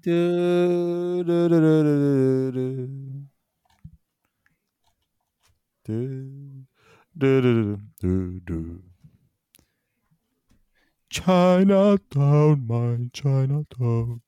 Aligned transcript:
Do, 0.00 1.24
do, 1.24 1.48
do, 1.48 1.58
do, 1.58 1.82
do, 2.52 2.68
do, 5.84 6.66
do, 7.16 7.42
do, 7.42 7.78
do, 8.00 8.40
do. 8.46 8.82
Chinatown, 11.10 12.66
my 12.66 13.10
Chinatown. 13.12 14.20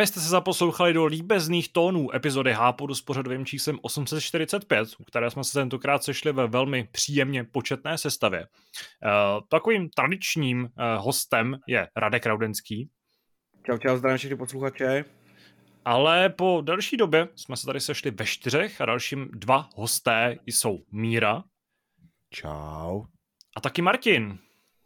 Právě 0.00 0.06
jste 0.06 0.20
se 0.20 0.28
zaposlouchali 0.28 0.92
do 0.92 1.04
líbezných 1.04 1.72
tónů 1.72 2.14
epizody 2.14 2.52
Hápodu 2.52 2.94
s 2.94 3.02
pořadovým 3.02 3.46
číslem 3.46 3.78
845, 3.82 4.88
u 4.98 5.04
které 5.04 5.30
jsme 5.30 5.44
se 5.44 5.52
tentokrát 5.52 6.04
sešli 6.04 6.32
ve 6.32 6.46
velmi 6.46 6.88
příjemně 6.92 7.44
početné 7.44 7.98
sestavě. 7.98 8.40
Uh, 8.40 9.40
takovým 9.48 9.88
tradičním 9.90 10.62
uh, 10.62 10.68
hostem 11.04 11.58
je 11.66 11.88
Radek 11.96 12.26
Raudenský. 12.26 12.90
Čau, 13.66 13.78
čau, 13.78 13.96
zdravím 13.96 14.18
všechny 14.18 14.36
posluchače. 14.36 15.04
Ale 15.84 16.28
po 16.28 16.62
delší 16.64 16.96
době 16.96 17.28
jsme 17.36 17.56
se 17.56 17.66
tady 17.66 17.80
sešli 17.80 18.10
ve 18.10 18.26
čtyřech 18.26 18.80
a 18.80 18.86
dalším 18.86 19.28
dva 19.32 19.68
hosté 19.76 20.36
jsou 20.46 20.78
Míra. 20.92 21.44
Čau. 22.30 23.04
A 23.56 23.60
taky 23.62 23.82
Martin. 23.82 24.38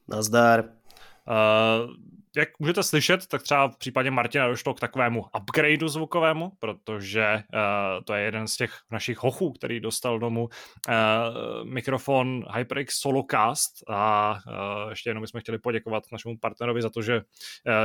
Nazdar. 0.09 0.65
Uh, 0.65 2.14
jak 2.37 2.49
můžete 2.59 2.83
slyšet, 2.83 3.27
tak 3.27 3.43
třeba 3.43 3.69
v 3.69 3.77
případě 3.77 4.11
Martina 4.11 4.49
došlo 4.49 4.75
k 4.75 4.81
takovému 4.81 5.25
upgradeu 5.41 5.89
zvukovému, 5.89 6.53
protože 6.59 7.35
uh, 7.35 8.05
to 8.05 8.15
je 8.15 8.25
jeden 8.25 8.49
z 8.49 8.57
těch 8.57 8.73
našich 8.91 9.19
hochů, 9.19 9.53
který 9.53 9.81
dostal 9.81 10.19
domů 10.19 10.43
uh, 10.43 11.65
mikrofon 11.65 12.45
HyperX 12.55 13.01
Solocast 13.01 13.73
a 13.89 14.33
uh, 14.33 14.91
ještě 14.91 15.11
jenom 15.11 15.23
bychom 15.23 15.41
chtěli 15.41 15.59
poděkovat 15.59 16.05
našemu 16.12 16.39
partnerovi 16.39 16.83
za 16.83 16.91
to, 16.91 17.03
že 17.03 17.17
uh, 17.17 17.23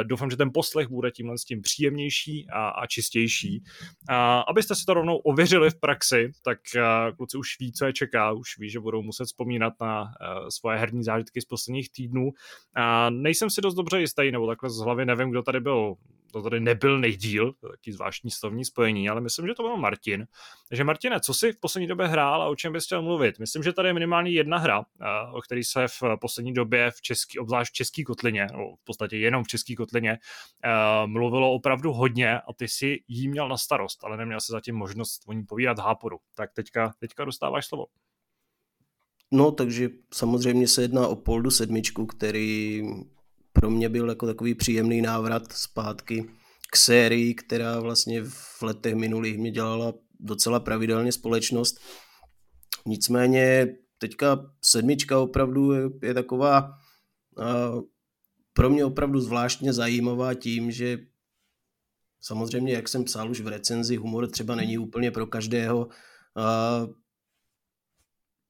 doufám, 0.04 0.30
že 0.30 0.38
ten 0.38 0.52
poslech 0.54 0.88
bude 0.88 1.12
tímhle 1.12 1.38
s 1.38 1.44
tím 1.44 1.62
příjemnější 1.62 2.48
a, 2.54 2.70
a 2.70 2.88
čistější. 2.88 3.64
Uh, 4.10 4.16
abyste 4.48 4.76
si 4.76 4.86
to 4.86 4.94
rovnou 4.94 5.18
ověřili 5.18 5.70
v 5.70 5.80
praxi, 5.80 6.32
tak 6.44 6.60
uh, 6.76 7.16
kluci 7.16 7.38
už 7.38 7.48
ví, 7.60 7.74
co 7.74 7.86
je 7.86 7.94
čeká, 7.94 8.32
už 8.32 8.58
ví, 8.58 8.70
že 8.70 8.80
budou 8.80 9.02
muset 9.02 9.26
vzpomínat 9.26 9.74
na 9.82 10.02
uh, 10.02 10.08
svoje 10.50 10.78
herní 10.78 11.04
zážitky 11.04 11.42
z 11.42 11.46
posledních 11.46 11.92
týdnů. 11.92 12.24
Uh, 12.24 12.32
nejsem 13.10 13.50
si 13.50 13.62
dost 13.62 13.76
dobře 13.76 14.00
jistý, 14.00 14.32
nebo 14.40 14.48
takhle 14.48 14.70
z 14.70 14.78
hlavy 14.78 15.06
nevím, 15.06 15.30
kdo 15.30 15.44
tady 15.44 15.60
byl, 15.60 15.96
to 16.32 16.42
tady 16.42 16.60
nebyl 16.60 17.00
nejdíl, 17.00 17.54
taky 17.54 17.94
zvláštní 17.94 18.32
slovní 18.32 18.66
spojení, 18.66 19.10
ale 19.10 19.22
myslím, 19.22 19.48
že 19.48 19.54
to 19.54 19.64
byl 19.64 19.78
Martin. 19.78 20.28
Takže 20.70 20.84
Martine, 20.84 21.20
co 21.20 21.34
jsi 21.34 21.54
v 21.54 21.60
poslední 21.60 21.88
době 21.88 22.08
hrál 22.08 22.42
a 22.42 22.48
o 22.48 22.56
čem 22.56 22.74
bys 22.74 22.86
chtěl 22.86 23.02
mluvit? 23.02 23.40
Myslím, 23.40 23.64
že 23.64 23.74
tady 23.74 23.90
je 23.90 23.94
minimálně 23.94 24.32
jedna 24.32 24.58
hra, 24.58 24.82
eh, 25.02 25.06
o 25.32 25.42
který 25.42 25.64
se 25.64 25.88
v 25.88 26.04
poslední 26.22 26.54
době 26.54 26.92
v 26.92 27.02
český, 27.02 27.40
obzvlášť 27.40 27.72
v 27.72 27.76
české 27.76 28.04
kotlině, 28.04 28.48
nebo 28.52 28.76
v 28.76 28.84
podstatě 28.84 29.18
jenom 29.18 29.44
v 29.44 29.48
české 29.48 29.76
kotlině, 29.76 30.12
eh, 30.64 30.70
mluvilo 31.08 31.54
opravdu 31.54 31.94
hodně 31.94 32.40
a 32.40 32.54
ty 32.54 32.68
si 32.68 33.04
jí 33.08 33.28
měl 33.28 33.50
na 33.50 33.58
starost, 33.58 34.04
ale 34.04 34.18
neměl 34.18 34.40
si 34.42 34.52
zatím 34.52 34.76
možnost 34.76 35.22
o 35.28 35.34
ní 35.34 35.44
povídat 35.44 35.80
háporu. 35.80 36.18
Tak 36.36 36.54
teďka, 36.54 36.94
teďka 37.00 37.26
dostáváš 37.26 37.66
slovo. 37.66 37.86
No, 39.32 39.52
takže 39.52 39.90
samozřejmě 40.14 40.68
se 40.68 40.82
jedná 40.82 41.08
o 41.08 41.16
Poldu 41.16 41.52
sedmičku, 41.52 42.06
který 42.06 42.84
pro 43.54 43.70
mě 43.70 43.90
byl 43.90 44.10
jako 44.10 44.26
takový 44.26 44.56
příjemný 44.56 45.02
návrat 45.02 45.52
zpátky 45.52 46.30
k 46.72 46.76
sérii, 46.76 47.34
která 47.34 47.80
vlastně 47.80 48.24
v 48.24 48.62
letech 48.62 48.96
minulých 48.96 49.38
mě 49.38 49.52
dělala 49.52 49.94
docela 50.20 50.60
pravidelně 50.60 51.12
společnost. 51.12 51.80
Nicméně 52.86 53.68
teďka 53.98 54.52
sedmička 54.66 55.20
opravdu 55.20 55.72
je, 55.72 55.90
je 56.04 56.14
taková 56.14 56.70
uh, 57.38 57.82
pro 58.54 58.70
mě 58.70 58.86
opravdu 58.86 59.20
zvláštně 59.20 59.74
zajímavá 59.74 60.34
tím, 60.34 60.72
že 60.72 60.98
samozřejmě, 62.22 62.74
jak 62.74 62.90
jsem 62.90 63.04
psal 63.04 63.32
už 63.32 63.42
v 63.42 63.48
recenzi, 63.48 63.96
humor 63.96 64.28
třeba 64.28 64.56
není 64.56 64.78
úplně 64.78 65.12
pro 65.12 65.28
každého. 65.28 65.86
Uh, 65.86 66.94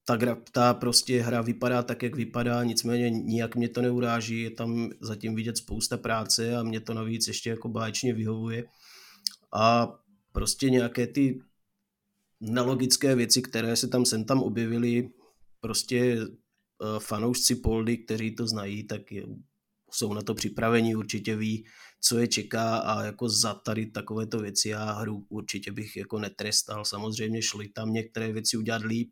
ta, 0.09 0.17
gra, 0.17 0.37
ta 0.51 0.73
prostě 0.73 1.21
hra 1.21 1.41
vypadá 1.41 1.83
tak, 1.83 2.03
jak 2.03 2.15
vypadá, 2.15 2.63
nicméně 2.63 3.09
nijak 3.09 3.55
mě 3.55 3.69
to 3.69 3.81
neuráží, 3.81 4.41
je 4.41 4.49
tam 4.49 4.89
zatím 5.01 5.35
vidět 5.35 5.57
spousta 5.57 5.97
práce 5.97 6.55
a 6.55 6.63
mě 6.63 6.79
to 6.79 6.93
navíc 6.93 7.27
ještě 7.27 7.49
jako 7.49 7.69
báječně 7.69 8.13
vyhovuje. 8.13 8.63
A 9.53 9.95
prostě 10.31 10.69
nějaké 10.69 11.07
ty 11.07 11.41
nelogické 12.39 13.15
věci, 13.15 13.41
které 13.41 13.75
se 13.75 13.87
tam 13.87 14.05
sem 14.05 14.25
tam 14.25 14.39
objevily, 14.41 15.09
prostě 15.61 16.17
uh, 16.17 16.99
fanoušci 16.99 17.55
Poldy, 17.55 17.97
kteří 17.97 18.35
to 18.35 18.47
znají, 18.47 18.83
tak 18.83 19.11
je, 19.11 19.25
jsou 19.91 20.13
na 20.13 20.21
to 20.21 20.33
připraveni, 20.33 20.95
určitě 20.95 21.35
ví, 21.35 21.65
co 22.01 22.19
je 22.19 22.27
čeká 22.27 22.77
a 22.77 23.03
jako 23.03 23.29
za 23.29 23.53
tady 23.53 23.85
takovéto 23.85 24.39
věci 24.39 24.69
já 24.69 24.91
hru 24.91 25.25
určitě 25.29 25.71
bych 25.71 25.97
jako 25.97 26.19
netrestal. 26.19 26.85
Samozřejmě 26.85 27.41
šly 27.41 27.67
tam 27.67 27.93
některé 27.93 28.31
věci 28.31 28.57
udělat 28.57 28.81
líp, 28.81 29.11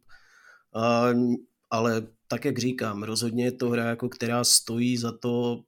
ale 1.69 2.07
tak, 2.27 2.45
jak 2.45 2.59
říkám, 2.59 3.03
rozhodně 3.03 3.45
je 3.45 3.51
to 3.51 3.69
hra, 3.69 3.83
jako 3.83 4.09
která 4.09 4.43
stojí 4.43 4.97
za 4.97 5.17
to, 5.17 5.63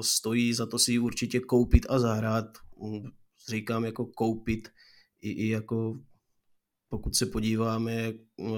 stojí 0.00 0.54
za 0.54 0.66
to 0.66 0.78
si 0.78 0.92
ji 0.92 0.98
určitě 0.98 1.40
koupit 1.40 1.86
a 1.88 1.98
zahrát. 1.98 2.58
Říkám 3.48 3.84
jako 3.84 4.06
koupit 4.06 4.68
i, 5.20 5.30
i 5.30 5.48
jako 5.48 5.98
pokud 6.88 7.16
se 7.16 7.26
podíváme, 7.26 8.12
uh, 8.36 8.50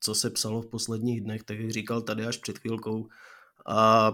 co 0.00 0.14
se 0.14 0.30
psalo 0.30 0.62
v 0.62 0.66
posledních 0.66 1.20
dnech, 1.20 1.42
tak 1.42 1.58
jak 1.58 1.70
říkal 1.70 2.02
tady 2.02 2.26
až 2.26 2.36
před 2.36 2.58
chvilkou. 2.58 3.08
A 3.66 4.12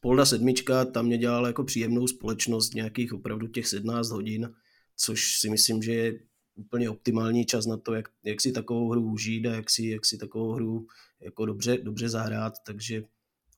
Polda 0.00 0.26
sedmička 0.26 0.84
tam 0.84 1.06
mě 1.06 1.18
dělala 1.18 1.48
jako 1.48 1.64
příjemnou 1.64 2.06
společnost 2.06 2.74
nějakých 2.74 3.12
opravdu 3.12 3.46
těch 3.46 3.68
17 3.68 4.10
hodin, 4.10 4.54
což 4.96 5.38
si 5.38 5.50
myslím, 5.50 5.82
že 5.82 5.92
je 5.94 6.20
úplně 6.54 6.90
optimální 6.90 7.44
čas 7.44 7.66
na 7.66 7.76
to, 7.76 7.94
jak, 7.94 8.08
jak 8.24 8.40
si 8.40 8.52
takovou 8.52 8.90
hru 8.90 9.02
užít 9.12 9.46
a 9.46 9.54
jak 9.54 9.70
si, 9.70 9.86
jak 9.86 10.06
si 10.06 10.18
takovou 10.18 10.52
hru 10.52 10.86
jako 11.20 11.46
dobře, 11.46 11.78
dobře 11.78 12.08
zahrát, 12.08 12.54
takže 12.66 13.02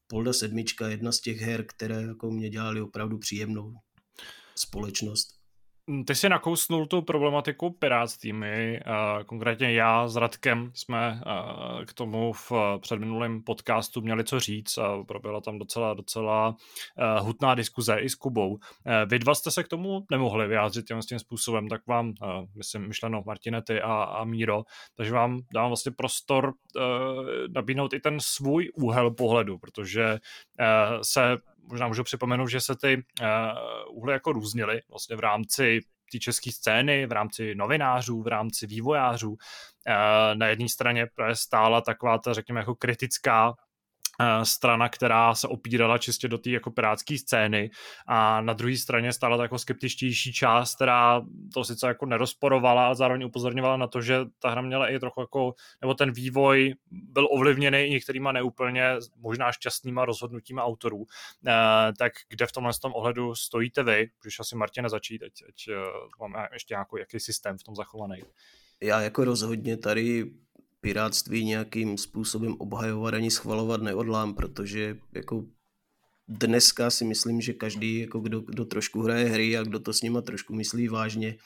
Polda 0.06 0.32
sedmička 0.32 0.86
je 0.86 0.92
jedna 0.92 1.12
z 1.12 1.20
těch 1.20 1.40
her, 1.40 1.66
které 1.66 2.02
jako 2.02 2.30
mě 2.30 2.50
dělali 2.50 2.80
opravdu 2.80 3.18
příjemnou 3.18 3.74
společnost. 4.54 5.35
Hm, 5.90 6.04
ty 6.04 6.14
jsi 6.14 6.28
nakousnul 6.28 6.86
tu 6.86 7.02
problematiku 7.02 7.70
pirátství. 7.70 8.32
My, 8.32 8.80
uh, 8.86 9.22
konkrétně 9.22 9.72
já 9.72 10.08
s 10.08 10.16
Radkem, 10.16 10.70
jsme 10.74 11.20
uh, 11.26 11.84
k 11.84 11.92
tomu 11.92 12.32
v 12.32 12.52
předminulém 12.80 13.42
podcastu 13.42 14.00
měli 14.00 14.24
co 14.24 14.40
říct 14.40 14.78
a 14.78 15.04
proběhla 15.04 15.40
tam 15.40 15.58
docela, 15.58 15.94
docela 15.94 16.56
hutná 17.20 17.54
diskuze 17.54 17.96
i 18.00 18.08
s 18.08 18.14
Kubou. 18.14 18.58
Vy 19.06 19.18
dva 19.18 19.34
jste 19.34 19.50
se 19.50 19.62
k 19.62 19.68
tomu 19.68 20.06
nemohli 20.10 20.48
vyjádřit 20.48 20.86
tím, 20.86 21.00
tím 21.00 21.18
způsobem, 21.18 21.68
tak 21.68 21.86
vám, 21.86 22.12
myslím, 22.56 22.88
myšleno 22.88 23.22
Martinety 23.26 23.80
a, 23.80 24.02
a 24.02 24.24
Míro, 24.24 24.62
takže 24.96 25.12
vám 25.12 25.40
dám 25.54 25.68
vlastně 25.68 25.92
prostor 25.92 26.52
nabídnout 27.54 27.92
i 27.92 28.00
ten 28.00 28.20
svůj 28.20 28.70
úhel 28.74 29.10
pohledu, 29.10 29.58
protože 29.58 30.18
se 31.02 31.36
možná 31.66 31.88
můžu 31.88 32.04
připomenout, 32.04 32.46
že 32.46 32.60
se 32.60 32.76
ty 32.76 32.96
uh, 32.96 33.98
úhly 33.98 34.12
jako 34.12 34.32
různily 34.32 34.82
vlastně 34.88 35.16
v 35.16 35.20
rámci 35.20 35.80
té 36.12 36.18
české 36.18 36.52
scény, 36.52 37.06
v 37.06 37.12
rámci 37.12 37.54
novinářů, 37.54 38.22
v 38.22 38.26
rámci 38.26 38.66
vývojářů. 38.66 39.30
Uh, 39.30 39.36
na 40.34 40.46
jedné 40.46 40.68
straně 40.68 41.06
právě 41.14 41.36
stála 41.36 41.80
taková 41.80 42.18
ta, 42.18 42.32
řekněme, 42.32 42.60
jako 42.60 42.74
kritická 42.74 43.48
Eh, 43.48 43.65
strana, 44.42 44.88
která 44.88 45.34
se 45.34 45.48
opírala 45.48 45.98
čistě 45.98 46.28
do 46.28 46.38
té 46.38 46.50
jako 46.50 46.70
pirátské 46.70 47.18
scény 47.18 47.70
a 48.06 48.40
na 48.40 48.52
druhé 48.52 48.76
straně 48.76 49.12
stála 49.12 49.42
jako 49.42 49.58
skeptičtější 49.58 50.32
část, 50.32 50.74
která 50.74 51.22
to 51.54 51.64
sice 51.64 51.86
jako 51.86 52.06
nerozporovala, 52.06 52.86
ale 52.86 52.96
zároveň 52.96 53.24
upozorňovala 53.24 53.76
na 53.76 53.86
to, 53.86 54.02
že 54.02 54.18
ta 54.38 54.50
hra 54.50 54.62
měla 54.62 54.88
i 54.88 54.98
trochu 54.98 55.20
jako, 55.20 55.54
nebo 55.80 55.94
ten 55.94 56.12
vývoj 56.12 56.74
byl 56.90 57.28
ovlivněný 57.30 57.78
i 57.78 57.90
některýma 57.90 58.32
neúplně 58.32 58.94
možná 59.16 59.52
šťastnýma 59.52 60.04
rozhodnutíma 60.04 60.64
autorů. 60.64 61.06
Eh, 61.46 61.92
tak 61.98 62.12
kde 62.28 62.46
v 62.46 62.52
tomhle 62.52 62.72
tom 62.82 62.92
ohledu 62.94 63.34
stojíte 63.34 63.82
vy? 63.82 64.10
Když 64.22 64.40
asi 64.40 64.56
Martina 64.56 64.88
začít, 64.88 65.22
ať, 65.22 65.32
ať 65.48 65.68
eh, 65.68 65.74
máme 66.20 66.48
ještě 66.52 66.74
nějaký 66.74 66.96
jaký 66.98 67.20
systém 67.20 67.58
v 67.58 67.62
tom 67.62 67.74
zachovaný. 67.74 68.22
Já 68.82 69.00
jako 69.00 69.24
rozhodně 69.24 69.76
tady 69.76 70.24
piráctví 70.86 71.44
nějakým 71.44 71.98
způsobem 71.98 72.54
obhajovat 72.58 73.14
ani 73.14 73.30
schvalovat 73.30 73.82
neodlám, 73.82 74.34
protože 74.34 74.98
jako 75.14 75.44
dneska 76.28 76.90
si 76.90 77.04
myslím, 77.04 77.40
že 77.40 77.52
každý, 77.52 77.98
jako 77.98 78.20
kdo, 78.20 78.40
kdo 78.40 78.64
trošku 78.64 79.02
hraje 79.02 79.28
hry 79.28 79.56
a 79.56 79.62
kdo 79.62 79.80
to 79.80 79.92
s 79.92 80.02
nima 80.02 80.22
trošku 80.22 80.54
myslí 80.54 80.88
vážně, 80.88 81.36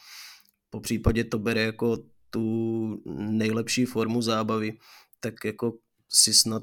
po 0.71 0.81
případě 0.81 1.25
to 1.25 1.39
bere 1.39 1.63
jako 1.63 1.99
tu 2.31 3.03
nejlepší 3.17 3.85
formu 3.85 4.23
zábavy, 4.23 4.79
tak 5.21 5.45
jako 5.45 5.79
si 6.09 6.35
snad 6.35 6.63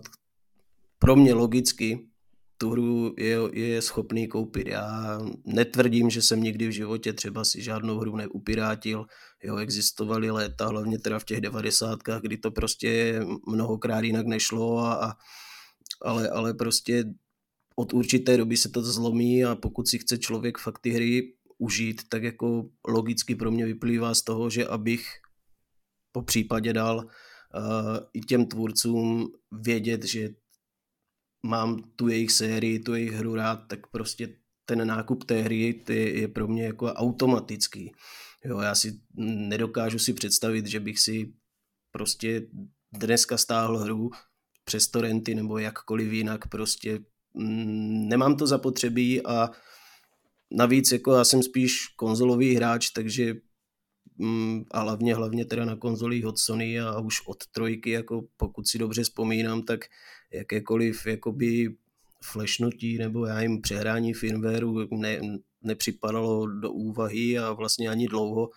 pro 1.00 1.16
mě 1.16 1.34
logicky 1.34 2.08
tu 2.58 2.70
hru 2.70 3.14
je, 3.18 3.38
je 3.54 3.82
schopný 3.82 4.28
koupit. 4.28 4.68
Já 4.68 5.20
netvrdím, 5.46 6.10
že 6.10 6.22
jsem 6.22 6.44
nikdy 6.44 6.68
v 6.68 6.72
životě 6.72 7.14
třeba 7.14 7.46
si 7.46 7.62
žádnou 7.62 8.00
hru 8.00 8.16
neupirátil. 8.16 9.06
Jo, 9.44 9.58
existovaly 9.58 10.32
léta, 10.32 10.68
hlavně 10.68 11.00
teda 11.00 11.20
v 11.20 11.24
těch 11.24 11.42
devadesátkách, 11.42 12.22
kdy 12.22 12.38
to 12.38 12.52
prostě 12.52 13.20
mnohokrát 13.48 14.04
jinak 14.04 14.28
nešlo, 14.28 14.78
a, 14.78 14.94
a, 14.94 15.18
ale, 16.02 16.30
ale 16.30 16.54
prostě 16.54 17.04
od 17.76 17.94
určité 17.94 18.38
doby 18.38 18.58
se 18.58 18.70
to 18.70 18.84
zlomí 18.84 19.46
a 19.46 19.56
pokud 19.56 19.88
si 19.88 20.00
chce 20.00 20.18
člověk 20.18 20.58
fakt 20.58 20.80
ty 20.80 20.90
hry 20.90 21.34
užít, 21.58 22.02
tak 22.10 22.24
jako 22.24 22.70
logicky 22.88 23.36
pro 23.36 23.52
mě 23.52 23.66
vyplývá 23.66 24.14
z 24.14 24.22
toho, 24.22 24.50
že 24.50 24.68
abych 24.68 25.08
po 26.12 26.22
případě 26.22 26.74
dal 26.74 26.98
uh, 26.98 27.98
i 28.14 28.20
těm 28.20 28.46
tvůrcům 28.46 29.28
vědět, 29.52 30.06
že 30.06 30.30
mám 31.44 31.84
tu 31.96 32.08
jejich 32.08 32.32
sérii, 32.32 32.80
tu 32.80 32.94
jejich 32.94 33.12
hru 33.12 33.36
rád, 33.36 33.56
tak 33.68 33.88
prostě 33.88 34.36
ten 34.66 34.88
nákup 34.88 35.24
té 35.24 35.42
hry 35.42 35.84
je, 35.90 36.20
je 36.20 36.28
pro 36.28 36.48
mě 36.48 36.64
jako 36.64 36.86
automatický. 36.86 37.92
Jo, 38.46 38.60
já 38.60 38.76
si 38.76 39.00
nedokážu 39.48 40.00
si 40.00 40.14
představit, 40.14 40.68
že 40.68 40.80
bych 40.80 41.00
si 41.00 41.34
prostě 41.92 42.48
dneska 42.92 43.38
stáhl 43.38 43.78
hru 43.78 44.10
přes 44.64 44.88
torrenty 44.88 45.36
nebo 45.36 45.58
jakkoliv 45.58 46.12
jinak, 46.12 46.48
prostě 46.48 47.00
mm, 47.34 48.08
nemám 48.08 48.36
to 48.36 48.48
zapotřebí 48.48 49.26
a 49.26 49.50
navíc 50.52 50.92
jako 50.92 51.14
já 51.14 51.24
jsem 51.24 51.44
spíš 51.44 51.88
konzolový 51.88 52.56
hráč, 52.56 52.90
takže 52.90 53.34
mm, 54.18 54.64
a 54.72 54.80
hlavně, 54.80 55.16
hlavně 55.16 55.46
teda 55.46 55.66
na 55.66 55.76
konzolích 55.76 56.26
od 56.26 56.40
Sony 56.40 56.80
a 56.80 57.00
už 57.00 57.16
od 57.28 57.48
trojky, 57.48 57.90
jako 57.90 58.28
pokud 58.38 58.68
si 58.68 58.78
dobře 58.78 59.04
vzpomínám, 59.04 59.64
tak 59.64 59.86
jakékoliv 60.32 61.06
jakoby 61.06 61.76
flashnutí 62.24 62.98
nebo 62.98 63.26
já 63.26 63.42
jim 63.42 63.62
přehrání 63.62 64.14
firmwareu 64.14 64.88
ne, 64.92 65.20
nepřipadalo 65.62 66.48
do 66.48 66.72
úvahy 66.72 67.38
a 67.38 67.52
vlastně 67.52 67.90
ani 67.90 68.08
dlouho. 68.08 68.50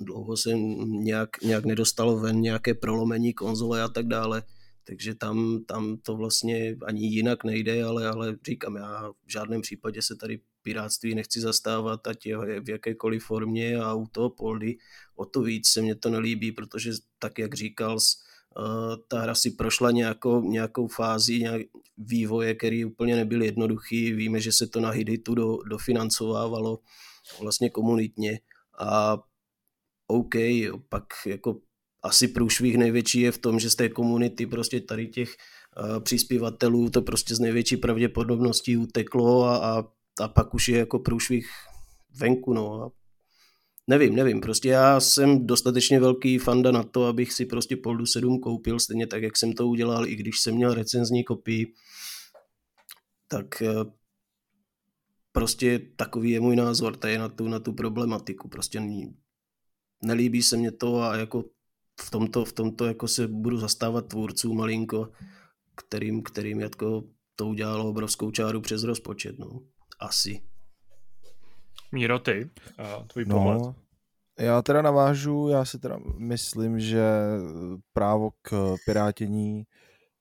Dlouho 0.00 0.36
jsem 0.36 0.58
nějak, 1.04 1.42
nějak 1.42 1.64
nedostalo 1.64 2.18
ven 2.18 2.40
nějaké 2.40 2.74
prolomení 2.74 3.34
konzole 3.34 3.82
a 3.82 3.88
tak 3.88 4.06
dále, 4.06 4.42
takže 4.84 5.14
tam, 5.14 5.64
tam 5.66 5.96
to 5.96 6.16
vlastně 6.16 6.76
ani 6.84 7.06
jinak 7.06 7.44
nejde, 7.44 7.84
ale, 7.84 8.08
ale 8.08 8.36
říkám, 8.46 8.76
já 8.76 9.10
v 9.26 9.32
žádném 9.32 9.60
případě 9.60 10.02
se 10.02 10.16
tady 10.16 10.40
piráctví 10.62 11.14
nechci 11.14 11.40
zastávat, 11.40 12.06
ať 12.06 12.26
je 12.26 12.60
v 12.60 12.68
jakékoliv 12.68 13.24
formě 13.24 13.76
a 13.76 13.94
u 13.94 14.06
toho 14.06 14.30
poldy 14.30 14.76
o 15.16 15.24
to 15.24 15.42
víc 15.42 15.68
se 15.68 15.82
mně 15.82 15.94
to 15.94 16.10
nelíbí, 16.10 16.52
protože 16.52 16.90
tak, 17.18 17.38
jak 17.38 17.54
říkal, 17.54 17.94
uh, 17.94 18.29
ta 19.08 19.20
hra 19.20 19.34
si 19.34 19.50
prošla 19.50 19.90
nějakou, 19.90 20.42
nějakou 20.42 20.86
fázi 20.86 21.38
nějak 21.38 21.62
vývoje, 21.98 22.54
který 22.54 22.84
úplně 22.84 23.16
nebyl 23.16 23.42
jednoduchý. 23.42 24.12
Víme, 24.12 24.40
že 24.40 24.52
se 24.52 24.66
to 24.66 24.80
na 24.80 24.90
Hiditu 24.90 25.34
do, 25.34 25.56
dofinancovávalo 25.70 26.78
vlastně 27.40 27.70
komunitně 27.70 28.40
a 28.78 29.18
OK, 30.06 30.34
pak 30.88 31.04
jako 31.26 31.60
asi 32.02 32.28
průšvih 32.28 32.78
největší 32.78 33.20
je 33.20 33.32
v 33.32 33.38
tom, 33.38 33.60
že 33.60 33.70
z 33.70 33.74
té 33.74 33.88
komunity 33.88 34.46
prostě 34.46 34.80
tady 34.80 35.06
těch 35.06 35.28
uh, 35.28 36.00
přispěvatelů 36.00 36.90
to 36.90 37.02
prostě 37.02 37.34
z 37.34 37.40
největší 37.40 37.76
pravděpodobností 37.76 38.76
uteklo 38.76 39.44
a, 39.44 39.56
a, 39.56 39.84
a 40.20 40.28
pak 40.28 40.54
už 40.54 40.68
je 40.68 40.78
jako 40.78 40.98
průšvih 40.98 41.50
venku, 42.20 42.52
no 42.52 42.82
a 42.82 42.90
nevím, 43.86 44.16
nevím, 44.16 44.40
prostě 44.40 44.68
já 44.68 45.00
jsem 45.00 45.46
dostatečně 45.46 46.00
velký 46.00 46.38
fanda 46.38 46.70
na 46.70 46.82
to, 46.82 47.06
abych 47.06 47.32
si 47.32 47.46
prostě 47.46 47.76
Poldu 47.76 48.06
7 48.06 48.40
koupil, 48.40 48.80
stejně 48.80 49.06
tak, 49.06 49.22
jak 49.22 49.36
jsem 49.36 49.52
to 49.52 49.68
udělal, 49.68 50.06
i 50.06 50.16
když 50.16 50.40
jsem 50.40 50.54
měl 50.54 50.74
recenzní 50.74 51.24
kopii, 51.24 51.74
tak 53.28 53.62
eh, 53.62 53.74
prostě 55.32 55.78
takový 55.96 56.30
je 56.30 56.40
můj 56.40 56.56
názor 56.56 56.96
tady 56.96 57.18
na 57.18 57.28
tu, 57.28 57.48
na 57.48 57.58
tu 57.58 57.72
problematiku, 57.72 58.48
prostě 58.48 58.82
nelíbí 60.02 60.42
se 60.42 60.56
mě 60.56 60.72
to 60.72 61.02
a 61.02 61.16
jako 61.16 61.44
v 62.00 62.10
tomto, 62.10 62.44
v 62.44 62.52
tomto 62.52 62.86
jako 62.86 63.08
se 63.08 63.28
budu 63.28 63.58
zastávat 63.58 64.08
tvůrců 64.08 64.54
malinko, 64.54 65.12
kterým, 65.76 66.22
kterým 66.22 66.60
jako 66.60 67.04
to 67.36 67.46
udělalo 67.46 67.88
obrovskou 67.88 68.30
čáru 68.30 68.60
přes 68.60 68.82
rozpočet, 68.82 69.38
no. 69.38 69.60
Asi. 70.00 70.49
Míro, 71.92 72.18
ty, 72.18 72.50
uh, 72.80 73.06
tvůj 73.06 73.24
no, 73.24 73.36
pohled. 73.36 73.74
Já 74.38 74.62
teda 74.62 74.82
navážu, 74.82 75.48
já 75.48 75.64
si 75.64 75.78
teda 75.78 75.98
myslím, 76.18 76.80
že 76.80 77.02
právo 77.92 78.30
k 78.42 78.74
pirátění 78.86 79.64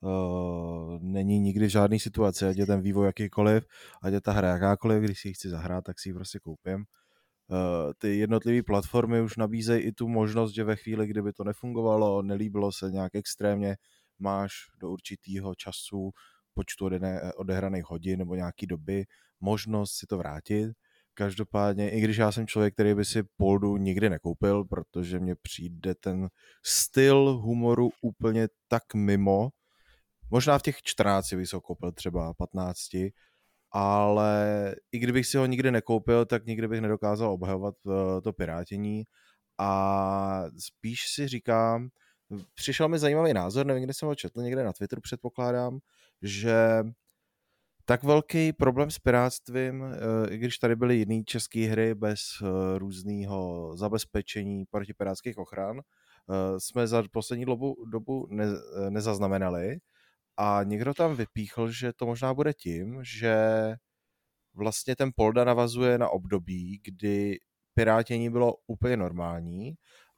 uh, 0.01 0.99
není 1.01 1.39
nikdy 1.39 1.65
v 1.65 1.69
žádné 1.69 1.99
situaci, 1.99 2.45
ať 2.45 2.57
je 2.57 2.65
ten 2.65 2.81
vývoj 2.81 3.05
jakýkoliv, 3.05 3.65
ať 4.01 4.13
je 4.13 4.21
ta 4.21 4.31
hra 4.31 4.47
jakákoliv, 4.47 5.03
když 5.03 5.21
si 5.21 5.27
ji 5.27 5.33
chci 5.33 5.49
zahrát, 5.49 5.83
tak 5.83 5.99
si 5.99 6.09
ji 6.09 6.13
prostě 6.13 6.39
koupím. 6.39 6.85
Uh, 7.47 7.91
ty 7.97 8.17
jednotlivé 8.17 8.63
platformy 8.63 9.21
už 9.21 9.37
nabízejí 9.37 9.83
i 9.83 9.91
tu 9.91 10.07
možnost, 10.07 10.51
že 10.51 10.63
ve 10.63 10.75
chvíli, 10.75 11.07
kdyby 11.07 11.33
to 11.33 11.43
nefungovalo, 11.43 12.21
nelíbilo 12.21 12.71
se 12.71 12.91
nějak 12.91 13.15
extrémně, 13.15 13.75
máš 14.19 14.51
do 14.79 14.89
určitého 14.89 15.55
času 15.55 16.11
počtu 16.53 16.89
odehraných 17.37 17.85
hodin 17.85 18.19
nebo 18.19 18.35
nějaký 18.35 18.67
doby 18.67 19.05
možnost 19.39 19.91
si 19.91 20.07
to 20.07 20.17
vrátit 20.17 20.71
Každopádně, 21.19 21.89
i 21.89 22.01
když 22.01 22.17
já 22.17 22.31
jsem 22.31 22.47
člověk, 22.47 22.73
který 22.73 22.93
by 22.93 23.05
si 23.05 23.23
Poldu 23.37 23.77
nikdy 23.77 24.09
nekoupil, 24.09 24.65
protože 24.65 25.19
mně 25.19 25.35
přijde 25.35 25.95
ten 25.95 26.29
styl 26.65 27.39
humoru 27.43 27.89
úplně 28.01 28.47
tak 28.67 28.93
mimo, 28.95 29.49
možná 30.31 30.57
v 30.57 30.61
těch 30.61 30.77
14 30.83 31.33
bych 31.33 31.53
ho 31.53 31.61
koupil 31.61 31.91
třeba 31.91 32.33
15, 32.33 32.79
ale 33.71 34.75
i 34.91 34.99
kdybych 34.99 35.27
si 35.27 35.37
ho 35.37 35.45
nikdy 35.45 35.71
nekoupil, 35.71 36.25
tak 36.25 36.45
nikdy 36.45 36.67
bych 36.67 36.81
nedokázal 36.81 37.31
obhajovat 37.31 37.75
eh, 37.87 38.21
to 38.21 38.33
pirátění. 38.33 39.03
A 39.57 40.43
spíš 40.59 40.99
si 41.07 41.27
říkám, 41.27 41.89
přišel 42.53 42.87
mi 42.87 42.99
zajímavý 42.99 43.33
názor, 43.33 43.65
nevím, 43.65 43.83
kde 43.83 43.93
jsem 43.93 44.07
ho 44.07 44.15
četl, 44.15 44.41
někde 44.41 44.63
na 44.63 44.73
Twitteru 44.73 45.01
předpokládám, 45.01 45.79
že 46.21 46.83
tak 47.89 48.03
velký 48.03 48.53
problém 48.53 48.91
s 48.91 48.99
pirátstvím, 48.99 49.83
eh, 49.83 50.33
i 50.33 50.37
když 50.37 50.57
tady 50.57 50.75
byly 50.75 50.95
jiné 50.95 51.23
české 51.23 51.59
hry 51.59 51.95
bez 51.95 52.19
eh, 52.41 52.79
různého 52.79 53.71
zabezpečení 53.77 54.65
protipirátských 54.65 55.37
ochran, 55.37 55.79
eh, 55.79 56.59
jsme 56.59 56.87
za 56.87 57.03
poslední 57.11 57.45
dobu, 57.45 57.85
dobu 57.91 58.27
ne, 58.29 58.45
nezaznamenali. 58.89 59.77
A 60.37 60.59
někdo 60.63 60.93
tam 60.93 61.15
vypíchl, 61.15 61.71
že 61.71 61.93
to 61.93 62.05
možná 62.05 62.33
bude 62.33 62.53
tím, 62.53 62.99
že 63.03 63.37
vlastně 64.53 64.95
ten 64.95 65.11
Polda 65.15 65.43
navazuje 65.43 65.97
na 65.97 66.09
období, 66.09 66.81
kdy 66.83 67.37
pirátění 67.73 68.29
bylo 68.29 68.53
úplně 68.67 68.97
normální 68.97 69.73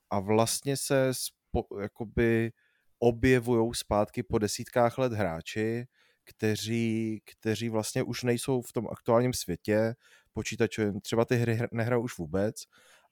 a 0.10 0.20
vlastně 0.20 0.78
se 0.78 1.10
spo, 1.12 1.82
jakoby 1.82 2.52
objevují 3.00 3.72
zpátky 3.74 4.24
po 4.24 4.38
desítkách 4.40 4.98
let 4.98 5.14
hráči, 5.14 5.86
kteří, 6.24 7.22
kteří 7.26 7.70
vlastně 7.70 8.04
už 8.04 8.24
nejsou 8.24 8.62
v 8.62 8.74
tom 8.74 8.88
aktuálním 8.92 9.34
světě 9.34 9.96
počítačovým, 10.34 11.02
třeba 11.02 11.26
ty 11.26 11.36
hry 11.36 11.60
nehrajou 11.72 12.02
už 12.02 12.18
vůbec 12.18 12.56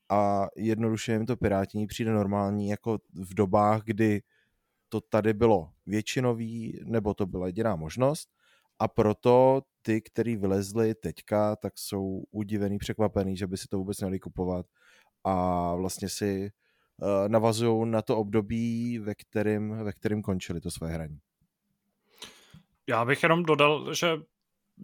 a 0.09 0.47
jednoduše 0.55 1.11
jim 1.11 1.25
to 1.25 1.37
pirátění 1.37 1.87
přijde 1.87 2.11
normální 2.11 2.69
jako 2.69 2.97
v 3.13 3.33
dobách, 3.33 3.81
kdy 3.83 4.21
to 4.89 5.01
tady 5.01 5.33
bylo 5.33 5.69
většinový, 5.85 6.79
nebo 6.85 7.13
to 7.13 7.25
byla 7.25 7.47
jediná 7.47 7.75
možnost 7.75 8.29
a 8.79 8.87
proto 8.87 9.61
ty, 9.81 10.01
který 10.01 10.37
vylezli 10.37 10.95
teďka, 10.95 11.55
tak 11.55 11.73
jsou 11.77 12.23
udivený, 12.31 12.77
překvapený, 12.77 13.37
že 13.37 13.47
by 13.47 13.57
si 13.57 13.67
to 13.67 13.77
vůbec 13.77 13.99
měli 13.99 14.19
kupovat 14.19 14.65
a 15.23 15.75
vlastně 15.75 16.09
si 16.09 16.51
uh, 17.01 17.29
navazují 17.29 17.89
na 17.89 18.01
to 18.01 18.17
období, 18.17 18.99
ve 18.99 19.15
kterým, 19.15 19.69
ve 19.69 19.93
kterým 19.93 20.21
končili 20.21 20.61
to 20.61 20.71
své 20.71 20.91
hraní. 20.91 21.19
Já 22.89 23.05
bych 23.05 23.23
jenom 23.23 23.43
dodal, 23.43 23.93
že 23.93 24.17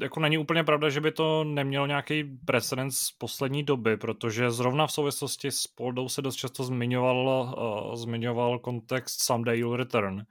jako 0.02 0.20
není 0.20 0.38
úplně 0.38 0.64
pravda, 0.64 0.90
že 0.90 1.02
by 1.02 1.12
to 1.12 1.44
nemělo 1.44 1.86
nějaký 1.88 2.24
precedens 2.24 2.98
z 2.98 3.12
poslední 3.12 3.64
doby, 3.64 3.98
protože 3.98 4.52
zrovna 4.52 4.88
v 4.88 4.92
souvislosti 4.92 5.52
s 5.52 5.68
Poldou 5.68 6.10
se 6.10 6.22
dost 6.22 6.36
často 6.36 6.64
zmiňoval, 6.64 7.56
uh, 7.90 7.96
zmiňoval 7.96 8.60
kontext 8.60 9.24
Someday 9.24 9.60
You'll 9.60 9.76
Return, 9.76 10.16
uh, 10.16 10.22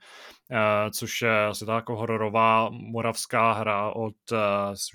což 0.91 1.21
je 1.21 1.45
asi 1.45 1.65
ta 1.65 1.75
jako 1.75 1.95
hororová 1.95 2.69
moravská 2.71 3.51
hra 3.53 3.91
od, 3.91 4.15
uh, 4.31 4.37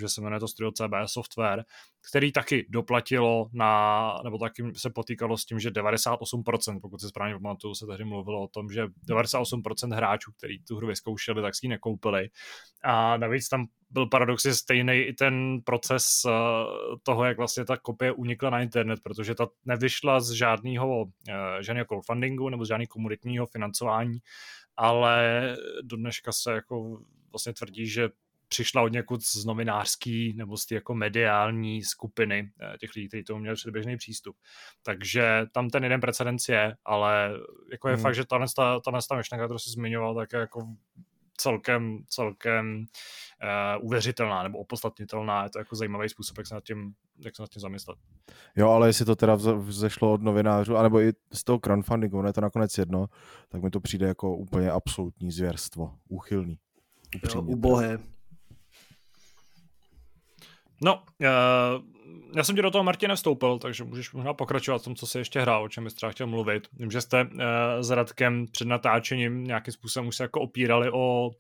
že 0.01 0.09
se 0.09 0.21
jmenuje 0.21 0.41
to 0.41 0.49
studio 0.49 0.73
CBS 0.73 1.13
Software, 1.13 1.65
který 2.11 2.33
taky 2.33 2.67
doplatilo 2.69 3.49
na, 3.53 4.15
nebo 4.25 4.39
taky 4.39 4.63
se 4.77 4.91
potýkalo 4.91 5.37
s 5.37 5.45
tím, 5.45 5.61
že 5.61 5.71
98%, 5.71 6.81
pokud 6.81 7.01
se 7.01 7.09
správně 7.09 7.35
pamatuju, 7.35 7.75
se 7.75 7.87
tehdy 7.87 8.05
mluvilo 8.05 8.43
o 8.43 8.49
tom, 8.49 8.71
že 8.71 8.85
98% 9.09 9.95
hráčů, 9.95 10.33
kteří 10.33 10.63
tu 10.69 10.77
hru 10.77 10.87
vyzkoušeli, 10.87 11.43
tak 11.43 11.55
si 11.55 11.67
ji 11.67 11.71
nekoupili. 11.71 12.29
A 12.83 13.17
navíc 13.17 13.49
tam 13.49 13.67
byl 13.91 14.07
paradoxně 14.07 14.55
stejný 14.55 14.93
i 14.93 15.13
ten 15.13 15.61
proces 15.65 16.23
uh, 16.25 16.33
toho, 17.03 17.25
jak 17.25 17.37
vlastně 17.37 17.65
ta 17.65 17.77
kopie 17.77 18.13
unikla 18.13 18.51
na 18.51 18.61
internet, 18.61 19.01
protože 19.03 19.35
ta 19.35 19.49
nevyšla 19.65 20.21
z 20.21 20.31
žádného, 20.31 21.03
uh, 21.03 21.11
žádného 21.61 21.87
crowdfundingu 21.87 22.49
nebo 22.49 22.65
z 22.65 22.69
žádného 22.69 22.89
komunitního 22.89 23.47
financování, 23.47 24.19
ale 24.77 25.57
do 25.83 25.97
dneška 25.97 26.33
se 26.33 26.53
jako 26.53 27.01
vlastně 27.33 27.53
tvrdí, 27.53 27.87
že 27.87 28.09
přišla 28.51 28.83
od 28.83 28.93
někud 28.93 29.23
z 29.23 29.45
novinářský 29.45 30.33
nebo 30.37 30.57
z 30.57 30.67
té 30.67 30.75
jako 30.75 30.95
mediální 30.95 31.83
skupiny 31.83 32.51
eh, 32.61 32.79
těch 32.79 32.91
lidí, 32.97 33.09
kteří 33.09 33.25
tomu 33.25 33.41
měli 33.41 33.57
předběžný 33.57 33.97
přístup. 33.97 34.37
Takže 34.83 35.47
tam 35.53 35.71
ten 35.71 35.83
jeden 35.83 36.01
precedens 36.01 36.49
je, 36.49 36.77
ale 36.85 37.33
jako 37.73 37.89
je 37.89 37.95
hmm. 37.95 38.03
fakt, 38.03 38.15
že 38.15 38.25
ta, 38.25 38.47
ta, 38.57 38.81
ta 38.81 39.17
myšlenka, 39.17 39.45
kterou 39.45 39.59
jsi 39.59 39.71
zmiňoval, 39.71 40.15
tak 40.15 40.33
je 40.33 40.39
jako 40.39 40.67
celkem, 41.41 41.99
celkem 42.09 42.79
uh, 42.79 43.87
uvěřitelná 43.87 44.43
nebo 44.43 44.59
opodstatnitelná. 44.59 45.45
Je 45.45 45.51
to 45.51 45.59
jako 45.59 45.77
zajímavý 45.77 46.09
způsob, 46.09 46.39
jak 46.39 46.47
se 46.47 46.55
nad 46.55 46.65
tím, 46.65 46.95
jak 47.19 47.37
se 47.37 47.43
nad 47.43 47.51
tím 47.51 47.61
zamyslet. 47.61 47.99
Jo, 48.57 48.71
ale 48.71 48.89
jestli 48.89 49.05
to 49.05 49.17
teda 49.17 49.35
vzešlo 49.35 50.13
od 50.13 50.23
novinářů, 50.23 50.77
anebo 50.77 51.01
i 51.01 51.13
z 51.33 51.45
toho 51.45 51.59
crowdfundingu, 51.59 52.27
je 52.27 52.33
to 52.33 52.41
nakonec 52.41 52.79
jedno, 52.79 53.07
tak 53.49 53.63
mi 53.63 53.71
to 53.71 53.81
přijde 53.81 54.07
jako 54.07 54.37
úplně 54.37 54.71
absolutní 54.71 55.31
zvěrstvo, 55.31 55.95
úchylný. 56.09 56.59
Jo, 57.35 57.43
ubohé. 57.43 57.99
No, 60.85 61.03
uh, 61.21 61.29
já 62.37 62.45
jsem 62.45 62.57
ti 62.57 62.63
do 62.63 62.71
toho 62.71 62.85
Martina 62.85 63.15
vstoupil, 63.15 63.59
takže 63.59 63.85
můžeš 63.85 64.13
možná 64.13 64.35
pokračovat 64.35 64.79
v 64.79 64.85
tom, 64.85 64.95
co 64.95 65.07
se 65.07 65.19
ještě 65.19 65.41
hrál, 65.41 65.65
o 65.65 65.69
čem 65.69 65.85
bys 65.85 65.95
třeba 65.95 66.13
chtěl 66.13 66.27
mluvit. 66.27 66.69
Vím, 66.73 66.91
že 66.91 67.01
jste 67.01 67.25
uh, 67.25 67.31
s 67.81 67.91
Radkem 67.91 68.47
před 68.53 68.69
natáčením 68.69 69.45
nějakým 69.45 69.73
způsobem 69.73 70.09
už 70.09 70.17
se 70.17 70.23
jako 70.23 70.41
opírali 70.41 70.91
o, 70.91 71.31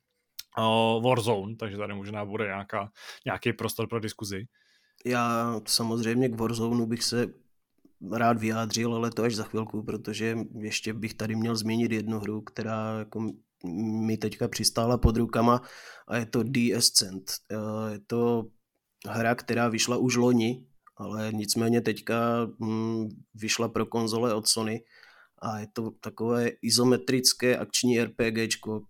o 0.58 1.00
Warzone, 1.04 1.56
takže 1.56 1.76
tady 1.76 1.94
možná 1.94 2.24
bude 2.24 2.44
nějaká, 2.44 2.90
nějaký 3.26 3.52
prostor 3.52 3.88
pro 3.88 4.00
diskuzi. 4.00 4.44
Já 5.04 5.54
samozřejmě 5.66 6.28
k 6.28 6.40
Warzone 6.40 6.86
bych 6.86 7.04
se 7.04 7.26
rád 8.12 8.38
vyjádřil, 8.38 8.94
ale 8.94 9.10
to 9.10 9.22
až 9.22 9.34
za 9.34 9.44
chvilku, 9.44 9.82
protože 9.82 10.38
ještě 10.58 10.92
bych 10.92 11.14
tady 11.14 11.36
měl 11.36 11.56
zmínit 11.56 11.92
jednu 11.92 12.20
hru, 12.20 12.40
která 12.40 12.98
jako 12.98 13.32
mi 14.06 14.16
teďka 14.16 14.48
přistála 14.48 14.98
pod 14.98 15.16
rukama 15.16 15.60
a 16.08 16.16
je 16.16 16.26
to 16.26 16.42
D-Ascent. 16.42 17.24
Je 17.92 18.00
to 18.06 18.44
hra, 19.08 19.34
která 19.34 19.68
vyšla 19.68 19.96
už 19.96 20.16
loni, 20.16 20.66
ale 20.96 21.32
nicméně 21.32 21.80
teďka 21.80 22.46
hm, 22.60 23.08
vyšla 23.34 23.68
pro 23.68 23.86
konzole 23.86 24.34
od 24.34 24.48
Sony 24.48 24.84
a 25.38 25.58
je 25.58 25.66
to 25.72 25.90
takové 25.90 26.48
izometrické 26.62 27.56
akční 27.56 28.00
RPGčko. 28.04 28.82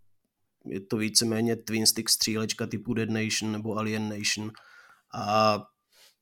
Je 0.64 0.80
to 0.80 0.96
víceméně 0.96 1.56
twin 1.56 1.86
stick 1.86 2.08
střílečka 2.08 2.66
typu 2.66 2.94
Dead 2.94 3.10
Nation 3.10 3.52
nebo 3.52 3.76
Alien 3.76 4.08
Nation 4.08 4.52
a 5.14 5.58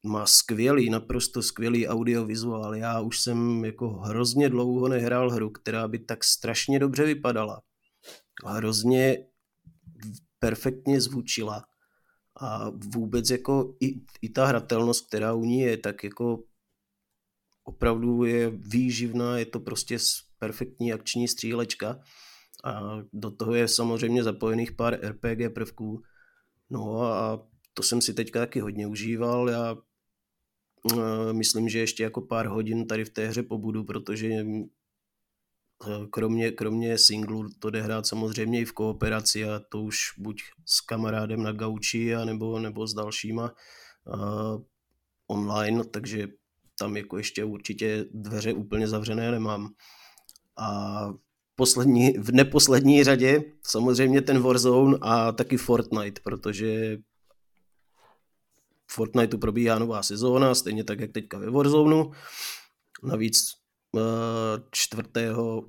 má 0.03 0.27
skvělý, 0.27 0.91
naprosto 0.91 1.43
skvělý 1.43 1.89
audiovizuál. 1.89 2.75
Já 2.75 3.01
už 3.01 3.21
jsem 3.21 3.65
jako 3.65 3.89
hrozně 3.91 4.49
dlouho 4.49 4.89
nehrál 4.89 5.31
hru, 5.31 5.51
která 5.51 5.89
by 5.89 5.99
tak 5.99 6.25
strašně 6.25 6.79
dobře 6.79 7.05
vypadala. 7.05 7.63
Hrozně 8.45 9.27
perfektně 10.39 11.01
zvučila 11.01 11.65
a 12.39 12.71
vůbec 12.95 13.31
jako 13.31 13.75
i, 13.81 14.01
i 14.23 14.29
ta 14.29 14.47
hratelnost, 14.47 15.07
která 15.07 15.35
u 15.35 15.45
ní 15.45 15.61
je, 15.61 15.77
tak 15.77 16.05
jako 16.05 16.45
opravdu 17.65 18.25
je 18.25 18.51
výživná, 18.51 19.39
je 19.39 19.47
to 19.47 19.61
prostě 19.61 19.99
perfektní 20.39 20.93
akční 20.93 21.29
střílečka 21.29 22.01
a 22.65 22.81
do 23.13 23.31
toho 23.31 23.55
je 23.55 23.69
samozřejmě 23.69 24.25
zapojených 24.25 24.73
pár 24.73 24.99
RPG 25.03 25.55
prvků. 25.55 26.03
No 26.71 27.03
a 27.03 27.47
to 27.75 27.83
jsem 27.83 28.03
si 28.03 28.15
teďka 28.15 28.41
taky 28.41 28.61
hodně 28.61 28.87
užíval. 28.87 29.51
Já 29.51 29.73
uh, 29.73 31.33
myslím, 31.33 31.69
že 31.69 31.79
ještě 31.79 32.03
jako 32.03 32.21
pár 32.21 32.47
hodin 32.47 32.87
tady 32.87 33.05
v 33.05 33.11
té 33.11 33.29
hře 33.29 33.43
pobudu, 33.43 33.85
protože 33.85 34.45
kromě, 36.11 36.51
kromě 36.51 36.99
singlu 36.99 37.49
to 37.59 37.71
jde 37.71 37.83
hrát 37.83 38.07
samozřejmě 38.07 38.61
i 38.61 38.65
v 38.65 38.73
kooperaci 38.73 39.45
a 39.45 39.61
to 39.69 39.83
už 39.83 39.99
buď 40.19 40.43
s 40.67 40.81
kamarádem 40.81 41.43
na 41.43 41.53
gauči 41.53 42.15
a 42.15 42.25
nebo, 42.25 42.59
nebo 42.59 42.87
s 42.87 42.95
dalšíma 42.95 43.53
uh, 44.05 44.63
online, 45.27 45.85
takže 45.85 46.29
tam 46.79 46.97
jako 46.97 47.17
ještě 47.17 47.45
určitě 47.45 48.05
dveře 48.13 48.53
úplně 48.53 48.89
zavřené 48.89 49.31
nemám. 49.31 49.69
A 50.59 51.09
poslední, 51.55 52.13
v 52.19 52.33
neposlední 52.33 53.05
řadě 53.05 53.43
samozřejmě 53.67 54.23
ten 54.23 54.43
Warzone 54.43 54.99
a 55.01 55.33
taky 55.33 55.57
Fortnite, 55.57 56.21
protože 56.25 56.99
Fortniteu 58.91 59.39
probíhá 59.39 59.79
nová 59.79 60.03
sezóna, 60.03 60.55
stejně 60.55 60.85
tak, 60.85 61.01
jak 61.01 61.13
teďka 61.13 61.39
ve 61.39 61.51
Warzone. 61.51 62.05
Navíc 63.03 63.58
4. 64.71 65.03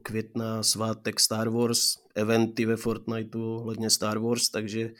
května 0.01 0.63
svátek 0.63 1.19
Star 1.19 1.49
Wars, 1.49 1.97
eventy 2.15 2.65
ve 2.65 2.77
Fortniteu 2.77 3.59
hledně 3.59 3.89
Star 3.89 4.17
Wars, 4.17 4.49
takže 4.49 4.91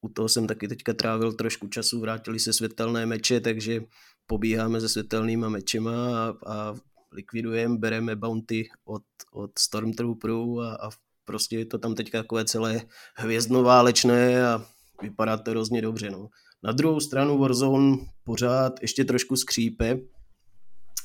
u 0.00 0.08
toho 0.08 0.28
jsem 0.28 0.46
taky 0.46 0.68
teďka 0.68 0.92
trávil 0.92 1.32
trošku 1.32 1.68
času, 1.68 2.00
vrátili 2.00 2.38
se 2.38 2.52
světelné 2.52 3.06
meče, 3.06 3.40
takže 3.40 3.80
pobíháme 4.26 4.80
se 4.80 4.88
světelnými 4.88 5.48
mečema 5.48 5.92
a, 5.92 6.34
a 6.46 6.74
likvidujeme, 7.12 7.78
bereme 7.78 8.16
bounty 8.16 8.68
od, 8.84 9.02
od 9.32 9.50
Stormtrooperů 9.58 10.60
a, 10.60 10.74
a 10.74 10.90
prostě 11.24 11.58
je 11.58 11.66
to 11.66 11.78
tam 11.78 11.94
teďka 11.94 12.22
takové 12.22 12.44
celé 12.44 12.80
hvězdnoválečné 13.16 14.46
a 14.46 14.66
vypadá 15.02 15.36
to 15.36 15.50
hrozně 15.50 15.82
dobře. 15.82 16.10
No. 16.10 16.28
Na 16.62 16.72
druhou 16.72 17.00
stranu 17.00 17.38
Warzone 17.38 17.96
pořád 18.24 18.72
ještě 18.82 19.04
trošku 19.04 19.36
skřípe, 19.36 19.98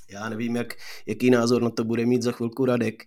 já 0.10 0.30
nevím, 0.30 0.56
jak, 0.56 0.74
jaký 1.06 1.30
názor 1.30 1.62
na 1.62 1.70
to 1.70 1.84
bude 1.84 2.06
mít 2.06 2.24
za 2.24 2.32
chvilku 2.32 2.66
Radek, 2.66 3.04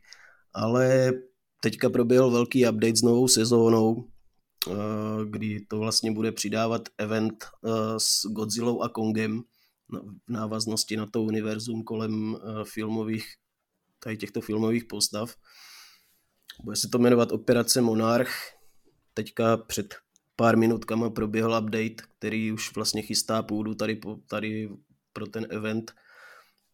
ale 0.54 1.12
teďka 1.60 1.90
proběhl 1.90 2.30
velký 2.30 2.68
update 2.68 2.96
s 2.96 3.02
novou 3.02 3.28
sezónou, 3.28 4.08
eh, 4.70 4.74
kdy 5.30 5.66
to 5.68 5.78
vlastně 5.78 6.12
bude 6.12 6.32
přidávat 6.32 6.88
event 6.98 7.44
eh, 7.44 7.70
s 7.98 8.24
Godzillou 8.24 8.82
a 8.82 8.88
Kongem 8.88 9.42
v 10.26 10.32
návaznosti 10.32 10.96
na 10.96 11.06
to 11.06 11.22
univerzum 11.22 11.82
kolem 11.82 12.36
eh, 12.36 12.64
filmových, 12.64 13.24
tady 13.98 14.16
těchto 14.16 14.40
filmových 14.40 14.84
postav. 14.84 15.36
Bude 16.64 16.76
se 16.76 16.88
to 16.88 16.98
jmenovat 16.98 17.32
Operace 17.32 17.80
Monarch. 17.80 18.30
Teďka 19.14 19.56
před 19.56 19.94
pár 20.36 20.56
minutkama 20.56 21.10
proběhl 21.10 21.58
update, 21.62 22.02
který 22.18 22.52
už 22.52 22.74
vlastně 22.74 23.02
chystá 23.02 23.42
půdu 23.42 23.74
tady, 23.74 24.00
tady 24.26 24.70
pro 25.12 25.26
ten 25.26 25.46
event 25.50 25.92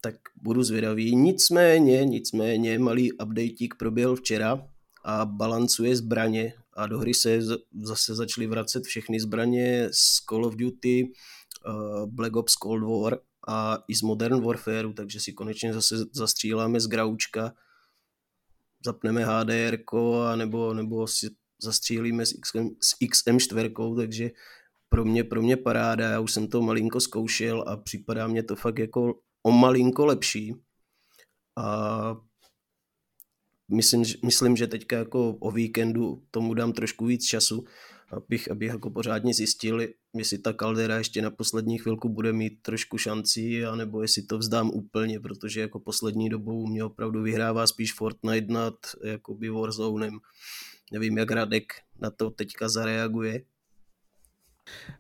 tak 0.07 0.15
budu 0.43 0.63
zvědavý. 0.63 1.17
Nicméně, 1.17 2.05
nicméně 2.05 2.79
malý 2.79 3.13
updateík 3.13 3.75
proběhl 3.79 4.17
včera 4.17 4.69
a 5.05 5.25
balancuje 5.25 5.97
zbraně 5.97 6.55
a 6.77 6.87
do 6.87 6.99
hry 6.99 7.15
se 7.15 7.41
zase 7.83 8.15
začaly 8.15 8.47
vracet 8.47 8.85
všechny 8.85 9.21
zbraně 9.21 9.89
z 9.93 10.25
Call 10.29 10.45
of 10.45 10.57
Duty, 10.57 11.13
uh, 11.69 12.07
Black 12.07 12.37
Ops 12.37 12.53
Cold 12.53 12.83
War 12.83 13.19
a 13.49 13.79
i 13.89 13.95
z 13.95 14.03
Modern 14.03 14.43
Warfare, 14.43 14.93
takže 14.93 15.21
si 15.21 15.33
konečně 15.33 15.75
zase 15.75 15.97
zastříláme 16.13 16.81
z 16.81 16.87
Graučka, 16.87 17.53
zapneme 18.85 19.25
HDR, 19.25 19.79
a 20.27 20.37
nebo, 20.37 20.75
nebo 20.75 21.07
si 21.07 21.27
zastřílíme 21.63 22.27
s, 22.27 22.33
XM, 22.33 22.69
s 22.81 22.95
XM4, 23.01 23.97
takže 23.97 24.31
pro 24.89 25.05
mě, 25.05 25.25
pro 25.25 25.43
mě 25.43 25.57
paráda, 25.57 26.11
já 26.11 26.21
už 26.21 26.33
jsem 26.33 26.49
to 26.49 26.63
malinko 26.63 27.01
zkoušel 27.01 27.65
a 27.67 27.77
připadá 27.77 28.27
mě 28.27 28.43
to 28.43 28.57
fakt 28.57 28.79
jako 28.79 29.15
o 29.47 29.53
malinko 29.53 30.07
lepší. 30.07 30.55
A 31.57 32.17
myslím, 33.69 34.05
myslím, 34.25 34.57
že 34.57 34.67
teďka 34.67 34.97
jako 34.97 35.31
o 35.31 35.51
víkendu 35.51 36.23
tomu 36.31 36.55
dám 36.55 36.73
trošku 36.73 37.07
víc 37.07 37.25
času, 37.25 37.65
abych, 38.11 38.51
abych 38.51 38.69
jako 38.69 38.91
pořádně 38.91 39.35
zjistil, 39.35 39.81
jestli 40.15 40.39
ta 40.39 40.53
kaldera 40.53 40.99
ještě 40.99 41.23
na 41.23 41.31
poslední 41.31 41.79
chvilku 41.79 42.09
bude 42.09 42.33
mít 42.33 42.63
trošku 42.63 42.99
šancí, 42.99 43.65
anebo 43.65 44.03
jestli 44.03 44.23
to 44.23 44.39
vzdám 44.39 44.71
úplně, 44.71 45.21
protože 45.21 45.61
jako 45.61 45.81
poslední 45.81 46.29
dobou 46.29 46.67
mě 46.67 46.85
opravdu 46.85 47.23
vyhrává 47.23 47.67
spíš 47.67 47.95
Fortnite 47.95 48.53
nad 48.53 48.75
jakoby 49.05 49.49
Warzonem. 49.49 50.19
Nevím, 50.93 51.19
jak 51.19 51.31
Radek 51.31 51.73
na 52.01 52.11
to 52.11 52.31
teďka 52.31 52.69
zareaguje. 52.69 53.45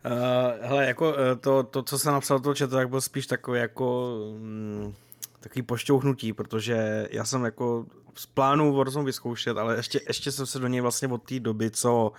Uh, 0.07 0.67
hele, 0.67 0.87
jako 0.87 1.11
uh, 1.11 1.17
to, 1.41 1.63
to, 1.63 1.83
co 1.83 1.99
jsem 1.99 2.13
napsal 2.13 2.41
toho 2.41 2.55
chatu, 2.55 2.73
tak 2.73 2.89
byl 2.89 3.01
spíš 3.01 3.27
takový 3.27 3.61
jako 3.61 4.19
um, 4.31 4.95
takový 5.41 5.63
pošťouhnutí, 5.63 6.33
protože 6.33 7.09
já 7.11 7.25
jsem 7.25 7.45
jako 7.45 7.87
z 8.15 8.27
plánu 8.27 8.75
Warzone 8.75 9.05
vyzkoušet, 9.05 9.57
ale 9.57 9.77
ještě, 9.77 10.01
ještě 10.09 10.33
jsem 10.33 10.47
se 10.47 10.59
do 10.59 10.67
něj 10.67 10.81
vlastně 10.81 11.09
od 11.09 11.29
té 11.29 11.41
doby, 11.41 11.71
co 11.71 12.13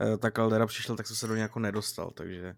uh, 0.00 0.16
ta 0.16 0.30
kaldera 0.30 0.66
přišla, 0.66 0.96
tak 0.96 1.06
jsem 1.06 1.16
se 1.16 1.26
do 1.26 1.34
něj 1.34 1.42
jako 1.42 1.58
nedostal, 1.58 2.10
takže 2.14 2.54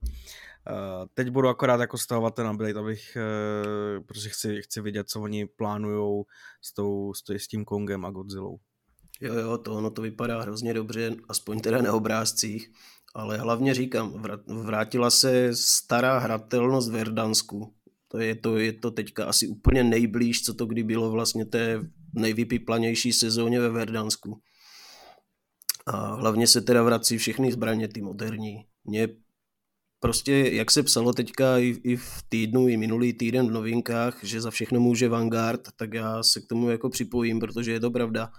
uh, 0.70 1.06
teď 1.14 1.30
budu 1.30 1.48
akorát 1.48 1.80
jako 1.80 1.98
stahovat 1.98 2.34
ten 2.34 2.50
update, 2.50 2.78
abych, 2.78 3.16
uh, 3.16 4.04
protože 4.04 4.28
chci, 4.28 4.62
chci 4.62 4.80
vidět, 4.80 5.08
co 5.08 5.20
oni 5.20 5.46
plánujou 5.46 6.24
s, 6.62 6.74
tou, 6.74 7.14
s, 7.14 7.30
s 7.30 7.48
tím 7.48 7.64
Kongem 7.64 8.04
a 8.04 8.10
Godzillou. 8.10 8.58
Jo, 9.20 9.34
jo, 9.34 9.58
to 9.58 9.74
ono 9.74 9.90
to 9.90 10.02
vypadá 10.02 10.42
hrozně 10.42 10.74
dobře, 10.74 11.16
aspoň 11.28 11.60
teda 11.60 11.82
na 11.82 11.92
obrázcích, 11.92 12.72
ale 13.16 13.38
hlavně 13.38 13.74
říkám, 13.74 14.22
vrátila 14.46 15.10
se 15.10 15.50
stará 15.56 16.18
hratelnost 16.18 16.88
v 16.88 16.92
Verdansku. 16.92 17.74
To 18.08 18.18
je 18.18 18.34
to, 18.34 18.58
je 18.58 18.72
to 18.72 18.90
teďka 18.90 19.24
asi 19.24 19.48
úplně 19.48 19.84
nejblíž, 19.84 20.42
co 20.42 20.54
to 20.54 20.66
kdy 20.66 20.82
bylo 20.82 21.10
vlastně 21.10 21.44
té 21.44 21.80
nejvypiplanější 22.14 23.12
sezóně 23.12 23.60
ve 23.60 23.70
Verdansku. 23.70 24.40
A 25.86 26.14
hlavně 26.14 26.46
se 26.46 26.60
teda 26.60 26.82
vrací 26.82 27.18
všechny 27.18 27.52
zbraně, 27.52 27.88
ty 27.88 28.02
moderní. 28.02 28.66
Mě 28.84 29.08
prostě, 30.00 30.32
jak 30.32 30.70
se 30.70 30.82
psalo 30.82 31.12
teďka 31.12 31.58
i, 31.58 31.68
i 31.84 31.96
v 31.96 32.22
týdnu, 32.28 32.68
i 32.68 32.76
minulý 32.76 33.12
týden 33.12 33.48
v 33.48 33.52
novinkách, 33.52 34.24
že 34.24 34.40
za 34.40 34.50
všechno 34.50 34.80
může 34.80 35.08
Vanguard, 35.08 35.68
tak 35.76 35.94
já 35.94 36.22
se 36.22 36.40
k 36.40 36.46
tomu 36.46 36.70
jako 36.70 36.90
připojím, 36.90 37.40
protože 37.40 37.72
je 37.72 37.80
to 37.80 37.90
pravda. 37.90 38.30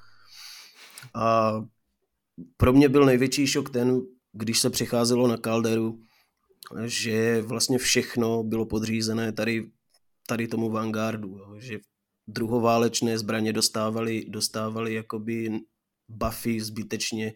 A 1.15 1.53
pro 2.57 2.73
mě 2.73 2.89
byl 2.89 3.05
největší 3.05 3.47
šok 3.47 3.69
ten, 3.69 4.01
když 4.37 4.59
se 4.59 4.69
přecházelo 4.69 5.27
na 5.27 5.37
Calderu, 5.37 5.99
že 6.85 7.41
vlastně 7.41 7.77
všechno 7.77 8.43
bylo 8.43 8.65
podřízené 8.65 9.31
tady, 9.31 9.71
tady 10.27 10.47
tomu 10.47 10.69
Vanguardu, 10.69 11.37
jo, 11.37 11.55
že 11.59 11.79
druhoválečné 12.27 13.17
zbraně 13.17 13.53
dostávali, 13.53 14.25
dostávali 14.29 14.93
jakoby 14.93 15.59
buffy 16.07 16.61
zbytečně, 16.61 17.33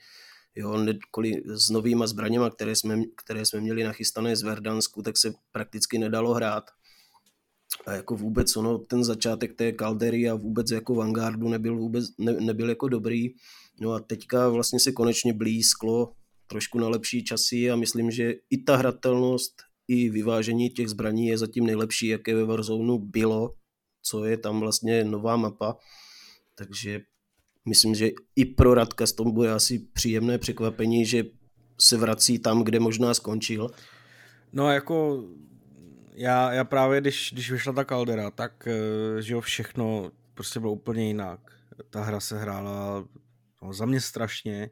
jo, 0.55 0.85
kvůli 1.11 1.43
s 1.45 1.69
novýma 1.69 2.07
zbraněma, 2.07 2.49
které 2.49 2.75
jsme, 2.75 3.01
které 3.23 3.45
jsme 3.45 3.61
měli 3.61 3.83
nachystané 3.83 4.35
z 4.35 4.41
Verdansku, 4.41 5.01
tak 5.01 5.17
se 5.17 5.33
prakticky 5.51 5.97
nedalo 5.97 6.33
hrát. 6.33 6.63
A 7.85 7.91
jako 7.91 8.15
vůbec 8.15 8.57
ono, 8.57 8.77
ten 8.77 9.03
začátek 9.03 9.55
té 9.55 9.71
kaldery 9.71 10.29
a 10.29 10.35
vůbec 10.35 10.71
jako 10.71 10.95
Vanguardu 10.95 11.49
nebyl 11.49 11.77
vůbec, 11.77 12.05
ne, 12.17 12.33
nebyl 12.33 12.69
jako 12.69 12.87
dobrý. 12.87 13.29
No 13.81 13.91
a 13.91 13.99
teďka 13.99 14.49
vlastně 14.49 14.79
se 14.79 14.91
konečně 14.91 15.33
blízklo 15.33 16.13
trošku 16.51 16.79
na 16.79 16.87
lepší 16.87 17.23
časy 17.23 17.71
a 17.71 17.75
myslím, 17.75 18.11
že 18.11 18.33
i 18.49 18.57
ta 18.57 18.75
hratelnost, 18.75 19.63
i 19.87 20.09
vyvážení 20.09 20.69
těch 20.69 20.89
zbraní 20.89 21.27
je 21.27 21.37
zatím 21.37 21.65
nejlepší, 21.65 22.07
jaké 22.07 22.35
ve 22.35 22.45
Warzone 22.45 22.97
bylo, 22.99 23.55
co 24.03 24.25
je 24.25 24.37
tam 24.37 24.59
vlastně 24.59 25.03
nová 25.03 25.35
mapa. 25.35 25.77
Takže 26.55 27.01
myslím, 27.65 27.95
že 27.95 28.11
i 28.35 28.45
pro 28.45 28.73
Radka 28.73 29.07
z 29.07 29.13
tom 29.13 29.31
bude 29.31 29.51
asi 29.51 29.79
příjemné 29.79 30.37
překvapení, 30.37 31.05
že 31.05 31.23
se 31.79 31.97
vrací 31.97 32.39
tam, 32.39 32.63
kde 32.63 32.79
možná 32.79 33.13
skončil. 33.13 33.71
No 34.53 34.71
jako 34.71 35.23
já, 36.13 36.53
já 36.53 36.63
právě, 36.63 37.01
když, 37.01 37.33
když 37.33 37.51
vyšla 37.51 37.73
ta 37.73 37.83
kaldera, 37.83 38.31
tak 38.31 38.67
eh, 38.67 39.21
že 39.21 39.33
jo, 39.33 39.41
všechno 39.41 40.11
prostě 40.33 40.59
bylo 40.59 40.71
úplně 40.71 41.07
jinak. 41.07 41.39
Ta 41.89 42.03
hra 42.03 42.19
se 42.19 42.39
hrála 42.39 43.07
no, 43.61 43.73
za 43.73 43.85
mě 43.85 44.01
strašně. 44.01 44.69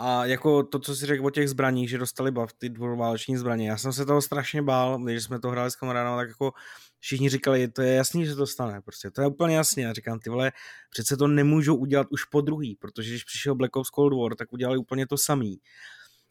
A 0.00 0.24
jako 0.24 0.62
to, 0.62 0.78
co 0.78 0.96
si 0.96 1.06
řekl 1.06 1.26
o 1.26 1.30
těch 1.30 1.48
zbraních, 1.48 1.90
že 1.90 1.98
dostali 1.98 2.30
bav, 2.30 2.52
ty 2.52 2.68
dvouváleční 2.68 3.36
zbraně, 3.36 3.68
já 3.68 3.76
jsem 3.78 3.92
se 3.92 4.06
toho 4.06 4.22
strašně 4.22 4.62
bál, 4.62 4.98
když 4.98 5.24
jsme 5.24 5.40
to 5.40 5.50
hráli 5.50 5.70
s 5.70 5.76
kamarádem, 5.76 6.16
tak 6.16 6.28
jako 6.28 6.52
všichni 6.98 7.28
říkali, 7.28 7.68
to 7.68 7.82
je 7.82 7.94
jasný, 7.94 8.26
že 8.26 8.34
to 8.34 8.46
stane, 8.46 8.80
prostě, 8.80 9.10
to 9.10 9.20
je 9.20 9.26
úplně 9.26 9.56
jasný. 9.56 9.82
Já 9.82 9.92
říkám, 9.92 10.18
ty 10.18 10.30
vole, 10.30 10.52
přece 10.90 11.16
to 11.16 11.28
nemůžou 11.28 11.76
udělat 11.76 12.06
už 12.10 12.24
po 12.24 12.40
druhý, 12.40 12.76
protože 12.76 13.10
když 13.10 13.24
přišel 13.24 13.54
Black 13.54 13.76
Ops 13.76 13.90
Cold 13.90 14.12
War, 14.22 14.34
tak 14.34 14.52
udělali 14.52 14.78
úplně 14.78 15.06
to 15.06 15.18
samý. 15.18 15.58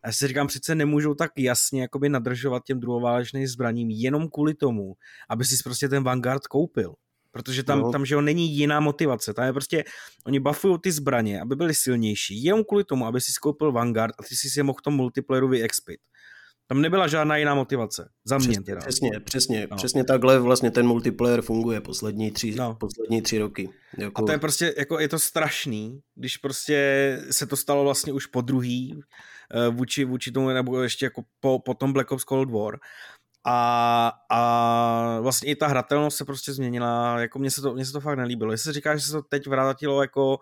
A 0.03 0.07
já 0.07 0.13
si 0.13 0.27
říkám, 0.27 0.47
přece 0.47 0.75
nemůžou 0.75 1.13
tak 1.13 1.31
jasně 1.37 1.81
jakoby 1.81 2.09
nadržovat 2.09 2.63
těm 2.65 2.79
druhoválečným 2.79 3.47
zbraním 3.47 3.89
jenom 3.89 4.29
kvůli 4.29 4.53
tomu, 4.53 4.93
aby 5.29 5.45
si 5.45 5.63
prostě 5.63 5.89
ten 5.89 6.03
Vanguard 6.03 6.47
koupil. 6.47 6.93
Protože 7.37 7.63
tam, 7.63 7.79
no. 7.79 7.91
tam 7.91 8.05
že 8.05 8.15
jo, 8.15 8.21
není 8.21 8.57
jiná 8.57 8.79
motivace. 8.79 9.33
Tam 9.33 9.45
je 9.45 9.53
prostě, 9.53 9.83
oni 10.25 10.39
buffují 10.39 10.77
ty 10.81 10.91
zbraně, 10.91 11.41
aby 11.41 11.55
byly 11.55 11.73
silnější, 11.73 12.43
jenom 12.43 12.63
kvůli 12.63 12.83
tomu, 12.83 13.05
aby 13.05 13.21
si 13.21 13.31
skoupil 13.31 13.71
Vanguard 13.71 14.13
a 14.19 14.23
ty 14.23 14.35
si 14.35 14.49
si 14.49 14.63
mohl 14.63 14.77
v 14.79 14.81
tom 14.81 14.93
multiplayeru 14.93 15.47
vyexpit. 15.47 15.99
Tam 16.69 16.81
nebyla 16.81 17.07
žádná 17.07 17.37
jiná 17.37 17.55
motivace. 17.55 18.09
Za 18.25 18.37
mě 18.37 18.47
přesně, 18.47 18.63
teda. 18.63 18.81
Přesně, 18.81 19.11
přesně, 19.19 19.67
no. 19.71 19.77
přesně 19.77 20.03
takhle 20.03 20.39
vlastně 20.39 20.71
ten 20.71 20.87
multiplayer 20.87 21.41
funguje 21.41 21.81
poslední 21.81 22.31
tři, 22.31 22.55
no. 22.55 22.75
poslední 22.75 23.21
tři 23.21 23.37
roky. 23.37 23.69
Jako... 23.97 24.23
A 24.23 24.25
to 24.25 24.31
je 24.31 24.37
prostě, 24.37 24.73
jako 24.77 24.99
je 24.99 25.09
to 25.09 25.19
strašný, 25.19 25.99
když 26.15 26.37
prostě 26.37 27.19
se 27.31 27.47
to 27.47 27.57
stalo 27.57 27.83
vlastně 27.83 28.13
už 28.13 28.25
po 28.25 28.41
druhý 28.41 28.93
uh, 28.93 29.75
vůči, 29.75 30.05
vůči 30.05 30.31
tomu, 30.31 30.49
nebo 30.49 30.81
ještě 30.81 31.05
jako 31.05 31.23
po, 31.39 31.59
po 31.59 31.73
tom 31.73 31.93
Black 31.93 32.11
Ops 32.11 32.23
Cold 32.23 32.51
War. 32.51 32.77
A, 33.43 34.11
a 34.29 35.19
vlastně 35.21 35.51
i 35.51 35.55
ta 35.55 35.67
hratelnost 35.67 36.17
se 36.17 36.25
prostě 36.25 36.53
změnila, 36.53 37.19
jako 37.19 37.39
mně 37.39 37.51
se 37.51 37.61
to, 37.61 37.73
mně 37.73 37.85
se 37.85 37.91
to 37.91 37.99
fakt 37.99 38.17
nelíbilo. 38.17 38.51
Jestli 38.51 38.73
říká, 38.73 38.95
že 38.95 39.05
se 39.05 39.11
to 39.11 39.21
teď 39.21 39.47
vrátilo 39.47 40.01
jako 40.01 40.39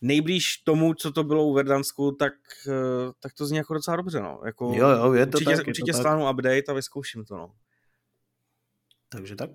nejblíž 0.00 0.56
tomu, 0.56 0.94
co 0.94 1.12
to 1.12 1.24
bylo 1.24 1.44
u 1.44 1.54
Verdansku, 1.54 2.12
tak, 2.12 2.32
eh, 2.68 3.12
tak 3.20 3.34
to 3.34 3.46
zní 3.46 3.56
jako 3.56 3.74
docela 3.74 3.96
dobře, 3.96 4.20
no. 4.20 4.40
Jako, 4.44 4.72
jo, 4.76 4.88
jo, 4.88 5.12
je 5.12 5.26
to 5.26 5.38
určitě, 5.38 5.56
tak, 5.56 5.66
určitě 5.66 5.92
to 5.92 5.98
stáhnu 5.98 6.24
tak. 6.24 6.34
update 6.34 6.62
a 6.68 6.72
vyzkouším 6.72 7.24
to, 7.24 7.36
no. 7.36 7.54
Takže 9.08 9.36
tak. 9.36 9.50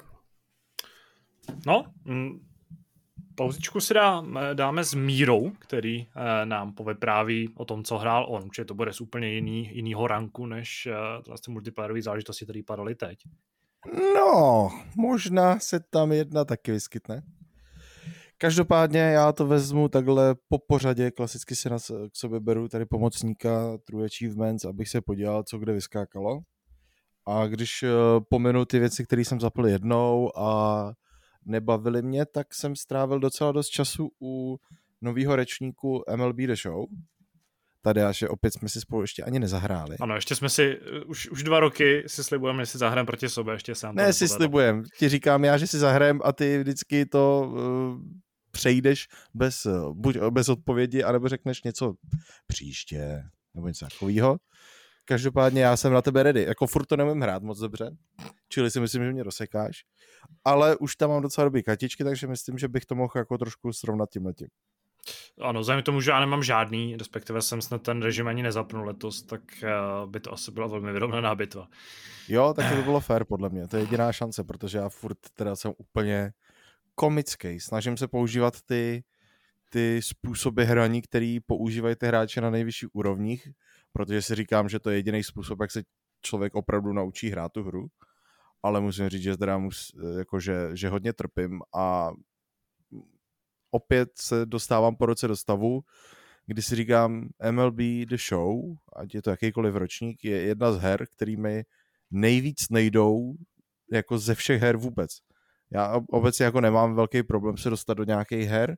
No, 1.65 1.93
mm, 2.05 2.48
pauzičku 3.39 3.79
si 3.79 3.93
dá, 3.93 4.23
dáme 4.53 4.83
s 4.83 4.93
Mírou, 4.93 5.51
který 5.59 6.01
eh, 6.01 6.45
nám 6.45 6.73
povypráví 6.73 7.49
o 7.55 7.65
tom, 7.65 7.83
co 7.83 7.97
hrál 7.97 8.25
on. 8.29 8.43
Určitě 8.43 8.65
to 8.65 8.73
bude 8.73 8.93
z 8.93 9.01
úplně 9.01 9.27
jiný, 9.27 9.69
jinýho 9.73 10.07
ranku, 10.07 10.45
než 10.45 10.85
eh, 10.85 10.93
vlastně 11.27 11.51
multiplayerové 11.51 12.01
záležitosti, 12.01 12.45
které 12.45 12.59
padaly 12.67 12.95
teď. 12.95 13.19
No, 14.15 14.69
možná 14.97 15.59
se 15.59 15.79
tam 15.89 16.11
jedna 16.11 16.45
taky 16.45 16.71
vyskytne. 16.71 17.21
Každopádně 18.37 18.99
já 18.99 19.31
to 19.31 19.47
vezmu 19.47 19.87
takhle 19.87 20.35
po 20.47 20.59
pořadě, 20.67 21.11
klasicky 21.11 21.55
si 21.55 21.69
na, 21.69 21.77
k 21.79 22.15
sobě 22.15 22.39
beru 22.39 22.67
tady 22.67 22.85
pomocníka 22.85 23.77
True 23.87 24.05
Achievements, 24.05 24.65
abych 24.65 24.89
se 24.89 25.01
podíval, 25.01 25.43
co 25.43 25.57
kde 25.57 25.73
vyskákalo. 25.73 26.39
A 27.27 27.47
když 27.47 27.85
pominu 28.29 28.65
ty 28.65 28.79
věci, 28.79 29.03
které 29.03 29.25
jsem 29.25 29.39
zapl 29.39 29.67
jednou 29.67 30.37
a 30.37 30.93
nebavily 31.45 32.01
mě, 32.01 32.25
tak 32.25 32.53
jsem 32.53 32.75
strávil 32.75 33.19
docela 33.19 33.51
dost 33.51 33.69
času 33.69 34.11
u 34.21 34.59
nového 35.01 35.35
rečníku 35.35 36.03
MLB 36.15 36.37
The 36.37 36.55
Show. 36.55 36.85
Tady 37.81 38.03
až 38.03 38.21
opět 38.21 38.51
jsme 38.51 38.69
si 38.69 38.81
spolu 38.81 39.01
ještě 39.01 39.23
ani 39.23 39.39
nezahráli. 39.39 39.97
Ano, 39.99 40.15
ještě 40.15 40.35
jsme 40.35 40.49
si, 40.49 40.79
eh, 40.81 41.03
už, 41.03 41.29
už 41.29 41.43
dva 41.43 41.59
roky 41.59 42.03
si 42.07 42.23
slibujeme, 42.23 42.61
že 42.63 42.65
si 42.65 42.77
zahrajeme 42.77 43.05
proti 43.05 43.29
sobě, 43.29 43.53
ještě 43.53 43.75
sám. 43.75 43.95
Ne, 43.95 44.13
si 44.13 44.27
slibujem. 44.27 44.83
Ti 44.97 45.09
říkám 45.09 45.43
já, 45.43 45.57
že 45.57 45.67
si 45.67 45.77
zahrajem 45.77 46.19
a 46.23 46.33
ty 46.33 46.59
vždycky 46.59 47.05
to 47.05 47.51
uh, 47.53 48.01
přejdeš 48.51 49.07
bez, 49.33 49.67
buď 49.93 50.17
bez 50.29 50.49
odpovědi, 50.49 51.03
anebo 51.03 51.29
řekneš 51.29 51.63
něco 51.63 51.93
příště, 52.47 53.23
nebo 53.55 53.67
něco 53.67 53.85
takového. 53.85 54.37
Každopádně 55.09 55.61
já 55.61 55.77
jsem 55.77 55.93
na 55.93 56.01
tebe 56.01 56.23
ready. 56.23 56.43
Jako 56.43 56.67
furt 56.67 56.85
to 56.85 56.97
nemůžu 56.97 57.19
hrát 57.19 57.43
moc 57.43 57.59
dobře, 57.59 57.91
čili 58.49 58.71
si 58.71 58.79
myslím, 58.79 59.03
že 59.03 59.11
mě 59.11 59.23
rozsekáš. 59.23 59.83
Ale 60.45 60.75
už 60.75 60.95
tam 60.95 61.09
mám 61.09 61.21
docela 61.21 61.45
dobrý 61.45 61.63
kartičky, 61.63 62.03
takže 62.03 62.27
myslím, 62.27 62.57
že 62.57 62.67
bych 62.67 62.85
to 62.85 62.95
mohl 62.95 63.13
jako 63.15 63.37
trošku 63.37 63.73
srovnat 63.73 64.09
tím 64.09 64.25
letím. 64.25 64.47
Ano, 65.41 65.63
zájem 65.63 65.83
tomu, 65.83 66.01
že 66.01 66.11
já 66.11 66.19
nemám 66.19 66.43
žádný, 66.43 66.95
respektive 66.97 67.41
jsem 67.41 67.61
snad 67.61 67.81
ten 67.81 68.01
režim 68.01 68.27
ani 68.27 68.43
nezapnul 68.43 68.85
letos, 68.85 69.21
tak 69.21 69.41
eh, 69.63 69.69
by 70.05 70.19
to 70.19 70.33
asi 70.33 70.51
byla 70.51 70.67
velmi 70.67 70.91
vyrovnaná 70.91 71.35
bitva. 71.35 71.67
Jo, 72.27 72.53
tak 72.53 72.69
to 72.69 72.75
by 72.75 72.83
bylo 72.83 72.99
fair 72.99 73.25
podle 73.25 73.49
mě. 73.49 73.67
To 73.67 73.77
je 73.77 73.83
jediná 73.83 74.11
šance, 74.11 74.43
protože 74.43 74.77
já 74.77 74.89
furt 74.89 75.17
teda 75.33 75.55
jsem 75.55 75.73
úplně 75.77 76.31
komický. 76.95 77.59
Snažím 77.59 77.97
se 77.97 78.07
používat 78.07 78.61
ty, 78.61 79.03
ty 79.69 80.01
způsoby 80.03 80.63
hraní, 80.63 81.01
který 81.01 81.39
používají 81.39 81.95
ty 81.95 82.07
hráči 82.07 82.41
na 82.41 82.49
nejvyšších 82.49 82.95
úrovních, 82.95 83.49
protože 83.93 84.21
si 84.21 84.35
říkám, 84.35 84.69
že 84.69 84.79
to 84.79 84.89
je 84.89 84.97
jediný 84.97 85.23
způsob, 85.23 85.61
jak 85.61 85.71
se 85.71 85.83
člověk 86.21 86.55
opravdu 86.55 86.93
naučí 86.93 87.29
hrát 87.29 87.51
tu 87.51 87.63
hru. 87.63 87.87
Ale 88.63 88.81
musím 88.81 89.09
říct, 89.09 89.23
že 89.23 89.37
teda 89.37 89.57
mus, 89.57 89.91
jako 90.17 90.39
že, 90.39 90.69
že 90.73 90.89
hodně 90.89 91.13
trpím 91.13 91.61
a 91.75 92.11
opět 93.71 94.09
se 94.19 94.45
dostávám 94.45 94.95
po 94.95 95.05
roce 95.05 95.27
do 95.27 95.35
stavu, 95.35 95.81
kdy 96.45 96.61
si 96.61 96.75
říkám 96.75 97.29
MLB 97.51 97.77
The 98.09 98.17
Show, 98.29 98.61
ať 98.95 99.15
je 99.15 99.21
to 99.21 99.29
jakýkoliv 99.29 99.75
ročník, 99.75 100.25
je 100.25 100.41
jedna 100.41 100.71
z 100.71 100.77
her, 100.79 101.05
který 101.15 101.37
mi 101.37 101.63
nejvíc 102.11 102.69
nejdou 102.69 103.33
jako 103.91 104.17
ze 104.17 104.35
všech 104.35 104.61
her 104.61 104.77
vůbec. 104.77 105.09
Já 105.71 106.01
obecně 106.09 106.45
jako 106.45 106.61
nemám 106.61 106.95
velký 106.95 107.23
problém 107.23 107.57
se 107.57 107.69
dostat 107.69 107.93
do 107.93 108.03
nějakých 108.03 108.47
her, 108.47 108.77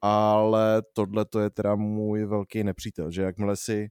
ale 0.00 0.82
tohle 0.92 1.24
to 1.24 1.40
je 1.40 1.50
teda 1.50 1.74
můj 1.74 2.24
velký 2.24 2.64
nepřítel, 2.64 3.10
že 3.10 3.22
jakmile 3.22 3.56
si 3.56 3.88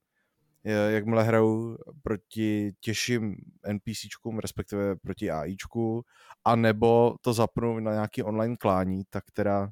jakmile 0.63 1.23
hraju 1.23 1.77
proti 2.03 2.73
těžším 2.79 3.35
NPCčkům, 3.71 4.39
respektive 4.39 4.95
proti 4.95 5.31
AIčku, 5.31 6.05
a 6.45 6.55
nebo 6.55 7.15
to 7.21 7.33
zapnu 7.33 7.79
na 7.79 7.91
nějaký 7.91 8.23
online 8.23 8.57
klání, 8.57 9.03
tak 9.09 9.23
teda 9.33 9.71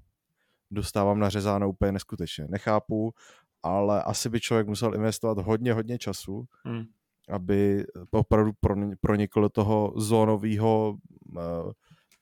dostávám 0.71 1.19
nařezáno 1.19 1.69
úplně 1.69 1.91
neskutečně. 1.91 2.45
Nechápu, 2.49 3.13
ale 3.63 4.03
asi 4.03 4.29
by 4.29 4.39
člověk 4.39 4.67
musel 4.67 4.95
investovat 4.95 5.37
hodně, 5.37 5.73
hodně 5.73 5.97
času, 5.97 6.45
hmm. 6.65 6.83
aby 7.29 7.85
opravdu 8.11 8.51
pronikl 9.01 9.41
do 9.41 9.49
toho 9.49 9.93
zónového 9.97 10.97
uh, 11.35 11.41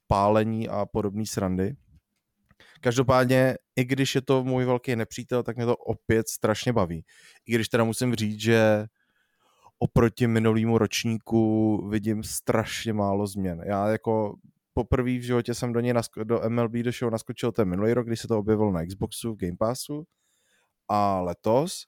pálení 0.08 0.70
a 0.70 0.86
podobné 0.86 1.26
srandy. 1.26 1.76
Každopádně, 2.82 3.56
i 3.76 3.86
když 3.86 4.16
je 4.16 4.22
to 4.22 4.44
můj 4.44 4.66
velký 4.66 4.96
nepřítel, 4.96 5.44
tak 5.44 5.56
mě 5.56 5.66
to 5.66 5.76
opět 5.78 6.30
strašně 6.30 6.74
baví. 6.74 7.06
I 7.46 7.56
když 7.56 7.70
teda 7.70 7.84
musím 7.84 8.16
říct, 8.16 8.40
že 8.40 8.86
oproti 9.80 10.28
minulýmu 10.28 10.78
ročníku 10.78 11.78
vidím 11.90 12.24
strašně 12.24 12.94
málo 12.94 13.28
změn. 13.28 13.62
Já 13.66 13.88
jako 13.88 14.36
poprvé 14.74 15.12
v 15.12 15.22
životě 15.22 15.54
jsem 15.54 15.74
do 15.74 15.80
něj 15.80 15.94
nasko- 15.94 16.24
do 16.24 16.42
MLB 16.50 16.84
do 16.84 16.92
show 16.92 17.12
naskočil 17.12 17.52
ten 17.52 17.70
minulý 17.70 17.94
rok, 17.94 18.08
když 18.08 18.20
se 18.20 18.28
to 18.28 18.40
objevilo 18.40 18.72
na 18.72 18.86
Xboxu 18.86 19.34
v 19.34 19.38
Game 19.38 19.58
Passu 19.60 20.04
a 20.90 21.22
letos 21.22 21.84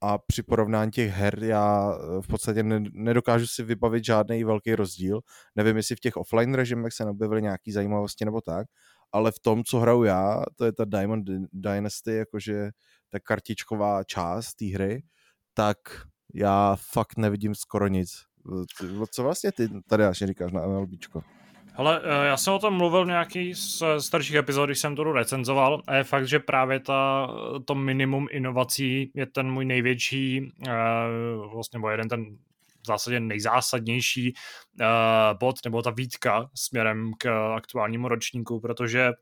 a 0.00 0.18
při 0.18 0.42
porovnání 0.42 0.90
těch 0.90 1.10
her 1.10 1.44
já 1.44 1.92
eh, 1.94 2.22
v 2.22 2.26
podstatě 2.26 2.62
nedokážu 2.92 3.46
si 3.46 3.62
vybavit 3.62 4.04
žádný 4.04 4.44
velký 4.44 4.74
rozdíl. 4.74 5.20
Nevím, 5.56 5.76
jestli 5.76 5.96
v 5.96 6.00
těch 6.00 6.16
offline 6.16 6.54
režimech 6.54 6.92
se 6.92 7.04
neobjevily 7.04 7.42
nějaký 7.42 7.72
zajímavosti 7.72 8.24
nebo 8.24 8.40
tak, 8.40 8.66
ale 9.12 9.32
v 9.32 9.38
tom, 9.38 9.64
co 9.64 9.78
hraju 9.78 10.04
já, 10.04 10.42
to 10.56 10.64
je 10.64 10.72
ta 10.72 10.84
Diamond 10.84 11.26
Dynasty, 11.52 12.14
jakože 12.14 12.70
ta 13.08 13.18
kartičková 13.20 14.04
část 14.04 14.54
té 14.54 14.66
hry, 14.66 15.02
tak 15.54 15.78
já 16.34 16.76
fakt 16.76 17.16
nevidím 17.16 17.54
skoro 17.54 17.88
nic. 17.88 18.22
Co 19.10 19.22
vlastně 19.22 19.52
ty 19.52 19.68
tady 19.88 20.04
až 20.04 20.18
říkáš 20.18 20.52
na 20.52 20.66
MLBčko? 20.66 21.22
Ale 21.78 22.00
eh, 22.04 22.26
já 22.26 22.36
jsem 22.36 22.52
o 22.52 22.58
tom 22.58 22.74
mluvil 22.74 23.04
v 23.04 23.08
nějaký 23.08 23.54
z 23.54 23.82
starších 23.98 24.36
epizod, 24.36 24.68
když 24.68 24.78
jsem 24.78 24.96
to 24.96 25.12
recenzoval 25.12 25.82
a 25.86 25.94
je 25.94 26.04
fakt, 26.04 26.28
že 26.28 26.38
právě 26.38 26.80
ta, 26.80 27.28
to 27.64 27.74
minimum 27.74 28.26
inovací 28.30 29.10
je 29.14 29.26
ten 29.26 29.50
můj 29.50 29.64
největší, 29.64 30.52
eh, 30.68 30.72
vlastně 31.52 31.80
bo 31.80 31.90
jeden 31.90 32.08
ten 32.08 32.38
v 32.82 32.86
zásadě 32.86 33.20
nejzásadnější 33.20 34.32
uh, 34.80 34.86
bod 35.38 35.56
nebo 35.64 35.82
ta 35.82 35.90
výtka 35.90 36.50
směrem 36.54 37.12
k 37.18 37.54
aktuálnímu 37.56 38.08
ročníku, 38.08 38.60
protože 38.60 39.12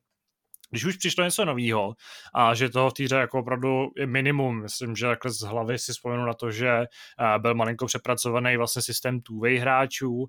když 0.71 0.85
už 0.85 0.97
přišlo 0.97 1.25
něco 1.25 1.45
nového 1.45 1.95
a 2.35 2.55
že 2.55 2.69
toho 2.69 2.91
v 2.91 2.93
té 2.93 3.05
hře 3.05 3.17
jako 3.17 3.39
opravdu 3.39 3.91
je 3.97 4.07
minimum, 4.07 4.63
myslím, 4.63 4.97
že 4.97 5.07
takhle 5.07 5.31
z 5.31 5.41
hlavy 5.41 5.79
si 5.79 5.93
vzpomenu 5.93 6.27
na 6.27 6.35
to, 6.35 6.51
že 6.51 6.79
uh, 6.79 7.43
byl 7.43 7.55
malinko 7.55 7.87
přepracovaný 7.87 8.57
vlastně 8.57 8.83
systém 8.83 9.21
two 9.21 9.41
hráčů, 9.61 10.25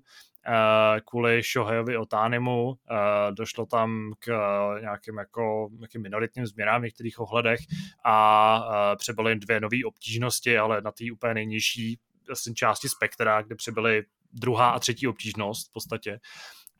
Uh, 0.48 1.00
kvůli 1.04 1.42
Shohejovi 1.42 1.96
Otánemu. 1.96 2.66
Uh, 2.68 2.74
došlo 3.34 3.66
tam 3.66 4.12
k 4.18 4.28
nějakým 4.80 5.18
jako 5.18 5.68
nějakým 5.78 6.02
minoritním 6.02 6.46
změnám 6.46 6.80
v 6.80 6.84
některých 6.84 7.20
ohledech 7.20 7.60
a 8.04 8.94
přebyly 8.96 9.36
dvě 9.36 9.60
nové 9.60 9.76
obtížnosti, 9.86 10.58
ale 10.58 10.80
na 10.80 10.92
té 10.92 11.04
úplně 11.12 11.34
nejnižší 11.34 11.98
vlastně 12.28 12.54
části 12.54 12.88
spektra, 12.88 13.42
kde 13.42 13.54
přibyly 13.56 14.04
druhá 14.32 14.70
a 14.70 14.78
třetí 14.78 15.08
obtížnost 15.08 15.70
v 15.70 15.72
podstatě. 15.72 16.18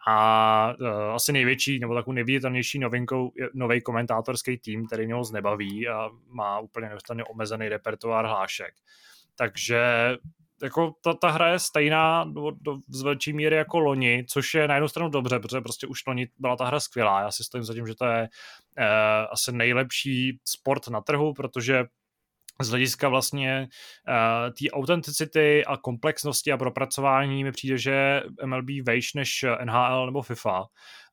A 0.09 0.75
uh, 0.81 0.89
asi 1.15 1.33
největší 1.33 1.79
nebo 1.79 1.95
takovou 1.95 2.15
nejviditelnější 2.15 2.79
novinkou 2.79 3.33
je 3.37 3.49
nový 3.55 3.81
komentátorský 3.81 4.59
tým, 4.59 4.87
který 4.87 5.07
mě 5.07 5.15
moc 5.15 5.31
nebaví 5.31 5.89
a 5.89 6.11
má 6.27 6.59
úplně 6.59 6.89
neustále 6.89 7.25
omezený 7.25 7.69
repertoár 7.69 8.27
hlášek. 8.27 8.75
Takže 9.37 9.83
jako 10.63 10.95
ta, 11.03 11.15
ta 11.15 11.31
hra 11.31 11.49
je 11.49 11.59
stejná 11.59 12.25
do, 12.25 12.51
do, 12.51 12.77
z 12.89 13.03
velké 13.03 13.33
míry 13.33 13.57
jako 13.57 13.79
loni, 13.79 14.25
což 14.29 14.55
je 14.55 14.69
na 14.69 14.75
jednu 14.75 14.89
stranu 14.89 15.11
dobře, 15.11 15.41
protože 15.41 15.61
prostě 15.61 15.87
už 15.87 16.07
loni 16.07 16.29
byla 16.39 16.57
ta 16.57 16.65
hra 16.65 16.81
skvělá. 16.81 17.21
Já 17.21 17.31
si 17.31 17.45
stojím 17.45 17.65
za 17.65 17.75
tím, 17.75 17.87
že 17.87 17.95
to 17.95 18.05
je 18.05 18.23
uh, 18.23 18.85
asi 19.33 19.53
nejlepší 19.53 20.39
sport 20.45 20.89
na 20.89 21.01
trhu, 21.01 21.35
protože 21.35 21.85
z 22.63 22.69
hlediska 22.69 23.09
vlastně 23.09 23.69
uh, 24.09 24.55
té 24.55 24.71
autenticity 24.71 25.65
a 25.65 25.77
komplexnosti 25.77 26.53
a 26.53 26.57
propracování 26.57 27.45
mi 27.45 27.53
přijde, 27.53 27.79
že 27.79 28.23
MLB 28.45 28.69
vejš 28.87 29.15
než 29.15 29.45
NHL 29.65 30.07
nebo 30.07 30.23
FIFA 30.23 30.65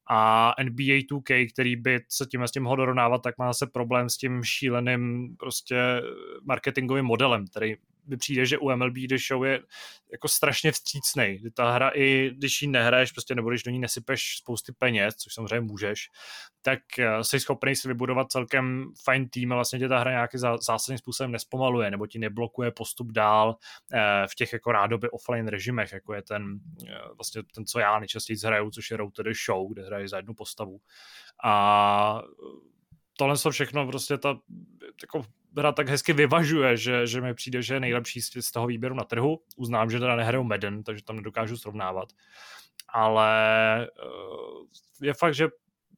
a. 0.10 0.53
NBA 0.63 1.01
2K, 1.12 1.47
který 1.53 1.75
by 1.75 1.99
se 2.10 2.25
tím 2.25 2.43
s 2.43 2.51
tím 2.51 2.63
mohl 2.63 2.75
dorovnávat, 2.75 3.21
tak 3.21 3.38
má 3.38 3.47
zase 3.47 3.67
problém 3.67 4.10
s 4.10 4.17
tím 4.17 4.43
šíleným 4.43 5.36
prostě 5.39 6.01
marketingovým 6.43 7.05
modelem, 7.05 7.47
který 7.47 7.75
mi 8.07 8.17
přijde, 8.17 8.45
že 8.45 8.57
u 8.57 8.75
MLB 8.75 8.93
The 8.93 9.17
Show 9.27 9.43
je 9.43 9.61
jako 10.11 10.27
strašně 10.27 10.71
vstřícnej. 10.71 11.41
Ta 11.53 11.71
hra 11.71 11.91
i 11.95 12.31
když 12.37 12.61
ji 12.61 12.67
nehraješ 12.67 13.11
prostě 13.11 13.35
nebo 13.35 13.49
když 13.49 13.63
do 13.63 13.71
ní 13.71 13.79
nesypeš 13.79 14.37
spousty 14.37 14.71
peněz, 14.71 15.15
což 15.15 15.33
samozřejmě 15.33 15.61
můžeš, 15.61 16.09
tak 16.61 16.79
eh, 16.99 17.23
jsi 17.23 17.39
schopný 17.39 17.75
si 17.75 17.87
vybudovat 17.87 18.31
celkem 18.31 18.85
fajn 19.03 19.29
tým 19.29 19.51
a 19.51 19.55
vlastně 19.55 19.79
tě 19.79 19.87
ta 19.87 19.99
hra 19.99 20.11
nějaký 20.11 20.37
zásadním 20.37 20.97
způsobem 20.97 21.31
nespomaluje 21.31 21.91
nebo 21.91 22.07
ti 22.07 22.19
neblokuje 22.19 22.71
postup 22.71 23.11
dál 23.11 23.55
eh, 23.93 24.27
v 24.31 24.35
těch 24.35 24.53
jako 24.53 24.71
rádoby 24.71 25.09
offline 25.09 25.47
režimech, 25.47 25.93
jako 25.93 26.13
je 26.13 26.21
ten 26.21 26.59
eh, 26.87 26.93
vlastně 27.17 27.41
ten, 27.55 27.65
co 27.65 27.79
já 27.79 27.99
nejčastěji 27.99 28.37
hraju, 28.45 28.71
což 28.71 28.91
je 28.91 28.97
to 28.97 29.23
the 29.23 29.33
Show, 29.45 29.73
kde 29.73 29.85
hraje 29.85 30.07
za 30.07 30.17
jednu 30.17 30.33
postavu. 30.33 30.79
A 31.43 32.21
tohle 33.17 33.37
to 33.37 33.51
všechno 33.51 33.87
prostě 33.87 34.17
ta 34.17 34.37
jako 35.01 35.25
hra 35.57 35.71
tak 35.71 35.89
hezky 35.89 36.13
vyvažuje, 36.13 36.77
že, 36.77 37.07
že 37.07 37.21
mi 37.21 37.33
přijde, 37.33 37.61
že 37.61 37.73
je 37.73 37.79
nejlepší 37.79 38.21
z 38.21 38.51
toho 38.51 38.67
výběru 38.67 38.95
na 38.95 39.03
trhu. 39.03 39.39
Uznám, 39.57 39.89
že 39.89 39.99
teda 39.99 40.15
nehraju 40.15 40.43
Madden, 40.43 40.83
takže 40.83 41.03
tam 41.03 41.15
nedokážu 41.15 41.57
srovnávat. 41.57 42.09
Ale 42.89 43.29
je 45.01 45.13
fakt, 45.13 45.35
že 45.35 45.47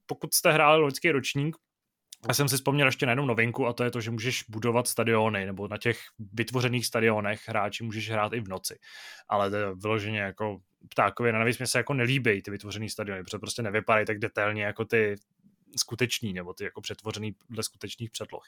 pokud 0.06 0.34
jste 0.34 0.52
hráli 0.52 0.82
loňský 0.82 1.12
ročník, 1.12 1.56
já 2.28 2.34
jsem 2.34 2.50
si 2.50 2.56
vzpomněl 2.56 2.88
ještě 2.88 3.06
na 3.06 3.12
jednu 3.12 3.26
novinku 3.26 3.68
a 3.68 3.74
to 3.74 3.84
je 3.84 3.92
to, 3.92 4.02
že 4.02 4.12
můžeš 4.12 4.44
budovat 4.50 4.88
stadiony, 4.88 5.46
nebo 5.46 5.68
na 5.68 5.78
těch 5.78 6.00
vytvořených 6.34 6.86
stadionech 6.86 7.42
hráči 7.48 7.84
můžeš 7.84 8.10
hrát 8.10 8.34
i 8.34 8.40
v 8.40 8.48
noci. 8.48 8.80
Ale 9.30 9.50
to 9.50 9.56
je 9.56 9.76
vyloženě 9.76 10.20
jako 10.20 10.60
ptákově, 10.90 11.34
navíc 11.34 11.58
mě 11.58 11.68
se 11.68 11.78
jako 11.78 11.94
nelíbí 11.94 12.42
ty 12.42 12.52
vytvořené 12.52 12.90
stadiony, 12.90 13.24
protože 13.24 13.40
prostě 13.40 13.62
nevypadají 13.62 14.06
tak 14.06 14.20
detailně 14.20 14.64
jako 14.64 14.86
ty 14.86 15.16
skuteční, 15.76 16.34
nebo 16.34 16.54
ty 16.54 16.64
jako 16.64 16.82
přetvořený 16.82 17.36
dle 17.50 17.64
skutečných 17.64 18.12
předloh. 18.12 18.44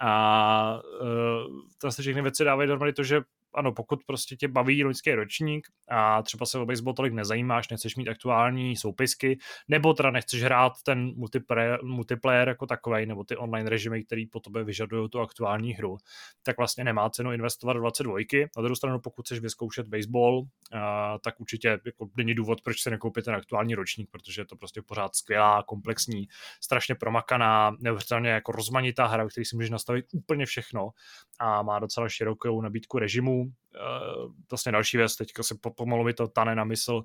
A 0.00 0.80
uh, 1.00 1.60
tam 1.78 1.92
se 1.92 2.02
všechny 2.02 2.22
věci 2.22 2.44
dávají 2.44 2.68
dohromady 2.68 2.92
to, 2.92 3.02
že 3.02 3.20
ano, 3.54 3.72
pokud 3.72 4.04
prostě 4.06 4.36
tě 4.36 4.48
baví 4.48 4.84
loňský 4.84 5.12
ročník 5.12 5.66
a 5.90 6.22
třeba 6.22 6.46
se 6.46 6.58
o 6.58 6.66
baseball 6.66 6.94
tolik 6.94 7.12
nezajímáš, 7.12 7.68
nechceš 7.68 7.96
mít 7.96 8.08
aktuální 8.08 8.76
soupisky, 8.76 9.38
nebo 9.68 9.94
teda 9.94 10.10
nechceš 10.10 10.42
hrát 10.42 10.72
ten 10.84 11.12
multiplayer, 11.16 11.84
multiplayer 11.84 12.48
jako 12.48 12.66
takový, 12.66 13.06
nebo 13.06 13.24
ty 13.24 13.36
online 13.36 13.70
režimy, 13.70 14.04
který 14.04 14.26
po 14.26 14.40
tobě 14.40 14.64
vyžadují 14.64 15.08
tu 15.10 15.20
aktuální 15.20 15.72
hru, 15.72 15.96
tak 16.42 16.56
vlastně 16.56 16.84
nemá 16.84 17.10
cenu 17.10 17.32
investovat 17.32 17.72
do 17.72 17.80
22. 17.80 18.18
Na 18.56 18.62
druhou 18.62 18.76
stranu, 18.76 19.00
pokud 19.00 19.26
chceš 19.26 19.40
vyzkoušet 19.40 19.88
baseball, 19.88 20.42
a, 20.72 21.18
tak 21.18 21.40
určitě 21.40 21.78
jako 21.86 22.08
není 22.16 22.34
důvod, 22.34 22.60
proč 22.62 22.82
se 22.82 22.90
nekoupit 22.90 23.24
ten 23.24 23.34
aktuální 23.34 23.74
ročník, 23.74 24.10
protože 24.10 24.40
je 24.40 24.46
to 24.46 24.56
prostě 24.56 24.82
pořád 24.82 25.14
skvělá, 25.14 25.62
komplexní, 25.62 26.28
strašně 26.60 26.94
promakaná, 26.94 27.76
neuvěřitelně 27.80 28.30
jako 28.30 28.52
rozmanitá 28.52 29.06
hra, 29.06 29.28
který 29.28 29.44
si 29.44 29.56
můžeš 29.56 29.70
nastavit 29.70 30.06
úplně 30.12 30.46
všechno 30.46 30.90
a 31.38 31.62
má 31.62 31.78
docela 31.78 32.08
širokou 32.08 32.60
nabídku 32.60 32.98
režimů, 32.98 33.43
uh, 33.46 34.32
vlastně 34.50 34.72
další 34.72 34.96
věc, 34.96 35.16
teďka 35.16 35.42
se 35.42 35.54
pomalu 35.76 36.04
mi 36.04 36.14
to 36.14 36.28
tane 36.28 36.54
na 36.54 36.64
mysl, 36.64 36.94
uh, 36.94 37.02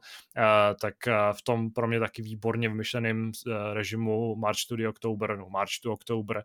tak 0.81 0.95
uh, 1.07 1.13
v 1.37 1.41
tom 1.41 1.71
pro 1.71 1.87
mě 1.87 1.99
taky 1.99 2.21
výborně 2.21 2.69
vymyšleným 2.69 3.31
uh, 3.47 3.53
režimu 3.73 4.35
March 4.35 4.59
to 4.69 4.75
the 4.75 4.87
October, 4.87 5.37
no 5.37 5.49
March 5.49 5.71
to 5.83 5.93
October, 5.93 6.43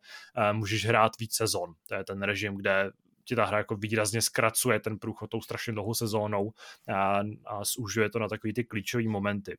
můžeš 0.53 0.87
hrát 0.87 1.13
víc 1.21 1.35
sezon. 1.35 1.75
To 1.89 1.95
je 1.95 2.05
ten 2.05 2.23
režim, 2.23 2.57
kde 2.57 2.91
ti 3.25 3.37
ta 3.37 3.45
hra 3.45 3.59
jako 3.59 3.77
výrazně 3.77 4.23
zkracuje 4.23 4.81
ten 4.81 4.99
průchod 4.99 5.31
tou 5.31 5.41
strašně 5.41 5.73
dlouhou 5.73 5.95
sezónou 5.95 6.53
a, 6.95 7.21
a 7.47 7.65
zúžuje 7.65 8.11
to 8.11 8.19
na 8.19 8.29
takový 8.29 8.53
ty 8.53 8.65
klíčové 8.65 9.09
momenty. 9.09 9.57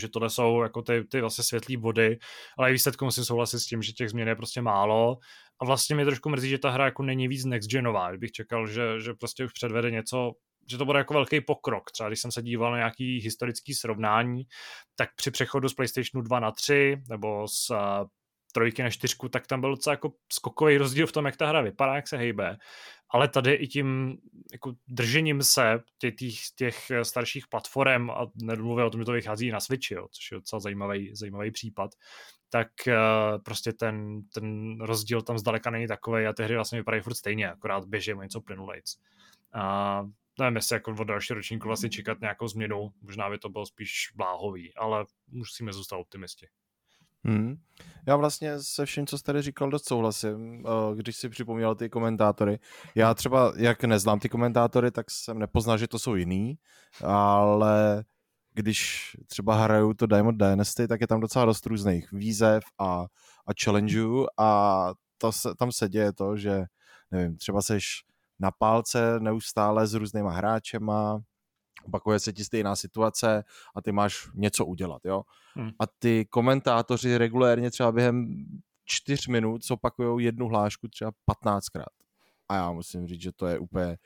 Že 0.00 0.08
tohle 0.08 0.30
jsou 0.30 0.62
jako 0.62 0.82
ty, 0.82 1.04
ty 1.04 1.20
vlastně 1.20 1.44
světlý 1.44 1.76
body, 1.76 2.18
ale 2.58 2.70
i 2.70 2.72
výsledku 2.72 3.04
musím 3.04 3.24
souhlasit 3.24 3.60
s 3.60 3.66
tím, 3.66 3.82
že 3.82 3.92
těch 3.92 4.10
změn 4.10 4.28
je 4.28 4.36
prostě 4.36 4.62
málo 4.62 5.18
a 5.60 5.64
vlastně 5.64 5.94
mě 5.94 6.04
trošku 6.04 6.28
mrzí, 6.28 6.48
že 6.48 6.58
ta 6.58 6.70
hra 6.70 6.84
jako 6.84 7.02
není 7.02 7.28
víc 7.28 7.44
next 7.44 7.70
genová, 7.70 8.16
bych 8.16 8.32
čekal, 8.32 8.66
že, 8.66 9.00
že 9.00 9.14
prostě 9.14 9.44
už 9.44 9.52
předvede 9.52 9.90
něco, 9.90 10.32
že 10.70 10.78
to 10.78 10.84
bude 10.84 10.98
jako 10.98 11.14
velký 11.14 11.40
pokrok. 11.40 11.90
Třeba 11.90 12.08
když 12.08 12.20
jsem 12.20 12.32
se 12.32 12.42
díval 12.42 12.72
na 12.72 12.76
nějaký 12.76 13.20
historický 13.20 13.74
srovnání, 13.74 14.42
tak 14.96 15.08
při 15.16 15.30
přechodu 15.30 15.68
z 15.68 15.74
PlayStationu 15.74 16.22
2 16.22 16.40
na 16.40 16.50
3 16.50 16.96
nebo 17.08 17.48
z 17.48 17.70
uh, 17.70 17.76
trojky 18.52 18.82
na 18.82 18.90
čtyřku, 18.90 19.28
tak 19.28 19.46
tam 19.46 19.60
byl 19.60 19.70
docela 19.70 19.92
jako 19.92 20.12
skokový 20.32 20.78
rozdíl 20.78 21.06
v 21.06 21.12
tom, 21.12 21.26
jak 21.26 21.36
ta 21.36 21.46
hra 21.46 21.60
vypadá, 21.60 21.96
jak 21.96 22.08
se 22.08 22.16
hejbe 22.16 22.56
ale 23.14 23.28
tady 23.28 23.54
i 23.54 23.66
tím 23.66 24.18
jako 24.52 24.74
držením 24.88 25.42
se 25.42 25.80
těch, 25.98 26.14
těch, 26.14 26.34
těch 26.56 26.90
starších 27.02 27.48
platform 27.48 28.10
a 28.10 28.26
nemluvím 28.42 28.86
o 28.86 28.90
tom, 28.90 29.00
že 29.00 29.04
to 29.04 29.12
vychází 29.12 29.50
na 29.50 29.60
Switchi, 29.60 29.94
jo, 29.94 30.08
což 30.10 30.30
je 30.30 30.34
docela 30.34 30.60
zajímavý, 30.60 31.10
zajímavý 31.14 31.50
případ, 31.50 31.90
tak 32.54 32.68
uh, 32.86 33.42
prostě 33.42 33.72
ten, 33.72 34.22
ten 34.34 34.80
rozdíl 34.80 35.22
tam 35.22 35.38
zdaleka 35.38 35.70
není 35.70 35.86
takový 35.86 36.26
a 36.26 36.32
ty 36.32 36.42
hry 36.42 36.54
vlastně 36.54 36.78
vypadají 36.78 37.02
furt 37.02 37.14
stejně, 37.14 37.50
akorát 37.50 37.84
běží 37.84 38.12
něco 38.22 38.40
plynulejc. 38.40 38.96
A 39.52 40.02
nevím, 40.38 40.56
jestli 40.56 40.76
jako 40.76 40.90
od 40.90 41.04
další 41.04 41.34
ročníku 41.34 41.68
vlastně 41.68 41.90
čekat 41.90 42.20
nějakou 42.20 42.48
změnu, 42.48 42.92
možná 43.02 43.30
by 43.30 43.38
to 43.38 43.48
bylo 43.48 43.66
spíš 43.66 44.12
bláhový, 44.14 44.74
ale 44.74 45.04
musíme 45.28 45.72
zůstat 45.72 45.96
optimisti. 45.96 46.46
Hmm. 47.24 47.56
Já 48.06 48.16
vlastně 48.16 48.62
se 48.62 48.86
vším, 48.86 49.06
co 49.06 49.18
jste 49.18 49.26
tady 49.26 49.42
říkal, 49.42 49.70
dost 49.70 49.88
souhlasím, 49.88 50.64
eh, 50.66 50.96
když 50.96 51.16
si 51.16 51.28
připomněl 51.28 51.74
ty 51.74 51.90
komentátory. 51.90 52.58
Já 52.94 53.14
třeba, 53.14 53.52
jak 53.56 53.84
neznám 53.84 54.20
ty 54.20 54.28
komentátory, 54.28 54.90
tak 54.90 55.10
jsem 55.10 55.38
nepoznal, 55.38 55.78
že 55.78 55.88
to 55.88 55.98
jsou 55.98 56.14
jiný, 56.14 56.58
ale 57.04 58.04
když 58.54 59.10
třeba 59.26 59.56
hraju 59.56 59.94
to 59.94 60.06
Diamond 60.06 60.38
Dynasty, 60.38 60.88
tak 60.88 61.00
je 61.00 61.06
tam 61.06 61.20
docela 61.20 61.44
dost 61.44 61.66
různých 61.66 62.12
výzev 62.12 62.62
a, 62.78 63.06
a 63.46 63.50
challengeuju 63.64 64.26
a 64.38 64.90
to 65.18 65.32
se, 65.32 65.54
tam 65.54 65.72
se 65.72 65.88
děje 65.88 66.12
to, 66.12 66.36
že 66.36 66.64
nevím, 67.10 67.36
třeba 67.36 67.62
seš 67.62 68.04
na 68.38 68.50
pálce 68.50 69.20
neustále 69.20 69.86
s 69.86 69.94
různýma 69.94 70.30
hráčema, 70.30 71.20
opakuje 71.86 72.18
se 72.20 72.32
ti 72.32 72.44
stejná 72.44 72.76
situace 72.76 73.44
a 73.74 73.82
ty 73.82 73.92
máš 73.92 74.28
něco 74.34 74.66
udělat, 74.66 75.04
jo. 75.04 75.22
Hmm. 75.54 75.70
A 75.78 75.84
ty 75.98 76.26
komentátoři 76.30 77.18
regulérně 77.18 77.70
třeba 77.70 77.92
během 77.92 78.44
čtyř 78.84 79.26
minut 79.28 79.60
opakují 79.70 80.24
jednu 80.24 80.48
hlášku 80.48 80.88
třeba 80.88 81.10
15krát. 81.30 81.94
A 82.48 82.54
já 82.54 82.72
musím 82.72 83.06
říct, 83.06 83.20
že 83.22 83.32
to 83.32 83.46
je 83.46 83.58
úplně... 83.58 83.96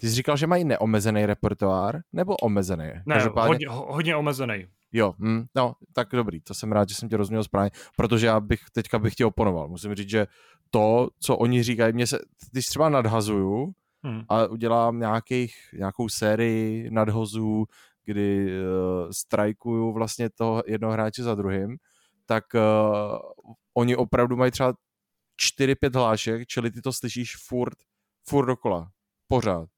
Ty 0.00 0.08
jsi 0.08 0.14
říkal, 0.14 0.36
že 0.36 0.46
mají 0.46 0.64
neomezený 0.64 1.26
repertoár, 1.26 2.00
nebo 2.12 2.36
omezený? 2.36 2.90
Ne, 3.06 3.14
Každopádně... 3.14 3.68
hodně, 3.68 3.68
hodně 3.68 4.16
omezený. 4.16 4.66
Jo, 4.92 5.14
hm, 5.18 5.44
no, 5.54 5.74
tak 5.92 6.08
dobrý, 6.12 6.40
to 6.40 6.54
jsem 6.54 6.72
rád, 6.72 6.88
že 6.88 6.94
jsem 6.94 7.08
tě 7.08 7.16
rozuměl 7.16 7.44
správně, 7.44 7.70
protože 7.96 8.26
já 8.26 8.40
bych 8.40 8.60
teďka 8.72 8.98
bych 8.98 9.14
tě 9.14 9.26
oponoval. 9.26 9.68
Musím 9.68 9.94
říct, 9.94 10.10
že 10.10 10.26
to, 10.70 11.08
co 11.20 11.36
oni 11.36 11.62
říkají, 11.62 11.92
mě 11.92 12.06
se, 12.06 12.18
když 12.52 12.66
třeba 12.66 12.88
nadhazuju 12.88 13.72
hmm. 14.04 14.22
a 14.28 14.46
udělám 14.46 14.98
nějakých, 14.98 15.54
nějakou 15.78 16.08
sérii 16.08 16.90
nadhozů, 16.90 17.64
kdy 18.04 18.46
uh, 18.46 19.10
strajkuju 19.10 19.92
vlastně 19.92 20.30
toho 20.30 20.62
jednoho 20.66 20.92
hráče 20.92 21.22
za 21.22 21.34
druhým, 21.34 21.76
tak 22.26 22.44
uh, 22.54 22.60
oni 23.74 23.96
opravdu 23.96 24.36
mají 24.36 24.50
třeba 24.50 24.74
4-5 25.60 25.98
hlášek, 25.98 26.46
čili 26.46 26.70
ty 26.70 26.80
to 26.82 26.92
slyšíš 26.92 27.36
furt, 27.48 27.78
furt 28.28 28.46
dokola, 28.46 28.88
pořád. 29.28 29.68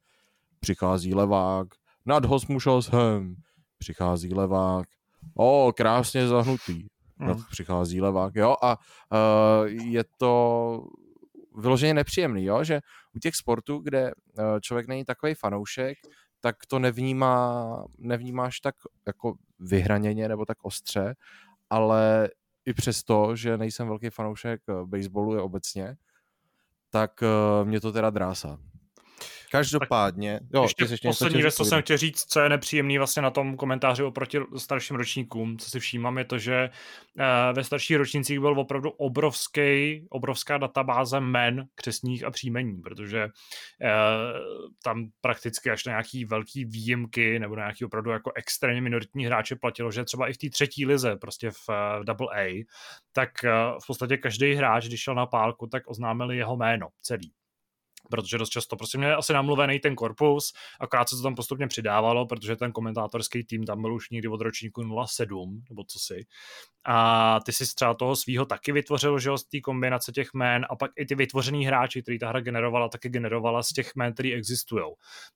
Přichází 0.61 1.15
levák, 1.15 1.69
nadhoz 2.07 2.47
mušel 2.47 2.83
sem, 2.83 3.35
přichází 3.79 4.35
levák, 4.35 4.87
o, 5.35 5.73
krásně 5.77 6.29
zahnutý, 6.29 6.87
hmm. 7.19 7.43
přichází 7.51 8.01
levák, 8.01 8.35
jo, 8.35 8.57
a 8.63 8.77
uh, 8.77 9.67
je 9.67 10.05
to 10.17 10.85
vyloženě 11.57 11.95
nepříjemný, 11.95 12.45
jo, 12.45 12.65
že 12.65 12.81
u 13.17 13.19
těch 13.19 13.35
sportů, 13.35 13.79
kde 13.79 14.13
uh, 14.15 14.45
člověk 14.61 14.89
není 14.89 15.05
takový 15.05 15.35
fanoušek, 15.35 15.99
tak 16.41 16.57
to 16.69 16.79
nevnímá, 16.79 17.85
nevnímáš 17.99 18.61
tak 18.61 18.75
jako 19.07 19.35
vyhraněně 19.59 20.29
nebo 20.29 20.45
tak 20.45 20.65
ostře, 20.65 21.15
ale 21.71 22.29
i 22.67 22.75
přesto, 22.75 23.37
že 23.37 23.59
nejsem 23.59 23.89
velký 23.89 24.11
fanoušek 24.11 24.61
eh, 24.69 24.73
baseballu 24.85 25.35
je 25.35 25.41
obecně, 25.41 25.97
tak 26.91 27.23
uh, 27.23 27.69
mě 27.69 27.81
to 27.81 27.93
teda 27.93 28.11
drásá. 28.11 28.59
Každopádně, 29.51 30.41
jo, 30.55 30.63
ještě, 30.63 30.85
ještě 30.85 31.09
poslední 31.09 31.43
věc, 31.43 31.55
co 31.55 31.65
jsem 31.65 31.83
chtěl 31.83 31.97
říct, 31.97 32.25
co 32.25 32.41
je 32.41 32.49
nepříjemný 32.49 32.99
vlastně 32.99 33.23
na 33.23 33.31
tom 33.31 33.57
komentáři 33.57 34.03
oproti 34.03 34.39
starším 34.57 34.97
ročníkům, 34.97 35.59
co 35.59 35.71
si 35.71 35.81
všímám, 35.81 36.19
je 36.19 36.25
to, 36.25 36.39
že 36.39 36.71
uh, 37.19 37.57
ve 37.57 37.65
starších 37.65 37.97
ročnících 37.97 38.41
byl 38.41 38.61
opravdu 38.61 38.91
obrovský, 38.91 40.07
obrovská 40.11 40.59
databáze 40.59 41.21
men, 41.21 41.67
křesních 41.75 42.25
a 42.25 42.31
příjmení, 42.31 42.83
protože 42.83 43.25
uh, 43.25 43.31
tam 44.85 45.09
prakticky 45.21 45.71
až 45.71 45.85
na 45.85 45.91
nějaký 45.91 46.25
velký 46.25 46.65
výjimky 46.65 47.39
nebo 47.39 47.57
na 47.57 47.63
nějaký 47.63 47.85
opravdu 47.85 48.11
jako 48.11 48.33
extrémně 48.35 48.81
minoritní 48.81 49.27
hráče 49.27 49.57
platilo, 49.57 49.91
že 49.91 50.05
třeba 50.05 50.29
i 50.29 50.33
v 50.33 50.39
té 50.39 50.51
třetí 50.51 50.87
lize, 50.87 51.17
prostě 51.17 51.51
v, 51.51 51.69
v 51.69 52.05
Double 52.05 52.29
A, 52.37 52.65
tak 53.13 53.31
v 53.83 53.87
podstatě 53.87 54.17
každý 54.17 54.55
hráč, 54.55 54.87
když 54.87 55.01
šel 55.01 55.15
na 55.15 55.27
pálku, 55.27 55.67
tak 55.67 55.91
oznámili 55.91 56.37
jeho 56.37 56.57
jméno 56.57 56.89
celý 57.03 57.33
protože 58.11 58.39
dost 58.39 58.51
často 58.51 58.77
prostě 58.77 58.99
měli 58.99 59.13
asi 59.13 59.33
namluvený 59.33 59.79
ten 59.79 59.95
korpus, 59.95 60.53
akorát 60.81 61.09
se 61.09 61.17
to 61.17 61.23
tam 61.23 61.35
postupně 61.35 61.67
přidávalo, 61.67 62.27
protože 62.27 62.57
ten 62.57 62.73
komentátorský 62.73 63.45
tým 63.45 63.65
tam 63.65 63.83
byl 63.83 63.95
už 63.95 64.11
někdy 64.11 64.29
od 64.29 64.41
ročníku 64.41 65.05
07, 65.07 65.63
nebo 65.69 65.85
co 65.85 65.99
si. 65.99 66.27
A 66.85 67.41
ty 67.41 67.53
si 67.53 67.75
třeba 67.75 67.95
toho 67.95 68.17
svého 68.17 68.47
taky 68.47 68.73
vytvořil, 68.73 69.19
že 69.19 69.39
z 69.39 69.45
té 69.45 69.61
kombinace 69.61 70.13
těch 70.13 70.29
jmén 70.35 70.67
a 70.71 70.77
pak 70.77 70.91
i 70.97 71.07
ty 71.07 71.15
vytvořený 71.15 71.67
hráči, 71.67 72.03
který 72.03 72.19
ta 72.19 72.29
hra 72.29 72.41
generovala, 72.41 72.89
taky 72.89 73.09
generovala 73.09 73.63
z 73.63 73.69
těch 73.69 73.93
jmén, 73.97 74.13
které 74.13 74.33
existují. 74.33 74.85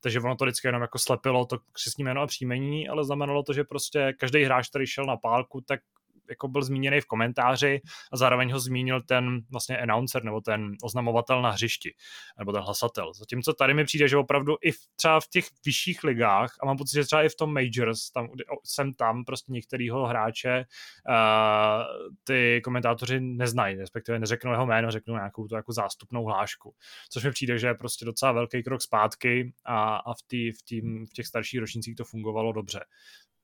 Takže 0.01 0.20
ono 0.20 0.37
to 0.37 0.44
vždycky 0.44 0.68
jenom 0.68 0.83
jako 0.83 0.98
slepilo 0.98 1.46
to 1.46 1.59
křesní 1.72 2.05
jméno 2.05 2.20
a 2.20 2.27
příjmení, 2.27 2.88
ale 2.88 3.05
znamenalo 3.05 3.42
to, 3.42 3.53
že 3.53 3.64
prostě 3.64 4.12
každý 4.18 4.44
hráč, 4.44 4.68
který 4.68 4.87
šel 4.87 5.05
na 5.05 5.16
pálku, 5.16 5.61
tak 5.61 5.81
jako 6.29 6.49
byl 6.49 6.63
zmíněný 6.63 7.01
v 7.01 7.07
komentáři 7.07 7.81
a 8.13 8.17
zároveň 8.17 8.53
ho 8.53 8.61
zmínil 8.61 9.03
ten 9.03 9.41
vlastně 9.51 9.79
announcer 9.79 10.25
nebo 10.25 10.41
ten 10.41 10.73
oznamovatel 10.83 11.43
na 11.43 11.51
hřišti, 11.51 11.95
nebo 12.39 12.53
ten 12.53 12.63
hlasatel. 12.63 13.15
Zatímco 13.15 13.53
tady 13.53 13.75
mi 13.75 13.85
přijde, 13.85 14.09
že 14.09 14.17
opravdu 14.17 14.57
i 14.63 14.73
v, 14.73 14.79
třeba 14.97 15.21
v 15.21 15.29
těch 15.29 15.45
vyšších 15.65 16.05
ligách, 16.05 16.55
a 16.63 16.67
mám 16.67 16.77
pocit, 16.77 16.95
že 16.95 17.05
třeba 17.05 17.23
i 17.23 17.29
v 17.29 17.37
tom 17.37 17.55
Majors, 17.55 18.11
tam, 18.11 18.29
jsem 18.65 18.95
tam 18.95 19.25
prostě 19.25 19.53
některýho 19.53 20.07
hráče 20.07 20.65
uh, 21.09 21.15
ty 22.25 22.61
komentátoři 22.65 23.21
neznají, 23.21 23.77
respektive 23.77 24.19
neřeknou 24.19 24.53
jeho 24.53 24.67
jméno, 24.67 24.91
řeknou 24.91 25.15
nějakou 25.15 25.49
tu 25.49 25.55
jako 25.55 25.73
zástupnou 25.73 26.25
hlášku. 26.25 26.75
Což 27.11 27.25
mi 27.25 27.31
přijde, 27.31 27.59
že 27.59 27.67
je 27.67 27.75
prostě 27.75 28.05
docela 28.05 28.33
velký 28.33 28.63
krok 28.63 28.83
zpátky 28.83 29.53
a, 29.65 29.97
a 29.97 30.15
v, 30.15 30.23
tý, 30.27 30.53
v, 30.53 30.63
tým, 30.63 31.07
v 31.07 31.13
těch 31.13 31.27
starších 31.27 31.61
ročnících 31.61 31.97
to 31.97 32.05
fungovalo 32.05 32.53
dobře 32.53 32.85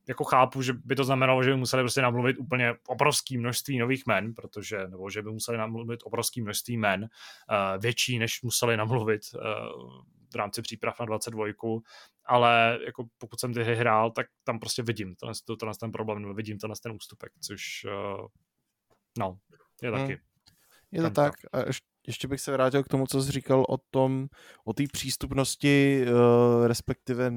jako 0.09 0.25
chápu, 0.25 0.63
že 0.63 0.73
by 0.73 0.97
to 0.97 1.05
znamenalo, 1.05 1.43
že 1.43 1.51
by 1.51 1.57
museli 1.57 1.83
prostě 1.83 2.03
namluvit 2.03 2.39
úplně 2.39 2.75
obrovské 2.89 3.39
množství 3.39 3.79
nových 3.79 4.07
men, 4.07 4.35
protože, 4.35 4.89
nebo 4.89 5.11
že 5.11 5.23
by 5.23 5.31
museli 5.31 5.59
namluvit 5.59 6.01
obrovské 6.05 6.43
množství 6.43 6.77
men, 6.77 7.03
uh, 7.03 7.83
větší, 7.83 8.19
než 8.19 8.43
museli 8.43 8.77
namluvit 8.77 9.21
uh, 9.35 9.43
v 10.33 10.37
rámci 10.37 10.63
příprav 10.63 11.01
na 11.01 11.07
22, 11.07 11.47
ale 12.25 12.79
jako 12.87 13.05
pokud 13.19 13.41
jsem 13.41 13.55
ty 13.55 13.63
hry 13.63 13.77
hrál, 13.77 14.11
tak 14.11 14.27
tam 14.45 14.59
prostě 14.59 14.83
vidím 14.83 15.15
tenhle, 15.15 15.35
tenhle 15.59 15.75
ten 15.81 15.93
problém, 15.93 16.23
nebo 16.23 16.35
vidím 16.35 16.59
tenhle 16.59 16.77
ten 16.83 16.93
ústupek, 16.93 17.33
což 17.41 17.85
uh, 17.85 18.27
no, 19.19 19.39
je 19.83 19.91
taky. 19.91 20.13
Hmm. 20.13 20.23
Je 20.93 21.03
to 21.03 21.11
tak. 21.11 21.35
A 21.53 21.59
ještě 22.07 22.29
bych 22.29 22.41
se 22.41 22.53
vrátil 22.53 22.83
k 22.83 22.89
tomu, 22.89 23.07
co 23.07 23.23
jsi 23.23 23.33
říkal 23.33 23.65
o 23.69 23.77
tom, 23.91 24.29
o 24.65 24.73
té 24.73 24.85
přístupnosti, 24.93 26.05
respektive 26.67 27.31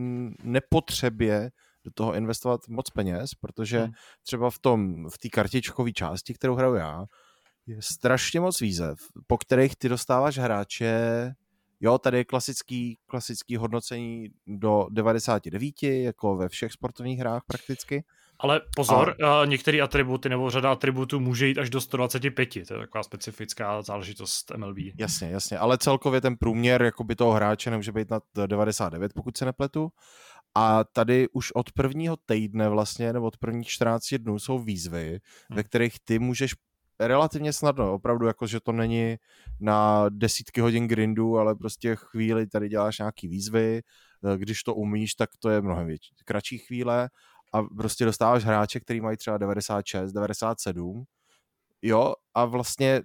nepotřebě 0.44 1.52
do 1.84 1.92
toho 1.94 2.16
investovat 2.16 2.62
moc 2.68 2.90
peněz, 2.90 3.36
protože 3.36 3.80
hmm. 3.80 3.92
třeba 4.24 4.50
v 4.50 4.60
tom, 4.60 5.10
v 5.10 5.18
té 5.18 5.30
kartičkové 5.30 5.92
části, 5.92 6.34
kterou 6.34 6.56
hraju 6.56 6.76
já, 6.76 7.06
je 7.68 7.78
strašně 7.80 8.40
moc 8.40 8.62
výzev, 8.62 8.98
po 9.28 9.38
kterých 9.38 9.76
ty 9.76 9.90
dostáváš 9.90 10.38
hráče, 10.38 11.34
jo, 11.80 11.98
tady 11.98 12.18
je 12.18 12.26
klasický, 12.26 12.98
klasický 13.08 13.56
hodnocení 13.56 14.28
do 14.48 14.88
99, 14.90 15.84
jako 15.84 16.36
ve 16.36 16.50
všech 16.50 16.72
sportovních 16.72 17.20
hrách 17.20 17.42
prakticky. 17.48 18.04
Ale 18.40 18.62
pozor, 18.76 19.16
a... 19.24 19.46
některé 19.46 19.82
atributy 19.82 20.30
nebo 20.30 20.50
řada 20.50 20.72
atributů 20.72 21.20
může 21.20 21.48
jít 21.48 21.58
až 21.58 21.70
do 21.70 21.82
125, 21.82 22.50
to 22.68 22.74
je 22.74 22.80
taková 22.80 23.04
specifická 23.04 23.82
záležitost 23.82 24.52
MLB. 24.58 24.78
Jasně, 25.00 25.30
jasně, 25.30 25.58
ale 25.58 25.78
celkově 25.78 26.22
ten 26.22 26.38
průměr 26.38 26.82
jakoby 26.82 27.16
toho 27.16 27.32
hráče 27.32 27.72
nemůže 27.72 27.92
být 27.92 28.10
na 28.10 28.20
99, 28.46 29.14
pokud 29.14 29.38
se 29.38 29.46
nepletu. 29.46 29.92
A 30.56 30.84
tady 30.84 31.28
už 31.30 31.52
od 31.52 31.72
prvního 31.72 32.18
týdne 32.26 32.70
vlastně, 32.70 33.14
nebo 33.14 33.26
od 33.26 33.38
prvních 33.38 33.68
14 33.68 34.14
dnů 34.14 34.40
jsou 34.40 34.60
výzvy, 34.60 35.10
hmm. 35.10 35.56
ve 35.56 35.64
kterých 35.64 35.96
ty 36.04 36.20
můžeš 36.20 36.54
relativně 37.00 37.54
snadno, 37.54 37.94
opravdu 37.94 38.28
jako, 38.28 38.48
že 38.48 38.60
to 38.60 38.72
není 38.72 39.16
na 39.60 40.10
desítky 40.10 40.62
hodin 40.62 40.88
grindu, 40.88 41.38
ale 41.38 41.56
prostě 41.56 41.96
chvíli 41.96 42.48
tady 42.48 42.70
děláš 42.70 43.00
nějaký 43.00 43.28
výzvy, 43.28 43.82
eh, 44.34 44.38
když 44.38 44.64
to 44.64 44.76
umíš, 44.76 45.16
tak 45.16 45.30
to 45.40 45.50
je 45.50 45.62
mnohem 45.62 45.88
větší, 45.88 46.16
kratší 46.26 46.58
chvíle 46.58 47.10
a 47.54 47.64
prostě 47.64 48.06
dostáváš 48.06 48.44
hráče, 48.44 48.80
který 48.80 49.02
mají 49.02 49.18
třeba 49.18 49.38
96, 49.38 50.14
97, 50.14 51.04
jo, 51.82 52.14
a 52.34 52.46
vlastně 52.46 53.02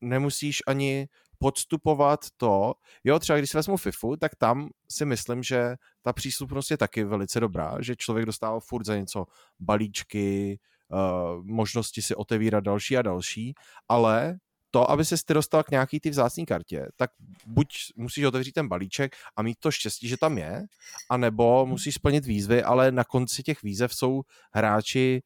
nemusíš 0.00 0.62
ani 0.66 1.08
podstupovat 1.44 2.20
to, 2.36 2.74
jo, 3.04 3.18
třeba 3.18 3.38
když 3.38 3.50
si 3.50 3.56
vezmu 3.56 3.76
FIFU, 3.76 4.16
tak 4.16 4.34
tam 4.34 4.68
si 4.90 5.04
myslím, 5.04 5.42
že 5.42 5.74
ta 6.02 6.12
přístupnost 6.12 6.70
je 6.70 6.76
taky 6.76 7.04
velice 7.04 7.40
dobrá, 7.40 7.76
že 7.80 7.96
člověk 7.96 8.26
dostává 8.26 8.60
furt 8.60 8.86
za 8.86 8.96
něco 8.96 9.26
balíčky, 9.60 10.58
uh, 10.88 11.44
možnosti 11.44 12.02
si 12.02 12.14
otevírat 12.14 12.64
další 12.64 12.96
a 12.96 13.02
další, 13.02 13.54
ale 13.88 14.36
to, 14.70 14.90
aby 14.90 15.04
se 15.04 15.16
ty 15.26 15.34
dostal 15.34 15.62
k 15.62 15.70
nějaký 15.70 16.00
ty 16.00 16.10
vzácní 16.10 16.46
kartě, 16.46 16.88
tak 16.96 17.10
buď 17.46 17.68
musíš 17.96 18.24
otevřít 18.24 18.52
ten 18.52 18.68
balíček 18.68 19.16
a 19.36 19.42
mít 19.42 19.56
to 19.60 19.70
štěstí, 19.70 20.08
že 20.08 20.16
tam 20.16 20.38
je, 20.38 20.62
anebo 21.10 21.66
musíš 21.66 21.94
splnit 21.94 22.26
výzvy, 22.26 22.62
ale 22.62 22.92
na 22.92 23.04
konci 23.04 23.42
těch 23.42 23.62
výzev 23.62 23.94
jsou 23.94 24.22
hráči 24.52 25.22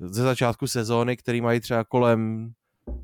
ze 0.00 0.22
začátku 0.22 0.66
sezóny, 0.66 1.16
který 1.16 1.40
mají 1.40 1.60
třeba 1.60 1.84
kolem 1.84 2.52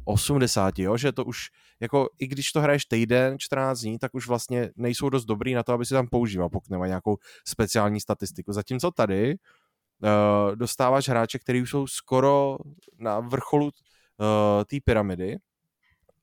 80, 0.05 0.79
jo, 0.79 0.97
že 0.97 1.13
to 1.13 1.25
už, 1.25 1.49
jako 1.81 2.09
i 2.19 2.27
když 2.27 2.53
to 2.53 2.61
hraješ 2.61 2.85
týden, 2.85 3.39
14 3.39 3.81
dní, 3.81 3.99
tak 3.99 4.15
už 4.15 4.29
vlastně 4.29 4.71
nejsou 4.77 5.09
dost 5.09 5.25
dobrý 5.25 5.55
na 5.55 5.63
to, 5.63 5.73
aby 5.73 5.87
si 5.87 5.95
tam 5.95 6.09
používal, 6.09 6.49
pokud 6.49 6.71
nemají 6.71 6.91
nějakou 6.91 7.17
speciální 7.47 8.01
statistiku. 8.01 8.53
Zatímco 8.53 8.91
tady 8.91 9.35
uh, 9.35 10.57
dostáváš 10.57 11.09
hráče, 11.09 11.39
který 11.39 11.63
už 11.63 11.71
jsou 11.71 11.87
skoro 11.87 12.59
na 12.99 13.21
vrcholu 13.21 13.65
uh, 13.65 13.71
té 14.67 14.77
pyramidy, 14.85 15.37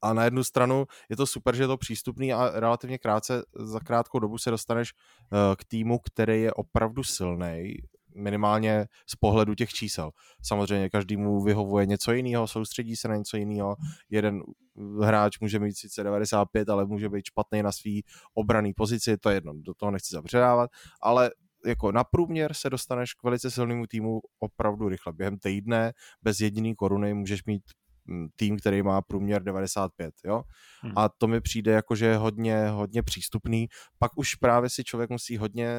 a 0.01 0.13
na 0.13 0.23
jednu 0.23 0.43
stranu 0.43 0.85
je 1.09 1.15
to 1.15 1.27
super, 1.27 1.55
že 1.55 1.63
je 1.63 1.67
to 1.67 1.77
přístupný 1.77 2.33
a 2.33 2.59
relativně 2.59 2.97
krátce, 2.97 3.43
za 3.55 3.79
krátkou 3.79 4.19
dobu 4.19 4.37
se 4.37 4.51
dostaneš 4.51 4.93
uh, 4.93 5.55
k 5.55 5.65
týmu, 5.65 5.99
který 5.99 6.41
je 6.41 6.53
opravdu 6.53 7.03
silný, 7.03 7.75
minimálně 8.15 8.85
z 9.07 9.15
pohledu 9.15 9.55
těch 9.55 9.69
čísel. 9.69 10.11
Samozřejmě 10.43 10.89
každému 10.89 11.43
vyhovuje 11.43 11.85
něco 11.85 12.11
jiného, 12.11 12.47
soustředí 12.47 12.95
se 12.95 13.07
na 13.07 13.15
něco 13.15 13.37
jiného. 13.37 13.75
Jeden 14.09 14.41
hráč 15.01 15.39
může 15.39 15.59
mít 15.59 15.77
sice 15.77 16.03
95, 16.03 16.69
ale 16.69 16.85
může 16.85 17.09
být 17.09 17.25
špatný 17.25 17.63
na 17.63 17.71
svý 17.71 18.03
obraný 18.33 18.73
pozici, 18.73 19.17
to 19.17 19.29
je 19.29 19.35
jedno, 19.35 19.53
do 19.55 19.73
toho 19.73 19.91
nechci 19.91 20.15
zabředávat, 20.15 20.69
ale 21.01 21.31
jako 21.65 21.91
na 21.91 22.03
průměr 22.03 22.53
se 22.53 22.69
dostaneš 22.69 23.13
k 23.13 23.23
velice 23.23 23.51
silnému 23.51 23.87
týmu 23.87 24.21
opravdu 24.39 24.89
rychle. 24.89 25.13
Během 25.13 25.37
týdne 25.37 25.93
bez 26.21 26.39
jediný 26.39 26.75
koruny 26.75 27.13
můžeš 27.13 27.45
mít 27.45 27.63
mm, 28.05 28.27
tým, 28.35 28.57
který 28.57 28.83
má 28.83 29.01
průměr 29.01 29.43
95, 29.43 30.13
jo? 30.25 30.43
Hmm. 30.81 30.93
A 30.95 31.09
to 31.09 31.27
mi 31.27 31.41
přijde 31.41 31.71
jako, 31.71 31.95
že 31.95 32.05
je 32.05 32.17
hodně, 32.17 32.67
hodně 32.67 33.03
přístupný. 33.03 33.67
Pak 33.97 34.11
už 34.15 34.35
právě 34.35 34.69
si 34.69 34.83
člověk 34.83 35.09
musí 35.09 35.37
hodně 35.37 35.69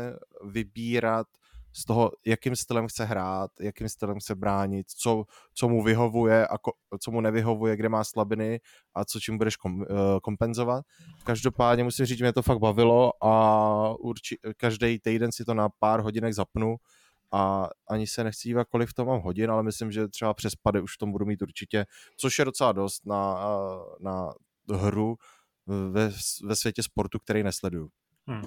vybírat 0.44 1.26
z 1.72 1.84
toho, 1.84 2.10
jakým 2.26 2.56
stylem 2.56 2.88
chce 2.88 3.04
hrát, 3.04 3.50
jakým 3.60 3.88
stylem 3.88 4.18
chce 4.18 4.34
bránit, 4.34 4.90
co, 4.90 5.24
co 5.54 5.68
mu 5.68 5.82
vyhovuje 5.82 6.46
a 6.46 6.58
ko, 6.58 6.72
co 7.00 7.10
mu 7.10 7.20
nevyhovuje, 7.20 7.76
kde 7.76 7.88
má 7.88 8.04
slabiny 8.04 8.60
a 8.94 9.04
co 9.04 9.20
čím 9.20 9.38
budeš 9.38 9.56
kom, 9.56 9.80
uh, 9.80 9.86
kompenzovat. 10.22 10.84
Každopádně 11.24 11.84
musím 11.84 12.06
říct, 12.06 12.20
mě 12.20 12.32
to 12.32 12.42
fakt 12.42 12.58
bavilo 12.58 13.24
a 13.24 13.94
urči, 13.98 14.38
každý 14.56 14.98
týden 14.98 15.32
si 15.32 15.44
to 15.44 15.54
na 15.54 15.68
pár 15.68 16.00
hodinek 16.00 16.34
zapnu 16.34 16.76
a 17.32 17.68
ani 17.88 18.06
se 18.06 18.24
nechci 18.24 18.48
dívat, 18.48 18.68
kolik 18.70 18.88
v 18.88 18.94
tom 18.94 19.08
mám 19.08 19.20
hodin, 19.20 19.50
ale 19.50 19.62
myslím, 19.62 19.92
že 19.92 20.08
třeba 20.08 20.34
přes 20.34 20.54
pady 20.54 20.80
už 20.80 20.94
v 20.94 20.98
tom 20.98 21.12
budu 21.12 21.26
mít 21.26 21.42
určitě, 21.42 21.86
což 22.16 22.38
je 22.38 22.44
docela 22.44 22.72
dost 22.72 23.06
na, 23.06 23.44
na 24.00 24.32
hru 24.74 25.16
ve, 25.66 26.10
ve 26.44 26.56
světě 26.56 26.82
sportu, 26.82 27.18
který 27.18 27.42
nesleduju. 27.42 27.88
Hmm. 28.26 28.44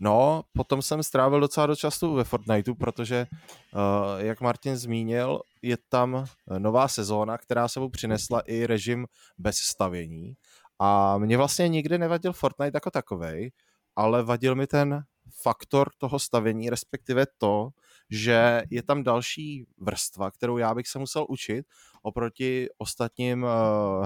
No, 0.00 0.42
potom 0.52 0.82
jsem 0.82 1.02
strávil 1.02 1.40
docela 1.40 1.66
dost 1.66 1.78
času 1.78 2.14
ve 2.14 2.24
Fortniteu, 2.24 2.74
protože, 2.74 3.26
uh, 3.74 3.80
jak 4.18 4.40
Martin 4.40 4.76
zmínil, 4.76 5.40
je 5.62 5.76
tam 5.88 6.24
nová 6.58 6.88
sezóna, 6.88 7.38
která 7.38 7.68
sebou 7.68 7.88
přinesla 7.88 8.40
i 8.40 8.66
režim 8.66 9.06
bez 9.38 9.56
stavění. 9.56 10.34
A 10.78 11.18
mě 11.18 11.36
vlastně 11.36 11.68
nikdy 11.68 11.98
nevadil 11.98 12.32
Fortnite 12.32 12.76
jako 12.76 12.90
takovej, 12.90 13.50
ale 13.96 14.22
vadil 14.22 14.54
mi 14.54 14.66
ten 14.66 15.02
faktor 15.42 15.90
toho 15.98 16.18
stavění, 16.18 16.70
respektive 16.70 17.26
to, 17.38 17.70
že 18.10 18.62
je 18.70 18.82
tam 18.82 19.02
další 19.02 19.64
vrstva, 19.78 20.30
kterou 20.30 20.58
já 20.58 20.74
bych 20.74 20.88
se 20.88 20.98
musel 20.98 21.26
učit 21.28 21.66
oproti 22.02 22.68
ostatním 22.78 23.42
uh, 23.42 23.50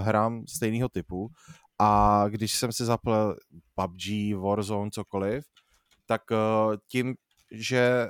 hrám 0.01 0.47
stejného 0.47 0.89
typu. 0.89 1.31
A 1.79 2.25
když 2.29 2.53
jsem 2.55 2.73
si 2.73 2.85
zapl 2.85 3.37
PUBG, 3.75 4.35
Warzone, 4.43 4.91
cokoliv, 4.91 5.45
tak 6.07 6.23
uh, 6.31 6.77
tím, 6.87 7.15
že 7.51 8.09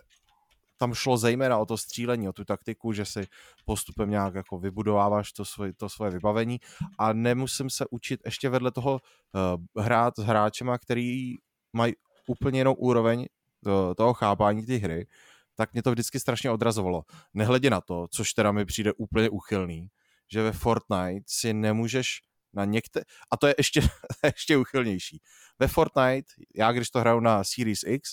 tam 0.83 0.95
šlo 0.95 1.17
zejména 1.17 1.59
o 1.59 1.67
to 1.67 1.77
střílení, 1.77 2.29
o 2.29 2.33
tu 2.33 2.45
taktiku, 2.45 2.93
že 2.93 3.05
si 3.05 3.27
postupem 3.65 4.11
nějak 4.11 4.35
jako 4.35 4.59
vybudováváš 4.59 5.33
to 5.33 5.45
svoje, 5.45 5.73
to 5.73 5.89
svoje 5.89 6.11
vybavení 6.11 6.61
a 6.99 7.13
nemusím 7.13 7.71
se 7.71 7.85
učit 7.91 8.21
ještě 8.25 8.49
vedle 8.49 8.71
toho 8.71 8.93
uh, 8.93 9.83
hrát 9.85 10.15
s 10.19 10.23
hráčema, 10.23 10.79
který 10.79 11.35
mají 11.73 11.93
úplně 12.27 12.61
jinou 12.61 12.75
úroveň 12.75 13.19
uh, 13.67 13.95
toho 13.95 14.15
chápání 14.15 14.67
té 14.67 14.77
hry, 14.77 15.07
tak 15.55 15.73
mě 15.73 15.83
to 15.83 15.91
vždycky 15.91 16.21
strašně 16.21 16.51
odrazovalo. 16.51 17.03
Nehledě 17.35 17.71
na 17.71 17.81
to, 17.81 18.07
což 18.11 18.33
teda 18.33 18.53
mi 18.53 18.65
přijde 18.65 18.93
úplně 18.93 19.31
uchylný, 19.31 19.89
že 20.33 20.43
ve 20.43 20.53
Fortnite 20.53 21.25
si 21.27 21.55
nemůžeš 21.55 22.21
na 22.55 22.65
některé, 22.65 23.05
a 23.31 23.37
to 23.37 23.47
je 23.47 23.55
ještě, 23.59 23.81
ještě 24.25 24.57
uchylnější. 24.57 25.21
Ve 25.59 25.69
Fortnite, 25.69 26.33
já 26.55 26.73
když 26.73 26.91
to 26.91 27.01
hraju 27.01 27.21
na 27.21 27.45
Series 27.45 27.83
X, 27.87 28.11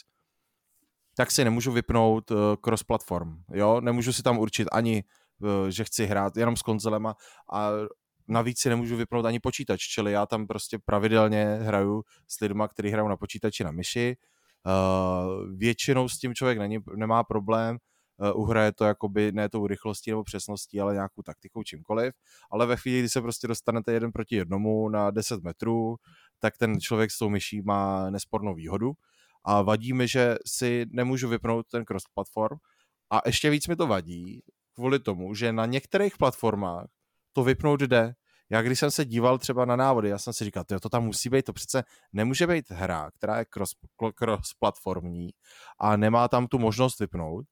tak 1.16 1.32
si 1.32 1.44
nemůžu 1.44 1.72
vypnout 1.72 2.32
uh, 2.32 2.38
cross-platform, 2.62 3.44
jo, 3.52 3.82
nemůžu 3.82 4.14
si 4.14 4.24
tam 4.24 4.40
určit 4.40 4.68
ani, 4.72 5.04
uh, 5.40 5.68
že 5.70 5.84
chci 5.84 6.06
hrát 6.06 6.38
jenom 6.38 6.56
s 6.56 6.62
konzolema 6.62 7.16
a 7.54 7.70
navíc 8.28 8.60
si 8.60 8.70
nemůžu 8.70 8.96
vypnout 8.98 9.26
ani 9.26 9.40
počítač, 9.40 9.82
čili 9.82 10.12
já 10.12 10.26
tam 10.26 10.48
prostě 10.48 10.80
pravidelně 10.86 11.46
hraju 11.62 12.04
s 12.28 12.40
lidma, 12.40 12.68
kteří 12.68 12.90
hrajou 12.90 13.08
na 13.08 13.18
počítači 13.18 13.64
na 13.64 13.72
myši, 13.72 14.18
uh, 14.66 15.58
většinou 15.58 16.10
s 16.10 16.20
tím 16.20 16.36
člověk 16.36 16.58
není, 16.58 16.78
nemá 16.96 17.24
problém, 17.24 17.78
uhraje 18.34 18.72
to 18.72 18.86
jakoby 18.86 19.32
ne 19.32 19.50
tou 19.50 19.68
rychlostí 19.68 20.12
nebo 20.12 20.24
přesností, 20.24 20.82
ale 20.82 20.94
nějakou 20.94 21.22
taktikou, 21.22 21.64
čímkoliv, 21.64 22.14
ale 22.52 22.66
ve 22.66 22.78
chvíli, 22.78 23.00
kdy 23.00 23.10
se 23.10 23.22
prostě 23.22 23.48
dostanete 23.48 23.94
jeden 23.94 24.12
proti 24.12 24.36
jednomu 24.36 24.90
na 24.90 25.12
10 25.12 25.44
metrů, 25.44 25.96
tak 26.40 26.58
ten 26.58 26.80
člověk 26.80 27.12
s 27.12 27.18
tou 27.18 27.30
myší 27.30 27.62
má 27.62 28.10
nespornou 28.10 28.54
výhodu. 28.56 28.92
A 29.44 29.62
vadí 29.62 29.94
mi, 29.94 30.08
že 30.08 30.36
si 30.46 30.86
nemůžu 30.90 31.30
vypnout 31.30 31.68
ten 31.72 31.86
cross-platform 31.86 32.58
a 33.10 33.22
ještě 33.26 33.50
víc 33.50 33.68
mi 33.68 33.76
to 33.76 33.88
vadí 33.88 34.42
kvůli 34.76 35.00
tomu, 35.00 35.36
že 35.36 35.54
na 35.54 35.66
některých 35.66 36.18
platformách 36.18 36.88
to 37.34 37.44
vypnout 37.44 37.80
jde. 37.80 38.14
Já 38.52 38.62
když 38.62 38.80
jsem 38.80 38.92
se 38.92 39.06
díval 39.06 39.38
třeba 39.38 39.66
na 39.66 39.76
návody, 39.76 40.10
já 40.10 40.18
jsem 40.18 40.34
si 40.34 40.46
říkal, 40.46 40.64
to 40.82 40.90
tam 40.90 41.04
musí 41.04 41.30
být, 41.30 41.46
to 41.46 41.54
přece 41.54 41.84
nemůže 42.14 42.48
být 42.48 42.72
hra, 42.72 43.12
která 43.12 43.40
je 43.40 43.46
cross, 43.46 43.76
cross-platformní 44.16 45.30
a 45.80 45.98
nemá 45.98 46.28
tam 46.28 46.48
tu 46.48 46.60
možnost 46.60 47.00
vypnout, 47.00 47.46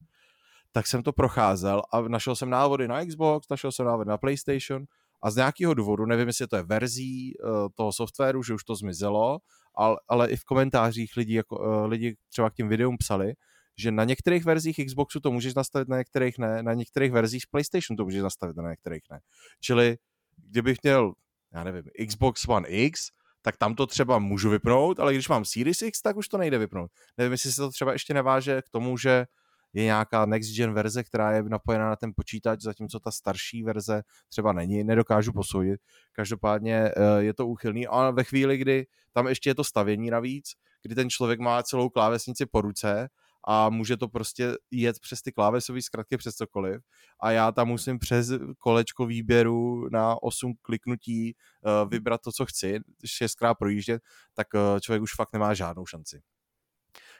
tak 0.71 0.87
jsem 0.87 1.03
to 1.03 1.13
procházel 1.13 1.81
a 1.91 2.01
našel 2.01 2.35
jsem 2.35 2.49
návody 2.49 2.87
na 2.87 3.05
Xbox, 3.05 3.49
našel 3.49 3.71
jsem 3.71 3.85
návody 3.85 4.09
na 4.09 4.17
PlayStation 4.17 4.85
a 5.23 5.31
z 5.31 5.35
nějakého 5.35 5.73
důvodu, 5.73 6.05
nevím, 6.05 6.27
jestli 6.27 6.47
to 6.47 6.55
je 6.55 6.63
verzí 6.63 7.33
uh, 7.37 7.67
toho 7.75 7.93
softwaru, 7.93 8.43
že 8.43 8.53
už 8.53 8.63
to 8.63 8.75
zmizelo, 8.75 9.39
ale, 9.75 9.97
ale 10.07 10.29
i 10.29 10.35
v 10.35 10.43
komentářích 10.43 11.17
lidi, 11.17 11.33
jako, 11.33 11.59
uh, 11.59 11.85
lidi 11.85 12.15
třeba 12.29 12.49
k 12.49 12.53
těm 12.53 12.69
videům 12.69 12.97
psali, 12.97 13.33
že 13.77 13.91
na 13.91 14.03
některých 14.03 14.45
verzích 14.45 14.79
Xboxu 14.85 15.19
to 15.19 15.31
můžeš 15.31 15.53
nastavit, 15.55 15.87
na 15.87 15.97
některých 15.97 16.37
ne, 16.37 16.63
na 16.63 16.73
některých 16.73 17.11
verzích 17.11 17.43
PlayStation 17.51 17.97
to 17.97 18.03
můžeš 18.03 18.21
nastavit, 18.21 18.57
na 18.57 18.69
některých 18.69 19.03
ne. 19.11 19.19
Čili 19.61 19.97
kdybych 20.37 20.77
měl, 20.83 21.13
já 21.53 21.63
nevím, 21.63 21.83
Xbox 22.07 22.47
One 22.47 22.67
X, 22.67 23.09
tak 23.41 23.57
tam 23.57 23.75
to 23.75 23.87
třeba 23.87 24.19
můžu 24.19 24.49
vypnout, 24.49 24.99
ale 24.99 25.13
když 25.13 25.29
mám 25.29 25.45
Series 25.45 25.81
X, 25.81 26.01
tak 26.01 26.17
už 26.17 26.27
to 26.27 26.37
nejde 26.37 26.57
vypnout. 26.57 26.91
Nevím, 27.17 27.31
jestli 27.31 27.51
se 27.51 27.61
to 27.61 27.69
třeba 27.69 27.93
ještě 27.93 28.13
neváže 28.13 28.61
k 28.61 28.69
tomu, 28.69 28.97
že 28.97 29.25
je 29.73 29.83
nějaká 29.83 30.25
next 30.25 30.55
gen 30.55 30.73
verze, 30.73 31.03
která 31.03 31.31
je 31.31 31.43
napojená 31.43 31.89
na 31.89 31.95
ten 31.95 32.11
počítač, 32.15 32.61
zatímco 32.61 32.99
ta 32.99 33.11
starší 33.11 33.63
verze 33.63 34.01
třeba 34.29 34.53
není, 34.53 34.83
nedokážu 34.83 35.33
posoudit. 35.33 35.81
Každopádně 36.11 36.75
eh, 36.75 36.93
je 37.19 37.33
to 37.33 37.47
úchylný, 37.47 37.87
a 37.87 38.11
ve 38.11 38.23
chvíli, 38.23 38.57
kdy 38.57 38.85
tam 39.11 39.27
ještě 39.27 39.49
je 39.49 39.55
to 39.55 39.63
stavění 39.63 40.09
navíc, 40.09 40.51
kdy 40.81 40.95
ten 40.95 41.09
člověk 41.09 41.39
má 41.39 41.63
celou 41.63 41.89
klávesnici 41.89 42.45
po 42.45 42.61
ruce 42.61 43.09
a 43.47 43.69
může 43.69 43.97
to 43.97 44.07
prostě 44.07 44.53
jet 44.71 44.99
přes 44.99 45.21
ty 45.21 45.31
klávesové 45.31 45.81
zkratky, 45.81 46.17
přes 46.17 46.35
cokoliv 46.35 46.81
a 47.19 47.31
já 47.31 47.51
tam 47.51 47.67
musím 47.67 47.99
přes 47.99 48.31
kolečko 48.57 49.05
výběru 49.05 49.89
na 49.89 50.23
8 50.23 50.53
kliknutí 50.61 51.35
uh, 51.35 51.89
vybrat 51.89 52.21
to, 52.21 52.31
co 52.31 52.45
chci, 52.45 52.79
šestkrát 53.05 53.55
projíždět, 53.55 54.01
tak 54.33 54.47
uh, 54.53 54.79
člověk 54.79 55.01
už 55.01 55.15
fakt 55.15 55.33
nemá 55.33 55.53
žádnou 55.53 55.85
šanci. 55.85 56.21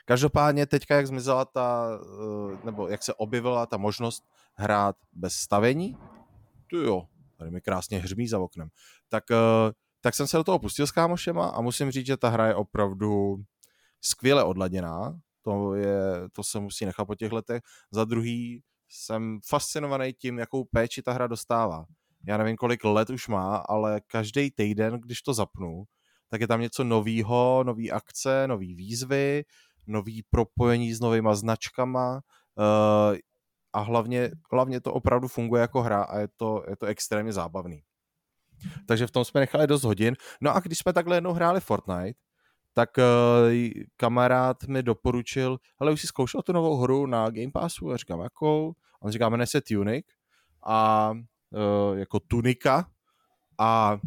Každopádně 0.08 0.66
teďka, 0.66 0.96
jak 0.96 1.08
zmizela 1.08 1.46
ta, 1.46 2.00
eh, 2.54 2.66
nebo 2.66 2.88
jak 2.88 3.04
se 3.04 3.14
objevila 3.14 3.66
ta 3.66 3.78
možnost 3.78 4.24
hrát 4.54 4.96
bez 5.14 5.34
stavení, 5.34 5.98
tu 6.68 6.78
jo, 6.78 7.04
tady 7.38 7.52
mi 7.52 7.62
krásně 7.62 8.00
hřmí 8.00 8.28
za 8.28 8.40
oknem, 8.40 8.70
tak, 9.10 9.24
eh, 9.32 9.72
tak 10.02 10.16
jsem 10.16 10.28
se 10.28 10.38
do 10.38 10.44
toho 10.44 10.60
pustil 10.60 10.88
s 10.88 10.92
kámošema 10.92 11.48
a 11.48 11.62
musím 11.62 11.92
říct, 11.92 12.06
že 12.06 12.18
ta 12.18 12.30
hra 12.30 12.48
je 12.48 12.56
opravdu 12.56 13.36
skvěle 14.02 14.44
odladěná, 14.44 15.20
to, 15.42 15.76
je, 15.76 16.30
to 16.32 16.44
se 16.44 16.60
musí 16.60 16.86
nechat 16.86 17.06
po 17.06 17.16
těch 17.16 17.32
letech. 17.32 17.62
Za 17.92 18.06
druhý 18.06 18.64
jsem 18.90 19.40
fascinovaný 19.48 20.14
tím, 20.14 20.40
jakou 20.40 20.64
péči 20.64 21.02
ta 21.02 21.14
hra 21.14 21.28
dostává. 21.28 21.86
Já 22.28 22.38
nevím, 22.38 22.56
kolik 22.56 22.84
let 22.84 23.10
už 23.10 23.28
má, 23.28 23.56
ale 23.56 24.02
každý 24.08 24.52
týden, 24.52 24.94
když 24.94 25.22
to 25.22 25.34
zapnu, 25.34 25.84
tak 26.30 26.42
je 26.42 26.48
tam 26.48 26.62
něco 26.62 26.84
novýho, 26.84 27.64
nový 27.66 27.92
akce, 27.92 28.48
nový 28.48 28.76
výzvy, 28.76 29.44
nový 29.88 30.24
propojení 30.30 30.94
s 30.94 31.00
novýma 31.00 31.36
značkama 31.36 32.14
uh, 32.16 33.18
a 33.74 33.80
hlavně, 33.80 34.32
hlavně 34.52 34.82
to 34.82 34.94
opravdu 34.94 35.28
funguje 35.28 35.62
jako 35.62 35.82
hra 35.82 36.04
a 36.04 36.20
je 36.20 36.28
to, 36.38 36.64
je 36.70 36.76
to 36.76 36.86
extrémně 36.86 37.34
zábavný. 37.34 37.84
Takže 38.88 39.08
v 39.08 39.12
tom 39.12 39.26
jsme 39.26 39.40
nechali 39.40 39.68
dost 39.68 39.84
hodin. 39.84 40.16
No 40.42 40.56
a 40.56 40.60
když 40.60 40.78
jsme 40.78 40.94
takhle 40.94 41.18
jednou 41.18 41.34
hráli 41.34 41.62
Fortnite, 41.62 42.20
tak 42.74 42.90
uh, 42.98 43.04
kamarád 43.98 44.64
mi 44.64 44.84
doporučil, 44.84 45.58
ale 45.80 45.92
už 45.92 46.02
si 46.02 46.08
zkoušel 46.08 46.42
tu 46.42 46.54
novou 46.54 46.78
hru 46.78 47.06
na 47.06 47.30
Game 47.30 47.52
Passu? 47.52 47.92
A 47.92 47.98
říkám, 47.98 48.20
jakou? 48.20 48.74
On 49.02 49.12
říká, 49.12 49.30
jmenuje 49.30 49.48
se 49.48 49.62
Tunic 49.62 50.06
a 50.66 51.12
uh, 51.12 51.98
jako 51.98 52.20
Tunika 52.20 52.86
a 53.58 54.00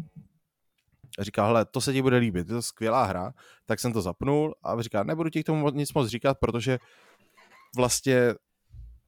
říká, 1.19 1.45
hele, 1.45 1.65
to 1.65 1.81
se 1.81 1.93
ti 1.93 2.01
bude 2.01 2.17
líbit, 2.17 2.47
je 2.47 2.53
to 2.53 2.61
skvělá 2.61 3.03
hra, 3.03 3.33
tak 3.65 3.79
jsem 3.79 3.93
to 3.93 4.01
zapnul 4.01 4.55
a 4.63 4.81
říká, 4.81 5.03
nebudu 5.03 5.29
ti 5.29 5.43
k 5.43 5.45
tomu 5.45 5.69
nic 5.69 5.93
moc 5.93 6.07
říkat, 6.07 6.37
protože 6.39 6.79
vlastně 7.75 8.33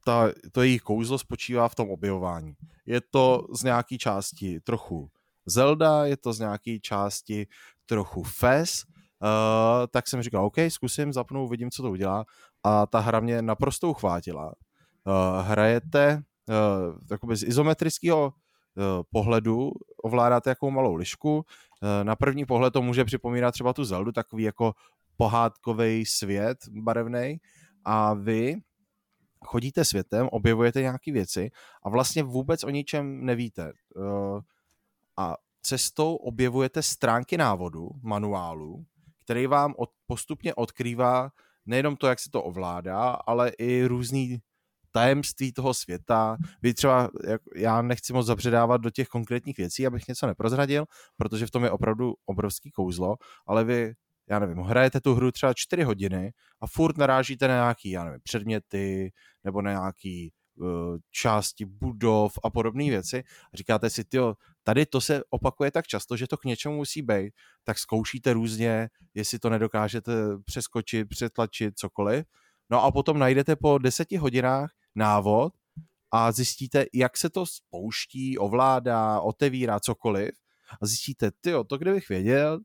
ta, 0.04 0.28
to 0.52 0.62
jejich 0.62 0.82
kouzlo 0.82 1.18
spočívá 1.18 1.68
v 1.68 1.74
tom 1.74 1.90
objevování. 1.90 2.54
Je 2.86 3.00
to 3.00 3.46
z 3.54 3.62
nějaké 3.62 3.98
části 3.98 4.60
trochu 4.60 5.10
Zelda, 5.46 6.06
je 6.06 6.16
to 6.16 6.32
z 6.32 6.38
nějaké 6.38 6.80
části 6.80 7.46
trochu 7.86 8.22
FES, 8.22 8.84
uh, 8.84 9.28
tak 9.90 10.08
jsem 10.08 10.22
říkal, 10.22 10.44
OK, 10.44 10.56
zkusím, 10.68 11.12
zapnu, 11.12 11.48
vidím, 11.48 11.70
co 11.70 11.82
to 11.82 11.90
udělá 11.90 12.24
a 12.64 12.86
ta 12.86 12.98
hra 13.00 13.20
mě 13.20 13.42
naprosto 13.42 13.90
uchvátila. 13.90 14.46
uh, 14.46 15.46
hrajete 15.46 16.22
uh, 17.20 17.34
z 17.34 17.42
izometrického 17.42 18.24
uh, 18.26 18.82
pohledu, 19.10 19.72
ovládáte 20.02 20.50
jako 20.50 20.70
malou 20.70 20.94
lišku, 20.94 21.44
na 22.02 22.16
první 22.16 22.44
pohled 22.44 22.72
to 22.72 22.82
může 22.82 23.04
připomínat 23.04 23.52
třeba 23.52 23.72
tu 23.72 23.84
Zeldu, 23.84 24.12
takový 24.12 24.42
jako 24.42 24.72
pohádkový 25.16 26.06
svět 26.06 26.58
barevný 26.68 27.40
a 27.84 28.14
vy 28.14 28.56
chodíte 29.44 29.84
světem, 29.84 30.28
objevujete 30.32 30.80
nějaké 30.80 31.12
věci 31.12 31.50
a 31.82 31.88
vlastně 31.88 32.22
vůbec 32.22 32.64
o 32.64 32.70
ničem 32.70 33.24
nevíte. 33.24 33.72
Uh, 33.96 34.40
a 35.16 35.36
cestou 35.62 36.14
objevujete 36.14 36.82
stránky 36.82 37.36
návodu, 37.36 37.90
manuálu, 38.02 38.84
který 39.24 39.46
vám 39.46 39.74
postupně 40.06 40.54
odkrývá 40.54 41.30
nejenom 41.66 41.96
to, 41.96 42.06
jak 42.06 42.20
se 42.20 42.30
to 42.30 42.42
ovládá, 42.42 43.10
ale 43.10 43.48
i 43.48 43.84
různý 43.84 44.38
tajemství 44.94 45.52
toho 45.52 45.74
světa. 45.74 46.36
Vy 46.62 46.74
třeba, 46.74 47.10
jak, 47.28 47.40
já 47.56 47.82
nechci 47.82 48.12
moc 48.12 48.26
zabředávat 48.26 48.80
do 48.80 48.90
těch 48.90 49.08
konkrétních 49.08 49.56
věcí, 49.56 49.86
abych 49.86 50.08
něco 50.08 50.26
neprozradil, 50.26 50.84
protože 51.16 51.46
v 51.46 51.50
tom 51.50 51.64
je 51.64 51.70
opravdu 51.70 52.14
obrovský 52.26 52.70
kouzlo, 52.70 53.16
ale 53.46 53.64
vy, 53.64 53.94
já 54.30 54.38
nevím, 54.38 54.58
hrajete 54.58 55.00
tu 55.00 55.14
hru 55.14 55.32
třeba 55.32 55.54
4 55.56 55.82
hodiny 55.82 56.32
a 56.60 56.66
furt 56.66 56.96
narážíte 56.96 57.48
na 57.48 57.54
nějaký, 57.54 57.90
já 57.90 58.04
nevím, 58.04 58.20
předměty 58.22 59.12
nebo 59.44 59.62
na 59.62 59.70
nějaký 59.70 60.32
uh, 60.56 60.68
části 61.10 61.64
budov 61.64 62.38
a 62.44 62.50
podobné 62.50 62.84
věci 62.84 63.24
a 63.54 63.56
říkáte 63.56 63.90
si, 63.90 64.04
ty 64.04 64.18
tady 64.62 64.86
to 64.86 65.00
se 65.00 65.22
opakuje 65.30 65.70
tak 65.70 65.86
často, 65.86 66.16
že 66.16 66.26
to 66.26 66.36
k 66.36 66.44
něčemu 66.44 66.76
musí 66.76 67.02
být, 67.02 67.34
tak 67.64 67.78
zkoušíte 67.78 68.32
různě, 68.32 68.88
jestli 69.14 69.38
to 69.38 69.50
nedokážete 69.50 70.12
přeskočit, 70.44 71.08
přetlačit, 71.08 71.78
cokoliv. 71.78 72.26
No 72.70 72.84
a 72.84 72.90
potom 72.90 73.18
najdete 73.18 73.56
po 73.56 73.78
deseti 73.78 74.16
hodinách 74.16 74.70
návod 74.94 75.52
a 76.10 76.32
zjistíte, 76.32 76.84
jak 76.92 77.16
se 77.16 77.30
to 77.30 77.46
spouští, 77.46 78.38
ovládá, 78.38 79.20
otevírá, 79.20 79.80
cokoliv. 79.80 80.30
A 80.82 80.86
zjistíte, 80.86 81.30
ty 81.30 81.52
to 81.66 81.78
kdybych 81.78 82.08
věděl, 82.08 82.60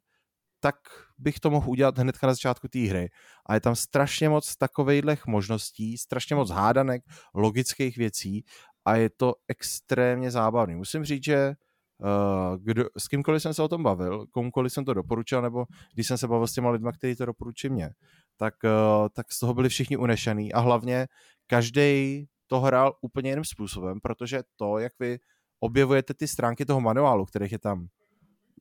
tak 0.59 0.75
bych 1.17 1.39
to 1.39 1.49
mohl 1.49 1.69
udělat 1.69 1.97
hned 1.97 2.15
na 2.23 2.29
začátku 2.29 2.67
té 2.67 2.79
hry. 2.79 3.09
A 3.45 3.53
je 3.53 3.59
tam 3.59 3.75
strašně 3.75 4.29
moc 4.29 4.55
takovejhlech 4.55 5.27
možností, 5.27 5.97
strašně 5.97 6.35
moc 6.35 6.49
hádanek, 6.49 7.03
logických 7.33 7.97
věcí 7.97 8.45
a 8.85 8.95
je 8.95 9.09
to 9.09 9.33
extrémně 9.47 10.31
zábavný. 10.31 10.75
Musím 10.75 11.05
říct, 11.05 11.23
že 11.23 11.53
Uh, 12.01 12.57
kdo, 12.57 12.85
s 12.97 13.07
kýmkoliv 13.07 13.41
jsem 13.41 13.53
se 13.53 13.63
o 13.63 13.67
tom 13.67 13.83
bavil, 13.83 14.25
komukoliv 14.31 14.73
jsem 14.73 14.85
to 14.85 14.93
doporučil, 14.93 15.41
nebo 15.41 15.65
když 15.93 16.07
jsem 16.07 16.17
se 16.17 16.27
bavil 16.27 16.47
s 16.47 16.53
těma 16.53 16.69
lidma, 16.69 16.91
kteří 16.91 17.15
to 17.15 17.25
doporučí 17.25 17.69
mě, 17.69 17.89
tak, 18.37 18.53
uh, 18.63 19.07
tak 19.13 19.31
z 19.31 19.39
toho 19.39 19.53
byli 19.53 19.69
všichni 19.69 19.97
unešený 19.97 20.53
a 20.53 20.59
hlavně 20.59 21.07
každý 21.49 22.25
to 22.47 22.59
hrál 22.59 22.93
úplně 23.01 23.29
jiným 23.29 23.45
způsobem, 23.45 23.99
protože 23.99 24.43
to, 24.55 24.77
jak 24.77 24.93
vy 24.99 25.19
objevujete 25.59 26.13
ty 26.13 26.27
stránky 26.27 26.65
toho 26.65 26.81
manuálu, 26.81 27.25
kterých 27.25 27.51
je 27.51 27.59
tam 27.59 27.87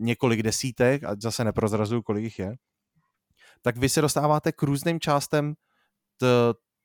několik 0.00 0.42
desítek, 0.42 1.04
a 1.04 1.16
zase 1.22 1.44
neprozrazuju, 1.44 2.02
kolik 2.02 2.24
jich 2.24 2.38
je, 2.38 2.56
tak 3.62 3.76
vy 3.76 3.88
se 3.88 4.00
dostáváte 4.00 4.52
k 4.52 4.62
různým 4.62 5.00
částem 5.00 5.54
t- 6.16 6.26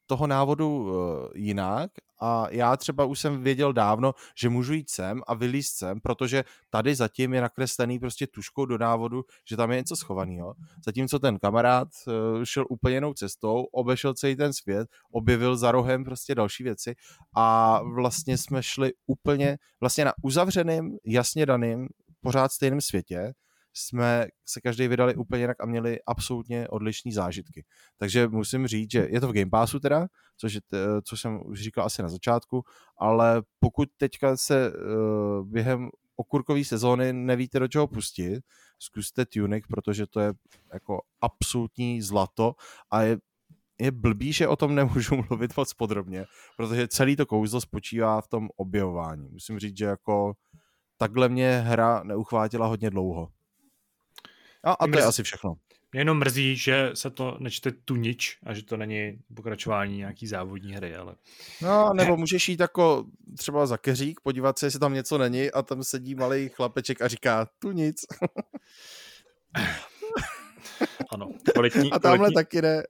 toho 0.06 0.28
návodu 0.28 0.78
uh, 0.78 0.94
jinak 1.36 1.92
a 2.24 2.48
já 2.52 2.78
třeba 2.78 3.06
už 3.06 3.20
jsem 3.20 3.44
věděl 3.44 3.74
dávno, 3.74 4.14
že 4.38 4.50
můžu 4.50 4.74
jít 4.74 4.90
sem 4.90 5.22
a 5.28 5.34
vylíst 5.34 5.78
sem, 5.78 6.00
protože 6.02 6.44
tady 6.70 6.96
zatím 6.96 7.34
je 7.34 7.42
nakreslený 7.42 8.00
prostě 8.00 8.28
tuškou 8.28 8.66
do 8.66 8.78
návodu, 8.78 9.26
že 9.50 9.58
tam 9.58 9.72
je 9.72 9.78
něco 9.78 9.96
schovaného. 9.96 10.54
Zatímco 10.86 11.20
ten 11.20 11.40
kamarád 11.40 11.88
uh, 12.08 12.44
šel 12.44 12.66
úplně 12.70 12.96
jinou 12.96 13.14
cestou, 13.14 13.64
obešel 13.64 14.14
celý 14.14 14.36
ten 14.36 14.54
svět, 14.54 14.90
objevil 15.12 15.58
za 15.58 15.72
rohem 15.72 16.04
prostě 16.04 16.36
další 16.36 16.64
věci 16.64 16.96
a 17.36 17.80
vlastně 17.84 18.38
jsme 18.38 18.64
šli 18.64 18.92
úplně 19.08 19.58
vlastně 19.80 20.06
na 20.06 20.14
uzavřeným, 20.22 20.98
jasně 21.06 21.46
daným, 21.46 21.88
pořád 22.22 22.52
stejném 22.52 22.82
světě, 22.82 23.34
jsme 23.74 24.28
se 24.46 24.62
každý 24.62 24.88
vydali 24.88 25.16
úplně 25.16 25.44
jinak 25.44 25.58
a 25.62 25.66
měli 25.66 26.00
absolutně 26.08 26.68
odlišné 26.68 27.12
zážitky. 27.12 27.66
Takže 27.98 28.28
musím 28.28 28.68
říct, 28.68 28.92
že 28.92 29.08
je 29.10 29.22
to 29.22 29.28
v 29.28 29.34
Game 29.34 29.50
Passu 29.50 29.80
teda, 29.80 30.08
což, 30.38 30.54
je, 30.54 30.62
což 31.04 31.22
jsem 31.22 31.42
už 31.46 31.62
říkal 31.62 31.86
asi 31.86 32.02
na 32.02 32.10
začátku, 32.10 32.64
ale 32.98 33.44
pokud 33.60 33.90
teďka 33.98 34.38
se 34.38 34.72
uh, 34.72 35.48
během 35.48 35.90
okurkové 36.16 36.64
sezóny 36.64 37.14
nevíte, 37.14 37.60
do 37.60 37.68
čeho 37.68 37.88
pustit, 37.88 38.44
zkuste 38.80 39.26
Tunic, 39.26 39.66
protože 39.68 40.08
to 40.08 40.20
je 40.20 40.34
jako 40.74 41.02
absolutní 41.22 42.02
zlato 42.02 42.56
a 42.92 43.02
je, 43.02 43.18
je 43.80 43.92
blbý, 43.92 44.34
že 44.34 44.48
o 44.48 44.56
tom 44.56 44.76
nemůžu 44.82 45.24
mluvit 45.30 45.58
moc 45.58 45.74
podrobně, 45.74 46.26
protože 46.58 46.88
celý 46.88 47.16
to 47.16 47.26
kouzlo 47.26 47.62
spočívá 47.62 48.22
v 48.22 48.28
tom 48.28 48.50
objevování. 48.56 49.30
Musím 49.30 49.60
říct, 49.60 49.78
že 49.78 49.86
jako 49.86 50.34
takhle 50.98 51.30
mě 51.30 51.64
hra 51.66 52.04
neuchvátila 52.04 52.68
hodně 52.68 52.90
dlouho. 52.90 53.30
A, 54.64 54.72
a 54.72 54.88
to 54.88 54.98
je 54.98 55.06
asi 55.06 55.24
všechno. 55.24 55.54
Mě 55.92 56.02
jenom 56.02 56.20
mrzí, 56.20 56.58
že 56.58 56.92
se 56.94 57.10
to 57.10 57.38
nečte 57.40 57.72
tu 57.72 57.96
nič 57.96 58.38
a 58.44 58.54
že 58.54 58.64
to 58.64 58.78
není 58.78 59.20
pokračování 59.36 59.98
nějaký 59.98 60.28
závodní 60.28 60.74
hry, 60.74 60.96
ale... 60.96 61.16
No, 61.62 61.94
nebo 61.94 62.18
můžeš 62.18 62.50
jít 62.50 62.60
jako 62.60 63.06
třeba 63.38 63.66
za 63.66 63.78
keřík, 63.78 64.20
podívat 64.20 64.60
se, 64.60 64.66
jestli 64.66 64.80
tam 64.80 64.94
něco 64.94 65.18
není 65.18 65.52
a 65.52 65.62
tam 65.62 65.84
sedí 65.84 66.16
malý 66.16 66.50
chlapeček 66.50 67.02
a 67.02 67.08
říká 67.08 67.48
tu 67.60 67.72
nic. 67.72 68.06
ano, 71.10 71.30
kvalitní, 71.54 71.92
A 71.92 72.00
tamhle 72.00 72.18
kvalitní, 72.18 72.36
taky 72.36 72.62
ne. 72.62 72.84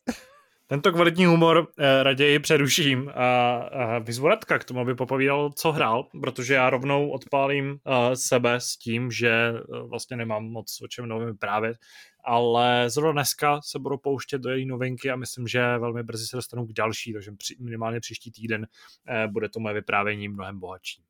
Tento 0.67 0.91
kvalitní 0.91 1.25
humor 1.25 1.67
eh, 1.77 2.03
raději 2.03 2.39
přeruším 2.39 3.09
a, 3.15 3.55
a 3.55 3.99
vyzvu 3.99 4.27
Radka 4.27 4.59
k 4.59 4.63
tomu, 4.63 4.79
aby 4.79 4.95
popovídal, 4.95 5.51
co 5.55 5.71
hrál, 5.71 6.07
protože 6.21 6.53
já 6.53 6.69
rovnou 6.69 7.09
odpálím 7.09 7.71
uh, 7.71 7.77
sebe 8.13 8.55
s 8.55 8.77
tím, 8.77 9.11
že 9.11 9.53
uh, 9.53 9.89
vlastně 9.89 10.17
nemám 10.17 10.45
moc 10.45 10.81
o 10.81 10.87
čem 10.87 11.07
novým 11.07 11.27
vyprávět, 11.27 11.77
ale 12.23 12.89
zrovna 12.89 13.11
dneska 13.11 13.61
se 13.61 13.79
budu 13.79 13.97
pouštět 13.97 14.41
do 14.41 14.49
její 14.49 14.65
novinky 14.65 15.11
a 15.11 15.15
myslím, 15.15 15.47
že 15.47 15.77
velmi 15.77 16.03
brzy 16.03 16.25
se 16.27 16.35
dostanu 16.35 16.67
k 16.67 16.73
další, 16.73 17.13
takže 17.13 17.31
minimálně 17.59 17.99
příští 17.99 18.31
týden 18.31 18.67
uh, 19.09 19.31
bude 19.31 19.49
to 19.49 19.59
moje 19.59 19.73
vyprávění 19.73 20.29
mnohem 20.29 20.59
bohatší. 20.59 21.03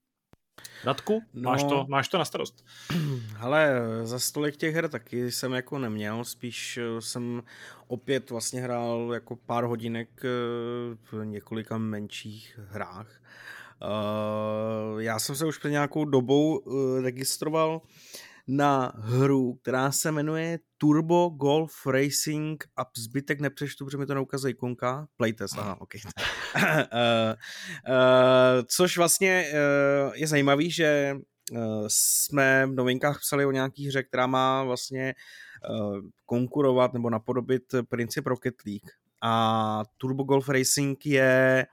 Radku, 0.86 1.24
no, 1.34 1.52
máš, 1.52 1.64
to, 1.64 1.86
máš 1.90 2.08
to 2.08 2.18
na 2.18 2.26
starost. 2.26 2.66
Ale 3.40 3.82
za 4.04 4.20
stolik 4.20 4.58
těch 4.58 4.76
her 4.76 4.90
taky 4.90 5.32
jsem 5.32 5.54
jako 5.54 5.80
neměl, 5.80 6.24
spíš 6.24 6.78
eh, 6.78 7.02
jsem 7.02 7.44
opět 7.88 8.30
vlastně 8.30 8.62
hrál 8.62 9.12
jako 9.14 9.36
pár 9.36 9.64
hodinek 9.64 10.10
eh, 10.24 10.28
v 11.12 11.26
několika 11.26 11.78
menších 11.78 12.60
hrách. 12.70 13.08
Eh, 13.82 15.04
já 15.04 15.20
jsem 15.20 15.36
se 15.36 15.46
už 15.46 15.58
před 15.58 15.70
nějakou 15.70 16.06
dobou 16.06 16.62
registroval 17.02 17.82
na 18.48 18.92
hru, 18.96 19.54
která 19.54 19.92
se 19.92 20.12
jmenuje 20.12 20.60
Turbo 20.78 21.30
Golf 21.30 21.86
Racing 21.86 22.64
a 22.78 22.86
zbytek 22.98 23.40
nepřečtu, 23.40 23.86
protože 23.86 23.98
mi 23.98 24.06
to 24.06 24.14
neukazuje 24.14 24.52
ikonka. 24.52 25.08
Playtest, 25.18 25.58
aha, 25.58 25.82
ok. 25.82 25.94
uh, 25.96 26.02
uh, 27.90 28.64
což 28.68 28.98
vlastně 28.98 29.46
uh, 29.54 30.16
je 30.16 30.28
zajímavý, 30.28 30.72
že 30.72 31.16
uh, 31.52 31.86
jsme 31.88 32.66
v 32.66 32.74
novinkách 32.74 33.20
psali 33.20 33.46
o 33.46 33.52
nějaký 33.52 33.88
hře, 33.88 34.04
která 34.04 34.28
má 34.28 34.64
vlastně 34.64 35.14
uh, 35.70 35.98
konkurovat 36.26 36.94
nebo 36.94 37.10
napodobit 37.10 37.64
princip 37.90 38.28
Rocket 38.28 38.56
League. 38.66 38.92
A 39.26 39.84
Turbo 39.98 40.24
Golf 40.24 40.50
Racing 40.50 41.06
je 41.06 41.66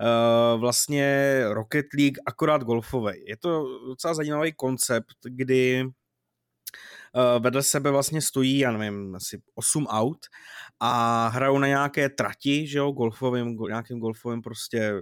uh, 0.00 0.60
vlastně 0.60 1.40
Rocket 1.48 1.86
League 1.98 2.18
akorát 2.26 2.62
golfový. 2.62 3.12
Je 3.26 3.36
to 3.36 3.64
docela 3.86 4.14
zajímavý 4.14 4.52
koncept, 4.52 5.16
kdy 5.24 5.84
vedle 7.38 7.62
sebe 7.62 7.90
vlastně 7.90 8.22
stojí, 8.22 8.58
já 8.58 8.72
nevím, 8.72 9.14
asi 9.14 9.42
8 9.54 9.86
aut 9.86 10.26
a 10.80 11.28
hrajou 11.28 11.58
na 11.58 11.66
nějaké 11.66 12.08
trati, 12.08 12.66
že 12.66 12.78
jo, 12.78 12.90
golfovým, 12.90 13.58
nějakým 13.68 13.98
golfovým 13.98 14.42
prostě, 14.42 14.92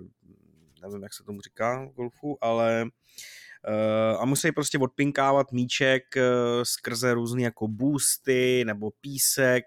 nevím, 0.83 1.03
jak 1.03 1.15
se 1.15 1.25
tomu 1.25 1.41
říká 1.41 1.85
golfu, 1.97 2.39
ale 2.41 2.85
uh, 2.85 4.23
a 4.23 4.25
musí 4.25 4.53
prostě 4.53 4.79
odpinkávat 4.79 5.53
míček 5.53 6.03
uh, 6.17 6.23
skrze 6.63 7.15
různé 7.15 7.43
jako 7.43 7.69
boosty 7.69 8.65
nebo 8.67 8.91
písek 9.01 9.65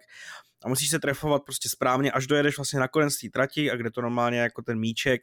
a 0.66 0.70
musíš 0.70 0.90
se 0.90 1.00
trefovat 1.00 1.44
prostě 1.44 1.70
správně, 1.70 2.12
až 2.12 2.28
dojedeš 2.28 2.58
vlastně 2.58 2.80
na 2.80 2.88
konec 2.88 3.18
té 3.18 3.30
trati 3.30 3.72
a 3.72 3.76
kde 3.76 3.92
to 3.92 4.02
normálně 4.02 4.40
jako 4.40 4.62
ten 4.62 4.80
míček 4.80 5.22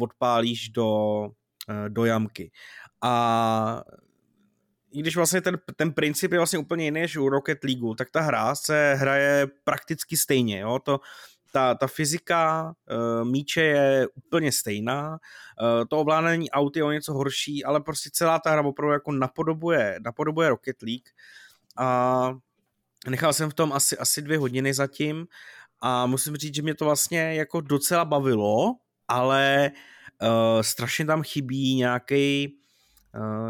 odpálíš 0.00 0.68
do, 0.68 1.28
do 1.88 2.04
jamky. 2.04 2.50
A 3.02 3.82
i 4.92 5.00
když 5.00 5.16
vlastně 5.16 5.40
ten, 5.40 5.58
ten 5.76 5.92
princip 5.92 6.32
je 6.32 6.38
vlastně 6.38 6.58
úplně 6.58 6.84
jiný 6.84 7.00
než 7.00 7.16
u 7.16 7.28
Rocket 7.28 7.64
League, 7.64 7.98
tak 7.98 8.10
ta 8.10 8.20
hra 8.20 8.54
se 8.54 8.94
hraje 8.94 9.46
prakticky 9.64 10.16
stejně. 10.16 10.58
Jo? 10.58 10.78
To, 10.78 11.00
ta, 11.52 11.74
ta 11.74 11.86
fyzika 11.86 12.72
uh, 12.90 13.28
míče 13.28 13.60
je 13.60 14.08
úplně 14.14 14.52
stejná, 14.52 15.10
uh, 15.10 15.84
to 15.88 15.98
ovládání 15.98 16.50
aut 16.50 16.76
je 16.76 16.84
o 16.84 16.90
něco 16.90 17.12
horší, 17.12 17.64
ale 17.64 17.80
prostě 17.80 18.10
celá 18.12 18.38
ta 18.38 18.50
hra 18.50 18.62
opravdu 18.62 18.92
jako 18.92 19.12
napodobuje, 19.12 19.98
napodobuje 20.04 20.48
Rocket 20.48 20.82
League 20.82 21.08
a 21.76 22.32
nechal 23.08 23.32
jsem 23.32 23.50
v 23.50 23.54
tom 23.54 23.72
asi, 23.72 23.98
asi 23.98 24.22
dvě 24.22 24.38
hodiny 24.38 24.74
zatím 24.74 25.26
a 25.80 26.06
musím 26.06 26.36
říct, 26.36 26.54
že 26.54 26.62
mě 26.62 26.74
to 26.74 26.84
vlastně 26.84 27.34
jako 27.34 27.60
docela 27.60 28.04
bavilo 28.04 28.76
ale 29.10 29.70
uh, 30.22 30.62
strašně 30.62 31.04
tam 31.04 31.22
chybí 31.22 31.74
nějaký 31.74 32.56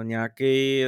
nějaký, 0.03 0.81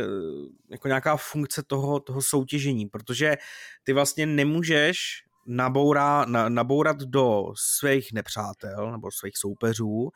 jako 0.71 0.89
nějaká 0.89 1.17
funkce 1.17 1.63
toho, 1.67 2.01
toho 2.01 2.23
soutěžení, 2.23 2.87
protože 2.87 3.37
ty 3.85 3.93
vlastně 3.93 4.27
nemůžeš 4.27 5.25
naboura, 5.47 6.25
na, 6.25 6.49
nabourat 6.49 6.97
do 6.97 7.45
svých 7.57 8.13
nepřátel 8.13 8.93
nebo 8.93 9.11
svých 9.11 9.37
soupeřů 9.37 10.13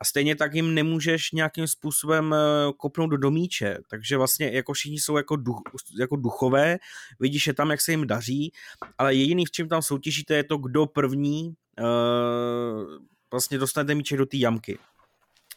a 0.00 0.04
stejně 0.04 0.36
tak 0.36 0.54
jim 0.54 0.74
nemůžeš 0.74 1.32
nějakým 1.32 1.68
způsobem 1.68 2.34
eh, 2.34 2.72
kopnout 2.76 3.10
do 3.10 3.16
domíče, 3.16 3.78
takže 3.90 4.16
vlastně 4.16 4.50
jako 4.52 4.72
všichni 4.72 5.00
jsou 5.00 5.16
jako, 5.16 5.36
duch, 5.36 5.60
jako 6.00 6.16
duchové, 6.16 6.78
vidíš 7.20 7.46
je 7.46 7.54
tam, 7.54 7.70
jak 7.70 7.80
se 7.80 7.90
jim 7.90 8.06
daří, 8.06 8.52
ale 8.98 9.14
jediný, 9.14 9.46
v 9.46 9.50
čem 9.50 9.68
tam 9.68 9.82
soutěžíte, 9.82 10.34
je 10.34 10.44
to, 10.44 10.56
kdo 10.56 10.86
první 10.86 11.54
uh, 11.80 13.04
vlastně 13.30 13.58
dostane 13.58 13.94
míče 13.94 14.16
do 14.16 14.26
té 14.26 14.36
jamky. 14.36 14.78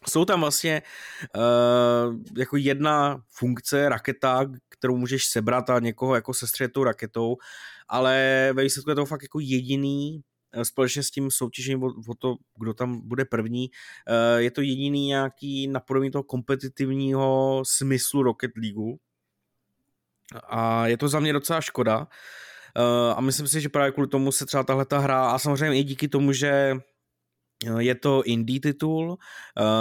Jsou 0.10 0.26
tam 0.26 0.42
vlastně 0.42 0.82
uh, 1.36 2.16
jako 2.38 2.58
jedna 2.58 3.22
funkce, 3.30 3.90
raketa, 3.90 4.52
kterou 4.70 4.98
můžeš 4.98 5.26
sebrat 5.26 5.70
a 5.70 5.80
někoho 5.80 6.16
jako 6.16 6.34
sestřet 6.34 6.74
tou 6.74 6.84
raketou, 6.84 7.38
ale 7.88 8.50
ve 8.54 8.64
výsledku 8.64 8.90
je 8.90 8.96
to 8.96 9.06
fakt 9.06 9.24
jako 9.24 9.40
jediný 9.40 10.24
Eh, 10.54 10.66
společně 10.66 11.04
s 11.04 11.12
tím 11.12 11.32
soutěžením 11.32 11.84
o, 11.84 11.88
o 12.08 12.16
to, 12.20 12.36
kdo 12.60 12.74
tam 12.74 13.08
bude 13.08 13.26
první, 13.26 13.70
eh, 14.08 14.42
je 14.42 14.52
to 14.52 14.62
jediný 14.62 15.08
nějaký 15.08 15.68
napodobení 15.68 16.12
toho 16.12 16.24
kompetitivního 16.24 17.62
smyslu 17.66 18.24
Rocket 18.24 18.52
League. 18.58 19.00
A 20.50 20.88
je 20.88 20.98
to 20.98 21.08
za 21.08 21.20
mě 21.20 21.34
docela 21.34 21.62
škoda. 21.62 22.08
A 23.16 23.22
myslím 23.22 23.48
si, 23.48 23.62
že 23.62 23.70
právě 23.70 23.92
kvůli 23.92 24.08
tomu 24.08 24.32
se 24.32 24.46
třeba 24.46 24.64
tahle 24.64 24.86
ta 24.86 25.00
hra, 25.00 25.30
a 25.30 25.40
samozřejmě 25.40 25.80
i 25.80 25.84
díky 25.84 26.08
tomu, 26.08 26.34
že 26.34 26.78
je 27.80 27.96
to 27.96 28.24
indie 28.26 28.60
titul, 28.60 29.18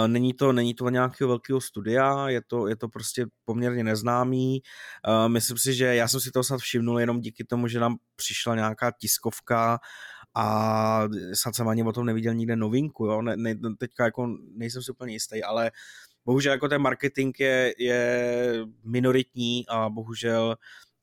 není 0.07 0.33
to, 0.33 0.53
není 0.53 0.73
to 0.73 0.89
nějakého 0.89 1.27
velkého 1.27 1.61
studia, 1.61 2.29
je 2.29 2.41
to, 2.47 2.67
je 2.67 2.75
to 2.75 2.89
prostě 2.89 3.25
poměrně 3.45 3.83
neznámý. 3.83 4.61
Myslím 5.27 5.57
si, 5.57 5.73
že 5.73 5.95
já 5.95 6.07
jsem 6.07 6.19
si 6.19 6.31
to 6.31 6.43
snad 6.43 6.59
všimnul 6.59 6.99
jenom 6.99 7.19
díky 7.19 7.43
tomu, 7.43 7.67
že 7.67 7.79
nám 7.79 7.97
přišla 8.15 8.55
nějaká 8.55 8.91
tiskovka 8.91 9.79
a 10.35 11.07
snad 11.33 11.55
jsem 11.55 11.67
ani 11.67 11.83
o 11.83 11.91
tom 11.91 12.05
neviděl 12.05 12.33
nikde 12.33 12.55
novinku, 12.55 13.05
jo? 13.05 13.21
Ne, 13.21 13.37
ne, 13.37 13.55
teďka 13.77 14.05
jako 14.05 14.37
nejsem 14.55 14.83
si 14.83 14.91
úplně 14.91 15.13
jistý, 15.13 15.43
ale 15.43 15.71
bohužel 16.25 16.51
jako 16.51 16.67
ten 16.67 16.81
marketing 16.81 17.39
je, 17.39 17.73
je 17.77 18.55
minoritní 18.83 19.65
a 19.67 19.89
bohužel 19.89 20.55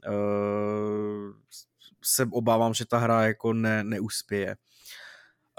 uh, 0.09 1.33
se 2.05 2.27
obávám, 2.31 2.75
že 2.75 2.87
ta 2.87 2.99
hra 2.99 3.27
jako 3.27 3.53
ne, 3.53 3.85
neuspěje. 3.85 4.57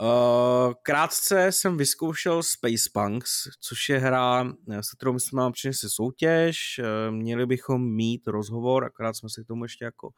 Uh, 0.02 0.74
krátce 0.84 1.52
jsem 1.52 1.78
vyzkoušel 1.78 2.43
Space 2.43 2.89
Punks, 2.93 3.32
což 3.60 3.89
je 3.89 3.97
hra, 3.97 4.43
se 4.82 4.95
kterou 4.97 5.20
jsme 5.20 5.41
mám 5.41 5.52
přinesli 5.52 5.89
soutěž, 5.89 6.80
uh, 6.80 7.16
měli 7.16 7.45
bychom 7.45 7.91
mít 7.95 8.28
rozhovor, 8.28 8.86
akorát 8.86 9.14
jsme 9.14 9.30
se 9.30 9.43
k 9.43 9.47
tomu 9.47 9.66
ještě 9.66 9.86
jako 9.86 10.10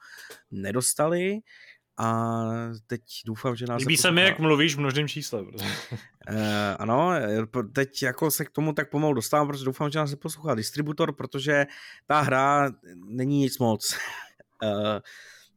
nedostali 0.52 1.40
a 1.98 2.44
teď 2.88 3.02
doufám, 3.26 3.56
že 3.56 3.66
nás... 3.66 3.80
Líbí 3.80 3.98
se 3.98 4.12
mi, 4.12 4.22
jak 4.22 4.40
mluvíš 4.40 4.76
v 4.76 4.80
množném 4.80 5.08
čísle. 5.08 5.42
uh, 5.42 5.48
ano, 6.80 7.12
teď 7.76 8.04
jako 8.04 8.32
se 8.32 8.46
k 8.46 8.52
tomu 8.52 8.74
tak 8.74 8.90
pomalu 8.90 9.14
dostávám, 9.14 9.48
protože 9.48 9.66
doufám, 9.66 9.90
že 9.90 10.00
nás 10.00 10.10
se 10.10 10.16
poslouchá 10.16 10.56
distributor, 10.56 11.16
protože 11.16 11.66
ta 12.06 12.22
hra 12.22 12.72
není 13.08 13.40
nic 13.40 13.60
moc. 13.60 13.98
uh, 14.64 14.70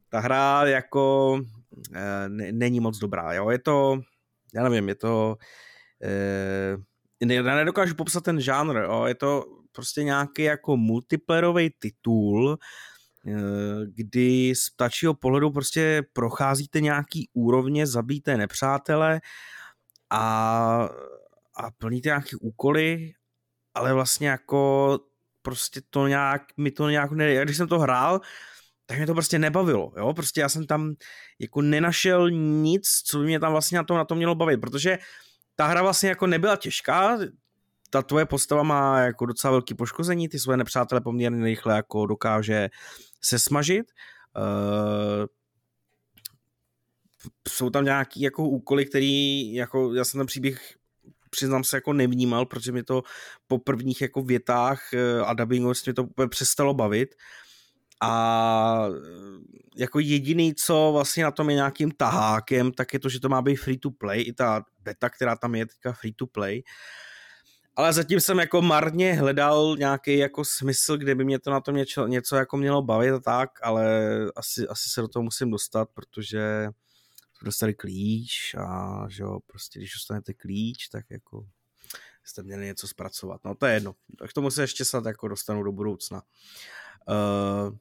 ta 0.09 0.19
hra 0.19 0.65
jako 0.65 1.33
uh, 1.33 2.29
není 2.51 2.79
moc 2.79 2.97
dobrá, 2.97 3.33
jo, 3.33 3.49
je 3.49 3.59
to, 3.59 3.99
já 4.53 4.63
nevím, 4.63 4.89
je 4.89 4.95
to, 4.95 5.35
uh, 7.23 7.31
já 7.31 7.55
nedokážu 7.55 7.95
popsat 7.95 8.23
ten 8.23 8.41
žánr, 8.41 8.75
jo, 8.75 9.05
je 9.05 9.15
to 9.15 9.43
prostě 9.71 10.03
nějaký 10.03 10.43
jako 10.43 10.77
multiplayerový 10.77 11.69
titul, 11.79 12.57
Eh, 13.27 13.85
kdy 13.85 14.55
z 14.55 14.69
ptačího 14.69 15.13
pohledu 15.13 15.51
prostě 15.51 16.03
procházíte 16.13 16.81
nějaký 16.81 17.29
úrovně, 17.33 17.87
zabíte 17.87 18.37
nepřátele 18.37 19.21
a, 20.09 20.89
a 21.55 21.71
plníte 21.77 22.09
nějaké 22.09 22.35
úkoly, 22.41 23.13
ale 23.73 23.93
vlastně 23.93 24.27
jako 24.27 24.99
prostě 25.41 25.81
to 25.89 26.07
nějak, 26.07 26.41
mi 26.57 26.71
to 26.71 26.89
nějak 26.89 27.11
ne, 27.11 27.43
když 27.43 27.57
jsem 27.57 27.67
to 27.67 27.79
hrál, 27.79 28.21
tak 28.89 28.97
mě 28.97 29.07
to 29.07 29.13
prostě 29.13 29.39
nebavilo, 29.39 29.93
jo, 29.97 30.13
prostě 30.13 30.41
já 30.41 30.49
jsem 30.49 30.65
tam 30.65 30.93
jako 31.39 31.61
nenašel 31.61 32.31
nic, 32.31 32.87
co 33.05 33.19
by 33.19 33.25
mě 33.25 33.39
tam 33.39 33.51
vlastně 33.51 33.77
na 33.77 33.83
to, 33.83 33.95
na 33.95 34.05
to 34.05 34.15
mělo 34.15 34.35
bavit, 34.35 34.61
protože 34.61 34.97
ta 35.55 35.67
hra 35.67 35.81
vlastně 35.81 36.09
jako 36.09 36.27
nebyla 36.27 36.55
těžká, 36.55 37.17
ta 37.89 38.01
tvoje 38.01 38.25
postava 38.25 38.63
má 38.63 38.99
jako 38.99 39.25
docela 39.25 39.51
velký 39.51 39.73
poškození, 39.73 40.29
ty 40.29 40.39
své 40.39 40.57
nepřátele 40.57 41.01
poměrně 41.01 41.45
rychle 41.45 41.75
jako 41.75 42.05
dokáže 42.05 42.69
se 43.21 43.39
smažit. 43.39 43.91
Uh, 44.37 45.25
jsou 47.47 47.69
tam 47.69 47.85
nějaký 47.85 48.21
jako 48.21 48.49
úkoly, 48.49 48.85
který 48.85 49.53
jako 49.53 49.93
já 49.93 50.03
jsem 50.03 50.19
ten 50.19 50.27
příběh 50.27 50.77
přiznám 51.29 51.63
se 51.63 51.77
jako 51.77 51.93
nevnímal, 51.93 52.45
protože 52.45 52.71
mi 52.71 52.83
to 52.83 53.03
po 53.47 53.57
prvních 53.59 54.01
jako 54.01 54.21
větách 54.21 54.93
eh, 54.93 55.21
a 55.21 55.33
dubbingu 55.33 55.73
mě 55.85 55.93
to 55.93 56.07
přestalo 56.29 56.73
bavit 56.73 57.15
a 58.01 58.87
eh, 58.89 59.57
jako 59.77 59.99
jediný, 59.99 60.55
co 60.55 60.89
vlastně 60.93 61.23
na 61.23 61.31
tom 61.31 61.49
je 61.49 61.55
nějakým 61.55 61.91
tahákem, 61.91 62.71
tak 62.71 62.93
je 62.93 62.99
to, 62.99 63.09
že 63.09 63.19
to 63.19 63.29
má 63.29 63.41
být 63.41 63.55
free 63.55 63.77
to 63.77 63.91
play, 63.91 64.21
i 64.21 64.33
ta 64.33 64.65
beta, 64.79 65.09
která 65.09 65.35
tam 65.35 65.55
je 65.55 65.65
teďka 65.65 65.93
free 65.93 66.13
to 66.13 66.27
play. 66.27 66.63
Ale 67.75 67.93
zatím 67.93 68.19
jsem 68.19 68.39
jako 68.39 68.61
marně 68.61 69.13
hledal 69.13 69.75
nějaký 69.79 70.17
jako 70.17 70.45
smysl, 70.45 70.97
kde 70.97 71.15
by 71.15 71.25
mě 71.25 71.39
to 71.39 71.51
na 71.51 71.61
tom 71.61 71.75
něco, 71.75 72.07
něco 72.07 72.35
jako 72.35 72.57
mělo 72.57 72.81
bavit 72.81 73.11
a 73.11 73.19
tak, 73.19 73.49
ale 73.63 74.09
asi, 74.35 74.67
asi 74.67 74.89
se 74.89 75.01
do 75.01 75.07
toho 75.07 75.23
musím 75.23 75.51
dostat, 75.51 75.89
protože 75.93 76.69
dostali 77.43 77.73
klíč 77.73 78.55
a 78.57 79.05
že 79.09 79.23
jo, 79.23 79.39
prostě 79.45 79.79
když 79.79 79.93
dostanete 79.93 80.33
klíč, 80.33 80.87
tak 80.87 81.05
jako 81.09 81.45
jste 82.23 82.43
měli 82.43 82.65
něco 82.65 82.87
zpracovat. 82.87 83.41
No 83.45 83.55
to 83.55 83.65
je 83.65 83.73
jedno. 83.73 83.95
Tak 84.19 84.33
tomu 84.33 84.51
se 84.51 84.63
ještě 84.63 84.85
snad 84.85 85.05
jako 85.05 85.27
dostanu 85.27 85.63
do 85.63 85.71
budoucna. 85.71 86.21
Uh, 87.09 87.77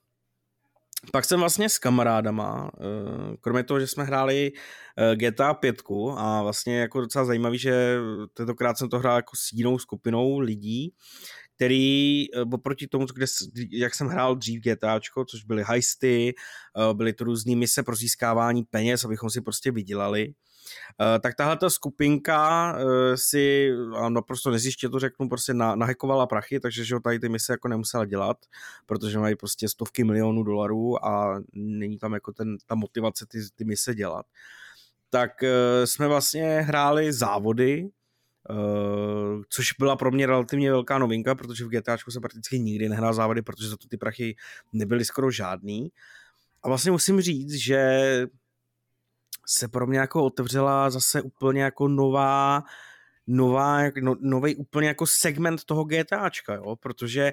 pak 1.12 1.24
jsem 1.24 1.40
vlastně 1.40 1.68
s 1.68 1.78
kamarádama, 1.78 2.70
eh, 2.74 3.36
kromě 3.40 3.62
toho, 3.62 3.80
že 3.80 3.86
jsme 3.86 4.04
hráli 4.04 4.52
eh, 4.98 5.16
GTA 5.16 5.54
5 5.54 5.82
a 6.16 6.42
vlastně 6.42 6.78
jako 6.78 7.00
docela 7.00 7.24
zajímavý, 7.24 7.58
že 7.58 7.98
tentokrát 8.34 8.78
jsem 8.78 8.88
to 8.88 8.98
hrál 8.98 9.16
jako 9.16 9.36
s 9.36 9.52
jinou 9.52 9.78
skupinou 9.78 10.38
lidí, 10.38 10.92
který 11.56 12.24
eh, 12.34 12.40
oproti 12.52 12.86
tomu, 12.86 13.06
kde, 13.14 13.26
jak 13.70 13.94
jsem 13.94 14.06
hrál 14.06 14.36
dřív 14.36 14.60
GTAčko, 14.62 15.24
což 15.24 15.44
byly 15.44 15.64
heisty, 15.66 16.34
byly 16.92 17.12
to 17.12 17.24
různý 17.24 17.56
mise 17.56 17.82
pro 17.82 17.96
získávání 17.96 18.64
peněz, 18.64 19.04
abychom 19.04 19.30
si 19.30 19.40
prostě 19.40 19.70
vydělali, 19.70 20.32
tak 21.20 21.34
tahle 21.34 21.56
ta 21.56 21.70
skupinka 21.70 22.72
eh, 22.78 23.16
si, 23.16 23.70
naprosto 24.08 24.50
nezjiště 24.50 24.88
to 24.88 24.98
řeknu, 24.98 25.28
prostě 25.28 25.54
na, 25.54 25.74
nahekovala 25.74 26.26
prachy, 26.26 26.60
takže 26.60 26.84
že 26.84 27.00
tady 27.04 27.18
ty 27.18 27.28
mise 27.28 27.52
jako 27.52 27.68
nemusela 27.68 28.04
dělat, 28.04 28.36
protože 28.86 29.18
mají 29.18 29.36
prostě 29.36 29.68
stovky 29.68 30.04
milionů 30.04 30.42
dolarů 30.42 31.06
a 31.06 31.42
není 31.52 31.98
tam 31.98 32.14
jako 32.14 32.32
ten, 32.32 32.56
ta 32.66 32.74
motivace 32.74 33.26
ty, 33.26 33.38
ty 33.54 33.64
mise 33.64 33.94
dělat. 33.94 34.26
Tak 35.10 35.42
eh, 35.42 35.86
jsme 35.86 36.08
vlastně 36.08 36.60
hráli 36.60 37.12
závody, 37.12 37.88
Uh, 38.50 39.42
což 39.48 39.72
byla 39.78 39.96
pro 39.96 40.10
mě 40.10 40.26
relativně 40.26 40.70
velká 40.70 40.98
novinka, 40.98 41.34
protože 41.34 41.64
v 41.64 41.68
GTAčku 41.68 42.10
jsem 42.10 42.22
prakticky 42.22 42.58
nikdy 42.58 42.88
nehrál 42.88 43.14
závody, 43.14 43.42
protože 43.42 43.68
za 43.68 43.76
to 43.76 43.88
ty 43.88 43.96
prachy 43.96 44.36
nebyly 44.72 45.04
skoro 45.04 45.30
žádný. 45.30 45.92
A 46.62 46.68
vlastně 46.68 46.90
musím 46.90 47.20
říct, 47.20 47.52
že 47.54 48.00
se 49.46 49.68
pro 49.68 49.86
mě 49.86 49.98
jako 49.98 50.24
otevřela 50.24 50.90
zase 50.90 51.22
úplně 51.22 51.62
jako 51.62 51.88
nová, 51.88 52.62
nová, 53.26 53.82
no, 54.02 54.16
nový 54.20 54.56
úplně 54.56 54.88
jako 54.88 55.06
segment 55.06 55.64
toho 55.64 55.84
GTAčka, 55.84 56.54
jo, 56.54 56.76
protože 56.76 57.32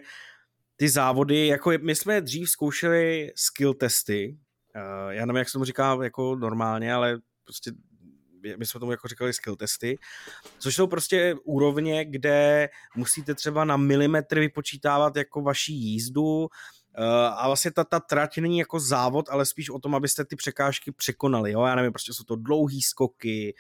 ty 0.76 0.90
závody, 0.90 1.48
jako 1.48 1.72
my 1.82 1.96
jsme 1.96 2.22
dřív 2.22 2.50
zkoušeli 2.50 3.32
skill 3.36 3.74
testy, 3.74 4.38
uh, 4.76 5.12
já 5.12 5.26
nevím, 5.26 5.38
jak 5.38 5.50
se 5.50 5.54
tomu 5.54 5.66
říká 5.66 5.98
jako 6.04 6.36
normálně, 6.36 6.94
ale 6.94 7.20
prostě 7.44 7.72
my 8.58 8.66
jsme 8.66 8.80
tomu 8.80 8.92
jako 8.92 9.08
říkali 9.08 9.34
skill 9.34 9.56
testy, 9.56 10.00
což 10.60 10.76
jsou 10.76 10.88
prostě 10.88 11.36
úrovně, 11.44 12.06
kde 12.06 12.70
musíte 12.96 13.36
třeba 13.36 13.66
na 13.66 13.78
milimetry 13.78 14.40
vypočítávat 14.40 15.16
jako 15.16 15.42
vaši 15.42 15.74
jízdu, 15.74 16.48
a 17.36 17.48
vlastně 17.48 17.72
ta, 17.72 17.84
ta 17.84 18.00
trať 18.00 18.38
není 18.38 18.60
jako 18.60 18.80
závod, 18.80 19.30
ale 19.30 19.46
spíš 19.46 19.70
o 19.70 19.80
tom, 19.80 19.96
abyste 19.96 20.26
ty 20.26 20.36
překážky 20.36 20.92
překonali, 20.92 21.52
jo, 21.52 21.64
já 21.64 21.76
nevím, 21.76 21.92
prostě 21.92 22.14
jsou 22.14 22.24
to 22.24 22.36
dlouhý 22.36 22.82
skoky, 22.82 23.56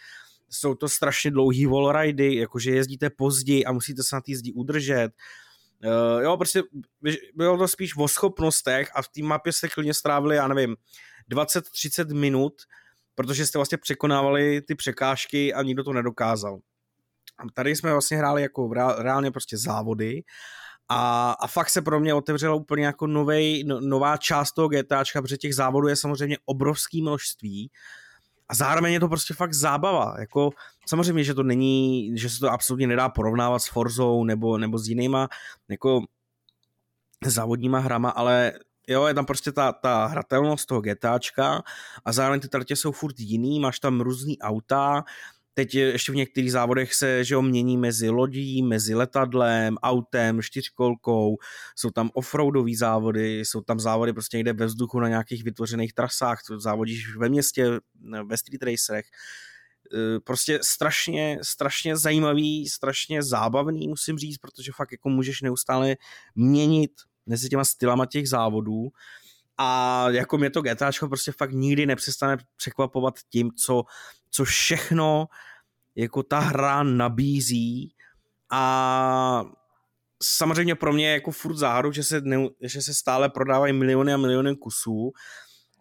jsou 0.50 0.76
to 0.76 0.90
strašně 0.90 1.32
dlouhý 1.32 1.66
wallridy, 1.66 2.36
jakože 2.36 2.72
jezdíte 2.72 3.10
později 3.10 3.66
a 3.66 3.72
musíte 3.72 4.04
se 4.04 4.16
na 4.16 4.22
té 4.22 4.32
jízdí 4.32 4.54
udržet, 4.54 5.12
uh, 5.84 6.24
jo, 6.24 6.38
prostě 6.38 6.62
bylo 7.36 7.58
to 7.58 7.68
spíš 7.68 7.98
o 7.98 8.08
schopnostech 8.08 8.92
a 8.96 9.02
v 9.02 9.08
té 9.08 9.24
mapě 9.24 9.54
jste 9.54 9.70
klidně 9.70 9.94
strávili, 9.94 10.36
já 10.36 10.48
nevím, 10.48 10.76
20-30 11.32 12.14
minut, 12.16 12.54
protože 13.16 13.46
jste 13.46 13.58
vlastně 13.58 13.78
překonávali 13.78 14.62
ty 14.62 14.76
překážky 14.76 15.54
a 15.54 15.64
nikdo 15.64 15.84
to 15.84 15.94
nedokázal. 15.94 16.60
tady 17.54 17.76
jsme 17.76 17.92
vlastně 17.92 18.18
hráli 18.18 18.42
jako 18.42 18.74
reálně 18.98 19.32
prostě 19.32 19.58
závody 19.58 20.24
a, 20.90 21.32
a 21.32 21.48
fakt 21.48 21.70
se 21.70 21.82
pro 21.82 22.00
mě 22.00 22.14
otevřela 22.14 22.56
úplně 22.56 22.86
jako 22.86 23.08
novej, 23.08 23.64
no, 23.64 23.82
nová 23.82 24.18
část 24.18 24.52
toho 24.52 24.68
GTAčka, 24.68 25.22
protože 25.22 25.38
těch 25.38 25.56
závodů 25.56 25.88
je 25.88 25.96
samozřejmě 25.96 26.38
obrovský 26.46 27.02
množství 27.02 27.72
a 28.50 28.56
zároveň 28.56 28.94
je 28.94 29.00
to 29.00 29.08
prostě 29.08 29.34
fakt 29.34 29.54
zábava. 29.54 30.16
Jako, 30.20 30.50
samozřejmě, 30.86 31.24
že 31.24 31.34
to 31.34 31.44
není, 31.44 32.12
že 32.18 32.30
se 32.30 32.40
to 32.40 32.52
absolutně 32.52 32.88
nedá 32.88 33.10
porovnávat 33.10 33.60
s 33.60 33.68
Forzou 33.68 34.24
nebo, 34.24 34.58
nebo 34.58 34.78
s 34.78 34.88
jinýma 34.88 35.28
jako 35.70 36.02
závodníma 37.26 37.80
hrama, 37.80 38.10
ale 38.10 38.52
jo, 38.88 39.06
je 39.06 39.14
tam 39.14 39.26
prostě 39.26 39.52
ta, 39.52 39.72
ta 39.72 40.06
hratelnost 40.06 40.68
toho 40.68 40.82
GTAčka 40.82 41.64
a 42.06 42.12
zároveň 42.12 42.42
ty 42.42 42.48
tratě 42.48 42.76
jsou 42.76 42.92
furt 42.92 43.20
jiný, 43.20 43.60
máš 43.60 43.80
tam 43.80 44.02
různý 44.02 44.40
auta, 44.40 45.04
Teď 45.54 45.76
ještě 45.76 46.12
v 46.12 46.16
některých 46.16 46.52
závodech 46.52 46.94
se 46.94 47.24
že 47.24 47.34
jo, 47.34 47.42
mění 47.42 47.78
mezi 47.78 48.10
lodí, 48.10 48.64
mezi 48.64 48.96
letadlem, 48.96 49.78
autem, 49.84 50.42
čtyřkolkou, 50.42 51.38
jsou 51.76 51.90
tam 51.90 52.10
offroadové 52.14 52.76
závody, 52.76 53.40
jsou 53.40 53.62
tam 53.62 53.80
závody 53.80 54.14
prostě 54.14 54.38
někde 54.38 54.54
ve 54.54 54.66
vzduchu 54.66 55.00
na 55.00 55.08
nějakých 55.08 55.44
vytvořených 55.44 55.94
trasách, 55.94 56.40
závodíš 56.58 57.16
ve 57.18 57.30
městě, 57.30 57.80
ve 58.28 58.38
street 58.38 58.64
racerech. 58.64 59.06
E, 59.94 60.20
prostě 60.20 60.60
strašně, 60.64 61.40
strašně 61.42 61.98
zajímavý, 61.98 62.70
strašně 62.70 63.24
zábavný, 63.24 63.88
musím 63.88 64.18
říct, 64.18 64.38
protože 64.38 64.72
fakt 64.76 64.92
jako 64.92 65.10
můžeš 65.10 65.42
neustále 65.42 65.96
měnit 66.36 66.92
mezi 67.26 67.50
těma 67.50 67.66
stylama 67.66 68.06
těch 68.06 68.30
závodů. 68.30 68.90
A 69.58 70.06
jako 70.10 70.38
mě 70.38 70.50
to 70.50 70.62
GTAčko 70.62 71.08
prostě 71.08 71.32
fakt 71.32 71.52
nikdy 71.52 71.86
nepřestane 71.86 72.38
překvapovat 72.56 73.14
tím, 73.30 73.52
co, 73.52 73.84
co 74.34 74.46
všechno 74.46 75.26
jako 75.96 76.24
ta 76.24 76.40
hra 76.40 76.84
nabízí. 76.84 77.96
A 78.52 79.44
samozřejmě 80.24 80.76
pro 80.76 80.94
mě 80.94 81.08
je 81.08 81.14
jako 81.14 81.32
furt 81.32 81.56
záhadu, 81.56 81.92
že 81.92 82.04
se, 82.04 82.22
ne, 82.22 82.48
že 82.62 82.82
se 82.82 82.94
stále 82.94 83.30
prodávají 83.30 83.74
miliony 83.74 84.14
a 84.14 84.18
miliony 84.18 84.56
kusů, 84.56 85.12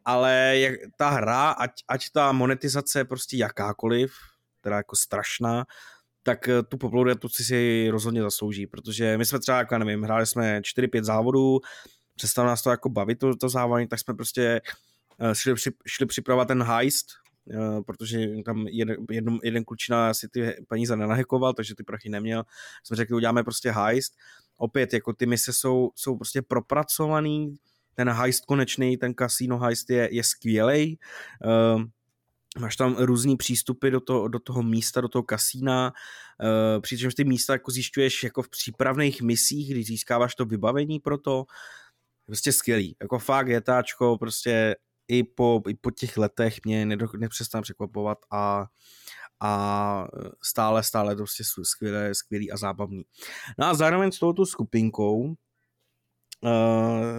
ale 0.05 0.59
jak 0.59 0.74
ta 0.98 1.11
hra, 1.11 1.50
ať, 1.50 1.70
ať 1.88 2.11
ta 2.14 2.32
monetizace 2.32 3.00
je 3.00 3.05
prostě 3.05 3.36
jakákoliv, 3.36 4.14
teda 4.61 4.76
jako 4.76 4.96
strašná, 4.96 5.64
tak 6.22 6.48
eh, 6.48 6.62
tu 6.62 6.78
popularitu 6.78 7.28
si 7.28 7.88
rozhodně 7.90 8.22
zaslouží, 8.22 8.66
protože 8.66 9.18
my 9.18 9.24
jsme 9.24 9.38
třeba, 9.40 9.59
jako 9.59 9.78
nevím, 9.78 10.03
hráli 10.03 10.26
jsme 10.26 10.61
4-5 10.61 11.03
závodů, 11.03 11.61
přestalo 12.14 12.48
nás 12.48 12.62
to 12.62 12.70
jako 12.70 12.88
bavit, 12.88 13.18
to, 13.18 13.36
to 13.36 13.48
závodní, 13.48 13.88
tak 13.88 13.98
jsme 13.98 14.14
prostě 14.14 14.61
uh, 15.20 15.32
šli, 15.32 15.55
šli 15.86 16.07
připravovat 16.07 16.48
ten 16.48 16.62
heist, 16.62 17.07
protože 17.86 18.26
tam 18.45 18.66
jeden, 18.68 19.38
jeden, 19.43 19.64
klučina 19.64 20.14
si 20.14 20.28
ty 20.28 20.57
peníze 20.68 20.97
nenahekoval, 20.97 21.53
takže 21.53 21.74
ty 21.74 21.84
prachy 21.84 22.09
neměl. 22.09 22.45
Jsme 22.84 22.97
řekli, 22.97 23.16
uděláme 23.16 23.45
prostě 23.45 23.70
heist. 23.70 24.12
Opět, 24.57 24.93
jako 24.93 25.12
ty 25.12 25.26
mise 25.26 25.53
jsou, 25.53 25.90
jsou 25.95 26.16
prostě 26.16 26.43
propracovaný, 26.43 27.57
ten 27.95 28.11
heist 28.11 28.45
konečný, 28.45 28.97
ten 28.97 29.14
casino 29.18 29.59
heist 29.59 29.90
je, 29.90 30.09
je 30.12 30.24
skvělej. 30.24 30.99
Uh, 31.74 31.82
máš 32.59 32.76
tam 32.76 32.97
různý 32.99 33.36
přístupy 33.36 33.90
do, 33.90 34.01
to, 34.01 34.28
do 34.28 34.38
toho 34.38 34.62
místa, 34.62 35.01
do 35.01 35.09
toho 35.09 35.22
kasína, 35.22 35.93
uh, 36.74 36.80
přičemž 36.80 37.14
ty 37.14 37.24
místa 37.24 37.53
jako 37.53 37.70
zjišťuješ 37.70 38.22
jako 38.22 38.43
v 38.43 38.49
přípravných 38.49 39.22
misích, 39.22 39.70
kdy 39.70 39.82
získáváš 39.82 40.34
to 40.34 40.45
vybavení 40.45 41.01
pro 41.01 41.18
to, 41.18 41.45
prostě 42.26 42.53
skvělý. 42.53 42.97
Jako 43.01 43.18
fakt 43.18 43.49
jetáčko, 43.49 44.18
prostě 44.18 44.76
i 45.09 45.24
po, 45.24 45.62
i 45.68 45.74
po 45.74 45.90
těch 45.90 46.16
letech 46.16 46.64
mě 46.64 46.86
nepřestane 47.18 47.62
překvapovat 47.62 48.18
a, 48.30 48.66
a 49.40 50.07
stále, 50.42 50.82
stále 50.82 51.14
to 51.14 51.18
prostě 51.18 51.44
skvělé, 51.62 52.14
skvělý 52.14 52.53
a 52.53 52.57
zábavný. 52.57 53.03
No 53.59 53.66
a 53.66 53.74
zároveň 53.74 54.12
s 54.12 54.18
touto 54.18 54.46
skupinkou 54.46 55.20
uh, 55.20 55.34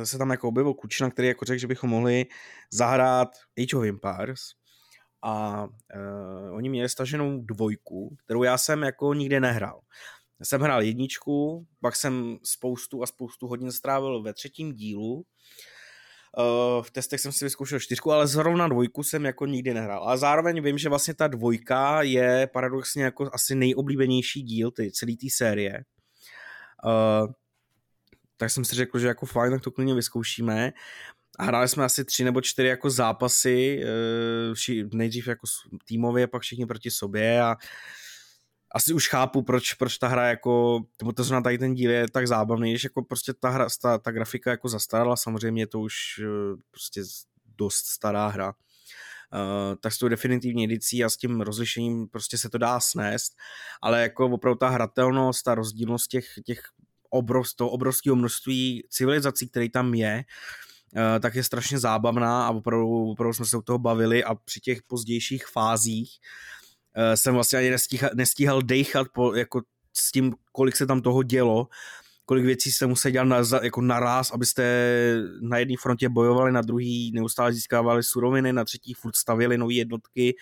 se 0.04 0.18
tam 0.18 0.30
jako 0.30 0.48
objevil 0.48 0.74
Kučina, 0.74 1.10
který 1.10 1.28
jako 1.28 1.46
řekl, 1.46 1.60
že 1.60 1.68
bychom 1.68 1.90
mohli 1.90 2.26
zahrát 2.72 3.30
Age 3.64 3.78
of 3.78 3.84
Empires 3.84 4.42
a 5.22 5.64
uh, 5.64 6.56
oni 6.56 6.70
měli 6.70 6.90
staženou 6.90 7.42
dvojku, 7.42 8.16
kterou 8.26 8.44
já 8.44 8.58
jsem 8.58 8.84
jako 8.84 9.14
nikdy 9.14 9.40
nehrál. 9.40 9.82
Já 10.40 10.46
jsem 10.46 10.62
hrál 10.62 10.82
jedničku, 10.82 11.68
pak 11.82 11.96
jsem 11.96 12.38
spoustu 12.44 13.04
a 13.04 13.08
spoustu 13.08 13.48
hodin 13.48 13.72
strávil 13.72 14.22
ve 14.22 14.34
třetím 14.34 14.74
dílu. 14.74 15.26
Uh, 16.38 16.84
v 16.84 16.92
testech 16.92 17.20
jsem 17.20 17.32
si 17.32 17.46
vyzkoušel 17.46 17.80
čtyřku, 17.80 18.12
ale 18.12 18.28
zrovna 18.28 18.68
dvojku 18.68 19.04
jsem 19.04 19.26
jako 19.26 19.46
nikdy 19.46 19.74
nehrál. 19.74 20.10
A 20.10 20.18
zároveň 20.18 20.64
vím, 20.64 20.78
že 20.78 20.90
vlastně 20.90 21.14
ta 21.14 21.28
dvojka 21.28 22.02
je 22.02 22.50
paradoxně 22.54 23.04
jako 23.04 23.30
asi 23.34 23.56
nejoblíbenější 23.56 24.42
díl 24.42 24.72
ty, 24.72 24.92
celé 24.92 25.12
té 25.22 25.28
série. 25.32 25.84
Uh, 26.86 27.34
tak 28.38 28.50
jsem 28.50 28.66
si 28.66 28.76
řekl, 28.76 29.00
že 29.00 29.08
jako 29.08 29.26
fajn, 29.26 29.52
tak 29.52 29.62
to 29.62 29.72
klidně 29.72 29.94
vyzkoušíme. 29.94 30.74
A 31.40 31.44
hráli 31.44 31.68
jsme 31.68 31.86
asi 31.86 32.06
tři 32.06 32.24
nebo 32.24 32.42
čtyři 32.42 32.68
jako 32.68 32.90
zápasy, 32.90 33.84
uh, 34.54 34.90
nejdřív 34.94 35.28
jako 35.28 35.48
týmově, 35.86 36.28
pak 36.28 36.42
všichni 36.42 36.66
proti 36.66 36.92
sobě 36.92 37.42
a 37.42 37.56
asi 38.74 38.94
už 38.94 39.08
chápu, 39.08 39.42
proč, 39.42 39.74
proč 39.74 39.98
ta 39.98 40.08
hra 40.08 40.28
jako, 40.28 40.82
nebo 41.02 41.12
to 41.12 41.24
znamená 41.24 41.44
tady 41.44 41.58
ten 41.58 41.74
díl 41.74 41.92
je 41.92 42.10
tak 42.10 42.28
zábavný, 42.28 42.78
že 42.78 42.86
jako 42.86 43.04
prostě 43.04 43.34
ta 43.34 43.50
hra, 43.50 43.68
ta, 43.82 43.98
ta 43.98 44.12
grafika 44.12 44.52
jako 44.52 44.70
zastarala, 44.70 45.16
samozřejmě 45.16 45.62
je 45.62 45.68
to 45.68 45.80
už 45.80 45.96
eh, 46.24 46.62
prostě 46.72 47.04
dost 47.58 47.86
stará 47.86 48.28
hra. 48.28 48.54
Uh, 49.34 49.76
tak 49.82 49.94
s 49.94 49.98
tou 49.98 50.08
definitivní 50.08 50.64
edicí 50.64 51.04
a 51.04 51.10
s 51.10 51.18
tím 51.18 51.42
rozlišením 51.42 52.08
prostě 52.08 52.38
se 52.38 52.50
to 52.50 52.58
dá 52.58 52.80
snést, 52.80 53.34
ale 53.82 54.02
jako 54.02 54.26
opravdu 54.26 54.58
ta 54.58 54.70
hratelnost, 54.70 55.44
ta 55.44 55.56
rozdílnost 55.56 56.08
těch, 56.08 56.26
těch 56.46 56.62
obrov, 57.10 57.48
toho 57.56 57.70
obrovského 57.70 58.16
množství 58.16 58.84
civilizací, 58.90 59.50
který 59.50 59.70
tam 59.70 59.94
je, 59.94 60.24
uh, 60.96 61.20
tak 61.20 61.36
je 61.36 61.44
strašně 61.44 61.80
zábavná 61.80 62.48
a 62.48 62.52
opravdu, 62.52 63.12
opravdu 63.12 63.34
jsme 63.34 63.46
se 63.46 63.58
u 63.58 63.62
toho 63.62 63.80
bavili 63.80 64.24
a 64.24 64.36
při 64.36 64.60
těch 64.60 64.84
pozdějších 64.84 65.48
fázích 65.48 66.20
uh, 66.20 66.63
jsem 67.16 67.34
vlastně 67.34 67.60
ani 67.60 67.70
nestíhal, 67.70 68.12
nestíhal 68.14 68.62
dejchat 68.62 69.08
po, 69.14 69.36
jako 69.36 69.62
s 69.94 70.12
tím, 70.12 70.36
kolik 70.52 70.76
se 70.76 70.86
tam 70.86 71.02
toho 71.02 71.24
dělo, 71.24 71.68
kolik 72.26 72.46
věcí 72.46 72.72
jste 72.72 72.88
museli 72.88 73.12
dělat 73.12 73.26
na, 73.26 73.42
jako 73.64 73.82
naraz, 73.82 74.32
abyste 74.32 74.64
na 75.42 75.58
jedné 75.58 75.76
frontě 75.82 76.10
bojovali, 76.10 76.52
na 76.52 76.62
druhý 76.62 77.12
neustále 77.16 77.54
získávali 77.54 78.04
suroviny, 78.04 78.54
na 78.54 78.66
třetí 78.66 78.94
furt 78.94 79.16
stavili 79.16 79.58
nové 79.58 79.74
jednotky. 79.74 80.36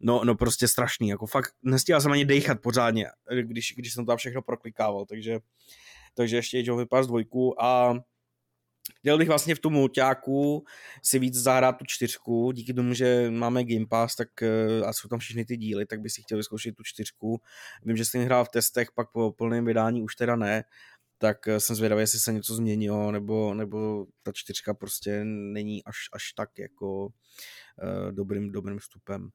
No, 0.00 0.24
no 0.24 0.34
prostě 0.34 0.68
strašný, 0.68 1.08
jako 1.08 1.26
fakt 1.26 1.52
nestíhal 1.62 2.00
jsem 2.00 2.12
ani 2.12 2.24
dejchat 2.24 2.60
pořádně, 2.60 3.06
když, 3.42 3.74
když 3.76 3.92
jsem 3.92 4.06
tam 4.06 4.16
všechno 4.16 4.42
proklikával, 4.42 5.06
takže, 5.06 5.38
takže 6.14 6.36
ještě 6.36 6.58
Age 6.58 6.72
of 6.72 6.80
Empires 6.80 7.06
2 7.06 7.20
a 7.58 7.94
Chtěl 9.04 9.18
bych 9.18 9.28
vlastně 9.28 9.54
v 9.54 9.58
tom 9.58 9.72
mulťáku 9.72 10.64
si 11.02 11.18
víc 11.18 11.34
zahrát 11.34 11.76
tu 11.76 11.84
čtyřku, 11.88 12.52
díky 12.52 12.74
tomu, 12.74 12.94
že 12.94 13.30
máme 13.30 13.64
Game 13.64 13.86
Pass 13.86 14.16
tak, 14.16 14.42
eh, 14.42 14.82
a 14.84 14.92
jsou 14.92 15.08
tam 15.08 15.18
všechny 15.18 15.44
ty 15.44 15.56
díly, 15.56 15.86
tak 15.86 16.00
bych 16.00 16.12
si 16.12 16.22
chtěl 16.22 16.38
vyzkoušet 16.38 16.76
tu 16.76 16.82
čtyřku. 16.82 17.40
Vím, 17.82 17.96
že 17.96 18.04
jsem 18.04 18.24
hrál 18.24 18.44
v 18.44 18.48
testech, 18.48 18.92
pak 18.92 19.12
po 19.12 19.32
plném 19.32 19.64
vydání 19.64 20.02
už 20.02 20.16
teda 20.16 20.36
ne, 20.36 20.64
tak 21.18 21.48
eh, 21.48 21.60
jsem 21.60 21.76
zvědavý, 21.76 22.00
jestli 22.00 22.18
se 22.18 22.32
něco 22.32 22.54
změnilo, 22.54 23.12
nebo, 23.12 23.54
nebo 23.54 24.06
ta 24.22 24.32
čtyřka 24.32 24.74
prostě 24.74 25.24
není 25.24 25.84
až, 25.84 25.96
až 26.12 26.32
tak 26.32 26.58
jako 26.58 27.06
uh, 27.06 28.12
dobrým, 28.12 28.52
dobrým 28.52 28.78
vstupem. 28.78 29.28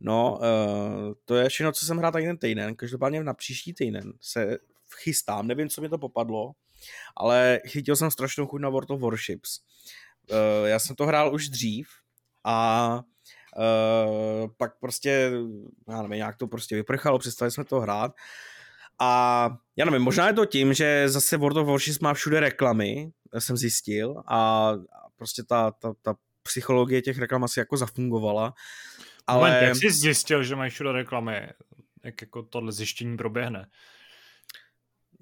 No, 0.00 0.38
uh, 0.38 1.14
to 1.24 1.34
je 1.34 1.48
všechno, 1.48 1.72
co 1.72 1.86
jsem 1.86 1.98
hrál 1.98 2.12
tady 2.12 2.24
ten 2.24 2.38
týden. 2.38 2.74
Každopádně 2.74 3.24
na 3.24 3.34
příští 3.34 3.74
týden 3.74 4.12
se 4.20 4.58
chystám, 4.96 5.46
nevím, 5.46 5.68
co 5.68 5.80
mi 5.80 5.88
to 5.88 5.98
popadlo, 5.98 6.52
ale 7.16 7.60
chytil 7.66 7.96
jsem 7.96 8.10
strašnou 8.10 8.46
chuť 8.46 8.60
na 8.60 8.68
World 8.68 8.90
of 8.90 9.00
Warships. 9.00 9.60
Uh, 10.30 10.68
já 10.68 10.78
jsem 10.78 10.96
to 10.96 11.06
hrál 11.06 11.34
už 11.34 11.48
dřív 11.48 11.88
a 12.44 13.00
uh, 13.56 14.50
pak 14.56 14.78
prostě, 14.80 15.32
já 15.88 16.02
nevím, 16.02 16.16
nějak 16.16 16.36
to 16.36 16.46
prostě 16.46 16.74
vyprchalo, 16.76 17.18
přestali 17.18 17.50
jsme 17.50 17.64
to 17.64 17.80
hrát 17.80 18.12
a 18.98 19.50
já 19.76 19.84
nevím, 19.84 20.02
možná 20.02 20.26
je 20.26 20.32
to 20.32 20.46
tím, 20.46 20.74
že 20.74 21.08
zase 21.08 21.36
World 21.36 21.56
of 21.56 21.66
Warships 21.66 21.98
má 21.98 22.14
všude 22.14 22.40
reklamy, 22.40 23.10
jsem 23.38 23.56
zjistil 23.56 24.22
a 24.26 24.70
prostě 25.16 25.42
ta, 25.42 25.70
ta, 25.70 25.92
ta 26.02 26.14
psychologie 26.42 27.02
těch 27.02 27.18
reklam 27.18 27.44
asi 27.44 27.60
jako 27.60 27.76
zafungovala. 27.76 28.54
Ale... 29.26 29.50
Moment, 29.50 29.62
jak 29.62 29.76
jsi 29.76 29.90
zjistil, 29.90 30.42
že 30.42 30.56
mají 30.56 30.70
všude 30.70 30.92
reklamy? 30.92 31.48
Jak 32.04 32.20
jako 32.20 32.42
tohle 32.42 32.72
zjištění 32.72 33.16
proběhne? 33.16 33.66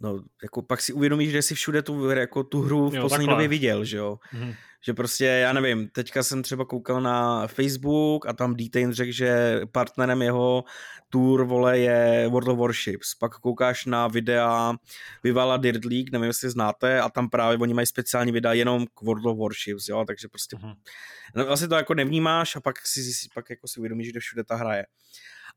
No, 0.04 0.22
jako 0.42 0.62
pak 0.62 0.80
si 0.80 0.92
uvědomíš, 0.92 1.30
že 1.30 1.42
jsi 1.42 1.54
všude 1.54 1.82
tu, 1.82 2.10
jako 2.10 2.44
tu 2.44 2.62
hru 2.62 2.90
v 2.90 2.94
jo, 2.94 3.02
poslední 3.02 3.26
době 3.26 3.48
viděl, 3.48 3.84
že 3.84 3.96
jo. 3.96 4.18
Mm-hmm. 4.34 4.54
Že 4.86 4.94
prostě, 4.94 5.24
já 5.24 5.52
nevím, 5.52 5.88
teďka 5.88 6.22
jsem 6.22 6.42
třeba 6.42 6.64
koukal 6.64 7.00
na 7.00 7.46
Facebook 7.46 8.26
a 8.26 8.32
tam 8.32 8.54
Detain 8.54 8.92
řekl, 8.92 9.12
že 9.12 9.60
partnerem 9.72 10.22
jeho 10.22 10.64
tour, 11.08 11.44
vole, 11.44 11.78
je 11.78 12.28
World 12.28 12.48
of 12.48 12.58
Warships. 12.58 13.14
Pak 13.14 13.34
koukáš 13.34 13.86
na 13.86 14.08
videa 14.08 14.74
Vivala 15.22 15.56
Dirt 15.56 15.84
League, 15.84 16.12
nevím, 16.12 16.26
jestli 16.26 16.50
znáte, 16.50 17.00
a 17.00 17.08
tam 17.08 17.28
právě 17.28 17.58
oni 17.58 17.74
mají 17.74 17.86
speciální 17.86 18.32
videa 18.32 18.52
jenom 18.52 18.86
k 18.86 19.02
World 19.02 19.26
of 19.26 19.38
Warships, 19.38 19.88
jo, 19.88 20.04
takže 20.06 20.28
prostě 20.28 20.56
mm-hmm. 20.56 21.46
vlastně 21.46 21.68
to 21.68 21.74
jako 21.74 21.94
nevnímáš 21.94 22.56
a 22.56 22.60
pak 22.60 22.86
si, 22.86 23.00
pak 23.34 23.50
jako 23.50 23.68
si 23.68 23.80
uvědomíš, 23.80 24.12
že 24.12 24.20
všude 24.20 24.44
ta 24.44 24.56
hra 24.56 24.74
je. 24.76 24.86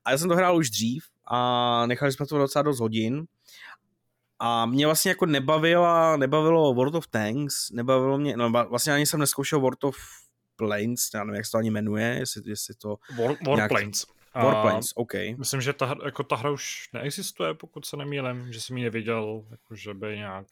A 0.04 0.10
já 0.10 0.18
jsem 0.18 0.28
to 0.28 0.36
hrál 0.36 0.56
už 0.56 0.70
dřív 0.70 1.04
a 1.30 1.86
nechali 1.86 2.12
jsme 2.12 2.26
to 2.26 2.38
docela 2.38 2.62
dost 2.62 2.80
hodin. 2.80 3.24
A 4.40 4.66
mě 4.66 4.86
vlastně 4.86 5.10
jako 5.10 5.26
nebavilo, 5.26 6.16
nebavilo 6.16 6.74
World 6.74 6.94
of 6.94 7.06
Tanks, 7.06 7.70
nebavilo 7.70 8.18
mě, 8.18 8.36
no 8.36 8.50
vlastně 8.50 8.92
ani 8.92 9.06
jsem 9.06 9.20
neskoušel 9.20 9.60
World 9.60 9.84
of 9.84 9.96
Planes, 10.56 11.10
já 11.14 11.24
nevím, 11.24 11.36
jak 11.36 11.46
se 11.46 11.52
to 11.52 11.58
ani 11.58 11.70
jmenuje, 11.70 12.16
jestli, 12.18 12.42
jestli 12.46 12.74
to... 12.74 12.96
War, 13.18 13.36
Warplanes. 13.46 14.06
Nějak... 14.34 14.54
Warplanes, 14.54 14.86
OK. 14.94 15.12
Myslím, 15.38 15.60
že 15.60 15.72
ta, 15.72 15.96
jako 16.04 16.22
ta 16.22 16.36
hra 16.36 16.50
už 16.50 16.88
neexistuje, 16.92 17.54
pokud 17.54 17.84
se 17.84 17.96
nemýlím, 17.96 18.52
že 18.52 18.60
jsem 18.60 18.76
ji 18.76 18.84
neviděl, 18.84 19.44
jako 19.50 19.74
že 19.74 19.94
by 19.94 20.16
nějak 20.16 20.46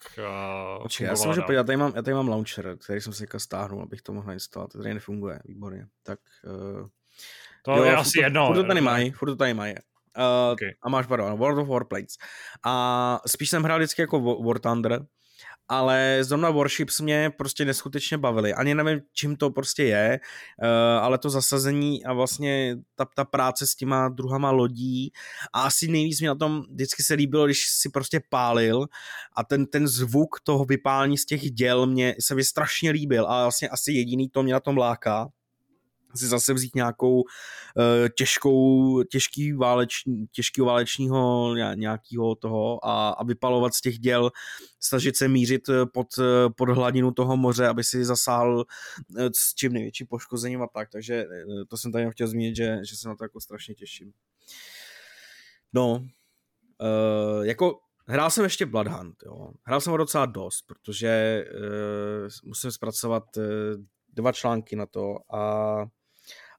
uh, 0.76 0.82
Počkej, 0.82 1.07
já 1.07 1.16
se 1.16 1.28
můžu 1.28 1.43
podívat, 1.43 1.66
tady 1.66 1.76
mám, 1.76 1.93
já 1.97 2.03
tady 2.03 2.14
mám 2.14 2.28
launcher, 2.28 2.76
který 2.84 3.01
jsem 3.01 3.12
si 3.12 3.22
jako 3.22 3.41
stáhnul, 3.41 3.82
abych 3.82 4.03
to 4.03 4.12
mohl 4.12 4.32
instalovat, 4.32 4.72
to 4.72 4.78
tady 4.78 4.95
nefunguje, 4.95 5.41
výborně. 5.45 5.87
Tak, 6.03 6.18
uh, 6.45 6.89
to 7.62 7.76
jo, 7.76 7.84
je 7.84 7.97
asi 7.97 8.20
jedno. 8.20 8.47
Furt 8.47 8.57
to 8.57 8.64
tady 8.64 8.80
mají, 8.80 9.11
furt 9.11 9.28
to 9.28 9.37
tady 9.37 9.55
mají. 9.55 9.74
Uh, 10.17 10.53
okay. 10.53 10.71
A 10.83 10.89
máš, 10.89 11.07
pardon, 11.07 11.39
World 11.39 11.59
of 11.59 11.69
Warplanes. 11.69 12.14
A 12.64 13.21
spíš 13.27 13.51
jsem 13.51 13.62
hrál 13.62 13.79
vždycky 13.79 14.03
jako 14.03 14.43
War 14.43 14.59
Thunder, 14.59 15.07
ale 15.69 16.19
zrovna 16.21 16.51
Warships 16.51 17.01
mě 17.01 17.31
prostě 17.39 17.64
neskutečně 17.64 18.19
bavily. 18.19 18.55
Ani 18.55 18.75
nevím, 18.75 19.01
čím 19.12 19.37
to 19.37 19.51
prostě 19.51 19.85
je, 19.85 20.21
uh, 20.62 21.05
ale 21.05 21.19
to 21.19 21.31
zasazení 21.31 22.05
a 22.05 22.12
vlastně 22.12 22.77
ta, 22.95 23.07
ta 23.14 23.25
práce 23.25 23.67
s 23.67 23.75
těma 23.75 24.09
druhama 24.09 24.51
lodí 24.51 25.12
a 25.53 25.62
asi 25.62 25.89
nejvíc 25.89 26.21
mi 26.21 26.27
na 26.27 26.35
tom 26.35 26.62
vždycky 26.71 27.03
se 27.03 27.14
líbilo, 27.14 27.45
když 27.47 27.69
si 27.69 27.89
prostě 27.89 28.21
pálil 28.31 28.87
a 29.37 29.45
ten, 29.45 29.67
ten 29.67 29.89
zvuk 29.89 30.41
toho 30.45 30.64
vypálení 30.64 31.19
z 31.19 31.27
těch 31.27 31.51
děl 31.51 31.87
mě 31.87 32.14
se 32.21 32.35
mi 32.35 32.45
strašně 32.45 32.91
líbil 32.91 33.27
a 33.27 33.43
vlastně 33.43 33.69
asi 33.69 33.93
jediný 33.93 34.29
to 34.29 34.43
mě 34.43 34.53
na 34.53 34.61
tom 34.61 34.77
láká 34.77 35.29
si 36.17 36.27
zase 36.27 36.55
vzít 36.55 36.75
nějakou 36.75 37.14
uh, 37.17 37.23
těžkou, 38.19 39.03
těžký 39.03 39.53
váleč, 39.53 39.95
těžkýho 40.33 40.67
válečního 40.67 41.55
nějakého 41.75 42.35
toho 42.35 42.87
a, 42.87 43.09
a 43.09 43.25
vypalovat 43.25 43.75
z 43.75 43.81
těch 43.81 43.99
děl, 43.99 44.31
snažit 44.81 45.17
se 45.17 45.29
mířit 45.29 45.69
eh, 45.69 45.87
pod, 45.87 46.07
eh, 46.19 46.51
pod 46.57 46.69
hladinu 46.69 47.11
toho 47.11 47.37
moře, 47.37 47.69
aby 47.69 47.85
si 47.85 48.05
zasáhl 48.05 48.64
s 49.35 49.55
čím 49.55 49.73
největší 49.73 50.05
poškozením 50.05 50.62
a 50.62 50.67
tak, 50.67 50.91
takže 50.91 51.25
to 51.69 51.77
jsem 51.77 51.93
tady 51.93 52.11
chtěl 52.11 52.29
zmínit, 52.29 52.57
že, 52.57 52.79
že 52.85 52.97
se 52.97 53.09
na 53.09 53.17
to 53.17 53.25
jako 53.25 53.41
strašně 53.41 53.75
těším. 53.75 54.12
No, 55.73 55.93
uh, 56.81 57.45
jako 57.47 57.81
Hrál 58.09 58.31
jsem 58.31 58.45
ještě 58.45 58.67
Bloodhunt, 58.67 59.23
jo. 59.27 59.51
Hrál 59.62 59.81
jsem 59.81 59.91
ho 59.91 59.97
docela 59.97 60.27
dost, 60.27 60.62
protože 60.62 61.45
uh, 61.55 62.29
musím 62.45 62.71
zpracovat 62.71 63.37
uh, 63.37 63.45
dva 64.12 64.33
články 64.33 64.77
na 64.77 64.87
to 64.87 65.17
a 65.35 65.85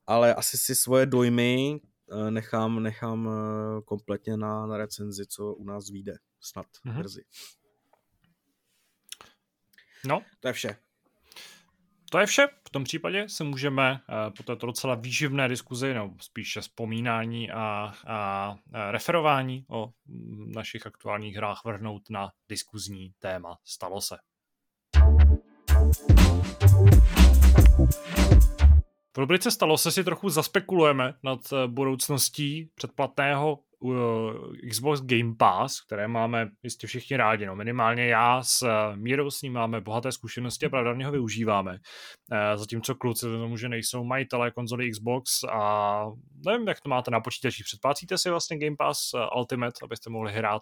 ale 0.08 0.34
asi 0.34 0.58
si 0.58 0.76
svoje 0.76 1.06
dojmy 1.06 1.80
eh, 2.12 2.32
nechám, 2.32 2.84
nechám 2.84 3.30
eh, 3.30 3.82
kompletně 3.82 4.38
na, 4.38 4.66
na 4.66 4.78
recenzi, 4.78 5.26
co 5.28 5.54
u 5.54 5.64
nás 5.64 5.90
vyjde 5.90 6.18
snad 6.40 6.66
mm-hmm. 6.86 7.00
brzy. 7.00 7.24
No. 10.06 10.22
To 10.40 10.48
je 10.48 10.54
vše. 10.54 10.78
To 12.12 12.20
je 12.20 12.26
vše. 12.26 12.48
V 12.68 12.70
tom 12.70 12.84
případě 12.84 13.30
se 13.30 13.44
můžeme 13.44 13.92
uh, 13.92 14.34
po 14.38 14.44
této 14.44 14.66
docela 14.66 14.96
výživné 14.96 15.48
diskuzi, 15.48 15.94
nebo 15.94 16.16
spíše 16.22 16.62
vzpomínání 16.62 17.52
a, 17.52 17.94
a, 18.08 18.56
a 18.74 18.92
referování 18.92 19.66
o 19.70 19.90
mm, 20.06 20.52
našich 20.52 20.88
aktuálních 20.88 21.36
hrách 21.36 21.62
vrhnout 21.66 22.10
na 22.10 22.32
diskuzní 22.50 23.14
téma 23.20 23.58
Stalo 23.64 24.02
se. 24.02 24.18
V 29.18 29.20
rubrice 29.20 29.52
Stalo 29.52 29.78
se 29.78 29.92
si 29.92 30.04
trochu 30.04 30.30
zaspekulujeme 30.30 31.14
nad 31.24 31.40
eh, 31.54 31.68
budoucností 31.68 32.70
předplatného 32.76 33.60
uh, 33.80 33.94
Xbox 34.70 35.02
Game 35.02 35.36
Pass, 35.38 35.82
které 35.82 36.08
máme 36.08 36.50
jistě 36.64 36.88
všichni 36.88 37.18
rádi. 37.18 37.46
No, 37.46 37.56
minimálně 37.56 38.06
já 38.06 38.44
s 38.44 38.62
uh, 38.62 38.70
Mírou 38.96 39.30
s 39.30 39.42
ním 39.42 39.54
máme 39.54 39.82
bohaté 39.82 40.12
zkušenosti 40.12 40.66
a 40.66 40.70
pravděpodobně 40.70 41.06
ho 41.06 41.12
využíváme. 41.12 41.78
Zatímco 42.56 42.96
kluci 42.96 43.26
tomu, 43.26 43.58
že 43.58 43.70
nejsou 43.70 44.04
majitelé 44.04 44.52
konzoly 44.52 44.92
Xbox 44.92 45.44
a 45.44 46.04
nevím, 46.46 46.68
jak 46.68 46.82
to 46.82 46.90
máte 46.90 47.12
na 47.12 47.20
počítači. 47.20 47.64
Předplácíte 47.64 48.18
si 48.18 48.30
vlastně 48.30 48.58
Game 48.58 48.76
Pass 48.76 49.00
Ultimate, 49.38 49.80
abyste 49.84 50.10
mohli 50.10 50.34
hrát 50.34 50.62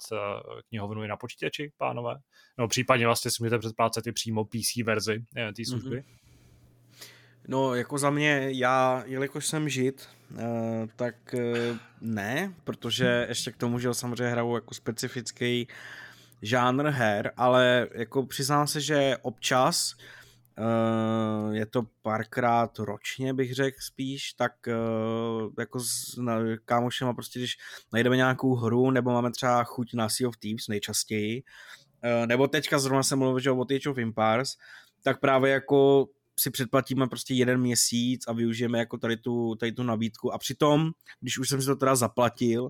knihovnu 0.69 1.03
i 1.03 1.07
na 1.07 1.17
počítači, 1.17 1.71
pánové? 1.77 2.15
No 2.57 2.67
případně 2.67 3.05
vlastně 3.05 3.31
si 3.31 3.43
můžete 3.43 3.59
předplácet 3.59 4.07
i 4.07 4.11
přímo 4.11 4.45
PC 4.45 4.75
verzi 4.85 5.23
té 5.33 5.65
služby. 5.65 5.97
Mm-hmm. 5.97 6.24
No, 7.47 7.75
jako 7.75 7.97
za 7.97 8.09
mě, 8.09 8.47
já, 8.51 9.03
jelikož 9.05 9.47
jsem 9.47 9.69
žid, 9.69 10.07
uh, 10.31 10.39
tak 10.95 11.15
uh, 11.33 11.77
ne, 12.01 12.53
protože 12.63 13.25
ještě 13.29 13.51
k 13.51 13.57
tomu, 13.57 13.79
že 13.79 13.93
samozřejmě 13.93 14.31
hraju 14.31 14.55
jako 14.55 14.73
specifický 14.73 15.67
žánr 16.41 16.85
her, 16.85 17.31
ale 17.37 17.87
jako 17.93 18.25
přiznám 18.25 18.67
se, 18.67 18.81
že 18.81 19.17
občas 19.21 19.95
Uh, 20.59 21.55
je 21.55 21.65
to 21.65 21.83
párkrát 22.01 22.79
ročně, 22.79 23.33
bych 23.33 23.53
řekl 23.53 23.77
spíš, 23.79 24.33
tak 24.33 24.51
jako 25.59 25.79
s 25.79 26.19
kámošema 26.65 27.13
prostě, 27.13 27.39
když 27.39 27.57
najdeme 27.93 28.15
nějakou 28.15 28.55
hru, 28.55 28.91
nebo 28.91 29.11
máme 29.11 29.31
třeba 29.31 29.63
chuť 29.63 29.93
na 29.93 30.09
Sea 30.09 30.27
of 30.27 30.37
Thieves 30.37 30.67
nejčastěji, 30.67 31.43
nebo 32.25 32.47
teďka 32.47 32.79
zrovna 32.79 33.03
jsem 33.03 33.19
mluvil, 33.19 33.39
že 33.39 33.51
o 33.51 33.61
Age 33.61 33.89
of 33.89 33.97
Empires, 33.97 34.49
tak 35.03 35.19
právě 35.19 35.51
jako 35.51 36.07
si 36.39 36.51
předplatíme 36.51 37.07
prostě 37.07 37.33
jeden 37.33 37.61
měsíc 37.61 38.27
a 38.27 38.33
využijeme 38.33 38.79
jako 38.79 38.97
tady 38.97 39.17
tu, 39.17 39.55
tady 39.55 39.71
tu 39.71 39.83
nabídku 39.83 40.33
a 40.33 40.37
přitom, 40.37 40.91
když 41.19 41.37
už 41.37 41.49
jsem 41.49 41.61
si 41.61 41.67
to 41.67 41.75
teda 41.75 41.95
zaplatil, 41.95 42.69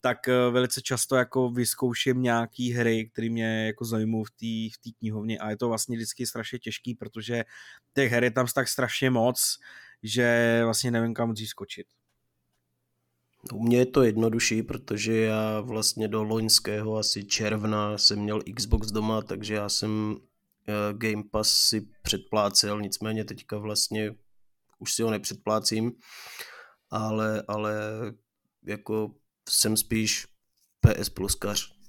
tak 0.00 0.28
eh, 0.28 0.50
velice 0.50 0.82
často 0.82 1.16
jako 1.16 1.50
vyzkouším 1.50 2.22
nějaký 2.22 2.72
hry, 2.72 3.10
které 3.12 3.30
mě 3.30 3.66
jako 3.66 3.84
zajímují 3.84 4.24
v 4.24 4.30
té 4.30 4.90
v 4.90 4.98
knihovně 4.98 5.38
a 5.38 5.50
je 5.50 5.56
to 5.56 5.68
vlastně 5.68 5.96
vždycky 5.96 6.26
strašně 6.26 6.58
těžký, 6.58 6.94
protože 6.94 7.44
těch 7.94 8.12
her 8.12 8.24
je 8.24 8.30
tam 8.30 8.46
tak 8.54 8.68
strašně 8.68 9.10
moc, 9.10 9.58
že 10.02 10.60
vlastně 10.64 10.90
nevím 10.90 11.14
kam 11.14 11.32
dřív 11.32 11.48
skočit. 11.48 11.86
U 13.52 13.62
mě 13.62 13.78
je 13.78 13.86
to 13.86 14.02
jednodušší, 14.02 14.62
protože 14.62 15.16
já 15.16 15.60
vlastně 15.60 16.08
do 16.08 16.22
loňského 16.22 16.96
asi 16.96 17.24
června 17.24 17.98
jsem 17.98 18.18
měl 18.18 18.42
Xbox 18.56 18.86
doma, 18.86 19.22
takže 19.22 19.54
já 19.54 19.68
jsem 19.68 20.16
Game 20.92 21.22
Pass 21.30 21.68
si 21.68 21.88
předplácel, 22.02 22.80
nicméně 22.80 23.24
teďka 23.24 23.58
vlastně 23.58 24.14
už 24.78 24.94
si 24.94 25.02
ho 25.02 25.10
nepředplácím, 25.10 25.92
ale, 26.90 27.42
ale 27.48 27.74
jako 28.62 29.14
jsem 29.48 29.76
spíš 29.76 30.26
PS 30.80 31.08
Pluskař. 31.08 31.81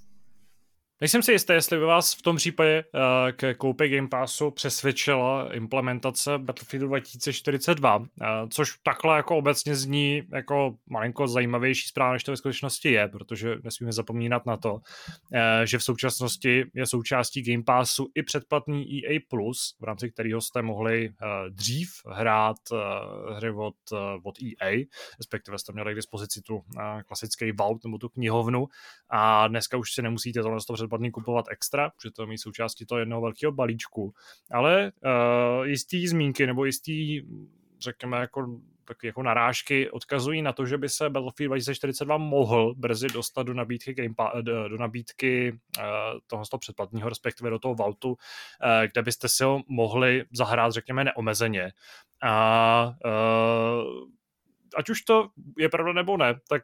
Nejsem 1.01 1.23
si 1.23 1.31
jistý, 1.31 1.53
jestli 1.53 1.77
by 1.77 1.85
vás 1.85 2.13
v 2.13 2.21
tom 2.21 2.35
případě 2.35 2.83
uh, 2.93 3.01
k 3.31 3.53
koupi 3.53 3.89
Game 3.89 4.07
Passu 4.07 4.51
přesvědčila 4.51 5.53
implementace 5.53 6.37
Battlefield 6.37 6.87
2042, 6.87 7.95
uh, 7.95 8.05
eh, 8.21 8.25
což 8.49 8.77
takhle 8.83 9.17
jako 9.17 9.37
obecně 9.37 9.75
zní 9.75 10.21
jako 10.33 10.75
malinko 10.89 11.27
zajímavější 11.27 11.87
zpráva, 11.87 12.13
než 12.13 12.23
to 12.23 12.31
ve 12.31 12.37
skutečnosti 12.37 12.91
je, 12.91 13.07
protože 13.07 13.55
nesmíme 13.63 13.93
zapomínat 13.93 14.45
na 14.45 14.57
to, 14.57 14.73
uh, 14.73 14.79
že 15.63 15.77
v 15.77 15.83
současnosti 15.83 16.65
je 16.73 16.85
součástí 16.85 17.41
Game 17.41 17.63
Passu 17.63 18.07
i 18.15 18.23
předplatný 18.23 19.05
EA+, 19.05 19.19
v 19.79 19.83
rámci 19.83 20.11
kterého 20.11 20.41
jste 20.41 20.61
mohli 20.61 21.09
uh, 21.09 21.15
dřív 21.49 21.89
hrát 22.07 22.57
hry 23.35 23.51
od, 23.51 23.75
od 24.23 24.35
EA, 24.41 24.85
respektive 25.17 25.59
jste 25.59 25.73
měli 25.73 25.93
k 25.93 25.95
dispozici 25.95 26.41
tu 26.41 26.63
klasický 27.07 27.51
vault 27.51 27.83
nebo 27.83 27.97
tu 27.97 28.09
knihovnu 28.09 28.67
a 29.09 29.47
dneska 29.47 29.77
už 29.77 29.93
si 29.93 30.01
nemusíte 30.01 30.41
tohle 30.41 30.59
předplatný 30.83 31.11
kupovat 31.11 31.45
extra, 31.51 31.89
protože 31.89 32.11
to 32.11 32.27
mít 32.27 32.37
součástí 32.37 32.85
toho 32.85 32.99
jednoho 32.99 33.21
velkého 33.21 33.51
balíčku. 33.51 34.13
Ale 34.51 34.91
uh, 35.05 35.65
jistý 35.65 36.07
zmínky 36.07 36.47
nebo 36.47 36.65
jistý, 36.65 37.21
řekněme, 37.79 38.17
jako 38.17 38.59
taky 38.85 39.07
jako 39.07 39.23
narážky 39.23 39.91
odkazují 39.91 40.41
na 40.41 40.53
to, 40.53 40.65
že 40.65 40.77
by 40.77 40.89
se 40.89 41.09
Battlefield 41.09 41.49
2042 41.49 42.17
mohl 42.17 42.75
brzy 42.77 43.07
dostat 43.07 43.43
do 43.43 43.53
nabídky, 43.53 43.93
game 43.93 44.15
pa- 44.15 44.41
do, 44.41 44.69
do 44.69 44.77
nabídky 44.77 45.59
uh, 45.79 45.83
toho 46.27 46.43
předplatního, 46.59 47.09
respektive 47.09 47.49
do 47.49 47.59
toho 47.59 47.75
Vaultu, 47.75 48.09
uh, 48.09 48.17
kde 48.91 49.01
byste 49.01 49.29
si 49.29 49.43
ho 49.43 49.61
mohli 49.67 50.25
zahrát, 50.31 50.71
řekněme, 50.71 51.03
neomezeně. 51.03 51.71
A 52.23 52.95
uh, 53.05 54.07
ať 54.75 54.89
už 54.89 55.01
to 55.01 55.29
je 55.57 55.69
pravda 55.69 55.93
nebo 55.93 56.17
ne, 56.17 56.39
tak 56.49 56.63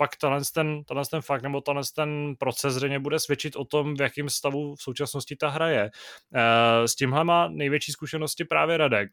pak 0.00 0.16
tenhle 0.16 0.40
ten, 0.54 0.84
tenhle 0.84 1.04
ten 1.10 1.22
fakt 1.22 1.42
nebo 1.42 1.60
tenhle 1.60 1.82
ten 1.94 2.34
proces 2.38 2.74
zřejmě 2.74 2.98
bude 2.98 3.18
svědčit 3.18 3.56
o 3.56 3.64
tom, 3.64 3.94
v 3.94 4.00
jakém 4.00 4.28
stavu 4.28 4.74
v 4.74 4.82
současnosti 4.82 5.36
ta 5.36 5.48
hra 5.48 5.68
je. 5.68 5.90
Eh, 6.34 6.88
s 6.88 6.94
tímhle 6.94 7.24
má 7.24 7.48
největší 7.48 7.92
zkušenosti 7.92 8.44
právě 8.44 8.76
Radek. 8.76 9.08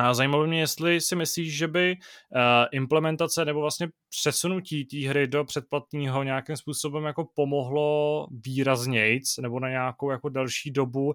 A 0.00 0.14
zajímalo 0.14 0.46
mě, 0.46 0.60
jestli 0.60 1.00
si 1.00 1.16
myslíš, 1.16 1.56
že 1.56 1.68
by 1.68 1.96
uh, 1.96 2.40
implementace 2.72 3.44
nebo 3.44 3.60
vlastně 3.60 3.88
přesunutí 4.08 4.84
té 4.84 5.08
hry 5.08 5.26
do 5.26 5.44
předplatního 5.44 6.22
nějakým 6.22 6.56
způsobem 6.56 7.04
jako 7.04 7.28
pomohlo 7.34 8.26
výraznějc 8.30 9.36
nebo 9.36 9.60
na 9.60 9.68
nějakou 9.68 10.10
jako 10.10 10.28
další 10.28 10.70
dobu 10.70 11.06
uh, 11.06 11.14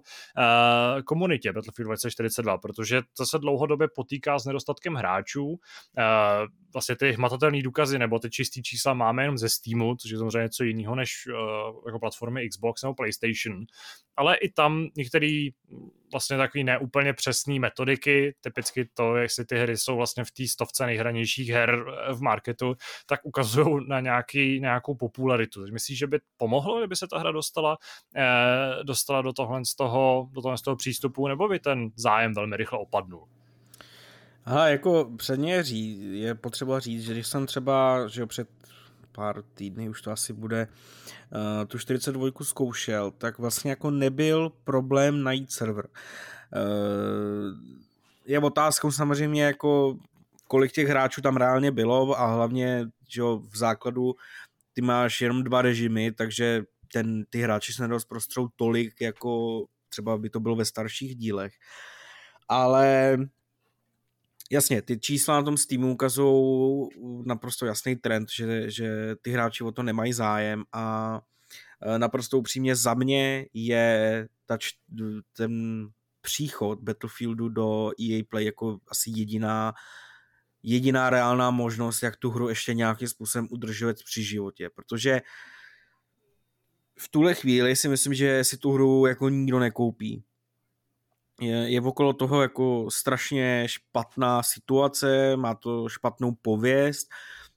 komunitě 1.04 1.52
Battlefield 1.52 1.86
2042, 1.86 2.58
protože 2.58 3.02
to 3.16 3.26
se 3.26 3.38
dlouhodobě 3.38 3.88
potýká 3.94 4.38
s 4.38 4.44
nedostatkem 4.44 4.94
hráčů. 4.94 5.46
Uh, 5.46 5.56
vlastně 6.72 6.96
ty 6.96 7.12
hmatatelné 7.12 7.62
důkazy 7.62 7.98
nebo 7.98 8.18
ty 8.18 8.30
čistý 8.30 8.62
čísla 8.62 8.94
máme 8.94 9.22
jenom 9.22 9.38
ze 9.38 9.48
Steamu, 9.48 9.96
což 9.96 10.10
je 10.10 10.18
samozřejmě 10.18 10.42
něco 10.42 10.64
jiného 10.64 10.94
než 10.94 11.28
jako 11.86 11.98
platformy 11.98 12.48
Xbox 12.48 12.82
nebo 12.82 12.94
PlayStation, 12.94 13.64
ale 14.16 14.36
i 14.36 14.52
tam 14.52 14.88
některé 14.96 15.48
vlastně 16.14 16.36
takový 16.36 16.64
neúplně 16.64 17.12
přesné 17.12 17.60
metodiky, 17.60 18.34
typicky 18.40 18.88
to, 18.94 19.16
jestli 19.16 19.44
ty 19.44 19.58
hry 19.58 19.76
jsou 19.76 19.96
vlastně 19.96 20.24
v 20.24 20.30
té 20.30 20.48
stovce 20.48 20.86
nejhranějších 20.86 21.48
her 21.48 21.84
v 22.12 22.20
marketu, 22.20 22.74
tak 23.06 23.20
ukazují 23.22 23.88
na 23.88 24.00
nějaký, 24.00 24.60
nějakou 24.60 24.94
popularitu. 24.94 25.64
Myslíš, 25.72 25.98
že 25.98 26.06
by 26.06 26.18
pomohlo, 26.36 26.78
kdyby 26.78 26.96
se 26.96 27.06
ta 27.08 27.18
hra 27.18 27.32
dostala, 27.32 27.76
eh, 28.16 28.84
dostala 28.84 29.22
do 29.22 29.32
tohle 29.32 29.64
z 29.64 29.74
toho, 29.74 30.28
do 30.32 30.42
tohle 30.42 30.58
z 30.58 30.62
toho 30.62 30.76
přístupu, 30.76 31.28
nebo 31.28 31.48
by 31.48 31.58
ten 31.58 31.90
zájem 31.96 32.34
velmi 32.34 32.56
rychle 32.56 32.78
opadnul? 32.78 33.28
Aha, 34.44 34.68
jako 34.68 35.10
předně 35.16 35.62
říct, 35.62 36.00
je 36.00 36.34
potřeba 36.34 36.80
říct, 36.80 37.04
že 37.04 37.12
když 37.12 37.26
jsem 37.26 37.46
třeba, 37.46 38.08
že 38.08 38.26
před 38.26 38.48
pár 39.14 39.42
týdny, 39.54 39.88
už 39.88 40.02
to 40.02 40.10
asi 40.10 40.32
bude, 40.32 40.68
uh, 40.68 41.64
tu 41.66 41.78
42 41.78 42.30
zkoušel, 42.42 43.10
tak 43.10 43.38
vlastně 43.38 43.70
jako 43.70 43.90
nebyl 43.90 44.52
problém 44.64 45.22
najít 45.22 45.52
server. 45.52 45.86
Uh, 45.86 47.58
je 48.24 48.38
otázkou 48.38 48.90
samozřejmě 48.90 49.44
jako 49.44 49.98
kolik 50.48 50.72
těch 50.72 50.88
hráčů 50.88 51.20
tam 51.20 51.36
reálně 51.36 51.70
bylo 51.70 52.20
a 52.20 52.26
hlavně, 52.26 52.86
že 53.08 53.22
v 53.22 53.56
základu 53.56 54.14
ty 54.72 54.80
máš 54.80 55.20
jenom 55.20 55.44
dva 55.44 55.62
režimy, 55.62 56.12
takže 56.12 56.62
ten, 56.92 57.24
ty 57.30 57.40
hráči 57.40 57.72
se 57.72 57.82
nerozprostrou 57.82 58.48
tolik, 58.56 59.00
jako 59.00 59.64
třeba 59.88 60.18
by 60.18 60.30
to 60.30 60.40
bylo 60.40 60.56
ve 60.56 60.64
starších 60.64 61.16
dílech. 61.16 61.52
Ale 62.48 63.16
jasně, 64.50 64.82
ty 64.82 64.98
čísla 64.98 65.36
na 65.36 65.42
tom 65.42 65.56
Steamu 65.56 65.92
ukazují 65.92 66.88
naprosto 67.26 67.66
jasný 67.66 67.96
trend, 67.96 68.28
že, 68.30 68.70
že 68.70 69.16
ty 69.22 69.30
hráči 69.30 69.64
o 69.64 69.72
to 69.72 69.82
nemají 69.82 70.12
zájem 70.12 70.64
a 70.72 71.20
e, 71.82 71.98
naprosto 71.98 72.38
upřímně 72.38 72.76
za 72.76 72.94
mě 72.94 73.46
je 73.54 74.28
ta, 74.46 74.58
ten 75.32 75.86
příchod 76.20 76.80
Battlefieldu 76.80 77.48
do 77.48 77.90
EA 78.00 78.22
Play 78.28 78.44
jako 78.44 78.78
asi 78.88 79.10
jediná 79.10 79.72
jediná 80.66 81.10
reálná 81.10 81.50
možnost, 81.50 82.02
jak 82.02 82.16
tu 82.16 82.30
hru 82.30 82.48
ještě 82.48 82.74
nějakým 82.74 83.08
způsobem 83.08 83.48
udržovat 83.50 83.96
při 84.04 84.24
životě, 84.24 84.70
protože 84.74 85.20
v 86.98 87.08
tuhle 87.08 87.34
chvíli 87.34 87.76
si 87.76 87.88
myslím, 87.88 88.14
že 88.14 88.44
si 88.44 88.58
tu 88.58 88.72
hru 88.72 89.06
jako 89.06 89.28
nikdo 89.28 89.58
nekoupí 89.58 90.24
je, 91.40 91.56
je 91.56 91.80
okolo 91.80 92.12
toho 92.12 92.42
jako 92.42 92.86
strašně 92.90 93.64
špatná 93.66 94.42
situace, 94.42 95.36
má 95.36 95.54
to 95.54 95.88
špatnou 95.88 96.32
pověst, 96.42 97.08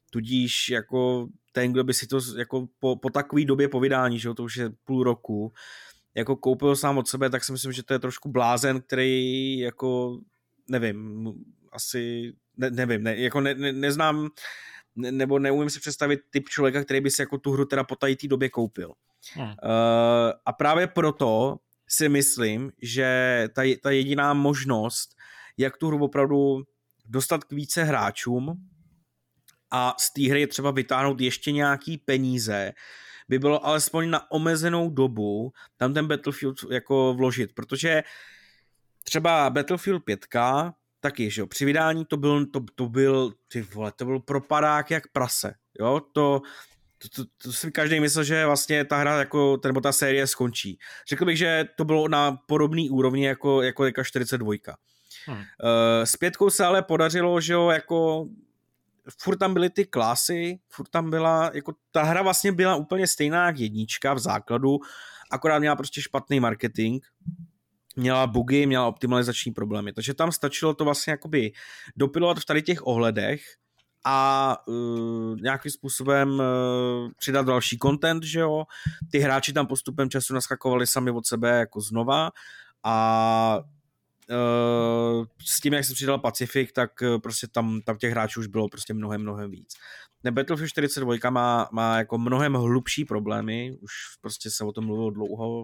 tudíž 0.10 0.70
jako 0.70 1.28
ten, 1.52 1.72
kdo 1.72 1.84
by 1.84 1.94
si 1.94 2.08
to 2.08 2.20
jako 2.38 2.68
po, 2.80 2.96
po 2.96 3.10
takové 3.10 3.46
době 3.46 3.68
povídání, 3.68 4.20
že 4.20 4.34
to 4.34 4.44
už 4.44 4.58
je 4.58 4.70
půl 4.84 5.04
roku, 5.04 5.54
jako 6.16 6.36
koupil 6.36 6.76
sám 6.76 6.98
od 6.98 7.08
sebe, 7.08 7.30
tak 7.30 7.44
si 7.44 7.52
myslím, 7.52 7.72
že 7.72 7.84
to 7.84 7.94
je 7.94 8.00
trošku 8.00 8.30
blázen, 8.30 8.82
který 8.82 9.58
jako 9.60 10.20
nevím, 10.70 11.28
asi 11.72 12.34
ne, 12.58 12.70
nevím, 12.70 13.04
ne, 13.04 13.18
jako 13.18 13.42
ne, 13.42 13.54
ne, 13.54 13.74
neznám 13.74 14.30
ne, 14.96 15.12
nebo 15.12 15.40
neumím 15.40 15.70
si 15.70 15.80
představit 15.80 16.20
typ 16.30 16.50
člověka, 16.50 16.84
který 16.84 17.02
by 17.02 17.12
si 17.12 17.22
jako 17.22 17.38
tu 17.38 17.52
hru 17.52 17.66
teda 17.66 17.84
po 17.84 17.96
té 17.96 18.08
době 18.28 18.50
koupil. 18.50 18.94
Hmm. 19.34 19.48
Uh, 19.48 19.54
a 20.46 20.54
právě 20.54 20.88
proto 20.88 21.58
si 21.90 22.10
myslím, 22.10 22.72
že 22.82 23.50
ta, 23.56 23.62
ta 23.82 23.92
jediná 23.92 24.34
možnost, 24.34 25.16
jak 25.58 25.78
tu 25.78 25.88
hru 25.88 26.04
opravdu 26.04 26.64
dostat 27.06 27.44
k 27.44 27.52
více 27.52 27.84
hráčům 27.84 28.68
a 29.72 29.96
z 30.00 30.14
té 30.14 30.30
hry 30.30 30.48
třeba 30.48 30.72
vytáhnout 30.72 31.22
ještě 31.22 31.52
nějaký 31.52 31.98
peníze, 31.98 32.74
by 33.30 33.40
bylo 33.40 33.66
alespoň 33.66 34.10
na 34.10 34.32
omezenou 34.32 34.90
dobu 34.90 35.52
tam 35.78 35.94
ten 35.94 36.08
Battlefield 36.08 36.58
jako 36.72 37.14
vložit, 37.14 37.56
protože 37.56 38.04
třeba 39.04 39.50
Battlefield 39.50 40.04
5 40.04 40.26
taky, 41.00 41.32
že 41.32 41.42
jo, 41.42 41.48
při 41.48 41.66
vydání 41.66 42.06
to 42.06 42.18
byl, 42.18 42.46
to, 42.46 42.60
to 42.76 42.90
byl, 42.90 43.34
ty 43.48 43.62
vole, 43.62 43.92
to 43.92 44.06
byl 44.06 44.20
propadák 44.20 44.92
jak 44.92 45.12
prase, 45.12 45.54
jo, 45.80 46.02
to, 46.12 46.42
to, 46.98 47.24
to, 47.24 47.30
to 47.44 47.54
si 47.54 47.72
každý 47.72 48.00
myslel, 48.00 48.24
že 48.24 48.46
vlastně 48.46 48.86
ta 48.86 48.98
hra 48.98 49.20
jako, 49.20 49.60
nebo 49.66 49.82
ta 49.82 49.92
série 49.92 50.28
skončí. 50.28 50.80
Řekl 51.10 51.26
bych, 51.26 51.38
že 51.38 51.66
to 51.76 51.86
bylo 51.86 52.08
na 52.08 52.32
podobný 52.32 52.90
úrovni 52.90 53.26
jako, 53.26 53.62
jako 53.62 53.84
Eka 53.84 54.04
42. 54.04 54.54
Hmm. 55.26 55.38
Uh, 55.38 55.44
s 56.04 56.16
pětkou 56.16 56.50
se 56.50 56.66
ale 56.66 56.82
podařilo, 56.82 57.42
že 57.42 57.54
jo, 57.54 57.70
jako 57.70 58.28
furt 59.20 59.38
tam 59.38 59.54
byly 59.54 59.70
ty 59.70 59.86
klasy, 59.86 60.60
furt 60.70 60.90
tam 60.90 61.10
byla, 61.10 61.52
jako 61.54 61.74
ta 61.92 62.04
hra 62.04 62.22
vlastně 62.22 62.52
byla 62.52 62.76
úplně 62.76 63.08
stejná 63.08 63.46
jak 63.46 63.60
jednička 63.60 64.14
v 64.14 64.20
základu, 64.20 64.80
akorát 65.32 65.60
měla 65.60 65.76
prostě 65.76 66.02
špatný 66.02 66.40
marketing, 66.40 67.04
měla 67.96 68.28
bugy, 68.28 68.66
měla 68.66 68.88
optimalizační 68.88 69.52
problémy, 69.52 69.94
takže 69.94 70.14
tam 70.14 70.32
stačilo 70.32 70.74
to 70.74 70.86
vlastně 70.86 71.12
jakoby 71.12 71.52
dopilovat 71.96 72.40
v 72.40 72.46
tady 72.46 72.62
těch 72.62 72.88
ohledech, 72.88 73.42
a 74.06 74.58
uh, 74.68 75.36
nějakým 75.42 75.72
způsobem 75.72 76.30
uh, 76.30 77.12
přidat 77.18 77.46
další 77.46 77.78
content, 77.78 78.24
že 78.24 78.40
jo. 78.40 78.64
Ty 79.12 79.20
hráči 79.20 79.54
tam 79.54 79.68
postupem 79.68 80.10
času 80.10 80.34
naskakovali 80.34 80.88
sami 80.88 81.12
od 81.12 81.26
sebe 81.26 81.50
jako 81.50 81.82
znova 81.82 82.30
a 82.84 83.60
uh, 84.30 85.26
s 85.46 85.62
tím, 85.62 85.74
jak 85.74 85.86
se 85.86 85.94
přidal 85.94 86.20
Pacific, 86.20 86.72
tak 86.74 86.92
uh, 87.02 87.20
prostě 87.22 87.48
tam, 87.48 87.82
tam 87.82 87.98
těch 87.98 88.12
hráčů 88.12 88.40
už 88.40 88.48
bylo 88.48 88.70
prostě 88.70 88.94
mnohem, 88.94 89.22
mnohem 89.22 89.52
víc. 89.52 89.74
Ne, 90.24 90.32
Battlefield 90.32 90.70
42 90.70 91.30
má, 91.30 91.70
má 91.72 91.98
jako 91.98 92.18
mnohem 92.18 92.54
hlubší 92.54 93.06
problémy, 93.06 93.78
už 93.82 93.92
prostě 94.22 94.52
se 94.52 94.64
o 94.64 94.72
tom 94.72 94.86
mluvilo 94.86 95.10
dlouho, 95.10 95.64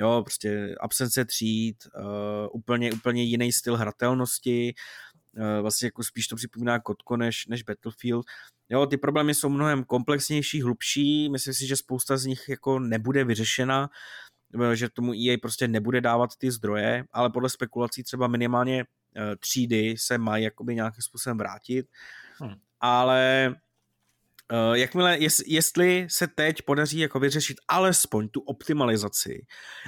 jo, 0.00 0.22
prostě 0.24 0.74
absence 0.80 1.24
tříd, 1.24 1.76
uh, 1.96 2.48
úplně, 2.52 2.92
úplně 2.92 3.22
jiný 3.22 3.52
styl 3.52 3.76
hratelnosti, 3.76 4.74
uh, 4.74 5.07
vlastně 5.60 5.86
jako 5.86 6.04
spíš 6.04 6.28
to 6.28 6.36
připomíná 6.36 6.78
Kotko 6.78 7.16
než, 7.16 7.46
než 7.46 7.62
Battlefield. 7.62 8.26
Jo, 8.68 8.86
ty 8.86 8.96
problémy 8.96 9.34
jsou 9.34 9.48
mnohem 9.48 9.84
komplexnější, 9.84 10.62
hlubší, 10.62 11.28
myslím 11.28 11.54
si, 11.54 11.66
že 11.66 11.76
spousta 11.76 12.16
z 12.16 12.24
nich 12.24 12.48
jako 12.48 12.78
nebude 12.78 13.24
vyřešena, 13.24 13.90
eh, 14.72 14.76
že 14.76 14.88
tomu 14.88 15.12
EA 15.14 15.36
prostě 15.42 15.68
nebude 15.68 16.00
dávat 16.00 16.30
ty 16.38 16.50
zdroje, 16.50 17.04
ale 17.12 17.30
podle 17.30 17.48
spekulací 17.48 18.02
třeba 18.02 18.26
minimálně 18.26 18.84
eh, 19.16 19.36
třídy 19.36 19.94
se 19.98 20.18
mají 20.18 20.44
jakoby 20.44 20.74
nějakým 20.74 21.02
způsobem 21.02 21.38
vrátit, 21.38 21.86
hmm. 22.40 22.54
ale 22.80 23.54
jakmile, 24.72 25.18
jestli 25.46 26.06
se 26.10 26.26
teď 26.26 26.62
podaří 26.62 26.98
jako 26.98 27.20
vyřešit 27.20 27.56
alespoň 27.68 28.28
tu 28.28 28.40
optimalizaci 28.40 29.46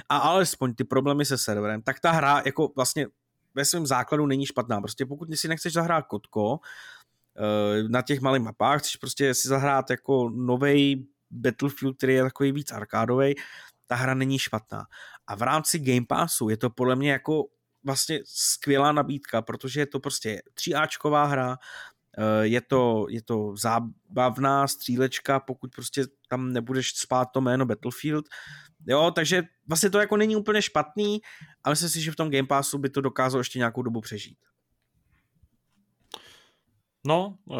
a 0.09 0.17
alespoň 0.17 0.73
ty 0.73 0.83
problémy 0.83 1.25
se 1.25 1.37
serverem, 1.37 1.81
tak 1.81 1.99
ta 1.99 2.11
hra 2.11 2.41
jako 2.45 2.71
vlastně 2.75 3.07
ve 3.55 3.65
svém 3.65 3.85
základu 3.85 4.25
není 4.25 4.45
špatná. 4.45 4.81
Prostě 4.81 5.05
pokud 5.05 5.33
si 5.33 5.47
nechceš 5.47 5.73
zahrát 5.73 6.07
kotko 6.07 6.59
eh, 7.37 7.83
na 7.87 8.01
těch 8.01 8.21
malých 8.21 8.43
mapách, 8.43 8.79
chceš 8.79 8.95
prostě 8.95 9.33
si 9.33 9.47
zahrát 9.47 9.89
jako 9.89 10.29
nový 10.29 11.07
Battlefield, 11.31 11.97
který 11.97 12.13
je 12.13 12.23
takový 12.23 12.51
víc 12.51 12.71
arkádový, 12.71 13.35
ta 13.87 13.95
hra 13.95 14.13
není 14.13 14.39
špatná. 14.39 14.85
A 15.27 15.35
v 15.35 15.41
rámci 15.41 15.79
Game 15.79 16.05
Passu 16.09 16.49
je 16.49 16.57
to 16.57 16.69
podle 16.69 16.95
mě 16.95 17.11
jako 17.11 17.45
vlastně 17.83 18.19
skvělá 18.25 18.91
nabídka, 18.91 19.41
protože 19.41 19.79
je 19.79 19.85
to 19.85 19.99
prostě 19.99 20.41
tříáčková 20.53 21.25
hra, 21.25 21.57
eh, 22.17 22.47
je 22.47 22.61
to, 22.61 23.05
je 23.09 23.21
to 23.21 23.55
zábavná 23.57 24.67
střílečka, 24.67 25.39
pokud 25.39 25.71
prostě 25.75 26.05
tam 26.27 26.53
nebudeš 26.53 26.91
spát 26.95 27.25
to 27.25 27.41
jméno 27.41 27.65
Battlefield, 27.65 28.25
Jo, 28.87 29.11
takže 29.15 29.43
vlastně 29.67 29.89
to 29.89 29.99
jako 29.99 30.17
není 30.17 30.35
úplně 30.35 30.61
špatný, 30.61 31.21
ale 31.63 31.73
myslím 31.73 31.89
si, 31.89 32.01
že 32.01 32.11
v 32.11 32.15
tom 32.15 32.31
Game 32.31 32.47
Passu 32.47 32.77
by 32.77 32.89
to 32.89 33.01
dokázalo 33.01 33.39
ještě 33.39 33.59
nějakou 33.59 33.81
dobu 33.81 34.01
přežít. 34.01 34.37
No, 37.05 37.37
uh, 37.45 37.57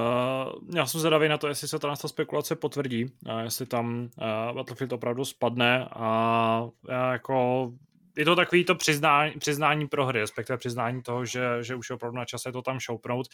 já 0.75 0.85
jsem 0.85 0.99
zvědavý 0.99 1.29
na 1.29 1.37
to, 1.37 1.47
jestli 1.47 1.67
se 1.67 1.79
ta 1.79 1.95
spekulace 1.95 2.55
potvrdí, 2.55 3.05
a 3.29 3.41
jestli 3.41 3.65
tam 3.65 4.01
uh, 4.01 4.55
Battlefield 4.55 4.93
opravdu 4.93 5.25
spadne 5.25 5.87
a 5.91 6.67
já 6.89 7.11
jako 7.11 7.71
je 8.17 8.25
to 8.25 8.35
takový 8.35 8.65
to 8.65 8.75
přiznání, 8.75 9.33
přiznání 9.39 9.87
pro 9.87 10.05
hry, 10.05 10.19
respektive 10.19 10.57
přiznání 10.57 11.01
toho, 11.01 11.25
že, 11.25 11.41
že 11.61 11.75
už 11.75 11.89
je 11.89 11.93
opravdu 11.93 12.17
na 12.17 12.25
čase 12.25 12.51
to 12.51 12.61
tam 12.61 12.79
šoupnout, 12.79 13.27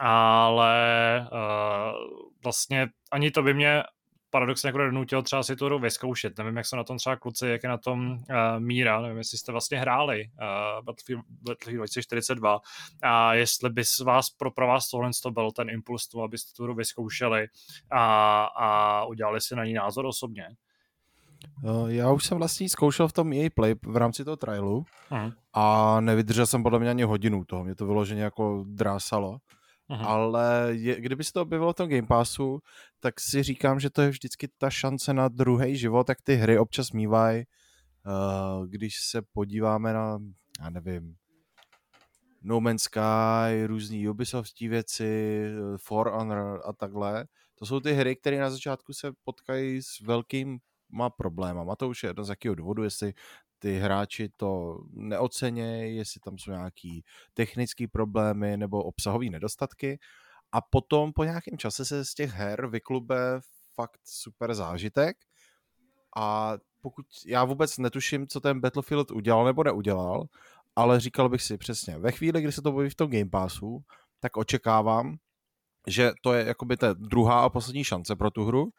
ale 0.00 0.74
uh, 1.32 2.18
vlastně 2.44 2.88
ani 3.10 3.30
to 3.30 3.42
by 3.42 3.54
mě 3.54 3.82
paradoxně 4.32 4.68
jako 4.68 4.78
donutil 4.78 5.22
třeba 5.22 5.42
si 5.42 5.56
tu 5.56 5.64
hru 5.64 5.78
vyzkoušet. 5.78 6.38
Nevím, 6.38 6.56
jak 6.56 6.66
jsou 6.66 6.76
na 6.76 6.84
tom 6.84 6.98
třeba 6.98 7.16
kluci, 7.16 7.46
jak 7.46 7.62
je 7.62 7.68
na 7.68 7.78
tom 7.78 8.10
uh, 8.10 8.16
Míra, 8.58 9.00
nevím, 9.00 9.18
jestli 9.18 9.38
jste 9.38 9.52
vlastně 9.52 9.78
hráli 9.78 10.24
uh, 10.24 10.84
Battlefield, 10.84 11.24
Battlefield 11.28 11.76
2042 11.76 12.60
a 13.02 13.34
jestli 13.34 13.70
by 13.70 13.82
vás 14.04 14.30
pro, 14.30 14.50
pro 14.50 14.66
vás 14.66 14.90
tohle 14.90 15.10
to 15.22 15.30
byl 15.30 15.50
ten 15.50 15.70
impuls 15.70 16.08
toho, 16.08 16.24
abyste 16.24 16.52
tu 16.56 16.62
hru 16.62 16.74
vyzkoušeli 16.74 17.46
a, 17.90 18.44
a 18.44 19.04
udělali 19.04 19.40
si 19.40 19.56
na 19.56 19.64
ní 19.64 19.72
názor 19.72 20.06
osobně. 20.06 20.46
Eh, 21.64 21.92
já 21.92 22.12
už 22.12 22.24
jsem 22.24 22.38
vlastně 22.38 22.68
zkoušel 22.68 23.08
v 23.08 23.12
tom 23.12 23.32
EA 23.32 23.50
Play 23.54 23.74
v 23.82 23.96
rámci 23.96 24.24
toho 24.24 24.36
trialu 24.36 24.84
hmm. 25.10 25.32
a 25.52 26.00
nevydržel 26.00 26.46
jsem 26.46 26.62
podle 26.62 26.78
mě 26.78 26.90
ani 26.90 27.02
hodinu 27.02 27.44
toho, 27.44 27.64
mě 27.64 27.74
to 27.74 27.86
vyloženě 27.86 28.22
jako 28.22 28.64
drásalo 28.68 29.38
Aha. 29.88 30.06
ale 30.06 30.68
je, 30.70 31.00
kdyby 31.00 31.24
se 31.24 31.32
to 31.32 31.42
objevilo 31.42 31.72
v 31.72 31.76
tom 31.76 31.88
Game 31.88 32.06
Passu, 32.06 32.60
tak 33.00 33.20
si 33.20 33.42
říkám, 33.42 33.80
že 33.80 33.90
to 33.90 34.02
je 34.02 34.08
vždycky 34.08 34.48
ta 34.58 34.70
šance 34.70 35.14
na 35.14 35.28
druhý 35.28 35.76
život, 35.76 36.06
tak 36.06 36.22
ty 36.22 36.34
hry 36.34 36.58
občas 36.58 36.92
mývají. 36.92 37.44
Uh, 38.06 38.66
když 38.66 38.94
se 39.00 39.22
podíváme 39.32 39.92
na, 39.92 40.18
já 40.60 40.70
nevím, 40.70 41.16
No 42.44 42.60
Man's 42.60 42.82
Sky, 42.82 43.66
různý 43.66 44.08
Ubisoftí 44.08 44.68
věci, 44.68 45.44
For 45.76 46.10
Honor 46.10 46.62
a 46.64 46.72
takhle, 46.72 47.26
to 47.54 47.66
jsou 47.66 47.80
ty 47.80 47.92
hry, 47.92 48.16
které 48.16 48.40
na 48.40 48.50
začátku 48.50 48.92
se 48.92 49.12
potkají 49.24 49.82
s 49.82 50.00
velkýma 50.00 51.10
problémama. 51.16 51.76
To 51.76 51.88
už 51.88 52.02
je 52.02 52.08
jedno 52.08 52.24
z 52.24 52.28
jakého 52.28 52.54
důvodu, 52.54 52.82
jestli 52.82 53.12
ty 53.62 53.78
hráči 53.78 54.28
to 54.36 54.78
neocenějí, 54.90 55.96
jestli 55.96 56.20
tam 56.20 56.38
jsou 56.38 56.50
nějaký 56.50 57.04
technické 57.34 57.88
problémy 57.88 58.56
nebo 58.56 58.84
obsahové 58.84 59.26
nedostatky. 59.26 59.98
A 60.52 60.60
potom 60.60 61.12
po 61.12 61.24
nějakém 61.24 61.58
čase 61.58 61.84
se 61.84 62.04
z 62.04 62.14
těch 62.14 62.30
her 62.30 62.66
vyklube 62.66 63.40
fakt 63.74 64.00
super 64.04 64.54
zážitek. 64.54 65.16
A 66.16 66.54
pokud 66.80 67.06
já 67.26 67.44
vůbec 67.44 67.78
netuším, 67.78 68.26
co 68.26 68.40
ten 68.40 68.60
Battlefield 68.60 69.10
udělal 69.10 69.44
nebo 69.44 69.64
neudělal, 69.64 70.24
ale 70.76 71.00
říkal 71.00 71.28
bych 71.28 71.42
si 71.42 71.58
přesně, 71.58 71.98
ve 71.98 72.12
chvíli, 72.12 72.42
kdy 72.42 72.52
se 72.52 72.62
to 72.62 72.70
objeví 72.70 72.90
v 72.90 72.94
tom 72.94 73.10
Game 73.10 73.30
Passu, 73.30 73.84
tak 74.20 74.36
očekávám, 74.36 75.16
že 75.86 76.12
to 76.22 76.32
je 76.32 76.46
jakoby 76.46 76.76
ta 76.76 76.92
druhá 76.92 77.40
a 77.40 77.48
poslední 77.48 77.84
šance 77.84 78.16
pro 78.16 78.30
tu 78.30 78.44
hru 78.44 78.70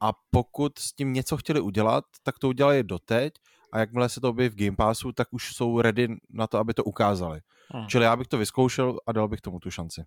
a 0.00 0.12
pokud 0.30 0.78
s 0.78 0.92
tím 0.92 1.12
něco 1.12 1.36
chtěli 1.36 1.60
udělat, 1.60 2.04
tak 2.22 2.38
to 2.38 2.48
udělali 2.48 2.82
doteď 2.82 3.34
a 3.72 3.78
jakmile 3.78 4.08
se 4.08 4.20
to 4.20 4.28
objeví 4.28 4.54
v 4.54 4.64
Game 4.64 4.76
Passu, 4.76 5.12
tak 5.12 5.28
už 5.30 5.54
jsou 5.54 5.80
ready 5.80 6.08
na 6.30 6.46
to, 6.46 6.58
aby 6.58 6.74
to 6.74 6.84
ukázali. 6.84 7.40
Hmm. 7.68 7.86
Čili 7.86 8.04
já 8.04 8.16
bych 8.16 8.26
to 8.26 8.38
vyzkoušel 8.38 8.98
a 9.06 9.12
dal 9.12 9.28
bych 9.28 9.40
tomu 9.40 9.58
tu 9.58 9.70
šanci. 9.70 10.04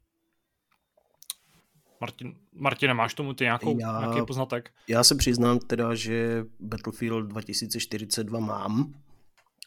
Martin, 2.01 2.33
Martine, 2.53 2.93
máš 2.93 3.13
tomu 3.13 3.33
ty 3.33 3.43
nějakou, 3.43 3.79
já, 3.79 3.99
nějaký 3.99 4.25
poznatek? 4.27 4.71
Já 4.87 5.03
se 5.03 5.15
přiznám 5.15 5.59
teda, 5.59 5.95
že 5.95 6.45
Battlefield 6.59 7.27
2042 7.27 8.39
mám. 8.39 8.93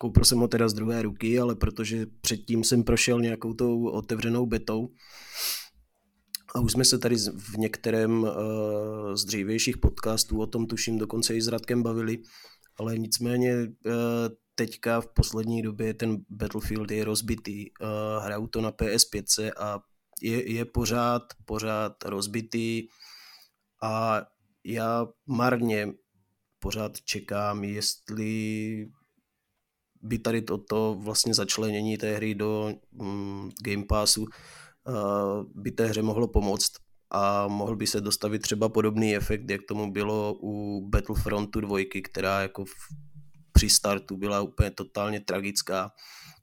Koupil 0.01 0.25
jsem 0.25 0.39
ho 0.39 0.49
teda 0.49 0.69
z 0.69 0.75
druhé 0.75 1.03
ruky, 1.03 1.39
ale 1.39 1.55
protože 1.55 2.07
předtím 2.21 2.65
jsem 2.65 2.85
prošel 2.85 3.21
nějakou 3.21 3.55
tou 3.55 3.89
otevřenou 3.89 4.47
betou, 4.47 4.89
a 6.55 6.61
už 6.61 6.73
jsme 6.73 6.85
se 6.85 6.99
tady 6.99 7.17
v 7.37 7.59
některém 7.59 8.23
uh, 8.23 9.15
z 9.15 9.25
dřívějších 9.25 9.79
podcastů 9.79 10.41
o 10.41 10.47
tom 10.47 10.67
tuším 10.67 10.99
dokonce 10.99 11.37
i 11.37 11.43
s 11.43 11.49
Radkem 11.49 11.83
bavili, 11.83 12.19
ale 12.79 12.99
nicméně 12.99 13.55
uh, 13.57 13.93
teďka 14.55 15.01
v 15.01 15.07
poslední 15.07 15.63
době 15.63 15.95
ten 15.95 16.17
Battlefield 16.29 16.91
je 16.91 17.05
rozbitý. 17.05 17.71
Uh, 17.71 18.25
hraju 18.25 18.47
to 18.47 18.61
na 18.61 18.73
PS5 18.73 19.53
a 19.59 19.81
je, 20.23 20.53
je 20.53 20.65
pořád, 20.65 21.23
pořád 21.45 22.05
rozbitý 22.05 22.89
a 23.83 24.23
já 24.65 25.07
marně 25.27 25.93
pořád 26.59 27.01
čekám, 27.01 27.65
jestli 27.65 28.87
by 30.03 30.19
tady 30.19 30.43
toto 30.43 30.97
vlastně 31.01 31.35
začlenění 31.35 31.99
té 31.99 32.17
hry 32.17 32.35
do 32.35 32.75
mm, 32.93 33.51
Game 33.65 33.85
Passu 33.85 34.27
Eh, 34.89 35.45
by 35.55 35.71
té 35.71 35.87
hře 35.87 36.03
mohlo 36.03 36.29
pomoct 36.29 36.73
a 37.11 37.49
mohl 37.49 37.77
by 37.77 37.87
se 37.87 38.01
dostavit 38.01 38.43
třeba 38.43 38.69
podobný 38.69 39.17
efekt, 39.17 39.51
jak 39.51 39.61
tomu 39.69 39.93
bylo 39.93 40.35
u 40.41 40.87
Battlefrontu 40.89 41.61
2, 41.61 41.79
která 42.05 42.43
jako 42.43 42.65
v, 42.65 42.71
při 43.53 43.71
startu 43.71 44.17
byla 44.17 44.41
úplně 44.41 44.71
totálně 44.71 45.21
tragická. 45.21 45.91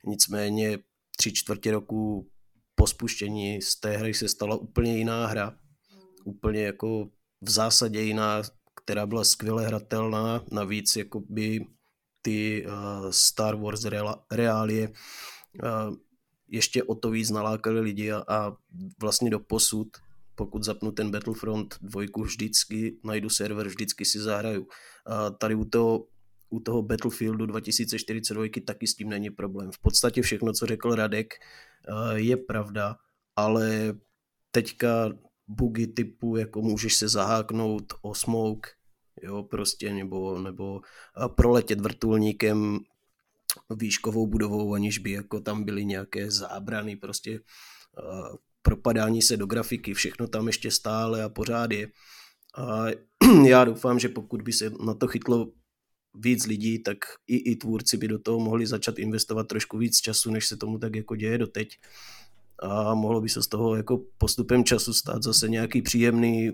Nicméně 0.05 0.80
tři 1.18 1.34
čtvrtě 1.34 1.72
roku 1.72 2.30
po 2.76 2.88
spuštění 2.88 3.62
z 3.62 3.80
té 3.80 3.97
hry 3.97 4.14
se 4.14 4.28
stala 4.28 4.55
úplně 4.55 4.97
jiná 4.97 5.28
hra. 5.28 5.55
Úplně 6.26 6.64
jako 6.64 7.09
v 7.41 7.49
zásadě 7.49 8.01
jiná, 8.01 8.41
která 8.84 9.05
byla 9.05 9.24
skvěle 9.24 9.66
hratelná, 9.66 10.43
navíc 10.51 10.95
jako 10.95 11.20
by 11.30 11.66
ty 12.22 12.66
uh, 12.66 13.09
Star 13.09 13.55
Wars 13.55 13.86
reálie 14.32 14.89
uh, 14.89 15.95
ještě 16.47 16.84
o 16.84 16.95
to 16.95 17.09
víc 17.12 17.30
nalákali 17.30 17.80
lidi 17.80 18.12
a, 18.12 18.24
a 18.28 18.51
vlastně 19.01 19.30
do 19.30 19.39
posud, 19.39 19.88
pokud 20.36 20.63
zapnu 20.63 20.91
ten 20.91 21.11
Battlefront 21.11 21.75
dvojku 21.82 22.23
vždycky, 22.23 22.97
najdu 23.03 23.29
server, 23.29 23.67
vždycky 23.67 24.05
si 24.05 24.19
zahraju. 24.19 24.67
A 25.05 25.29
tady 25.29 25.55
u 25.55 25.65
toho, 25.65 26.07
u 26.49 26.59
toho 26.59 26.82
Battlefieldu 26.82 27.45
2042 27.45 28.45
taky 28.65 28.88
s 28.88 28.95
tím 28.95 29.09
není 29.09 29.29
problém. 29.29 29.71
V 29.71 29.79
podstatě 29.79 30.21
všechno, 30.21 30.53
co 30.53 30.65
řekl 30.65 30.95
Radek, 30.95 31.34
je 32.15 32.38
pravda, 32.38 32.95
ale 33.36 33.95
teďka 34.51 35.09
bugy 35.47 35.88
typu, 35.88 36.38
jako 36.38 36.61
můžeš 36.61 36.95
se 36.95 37.07
zaháknout 37.07 37.93
o 38.01 38.15
smoke, 38.15 38.69
jo, 39.21 39.43
prostě, 39.43 39.93
nebo, 39.93 40.39
nebo 40.39 40.82
proletět 41.36 41.82
vrtulníkem 41.82 42.79
výškovou 43.69 44.27
budovou, 44.27 44.73
aniž 44.73 44.97
by 44.97 45.11
jako 45.11 45.39
tam 45.39 45.63
byly 45.63 45.86
nějaké 45.86 46.32
zábrany, 46.32 46.95
prostě 46.95 47.39
uh, 47.39 48.36
propadání 48.62 49.22
se 49.22 49.38
do 49.38 49.45
grafiky, 49.45 49.93
všechno 49.93 50.28
tam 50.28 50.47
ještě 50.47 50.72
stále 50.72 51.24
a 51.24 51.30
pořád 51.30 51.72
je. 51.72 51.88
A 52.57 52.86
já 53.47 53.66
doufám, 53.66 53.99
že 53.99 54.09
pokud 54.09 54.41
by 54.41 54.53
se 54.53 54.72
na 54.86 54.93
to 54.93 55.07
chytlo 55.07 55.51
víc 56.16 56.45
lidí, 56.45 56.80
tak 56.80 56.97
i, 57.28 57.51
i 57.51 57.55
tvůrci 57.55 57.97
by 57.97 58.07
do 58.07 58.20
toho 58.20 58.39
mohli 58.39 58.68
začat 58.68 58.99
investovat 58.99 59.47
trošku 59.47 59.78
víc 59.78 59.97
času, 59.97 60.32
než 60.32 60.47
se 60.47 60.57
tomu 60.57 60.80
tak 60.80 60.95
jako 60.95 61.16
děje 61.16 61.38
doteď. 61.38 61.78
A 62.59 62.93
mohlo 62.93 63.22
by 63.22 63.30
se 63.30 63.43
z 63.43 63.47
toho 63.47 63.76
jako 63.76 64.01
postupem 64.18 64.64
času 64.64 64.93
stát 64.93 65.24
zase 65.24 65.49
nějaký 65.49 65.82
příjemný 65.82 66.51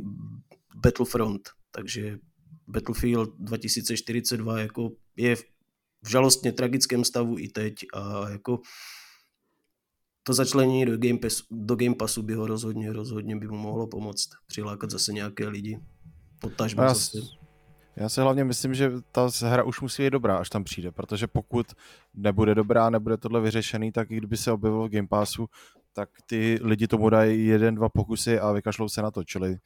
Battlefront. 0.76 1.50
Takže 1.72 2.20
Battlefield 2.68 3.30
2042 3.40 4.60
jako 4.60 4.92
je 5.16 5.36
v 5.36 6.10
žalostně 6.10 6.52
tragickém 6.52 7.04
stavu 7.04 7.40
i 7.40 7.48
teď 7.48 7.76
a 7.94 8.30
jako 8.30 8.60
to 10.28 10.34
začlenění 10.34 10.86
do 10.86 10.98
Game, 10.98 11.18
Pass, 11.20 11.44
do 11.52 11.76
Game 11.76 11.96
Passu 11.96 12.22
by 12.22 12.34
ho 12.34 12.48
rozhodně, 12.48 12.94
rozhodně 12.94 13.36
by 13.36 13.48
mu 13.48 13.58
mohlo 13.58 13.88
pomoct 13.88 14.30
přilákat 14.48 14.90
zase 14.90 15.14
nějaké 15.14 15.48
lidi. 15.48 15.80
Potažmo 16.40 16.84
já, 16.84 16.90
zase. 16.90 17.18
Já 17.96 18.10
si 18.10 18.22
hlavně 18.22 18.44
myslím, 18.44 18.74
že 18.74 18.92
ta 19.12 19.30
hra 19.44 19.64
už 19.64 19.82
musí 19.82 20.04
být 20.04 20.10
dobrá, 20.10 20.38
až 20.38 20.50
tam 20.50 20.64
přijde, 20.64 20.92
protože 20.92 21.28
pokud 21.28 21.68
nebude 22.14 22.56
dobrá, 22.56 22.90
nebude 22.90 23.18
tohle 23.18 23.42
vyřešený, 23.42 23.92
tak 23.92 24.12
i 24.12 24.18
kdyby 24.18 24.38
se 24.38 24.52
objevilo 24.52 24.88
v 24.88 24.92
Game 24.92 25.08
Passu, 25.08 25.48
tak 25.94 26.10
ty 26.26 26.60
lidi 26.62 26.88
tomu 26.88 27.10
dají 27.10 27.48
jeden, 27.48 27.76
dva 27.76 27.90
pokusy 27.90 28.40
a 28.40 28.52
vykašlou 28.52 28.90
se 28.90 29.02
na 29.02 29.12
to, 29.12 29.24
čili 29.24 29.58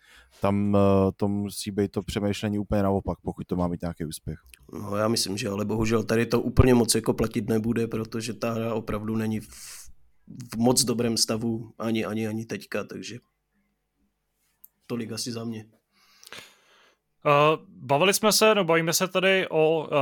tam 0.42 0.74
uh, 0.74 0.80
to 1.16 1.28
musí 1.28 1.72
být 1.72 1.92
to 1.92 2.02
přemýšlení 2.02 2.60
úplně 2.60 2.84
naopak, 2.84 3.18
pokud 3.22 3.48
to 3.48 3.56
má 3.56 3.68
mít 3.68 3.82
nějaký 3.82 4.06
úspěch. 4.06 4.40
No 4.74 4.96
já 4.96 5.08
myslím, 5.08 5.38
že 5.38 5.50
ale 5.50 5.66
bohužel 5.66 6.04
tady 6.04 6.26
to 6.26 6.42
úplně 6.42 6.74
moc 6.74 6.96
jako 6.96 7.14
platit 7.14 7.50
nebude, 7.50 7.88
protože 7.88 8.34
ta 8.34 8.54
hra 8.54 8.74
opravdu 8.74 9.16
není 9.16 9.40
v, 9.40 9.48
v 10.54 10.58
moc 10.58 10.84
dobrém 10.84 11.18
stavu 11.18 11.74
ani, 11.80 12.06
ani, 12.06 12.28
ani 12.28 12.46
teďka, 12.46 12.84
takže 12.84 13.20
tolik 14.88 15.12
asi 15.12 15.32
za 15.32 15.44
mě. 15.44 15.66
Uh, 17.26 17.66
bavili 17.68 18.14
jsme 18.14 18.32
se, 18.32 18.56
no 18.56 18.64
bavíme 18.64 18.94
se 18.94 19.08
tady 19.08 19.48
o 19.50 19.80
uh, 19.80 19.96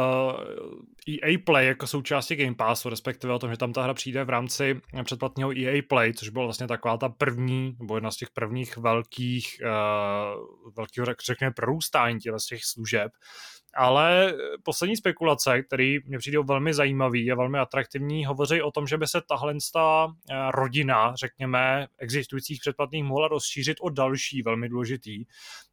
EA 1.10 1.38
Play 1.46 1.68
jako 1.68 1.88
součástí 1.88 2.36
Game 2.36 2.56
Passu, 2.56 2.90
respektive 2.90 3.34
o 3.34 3.40
tom, 3.40 3.52
že 3.52 3.58
tam 3.58 3.74
ta 3.74 3.84
hra 3.84 3.94
přijde 3.94 4.24
v 4.24 4.30
rámci 4.30 4.82
předplatného 5.04 5.52
EA 5.58 5.82
Play, 5.90 6.14
což 6.14 6.30
byla 6.30 6.46
vlastně 6.46 6.68
taková 6.68 6.98
ta 6.98 7.10
první, 7.10 7.76
nebo 7.80 7.96
jedna 7.98 8.12
z 8.12 8.18
těch 8.18 8.30
prvních 8.30 8.78
velkých, 8.78 9.62
uh, 9.64 10.74
velkého, 10.78 11.08
řekněme, 11.26 11.52
prorůstání 11.52 12.20
těch 12.20 12.66
služeb. 12.66 13.12
Ale 13.76 14.34
poslední 14.64 14.98
spekulace, 14.98 15.62
které 15.62 15.98
mě 16.06 16.18
přijdou 16.18 16.44
velmi 16.44 16.74
zajímavý 16.74 17.32
a 17.32 17.36
velmi 17.36 17.60
atraktivní, 17.60 18.26
hovoří 18.26 18.62
o 18.62 18.72
tom, 18.72 18.88
že 18.88 18.98
by 18.98 19.08
se 19.08 19.22
tahle 19.30 19.54
rodina, 20.52 21.16
řekněme, 21.16 21.88
existujících 21.98 22.60
předplatných 22.62 23.04
mohla 23.04 23.28
rozšířit 23.28 23.78
o 23.82 23.90
další 23.90 24.42
velmi 24.42 24.70
důležitý. 24.70 25.26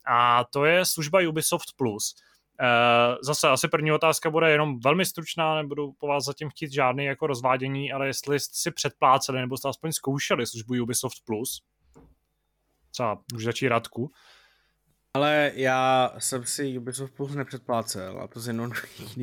A 0.07 0.45
to 0.45 0.65
je 0.65 0.85
služba 0.85 1.29
Ubisoft 1.29 1.69
Plus. 1.77 2.15
Eh, 2.61 3.17
zase 3.23 3.49
asi 3.49 3.69
první 3.69 3.93
otázka 3.93 4.31
bude 4.31 4.51
jenom 4.51 4.81
velmi 4.81 5.07
stručná, 5.07 5.55
nebudu 5.55 5.93
po 5.93 6.07
vás 6.07 6.25
zatím 6.25 6.51
chtít 6.51 6.73
žádný 6.73 7.05
jako 7.05 7.27
rozvádění, 7.27 7.93
ale 7.93 8.07
jestli 8.07 8.41
jste 8.41 8.55
si 8.55 8.71
předpláceli 8.71 9.41
nebo 9.41 9.57
jste 9.57 9.69
aspoň 9.69 9.93
zkoušeli 9.93 10.47
službu 10.47 10.75
Ubisoft 10.83 11.17
Plus, 11.25 11.63
třeba 12.91 13.23
může 13.33 13.45
začít 13.45 13.69
Radku. 13.69 14.13
Ale 15.17 15.53
já 15.55 16.13
jsem 16.19 16.45
si 16.45 16.79
Ubisoft 16.79 17.15
Plus 17.15 17.35
nepředplácel 17.35 18.21
a 18.23 18.27
to 18.27 18.41
z 18.41 18.47
jednoho 18.47 18.73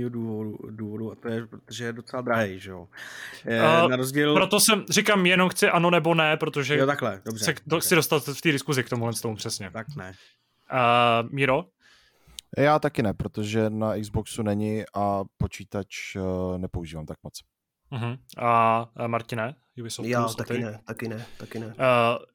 důvodu, 0.09 0.57
důvodu 0.69 1.11
a 1.11 1.15
to 1.15 1.27
je, 1.27 1.47
protože 1.47 1.85
je 1.85 1.93
docela 1.93 2.21
drahý, 2.21 2.59
že 2.59 2.71
jo. 2.71 2.79
Uh, 2.81 3.89
na 3.89 3.95
rozdíl... 3.95 4.33
Proto 4.33 4.59
jsem, 4.59 4.85
říkám, 4.89 5.25
jenom 5.25 5.49
chci 5.49 5.67
ano 5.67 5.89
nebo 5.89 6.15
ne, 6.15 6.37
protože 6.37 6.77
jo, 6.77 6.85
takhle, 6.85 7.21
dobře, 7.25 7.45
se 7.45 7.55
do, 7.67 7.79
chci 7.79 7.95
dostat 7.95 8.23
v 8.27 8.41
té 8.41 8.51
diskuzi 8.51 8.83
k 8.83 8.89
tomuhle 8.89 9.13
tomu 9.13 9.35
přesně. 9.35 9.71
Tak 9.71 9.87
ne. 9.95 10.13
Uh, 10.73 11.29
Miro? 11.31 11.65
Já 12.57 12.79
taky 12.79 13.03
ne, 13.03 13.13
protože 13.13 13.69
na 13.69 13.99
Xboxu 14.01 14.43
není 14.43 14.83
a 14.93 15.23
počítač 15.37 16.15
uh, 16.15 16.57
nepoužívám 16.57 17.05
tak 17.05 17.17
moc. 17.23 17.33
Uh-huh. 17.91 18.17
A 18.37 18.85
Martine, 19.07 19.55
Ubisoft 19.79 20.09
Já 20.09 20.21
Plus, 20.21 20.35
taky 20.35 20.53
ty? 20.53 20.59
ne, 20.59 20.79
taky 20.85 21.07
ne, 21.07 21.25
taky 21.37 21.59
ne. 21.59 21.65
Uh, 21.65 21.73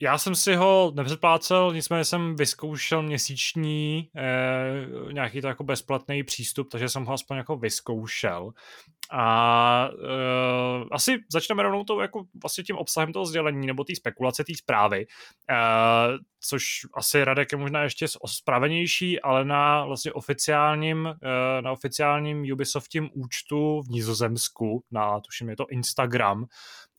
já 0.00 0.18
jsem 0.18 0.34
si 0.34 0.54
ho 0.54 0.92
nepředplácel, 0.94 1.72
nicméně 1.74 2.04
jsem 2.04 2.36
vyzkoušel 2.36 3.02
měsíční 3.02 4.10
uh, 5.04 5.12
nějaký 5.12 5.40
to 5.40 5.48
jako 5.48 5.64
bezplatný 5.64 6.24
přístup, 6.24 6.68
takže 6.70 6.88
jsem 6.88 7.04
ho 7.04 7.12
aspoň 7.12 7.36
jako 7.36 7.56
vyzkoušel. 7.56 8.52
A 9.10 9.90
uh, 9.92 10.88
asi 10.92 11.18
začneme 11.32 11.62
rovnou 11.62 11.84
tou, 11.84 12.00
jako 12.00 12.24
vlastně 12.42 12.64
tím 12.64 12.76
obsahem 12.76 13.12
toho 13.12 13.26
sdělení 13.26 13.66
nebo 13.66 13.84
té 13.84 13.94
spekulace, 13.96 14.44
té 14.44 14.52
zprávy, 14.54 15.06
uh, 15.50 16.16
což 16.40 16.64
asi 16.94 17.24
Radek 17.24 17.52
je 17.52 17.58
možná 17.58 17.82
ještě 17.82 18.06
spravenější, 18.26 19.20
ale 19.20 19.44
na 19.44 19.84
vlastně 19.84 20.12
oficiálním, 20.12 21.04
uh, 21.06 21.14
na 21.60 21.72
oficiálním 21.72 22.52
Ubisoftím 22.52 23.10
účtu 23.14 23.82
v 23.82 23.88
Nizozemsku, 23.88 24.84
na 24.90 25.20
tuším 25.20 25.48
je 25.48 25.56
to 25.56 25.66
Instagram, 25.70 26.44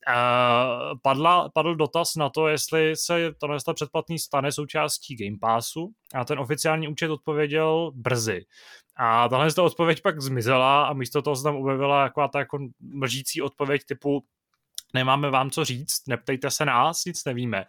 Uh, 0.08 0.98
padla, 1.02 1.48
padl 1.48 1.74
dotaz 1.74 2.16
na 2.16 2.28
to, 2.28 2.48
jestli 2.48 2.96
se 2.96 3.32
tohle 3.38 3.58
předplatný 3.74 4.18
stane 4.18 4.52
součástí 4.52 5.16
Game 5.16 5.38
Passu 5.40 5.92
a 6.14 6.24
ten 6.24 6.38
oficiální 6.38 6.88
účet 6.88 7.10
odpověděl 7.10 7.92
brzy. 7.94 8.44
A 8.96 9.28
tahle 9.28 9.48
odpověď 9.60 10.02
pak 10.02 10.20
zmizela 10.20 10.86
a 10.86 10.92
místo 10.92 11.22
toho 11.22 11.36
se 11.36 11.42
tam 11.42 11.56
objevila 11.56 12.08
taková 12.08 12.28
ta 12.28 12.38
jako 12.38 12.58
mlžící 12.80 13.42
odpověď 13.42 13.82
typu 13.88 14.24
nemáme 14.94 15.30
vám 15.30 15.50
co 15.50 15.64
říct, 15.64 16.08
neptejte 16.08 16.50
se 16.50 16.64
nás, 16.64 17.04
nic 17.04 17.24
nevíme. 17.24 17.64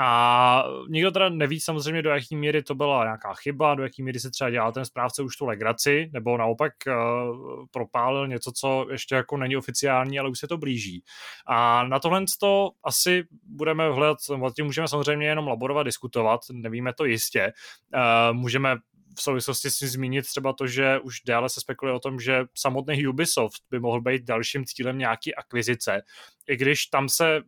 A 0.00 0.64
nikdo 0.88 1.10
teda 1.10 1.28
neví 1.28 1.60
samozřejmě, 1.60 2.02
do 2.02 2.10
jaký 2.10 2.36
míry 2.36 2.62
to 2.62 2.74
byla 2.74 3.04
nějaká 3.04 3.34
chyba, 3.34 3.74
do 3.74 3.82
jaký 3.82 4.02
míry 4.02 4.20
se 4.20 4.30
třeba 4.30 4.50
dělal 4.50 4.72
ten 4.72 4.84
správce 4.84 5.22
už 5.22 5.36
tu 5.36 5.46
legraci, 5.46 6.10
nebo 6.12 6.36
naopak 6.36 6.72
uh, 6.86 7.66
propálil 7.70 8.28
něco, 8.28 8.52
co 8.52 8.86
ještě 8.90 9.14
jako 9.14 9.36
není 9.36 9.56
oficiální, 9.56 10.18
ale 10.18 10.28
už 10.28 10.38
se 10.38 10.48
to 10.48 10.58
blíží. 10.58 11.02
A 11.46 11.84
na 11.84 11.98
tohle 11.98 12.24
to 12.40 12.70
asi 12.84 13.24
budeme 13.42 13.92
hledat, 13.92 14.18
tím 14.56 14.64
můžeme 14.64 14.88
samozřejmě 14.88 15.26
jenom 15.26 15.48
laborovat, 15.48 15.86
diskutovat, 15.86 16.40
nevíme 16.52 16.92
to 16.92 17.04
jistě. 17.04 17.52
Uh, 17.94 18.36
můžeme 18.36 18.76
v 19.18 19.22
souvislosti 19.22 19.70
si 19.70 19.88
zmínit 19.88 20.26
třeba 20.26 20.52
to, 20.52 20.66
že 20.66 20.98
už 20.98 21.20
dále 21.20 21.48
se 21.48 21.60
spekuluje 21.60 21.96
o 21.96 22.00
tom, 22.00 22.20
že 22.20 22.44
samotný 22.54 23.06
Ubisoft 23.06 23.62
by 23.70 23.80
mohl 23.80 24.00
být 24.00 24.24
dalším 24.24 24.64
cílem 24.64 24.98
nějaký 24.98 25.34
akvizice, 25.34 26.02
i 26.48 26.56
když 26.56 26.86
tam 26.86 27.08
se 27.08 27.40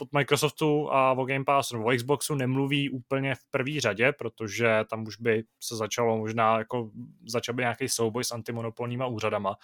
od 0.00 0.12
Microsoftu 0.12 0.92
a 0.92 1.12
o 1.12 1.24
Game 1.24 1.44
Passu 1.44 1.76
nebo 1.76 1.88
o 1.88 1.96
Xboxu 1.96 2.34
nemluví 2.34 2.90
úplně 2.90 3.34
v 3.34 3.44
první 3.50 3.80
řadě, 3.80 4.12
protože 4.12 4.84
tam 4.90 5.06
už 5.06 5.16
by 5.16 5.44
se 5.60 5.76
začalo 5.76 6.18
možná 6.18 6.58
jako 6.58 6.90
začal 7.28 7.54
by 7.54 7.62
nějaký 7.62 7.88
souboj 7.88 8.24
s 8.24 8.32
antimonopolníma 8.32 9.06
úřadama, 9.06 9.56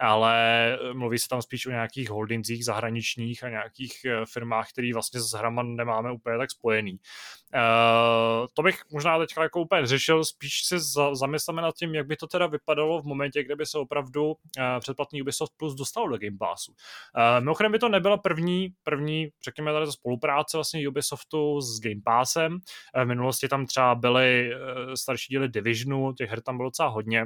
ale 0.00 0.32
mluví 0.92 1.18
se 1.18 1.28
tam 1.28 1.42
spíš 1.42 1.66
o 1.66 1.70
nějakých 1.70 2.10
holdingzích 2.10 2.64
zahraničních 2.64 3.44
a 3.44 3.48
nějakých 3.48 4.04
eh, 4.04 4.26
firmách, 4.32 4.68
které 4.70 4.90
vlastně 4.94 5.20
s 5.20 5.32
hrama 5.32 5.62
nemáme 5.62 6.12
úplně 6.12 6.38
tak 6.38 6.50
spojený. 6.50 6.98
Uh, 7.54 8.46
to 8.54 8.62
bych 8.62 8.80
možná 8.92 9.18
teďka 9.18 9.42
jako 9.42 9.60
úplně 9.60 9.86
řešil, 9.86 10.24
spíš 10.24 10.68
za, 10.76 11.14
zamysleme 11.14 11.62
nad 11.62 11.74
tím, 11.74 11.94
jak 11.94 12.06
by 12.06 12.16
to 12.16 12.26
teda 12.26 12.46
vypadalo 12.46 13.02
v 13.02 13.04
momentě, 13.04 13.44
kde 13.44 13.56
by 13.56 13.66
se 13.66 13.78
opravdu 13.78 14.26
uh, 14.26 14.34
předplatný 14.80 15.22
Ubisoft 15.22 15.52
Plus 15.56 15.74
dostal 15.74 16.08
do 16.08 16.18
Game 16.18 16.38
Passu. 16.38 16.74
Mimochodem 17.40 17.72
by 17.72 17.78
to 17.78 17.88
nebyla 17.88 18.16
první, 18.16 18.68
první, 18.84 19.28
řekněme 19.44 19.71
tady 19.72 19.92
spolupráce 19.92 20.56
vlastně 20.56 20.88
Ubisoftu 20.88 21.60
s 21.60 21.80
Game 21.80 22.00
Passem. 22.04 22.52
Uh, 22.52 23.02
v 23.02 23.06
minulosti 23.06 23.48
tam 23.48 23.66
třeba 23.66 23.94
byly 23.94 24.50
uh, 24.54 24.94
starší 24.94 25.26
díly 25.30 25.48
Divisionu, 25.48 26.12
těch 26.12 26.30
her 26.30 26.40
tam 26.40 26.56
bylo 26.56 26.66
docela 26.68 26.88
hodně, 26.88 27.24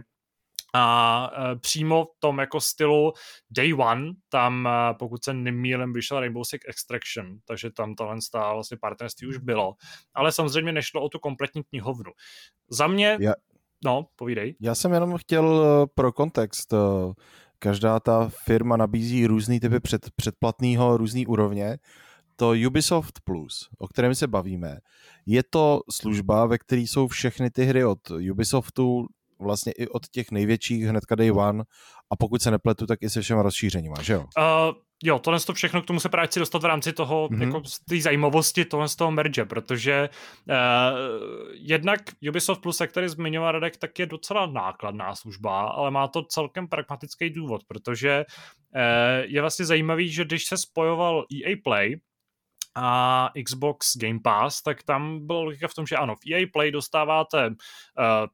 a 0.74 1.30
uh, 1.38 1.58
přímo 1.60 2.04
v 2.04 2.20
tom 2.20 2.38
jako 2.38 2.60
stylu 2.60 3.12
Day 3.50 3.74
One, 3.74 4.12
tam 4.28 4.68
pokud 4.98 5.24
se 5.24 5.34
nemýlím, 5.34 5.92
vyšel 5.92 6.20
Rainbow 6.20 6.42
Six 6.44 6.64
Extraction, 6.68 7.38
takže 7.44 7.70
tam 7.70 7.94
tohle 7.94 8.22
stál 8.22 8.54
vlastně 8.54 8.76
partnerství 8.80 9.26
už 9.26 9.36
bylo. 9.36 9.74
Ale 10.14 10.32
samozřejmě 10.32 10.72
nešlo 10.72 11.02
o 11.02 11.08
tu 11.08 11.18
kompletní 11.18 11.62
knihovnu. 11.64 12.12
Za 12.70 12.86
mě, 12.86 13.18
Já, 13.20 13.32
no, 13.84 14.06
povídej. 14.16 14.56
já 14.60 14.74
jsem 14.74 14.92
jenom 14.92 15.16
chtěl 15.18 15.64
eh, 15.64 15.86
pro 15.94 16.12
kontext, 16.12 16.72
eh, 16.72 16.76
každá 17.58 18.00
ta 18.00 18.28
firma 18.44 18.76
nabízí 18.76 19.26
různý 19.26 19.60
typy 19.60 19.80
před, 19.80 20.10
předplatného, 20.16 20.96
různý 20.96 21.26
úrovně. 21.26 21.78
To 22.36 22.54
Ubisoft 22.66 23.20
Plus, 23.24 23.68
o 23.78 23.88
kterém 23.88 24.14
se 24.14 24.26
bavíme, 24.26 24.78
je 25.26 25.42
to 25.50 25.80
služba, 25.90 26.46
ve 26.46 26.58
které 26.58 26.80
jsou 26.80 27.08
všechny 27.08 27.50
ty 27.50 27.64
hry 27.64 27.84
od 27.84 28.10
Ubisoftu 28.30 29.06
vlastně 29.40 29.72
i 29.72 29.88
od 29.88 30.08
těch 30.08 30.30
největších 30.30 30.84
hnedka 30.84 31.14
day 31.14 31.30
one 31.30 31.64
a 32.10 32.16
pokud 32.16 32.42
se 32.42 32.50
nepletu, 32.50 32.86
tak 32.86 33.02
i 33.02 33.10
se 33.10 33.20
všema 33.20 33.42
rozšířeníma, 33.42 34.02
že 34.02 34.12
jo? 34.12 34.20
Uh, 34.20 34.74
jo, 35.04 35.18
tohle 35.18 35.40
to 35.40 35.54
všechno 35.54 35.82
k 35.82 35.86
tomu 35.86 36.00
se 36.00 36.08
právě 36.08 36.26
chci 36.26 36.40
dostat 36.40 36.62
v 36.62 36.64
rámci 36.64 36.92
toho, 36.92 37.28
mm-hmm. 37.28 37.42
jako 37.42 37.62
té 37.88 38.00
zajímavosti 38.00 38.64
tohle 38.64 38.88
z 38.88 38.96
toho 38.96 39.10
merge, 39.10 39.44
protože 39.44 40.08
uh, 40.48 40.54
jednak 41.52 42.00
Ubisoft 42.28 42.60
Plus, 42.60 42.80
jak 42.80 42.92
tady 42.92 43.08
zmiňoval 43.08 43.52
Radek, 43.52 43.76
tak 43.76 43.98
je 43.98 44.06
docela 44.06 44.46
nákladná 44.46 45.14
služba, 45.14 45.60
ale 45.60 45.90
má 45.90 46.08
to 46.08 46.22
celkem 46.22 46.68
pragmatický 46.68 47.30
důvod, 47.30 47.62
protože 47.68 48.24
uh, 48.24 48.80
je 49.24 49.40
vlastně 49.40 49.64
zajímavý, 49.64 50.08
že 50.08 50.24
když 50.24 50.44
se 50.44 50.56
spojoval 50.56 51.24
EA 51.44 51.56
Play, 51.64 51.96
a 52.78 53.30
Xbox 53.44 53.96
Game 53.96 54.20
Pass, 54.24 54.62
tak 54.62 54.82
tam 54.82 55.26
byla 55.26 55.40
logika 55.40 55.68
v 55.68 55.74
tom, 55.74 55.86
že 55.86 55.96
ano, 55.96 56.14
v 56.16 56.32
EA 56.32 56.46
Play 56.52 56.70
dostáváte 56.70 57.46
uh, 57.46 57.54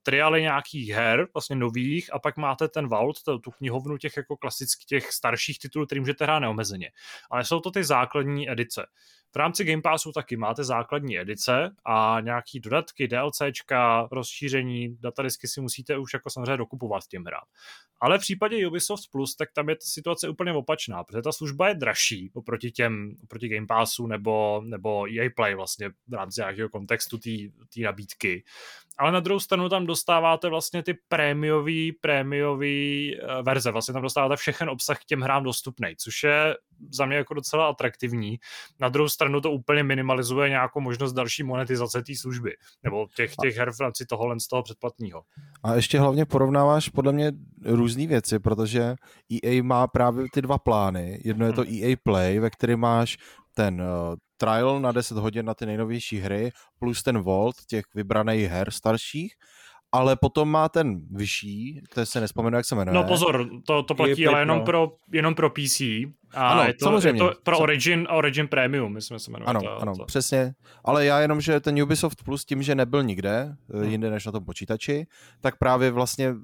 triály 0.02 0.42
nějakých 0.42 0.88
her, 0.88 1.26
vlastně 1.34 1.56
nových, 1.56 2.14
a 2.14 2.18
pak 2.18 2.36
máte 2.36 2.68
ten 2.68 2.88
vault, 2.88 3.16
tu, 3.24 3.50
knihovnu 3.50 3.98
těch 3.98 4.16
jako 4.16 4.36
klasických, 4.36 4.86
těch 4.86 5.12
starších 5.12 5.58
titulů, 5.58 5.86
který 5.86 6.00
můžete 6.00 6.24
hrát 6.24 6.38
neomezeně. 6.38 6.90
Ale 7.30 7.44
jsou 7.44 7.60
to 7.60 7.70
ty 7.70 7.84
základní 7.84 8.50
edice. 8.50 8.86
V 9.32 9.36
rámci 9.36 9.64
Game 9.64 9.82
Passu 9.82 10.12
taky 10.12 10.36
máte 10.36 10.64
základní 10.64 11.18
edice 11.18 11.70
a 11.84 12.20
nějaký 12.20 12.60
dodatky, 12.60 13.08
DLCčka, 13.08 14.08
rozšíření, 14.12 14.96
datadisky 15.00 15.48
si 15.48 15.60
musíte 15.60 15.98
už 15.98 16.14
jako 16.14 16.30
samozřejmě 16.30 16.56
dokupovat 16.56 17.06
těm 17.06 17.24
hrám. 17.24 17.44
Ale 18.00 18.18
v 18.18 18.20
případě 18.20 18.66
Ubisoft 18.66 19.02
Plus, 19.12 19.36
tak 19.36 19.52
tam 19.52 19.68
je 19.68 19.74
ta 19.74 19.84
situace 19.84 20.28
úplně 20.28 20.52
opačná, 20.52 21.04
protože 21.04 21.22
ta 21.22 21.32
služba 21.32 21.68
je 21.68 21.74
dražší 21.74 22.30
oproti 22.34 22.70
těm, 22.70 23.16
oproti 23.24 23.48
Game 23.48 23.66
Passu 23.66 24.06
nebo, 24.06 24.62
nebo 24.64 25.06
EA 25.06 25.30
Play 25.36 25.54
vlastně 25.54 25.90
v 26.08 26.14
rámci 26.14 26.40
nějakého 26.40 26.68
kontextu 26.68 27.18
té 27.18 27.80
nabídky. 27.82 28.44
Ale 28.98 29.12
na 29.12 29.20
druhou 29.20 29.40
stranu 29.40 29.68
tam 29.68 29.86
dostáváte 29.86 30.48
vlastně 30.48 30.82
ty 30.82 30.94
prémiový, 31.08 31.92
prémiový 31.92 33.16
eh, 33.16 33.42
verze, 33.42 33.70
vlastně 33.70 33.94
tam 33.94 34.02
dostáváte 34.02 34.36
všechen 34.36 34.70
obsah 34.70 35.00
k 35.00 35.04
těm 35.04 35.20
hrám 35.20 35.44
dostupný, 35.44 35.94
což 35.96 36.22
je 36.22 36.56
za 36.90 37.06
mě 37.06 37.16
jako 37.16 37.34
docela 37.34 37.68
atraktivní. 37.68 38.38
Na 38.80 38.88
druhou 38.88 39.08
stranu 39.08 39.40
to 39.40 39.50
úplně 39.50 39.82
minimalizuje 39.82 40.48
nějakou 40.48 40.80
možnost 40.80 41.12
další 41.12 41.42
monetizace 41.42 42.02
té 42.02 42.12
služby, 42.16 42.52
nebo 42.82 43.06
těch, 43.16 43.32
těch 43.42 43.56
her 43.56 43.72
v 43.72 43.80
rámci 43.80 44.06
tohohle 44.06 44.40
z 44.40 44.48
toho 44.48 44.62
předplatného. 44.62 45.22
A 45.62 45.74
ještě 45.74 46.00
hlavně 46.00 46.24
porovnáváš 46.24 46.88
podle 46.88 47.12
mě 47.12 47.32
různé 47.64 48.06
věci, 48.06 48.38
protože 48.38 48.94
EA 49.44 49.62
má 49.62 49.86
právě 49.86 50.26
ty 50.32 50.42
dva 50.42 50.58
plány. 50.58 51.20
Jedno 51.24 51.46
je 51.46 51.52
to 51.52 51.62
EA 51.62 51.86
hmm. 51.86 51.96
Play, 52.02 52.38
ve 52.38 52.50
kterém 52.50 52.80
máš 52.80 53.18
ten 53.54 53.82
uh, 53.82 54.16
trial 54.36 54.80
na 54.80 54.92
10 54.92 55.18
hodin 55.18 55.46
na 55.46 55.54
ty 55.54 55.66
nejnovější 55.66 56.18
hry, 56.18 56.50
plus 56.78 57.02
ten 57.02 57.18
Vault 57.18 57.56
těch 57.66 57.84
vybraných 57.94 58.50
her 58.50 58.70
starších, 58.70 59.34
ale 59.92 60.16
potom 60.16 60.50
má 60.50 60.68
ten 60.68 61.00
vyšší, 61.10 61.82
to 61.94 62.06
se 62.06 62.20
nespomenu, 62.20 62.56
jak 62.56 62.66
se 62.66 62.74
jmenuje. 62.74 62.94
No 62.94 63.04
pozor, 63.04 63.48
to, 63.66 63.82
to 63.82 63.94
platí 63.94 64.26
ale 64.26 64.40
jenom 64.40 64.60
pro, 64.64 64.92
jenom 65.12 65.34
pro 65.34 65.50
PC. 65.50 65.80
A 66.34 66.48
ano, 66.48 66.62
je 66.62 66.74
to, 66.74 66.84
samozřejmě. 66.84 67.24
Je 67.24 67.30
to 67.30 67.34
pro 67.42 67.58
Origin, 67.58 68.06
Origin 68.10 68.48
Premium, 68.48 68.92
myslím 68.92 69.18
se 69.18 69.30
jmenuje. 69.30 69.46
Ano, 69.46 69.60
to, 69.60 69.82
ano, 69.82 69.96
to. 69.96 70.04
přesně. 70.04 70.54
Ale 70.84 71.04
já 71.04 71.20
jenom, 71.20 71.40
že 71.40 71.60
ten 71.60 71.82
Ubisoft 71.82 72.24
Plus 72.24 72.44
tím, 72.44 72.62
že 72.62 72.74
nebyl 72.74 73.02
nikde, 73.02 73.56
hmm. 73.74 73.84
jinde 73.84 74.10
než 74.10 74.26
na 74.26 74.32
tom 74.32 74.44
počítači, 74.44 75.06
tak 75.40 75.56
právě 75.56 75.90
vlastně 75.90 76.34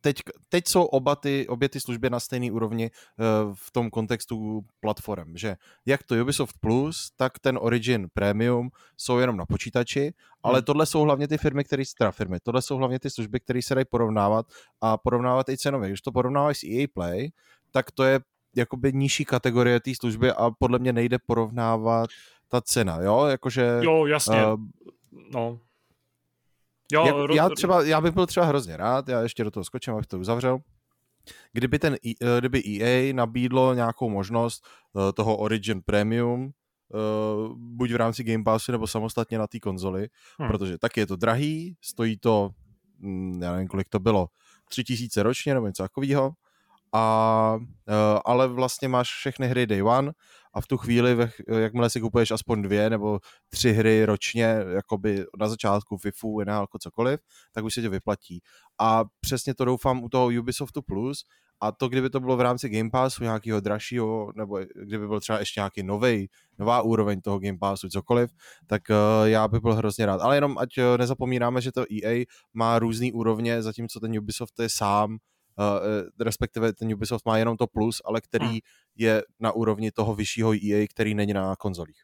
teď, 0.00 0.16
teď 0.48 0.68
jsou 0.68 0.84
oba 0.84 1.16
ty, 1.16 1.48
obě 1.48 1.68
ty 1.68 1.80
služby 1.80 2.10
na 2.10 2.20
stejné 2.20 2.52
úrovni 2.52 2.90
uh, 2.90 3.54
v 3.54 3.70
tom 3.70 3.90
kontextu 3.90 4.64
platform, 4.80 5.36
že 5.36 5.56
jak 5.86 6.02
to 6.02 6.14
Ubisoft 6.22 6.56
Plus, 6.60 7.10
tak 7.16 7.38
ten 7.38 7.58
Origin 7.62 8.08
Premium 8.14 8.70
jsou 8.96 9.18
jenom 9.18 9.36
na 9.36 9.46
počítači, 9.46 10.12
ale 10.42 10.58
hmm. 10.58 10.64
tohle 10.64 10.86
jsou 10.86 11.00
hlavně 11.00 11.28
ty 11.28 11.38
firmy, 11.38 11.64
které 11.64 11.82
teda 11.98 12.10
firmy, 12.10 12.40
tohle 12.42 12.62
jsou 12.62 12.76
hlavně 12.76 12.98
ty 12.98 13.10
služby, 13.10 13.40
které 13.40 13.62
se 13.62 13.74
dají 13.74 13.84
porovnávat 13.84 14.46
a 14.80 14.96
porovnávat 14.96 15.48
i 15.48 15.58
cenově. 15.58 15.88
Když 15.88 16.00
to 16.00 16.12
porovnáváš 16.12 16.58
s 16.58 16.64
EA 16.64 16.86
Play, 16.94 17.30
tak 17.70 17.90
to 17.90 18.04
je 18.04 18.20
jakoby 18.56 18.92
nižší 18.92 19.24
kategorie 19.24 19.80
té 19.80 19.94
služby 19.94 20.32
a 20.32 20.50
podle 20.58 20.78
mě 20.78 20.92
nejde 20.92 21.18
porovnávat 21.26 22.10
ta 22.48 22.60
cena, 22.60 22.98
jo, 23.00 23.24
jakože... 23.24 23.80
Jo, 23.82 24.06
jasně, 24.06 24.46
uh, 24.46 24.60
no. 25.32 25.58
Jo, 26.92 27.06
jak, 27.06 27.36
já, 27.36 27.48
třeba, 27.48 27.82
já 27.82 28.00
bych 28.00 28.14
byl 28.14 28.26
třeba 28.26 28.46
hrozně 28.46 28.76
rád, 28.76 29.08
já 29.08 29.20
ještě 29.20 29.44
do 29.44 29.50
toho 29.50 29.64
skočím, 29.64 29.94
abych 29.94 30.06
to 30.06 30.18
uzavřel, 30.18 30.58
kdyby, 31.52 31.78
ten, 31.78 31.96
eh, 32.06 32.38
kdyby 32.38 32.62
EA 32.64 33.12
nabídlo 33.12 33.74
nějakou 33.74 34.10
možnost 34.10 34.66
uh, 34.92 35.02
toho 35.12 35.36
Origin 35.36 35.82
Premium, 35.82 36.42
uh, 36.42 37.52
buď 37.56 37.92
v 37.92 37.96
rámci 37.96 38.24
Game 38.24 38.44
Passu 38.44 38.72
nebo 38.72 38.86
samostatně 38.86 39.38
na 39.38 39.46
té 39.46 39.60
konzoli, 39.60 40.08
hmm. 40.38 40.48
protože 40.48 40.78
taky 40.78 41.00
je 41.00 41.06
to 41.06 41.16
drahý, 41.16 41.76
stojí 41.80 42.18
to, 42.18 42.50
hm, 42.98 43.40
já 43.42 43.52
nevím, 43.52 43.68
kolik 43.68 43.88
to 43.88 43.98
bylo, 43.98 44.28
tři 44.68 44.84
tisíce 44.84 45.22
ročně 45.22 45.54
nebo 45.54 45.66
něco 45.66 45.82
takového, 45.82 46.32
a, 46.92 47.56
uh, 47.88 47.94
ale 48.24 48.48
vlastně 48.48 48.88
máš 48.88 49.08
všechny 49.08 49.48
hry 49.48 49.66
day 49.66 49.82
one 49.82 50.12
a 50.54 50.60
v 50.60 50.66
tu 50.66 50.76
chvíli, 50.76 51.30
jakmile 51.60 51.90
si 51.90 52.00
kupuješ 52.00 52.30
aspoň 52.30 52.62
dvě 52.62 52.90
nebo 52.90 53.20
tři 53.48 53.72
hry 53.72 54.04
ročně, 54.04 54.56
jakoby 54.74 55.24
na 55.40 55.48
začátku 55.48 55.96
FIFU, 55.96 56.40
NHL, 56.40 56.66
cokoliv, 56.80 57.20
tak 57.52 57.64
už 57.64 57.74
se 57.74 57.82
tě 57.82 57.88
vyplatí. 57.88 58.42
A 58.80 59.04
přesně 59.20 59.54
to 59.54 59.64
doufám 59.64 60.02
u 60.04 60.08
toho 60.08 60.30
Ubisoftu 60.38 60.82
Plus, 60.82 61.24
a 61.62 61.72
to, 61.72 61.88
kdyby 61.88 62.10
to 62.10 62.20
bylo 62.20 62.36
v 62.36 62.40
rámci 62.40 62.68
Game 62.68 62.90
Passu 62.90 63.24
nějakého 63.24 63.60
dražšího, 63.60 64.32
nebo 64.36 64.58
kdyby 64.74 65.08
byl 65.08 65.20
třeba 65.20 65.38
ještě 65.38 65.60
nějaký 65.60 65.82
nový, 65.82 66.28
nová 66.58 66.82
úroveň 66.82 67.20
toho 67.20 67.38
Game 67.38 67.58
Passu, 67.58 67.88
cokoliv, 67.88 68.30
tak 68.66 68.82
uh, 68.90 69.28
já 69.28 69.48
bych 69.48 69.60
byl 69.60 69.74
hrozně 69.74 70.06
rád. 70.06 70.20
Ale 70.20 70.36
jenom 70.36 70.58
ať 70.58 70.78
uh, 70.78 70.84
nezapomínáme, 70.98 71.60
že 71.60 71.72
to 71.72 71.84
EA 71.92 72.24
má 72.54 72.78
různé 72.78 73.12
úrovně, 73.12 73.62
zatímco 73.62 74.00
ten 74.00 74.18
Ubisoft 74.18 74.60
je 74.60 74.68
sám, 74.68 75.18
respektive 76.20 76.72
ten 76.72 76.94
Ubisoft 76.94 77.26
má 77.26 77.38
jenom 77.38 77.56
to 77.56 77.66
plus, 77.66 78.02
ale 78.04 78.20
který 78.20 78.46
hmm. 78.46 78.58
je 78.96 79.22
na 79.40 79.52
úrovni 79.52 79.90
toho 79.90 80.14
vyššího 80.14 80.54
EA, 80.54 80.86
který 80.90 81.14
není 81.14 81.32
na 81.32 81.56
konzolích. 81.56 82.00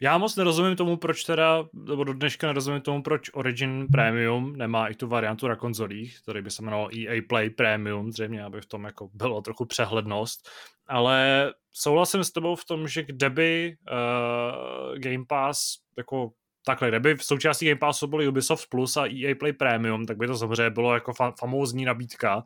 Já 0.00 0.18
moc 0.18 0.36
nerozumím 0.36 0.76
tomu, 0.76 0.96
proč 0.96 1.24
teda, 1.24 1.64
nebo 1.72 2.04
do 2.04 2.12
dneška 2.12 2.46
nerozumím 2.46 2.80
tomu, 2.80 3.02
proč 3.02 3.30
Origin 3.34 3.86
Premium 3.92 4.56
nemá 4.56 4.88
i 4.88 4.94
tu 4.94 5.06
variantu 5.06 5.48
na 5.48 5.56
konzolích, 5.56 6.20
který 6.22 6.42
by 6.42 6.50
se 6.50 6.62
jmenoval 6.62 6.88
EA 6.96 7.22
Play 7.28 7.50
Premium, 7.50 8.12
zřejmě, 8.12 8.44
aby 8.44 8.60
v 8.60 8.66
tom 8.66 8.84
jako 8.84 9.08
bylo 9.14 9.42
trochu 9.42 9.64
přehlednost, 9.64 10.48
ale 10.86 11.50
souhlasím 11.72 12.24
s 12.24 12.30
tebou 12.30 12.56
v 12.56 12.64
tom, 12.64 12.88
že 12.88 13.02
kde 13.02 13.30
by 13.30 13.76
uh, 13.90 14.98
Game 14.98 15.24
Pass 15.28 15.76
jako 15.96 16.30
takhle, 16.68 16.88
kdyby 16.88 17.14
v 17.14 17.24
součástí 17.24 17.66
Game 17.66 17.78
Passu 17.78 18.06
byl 18.06 18.28
Ubisoft 18.28 18.68
Plus 18.68 18.96
a 18.96 19.06
EA 19.06 19.34
Play 19.38 19.52
Premium, 19.52 20.06
tak 20.06 20.16
by 20.16 20.26
to 20.26 20.36
samozřejmě 20.36 20.70
bylo 20.70 20.94
jako 20.94 21.12
fa- 21.12 21.32
famózní 21.38 21.84
nabídka, 21.84 22.44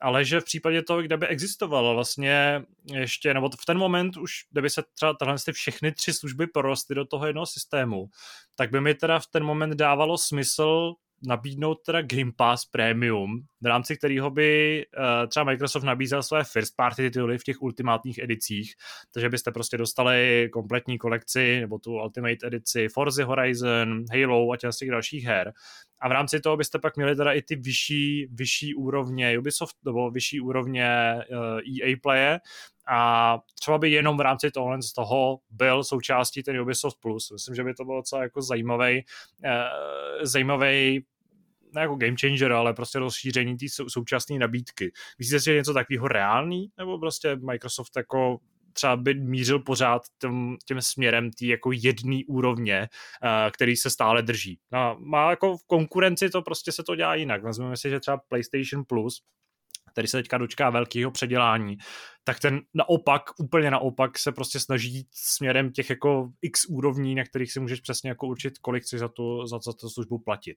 ale 0.00 0.24
že 0.24 0.40
v 0.40 0.44
případě 0.44 0.82
toho, 0.82 1.02
kde 1.02 1.16
by 1.16 1.26
existovalo 1.26 1.94
vlastně 1.94 2.62
ještě, 2.92 3.34
nebo 3.34 3.48
v 3.48 3.66
ten 3.66 3.78
moment 3.78 4.16
už, 4.16 4.32
kde 4.50 4.62
by 4.62 4.70
se 4.70 4.82
třeba 4.94 5.14
tyhle 5.14 5.36
všechny 5.52 5.92
tři 5.92 6.12
služby 6.12 6.46
porostly 6.46 6.94
do 6.94 7.04
toho 7.04 7.26
jednoho 7.26 7.46
systému, 7.46 8.06
tak 8.56 8.70
by 8.70 8.80
mi 8.80 8.94
teda 8.94 9.18
v 9.18 9.26
ten 9.26 9.44
moment 9.44 9.74
dávalo 9.74 10.18
smysl 10.18 10.94
nabídnout 11.26 11.78
teda 11.86 12.02
Game 12.02 12.32
Pass 12.36 12.64
Premium, 12.64 13.42
v 13.64 13.66
rámci 13.66 13.96
kterého 13.96 14.30
by 14.30 14.84
uh, 14.98 15.28
třeba 15.28 15.44
Microsoft 15.44 15.82
nabízel 15.82 16.22
své 16.22 16.44
first 16.44 16.76
party 16.76 17.10
tituly 17.10 17.38
v 17.38 17.44
těch 17.44 17.62
ultimátních 17.62 18.18
edicích, 18.18 18.74
takže 19.14 19.28
byste 19.28 19.52
prostě 19.52 19.76
dostali 19.76 20.48
kompletní 20.52 20.98
kolekci, 20.98 21.60
nebo 21.60 21.78
tu 21.78 21.92
Ultimate 21.92 22.46
edici 22.46 22.88
Forza 22.88 23.24
Horizon, 23.24 24.04
Halo 24.12 24.52
a 24.52 24.56
těch 24.56 24.90
dalších 24.90 25.24
her. 25.24 25.52
A 26.00 26.08
v 26.08 26.12
rámci 26.12 26.40
toho 26.40 26.56
byste 26.56 26.78
pak 26.78 26.96
měli 26.96 27.16
teda 27.16 27.32
i 27.32 27.42
ty 27.42 27.56
vyšší, 27.56 28.26
vyšší 28.32 28.74
úrovně 28.74 29.38
Ubisoft, 29.38 29.76
nebo 29.84 30.10
vyšší 30.10 30.40
úrovně 30.40 31.14
uh, 31.30 31.58
eh, 31.58 31.90
EA 31.90 31.96
Playe, 32.02 32.40
a 32.88 33.38
třeba 33.60 33.78
by 33.78 33.90
jenom 33.90 34.16
v 34.16 34.20
rámci 34.20 34.50
tohle 34.50 34.82
z 34.82 34.92
toho 34.92 35.38
byl 35.50 35.84
součástí 35.84 36.42
ten 36.42 36.60
Ubisoft 36.60 36.96
Plus. 37.00 37.30
Myslím, 37.30 37.54
že 37.54 37.64
by 37.64 37.74
to 37.74 37.84
bylo 37.84 37.96
docela 37.96 38.22
jako 38.22 38.42
zajímavý, 38.42 39.04
eh, 39.44 39.64
zajímavý 40.22 41.04
ne 41.74 41.80
jako 41.80 41.96
game 41.96 42.16
changer, 42.20 42.52
ale 42.52 42.74
prostě 42.74 42.98
rozšíření 42.98 43.56
té 43.56 43.66
sou, 43.68 43.88
současné 43.88 44.38
nabídky. 44.38 44.92
Myslíte 45.18 45.40
si, 45.40 45.44
že 45.44 45.52
je 45.52 45.56
něco 45.56 45.74
takového 45.74 46.08
reálný? 46.08 46.68
Nebo 46.78 46.98
prostě 46.98 47.36
Microsoft 47.36 47.96
jako 47.96 48.38
třeba 48.72 48.96
by 48.96 49.14
mířil 49.14 49.58
pořád 49.58 50.02
tím, 50.20 50.56
tím 50.68 50.80
směrem 50.80 51.30
té 51.30 51.46
jako 51.46 51.70
jedné 51.72 52.20
úrovně, 52.28 52.80
uh, 52.80 53.50
který 53.52 53.76
se 53.76 53.90
stále 53.90 54.22
drží. 54.22 54.58
No, 54.72 54.96
má 55.00 55.30
jako 55.30 55.56
v 55.56 55.66
konkurenci 55.66 56.30
to 56.30 56.42
prostě 56.42 56.72
se 56.72 56.82
to 56.82 56.96
dělá 56.96 57.14
jinak. 57.14 57.42
Vezmeme 57.42 57.76
si, 57.76 57.90
že 57.90 58.00
třeba 58.00 58.16
PlayStation 58.28 58.84
Plus 58.88 59.22
který 59.94 60.08
se 60.08 60.16
teďka 60.16 60.38
dočká 60.38 60.70
velkého 60.70 61.10
předělání, 61.10 61.76
tak 62.24 62.40
ten 62.40 62.60
naopak, 62.74 63.22
úplně 63.38 63.70
naopak 63.70 64.18
se 64.18 64.32
prostě 64.32 64.60
snaží 64.60 64.94
jít 64.94 65.08
směrem 65.12 65.72
těch 65.72 65.90
jako 65.90 66.30
x 66.42 66.64
úrovní, 66.64 67.14
na 67.14 67.24
kterých 67.24 67.52
si 67.52 67.60
můžeš 67.60 67.80
přesně 67.80 68.10
jako 68.10 68.26
určit, 68.26 68.58
kolik 68.58 68.82
chceš 68.82 69.00
za 69.00 69.08
tu, 69.08 69.46
za, 69.46 69.58
za 69.58 69.72
tu 69.72 69.88
službu 69.88 70.18
platit. 70.18 70.56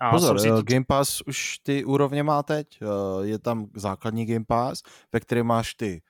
A 0.00 0.10
Pozor, 0.10 0.38
si... 0.38 0.48
Eh, 0.48 0.62
Game 0.62 0.84
Pass 0.84 1.20
už 1.20 1.58
ty 1.58 1.84
úrovně 1.84 2.22
má 2.22 2.42
teď, 2.42 2.66
eh, 2.82 2.86
je 3.26 3.38
tam 3.38 3.66
základní 3.74 4.26
Game 4.26 4.44
Pass, 4.44 4.82
ve 5.12 5.20
kterém 5.20 5.46
máš 5.46 5.74
ty 5.74 6.02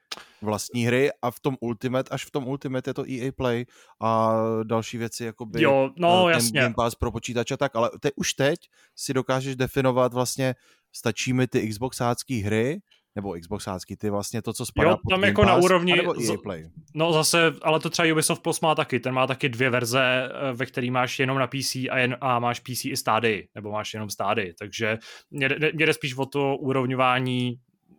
vlastní 0.42 0.84
hry 0.84 1.10
a 1.22 1.30
v 1.30 1.40
tom 1.40 1.56
Ultimate, 1.60 2.10
až 2.10 2.24
v 2.24 2.30
tom 2.30 2.48
Ultimate 2.48 2.90
je 2.90 2.94
to 2.94 3.04
EA 3.10 3.32
Play 3.32 3.66
a 4.00 4.34
další 4.62 4.98
věci, 4.98 5.24
jako 5.24 5.46
by 5.46 5.62
jo, 5.62 5.90
no, 5.96 6.24
ten 6.24 6.34
jasně. 6.34 6.60
Game 6.60 6.74
Pass 6.74 6.94
pro 6.94 7.12
počítače 7.12 7.56
tak, 7.56 7.76
ale 7.76 7.90
te, 8.00 8.12
už 8.16 8.34
teď 8.34 8.60
si 8.96 9.14
dokážeš 9.14 9.56
definovat 9.56 10.14
vlastně 10.14 10.54
stačí 10.92 11.32
mi 11.32 11.46
ty 11.46 11.68
Xboxácké 11.68 12.34
hry, 12.34 12.80
nebo 13.18 13.34
Xboxácký, 13.40 13.96
ty 13.96 14.10
vlastně 14.10 14.42
to, 14.42 14.52
co 14.52 14.66
spadá 14.66 14.90
jo, 14.90 14.96
pod 14.96 15.10
tam 15.10 15.20
Game 15.20 15.28
jako 15.28 15.42
Pass, 15.42 15.50
na 15.50 15.56
úrovni, 15.56 15.94
Play. 16.42 16.70
no 16.94 17.12
zase, 17.12 17.52
ale 17.62 17.80
to 17.80 17.90
třeba 17.90 18.12
Ubisoft 18.12 18.42
Plus 18.42 18.60
má 18.60 18.74
taky, 18.74 19.00
ten 19.00 19.14
má 19.14 19.26
taky 19.26 19.48
dvě 19.48 19.70
verze, 19.70 20.02
eh, 20.02 20.52
ve 20.52 20.66
který 20.66 20.90
máš 20.90 21.18
jenom 21.18 21.38
na 21.38 21.46
PC 21.46 21.74
a, 21.90 21.98
jen, 21.98 22.16
a 22.20 22.38
máš 22.38 22.60
PC 22.60 22.84
i 22.84 22.96
stády, 22.96 23.48
nebo 23.54 23.70
máš 23.70 23.94
jenom 23.94 24.10
stády, 24.10 24.54
takže 24.58 24.98
mě, 25.30 25.48
mě 25.74 25.86
jde 25.86 25.92
spíš 25.92 26.16
o 26.16 26.26
to 26.26 26.56
úrovňování 26.56 27.54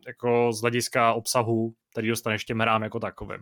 jako 0.08 0.54
z 0.54 0.62
hlediska 0.62 1.14
obsahu, 1.14 1.74
který 1.92 2.08
dostaneš 2.08 2.46
těm 2.46 2.60
hrám 2.60 2.84
jako 2.84 3.00
takovým. 3.00 3.42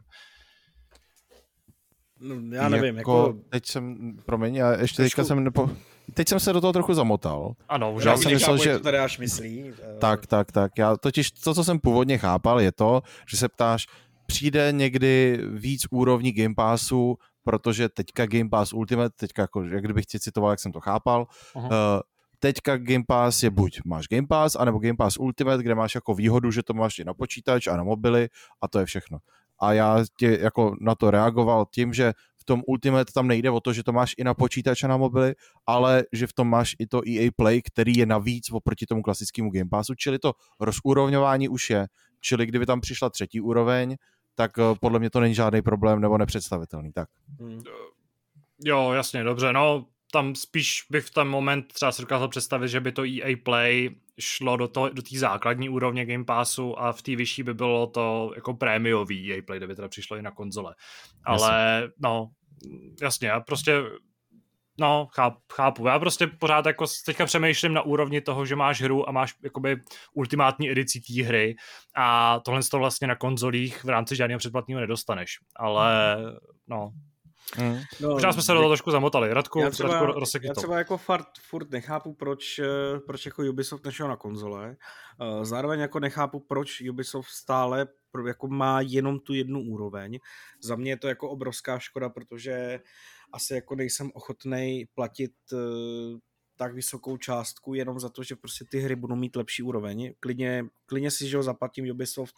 No, 2.19 2.55
já 2.55 2.69
nevím, 2.69 2.97
jako, 2.97 3.27
jako... 3.27 3.39
Teď 3.49 3.65
jsem, 3.65 4.13
promiň, 4.25 4.55
já 4.55 4.71
ještě 4.71 4.95
Trošku... 4.95 5.03
teďka 5.03 5.23
jsem 5.23 5.43
nepo... 5.43 5.69
Teď 6.13 6.27
jsem 6.27 6.39
se 6.39 6.53
do 6.53 6.61
toho 6.61 6.73
trochu 6.73 6.93
zamotal. 6.93 7.53
Ano, 7.69 7.93
už 7.93 8.03
já 8.03 8.17
jsem 8.17 8.31
myslel, 8.31 8.57
že... 8.57 8.77
to 8.77 8.83
tady 8.83 8.97
až 8.97 9.17
myslí. 9.17 9.71
Eh. 9.81 9.97
Tak, 9.99 10.27
tak, 10.27 10.51
tak. 10.51 10.77
Já 10.77 10.97
totiž 10.97 11.31
to, 11.31 11.53
co 11.53 11.63
jsem 11.63 11.79
původně 11.79 12.17
chápal, 12.17 12.61
je 12.61 12.71
to, 12.71 13.01
že 13.29 13.37
se 13.37 13.49
ptáš, 13.49 13.85
přijde 14.25 14.71
někdy 14.71 15.41
víc 15.51 15.81
úrovní 15.91 16.31
Game 16.31 16.55
Passu, 16.55 17.17
protože 17.43 17.89
teďka 17.89 18.25
Game 18.25 18.49
Pass 18.49 18.73
Ultimate, 18.73 19.15
teďka 19.15 19.41
jako, 19.41 19.63
jak 19.63 19.83
kdybych 19.83 20.05
ti 20.05 20.19
citoval, 20.19 20.51
jak 20.51 20.59
jsem 20.59 20.71
to 20.71 20.79
chápal, 20.79 21.27
uh, 21.55 21.63
teďka 22.39 22.77
Game 22.77 23.03
Pass 23.07 23.43
je 23.43 23.49
buď 23.49 23.81
máš 23.85 24.07
Game 24.07 24.27
Pass, 24.27 24.55
anebo 24.55 24.79
Game 24.79 24.97
Pass 24.97 25.17
Ultimate, 25.17 25.63
kde 25.63 25.75
máš 25.75 25.95
jako 25.95 26.13
výhodu, 26.13 26.51
že 26.51 26.63
to 26.63 26.73
máš 26.73 26.99
i 26.99 27.03
na 27.03 27.13
počítač 27.13 27.67
a 27.67 27.77
na 27.77 27.83
mobily 27.83 28.29
a 28.61 28.67
to 28.67 28.79
je 28.79 28.85
všechno. 28.85 29.17
A 29.59 29.73
já 29.73 30.05
tě 30.17 30.37
jako 30.41 30.75
na 30.81 30.95
to 30.95 31.11
reagoval 31.11 31.65
tím, 31.71 31.93
že 31.93 32.13
v 32.37 32.43
tom 32.45 32.61
Ultimate 32.67 33.11
tam 33.13 33.27
nejde 33.27 33.51
o 33.51 33.59
to, 33.59 33.73
že 33.73 33.83
to 33.83 33.91
máš 33.91 34.15
i 34.17 34.23
na 34.23 34.33
počítač 34.33 34.83
a 34.83 34.87
na 34.87 34.97
mobily, 34.97 35.35
ale 35.67 36.03
že 36.11 36.27
v 36.27 36.33
tom 36.33 36.49
máš 36.49 36.75
i 36.79 36.87
to 36.87 37.01
EA 37.07 37.29
Play, 37.35 37.61
který 37.61 37.97
je 37.97 38.05
navíc 38.05 38.51
oproti 38.51 38.85
tomu 38.85 39.01
klasickému 39.01 39.51
Game 39.51 39.69
Passu, 39.69 39.95
čili 39.95 40.19
to 40.19 40.33
rozúrovňování 40.59 41.49
už 41.49 41.69
je. 41.69 41.87
Čili 42.19 42.45
kdyby 42.45 42.65
tam 42.65 42.81
přišla 42.81 43.09
třetí 43.09 43.41
úroveň, 43.41 43.95
tak 44.35 44.51
eh, 44.59 44.63
podle 44.81 44.99
mě 44.99 45.09
to 45.09 45.19
není 45.19 45.35
žádný 45.35 45.61
problém 45.61 46.01
nebo 46.01 46.17
nepředstavitelný. 46.17 46.91
Tak. 46.91 47.09
Hmm. 47.39 47.61
Jo, 48.65 48.91
jasně, 48.91 49.23
dobře, 49.23 49.53
no 49.53 49.85
tam 50.11 50.35
spíš 50.35 50.85
bych 50.89 51.05
v 51.05 51.09
ten 51.09 51.27
moment 51.27 51.73
třeba 51.73 51.91
si 51.91 52.01
dokázal 52.01 52.27
představit, 52.27 52.67
že 52.67 52.79
by 52.79 52.91
to 52.91 53.03
EA 53.05 53.35
Play 53.43 53.95
šlo 54.19 54.57
do, 54.57 54.67
to, 54.67 54.89
do 54.89 55.01
té 55.01 55.19
základní 55.19 55.69
úrovně 55.69 56.05
Game 56.05 56.25
Passu 56.25 56.79
a 56.79 56.91
v 56.91 57.01
té 57.01 57.15
vyšší 57.15 57.43
by 57.43 57.53
bylo 57.53 57.87
to 57.87 58.31
jako 58.35 58.53
prémiový 58.53 59.33
EA 59.33 59.41
Play, 59.45 59.59
kdyby 59.59 59.75
teda 59.75 59.87
přišlo 59.87 60.17
i 60.17 60.21
na 60.21 60.31
konzole. 60.31 60.75
Ale 61.23 61.79
jasně. 61.81 61.93
no, 62.03 62.29
jasně, 63.01 63.27
já 63.27 63.39
prostě 63.39 63.83
No, 64.79 65.07
chápu, 65.13 65.39
chápu. 65.53 65.87
Já 65.87 65.99
prostě 65.99 66.27
pořád 66.27 66.65
jako 66.65 66.85
teďka 67.05 67.25
přemýšlím 67.25 67.73
na 67.73 67.81
úrovni 67.81 68.21
toho, 68.21 68.45
že 68.45 68.55
máš 68.55 68.81
hru 68.81 69.09
a 69.09 69.11
máš 69.11 69.35
jakoby 69.43 69.77
ultimátní 70.13 70.71
edici 70.71 71.01
té 71.01 71.23
hry 71.23 71.55
a 71.95 72.39
tohle 72.39 72.61
to 72.71 72.77
vlastně 72.77 73.07
na 73.07 73.15
konzolích 73.15 73.83
v 73.83 73.89
rámci 73.89 74.15
žádného 74.15 74.39
předplatného 74.39 74.81
nedostaneš. 74.81 75.39
Ale 75.55 76.17
no, 76.67 76.91
Mm. 77.59 77.79
No, 78.01 78.09
Možná 78.09 78.33
jsme 78.33 78.41
se 78.41 78.53
do 78.53 78.59
toho 78.59 78.69
trošku 78.69 78.91
zamotali. 78.91 79.33
Radku, 79.33 79.59
já 79.59 79.69
třeba, 79.69 79.99
Radku 80.05 80.23
já 80.43 80.53
třeba 80.53 80.77
jako 80.77 80.97
fart, 80.97 81.27
furt 81.41 81.71
nechápu, 81.71 82.13
proč, 82.13 82.59
eh, 82.59 82.99
proč 83.05 83.25
jako 83.25 83.43
Ubisoft 83.49 83.85
nešel 83.85 84.07
na 84.07 84.15
konzole. 84.15 84.75
Eh, 85.21 85.45
zároveň 85.45 85.79
jako 85.79 85.99
nechápu, 85.99 86.39
proč 86.39 86.81
Ubisoft 86.89 87.29
stále 87.29 87.87
jako 88.27 88.47
má 88.47 88.81
jenom 88.81 89.19
tu 89.19 89.33
jednu 89.33 89.61
úroveň. 89.61 90.19
Za 90.63 90.75
mě 90.75 90.91
je 90.91 90.97
to 90.97 91.07
jako 91.07 91.29
obrovská 91.29 91.79
škoda, 91.79 92.09
protože 92.09 92.79
asi 93.33 93.53
jako 93.53 93.75
nejsem 93.75 94.11
ochotný 94.13 94.85
platit 94.95 95.33
eh, 95.53 95.57
tak 96.57 96.73
vysokou 96.73 97.17
částku 97.17 97.73
jenom 97.73 97.99
za 97.99 98.09
to, 98.09 98.23
že 98.23 98.35
prostě 98.35 98.65
ty 98.65 98.79
hry 98.79 98.95
budou 98.95 99.15
mít 99.15 99.35
lepší 99.35 99.63
úroveň. 99.63 100.13
Klidně, 100.19 100.65
klidně 100.85 101.11
si, 101.11 101.29
že 101.29 101.37
ho 101.37 101.43
zaplatím 101.43 101.91
Ubisoft 101.91 102.35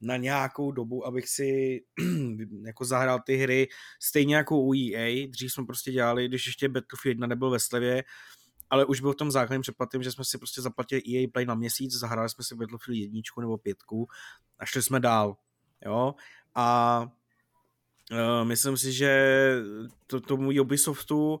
na 0.00 0.16
nějakou 0.16 0.72
dobu, 0.72 1.06
abych 1.06 1.28
si 1.28 1.80
jako 2.66 2.84
zahrál 2.84 3.20
ty 3.26 3.36
hry 3.36 3.68
stejně 4.00 4.36
jako 4.36 4.58
u 4.58 4.74
EA. 4.74 5.26
Dřív 5.26 5.52
jsme 5.52 5.66
prostě 5.66 5.92
dělali, 5.92 6.28
když 6.28 6.46
ještě 6.46 6.68
Battlefield 6.68 7.14
1 7.14 7.26
nebyl 7.26 7.50
ve 7.50 7.60
slevě, 7.60 8.04
ale 8.70 8.84
už 8.84 9.00
byl 9.00 9.12
v 9.12 9.16
tom 9.16 9.30
základním 9.30 9.62
předplatím, 9.62 10.02
že 10.02 10.12
jsme 10.12 10.24
si 10.24 10.38
prostě 10.38 10.62
zaplatili 10.62 11.02
EA 11.08 11.28
Play 11.32 11.46
na 11.46 11.54
měsíc, 11.54 11.92
zahráli 11.92 12.28
jsme 12.28 12.44
si 12.44 12.54
Battlefield 12.54 12.98
jedničku 12.98 13.40
nebo 13.40 13.58
pětku 13.58 14.08
a 14.58 14.66
šli 14.66 14.82
jsme 14.82 15.00
dál. 15.00 15.36
Jo? 15.84 16.14
A 16.54 17.00
uh, 18.12 18.44
myslím 18.44 18.76
si, 18.76 18.92
že 18.92 19.54
to, 20.06 20.20
tomu 20.20 20.50
Ubisoftu 20.60 21.40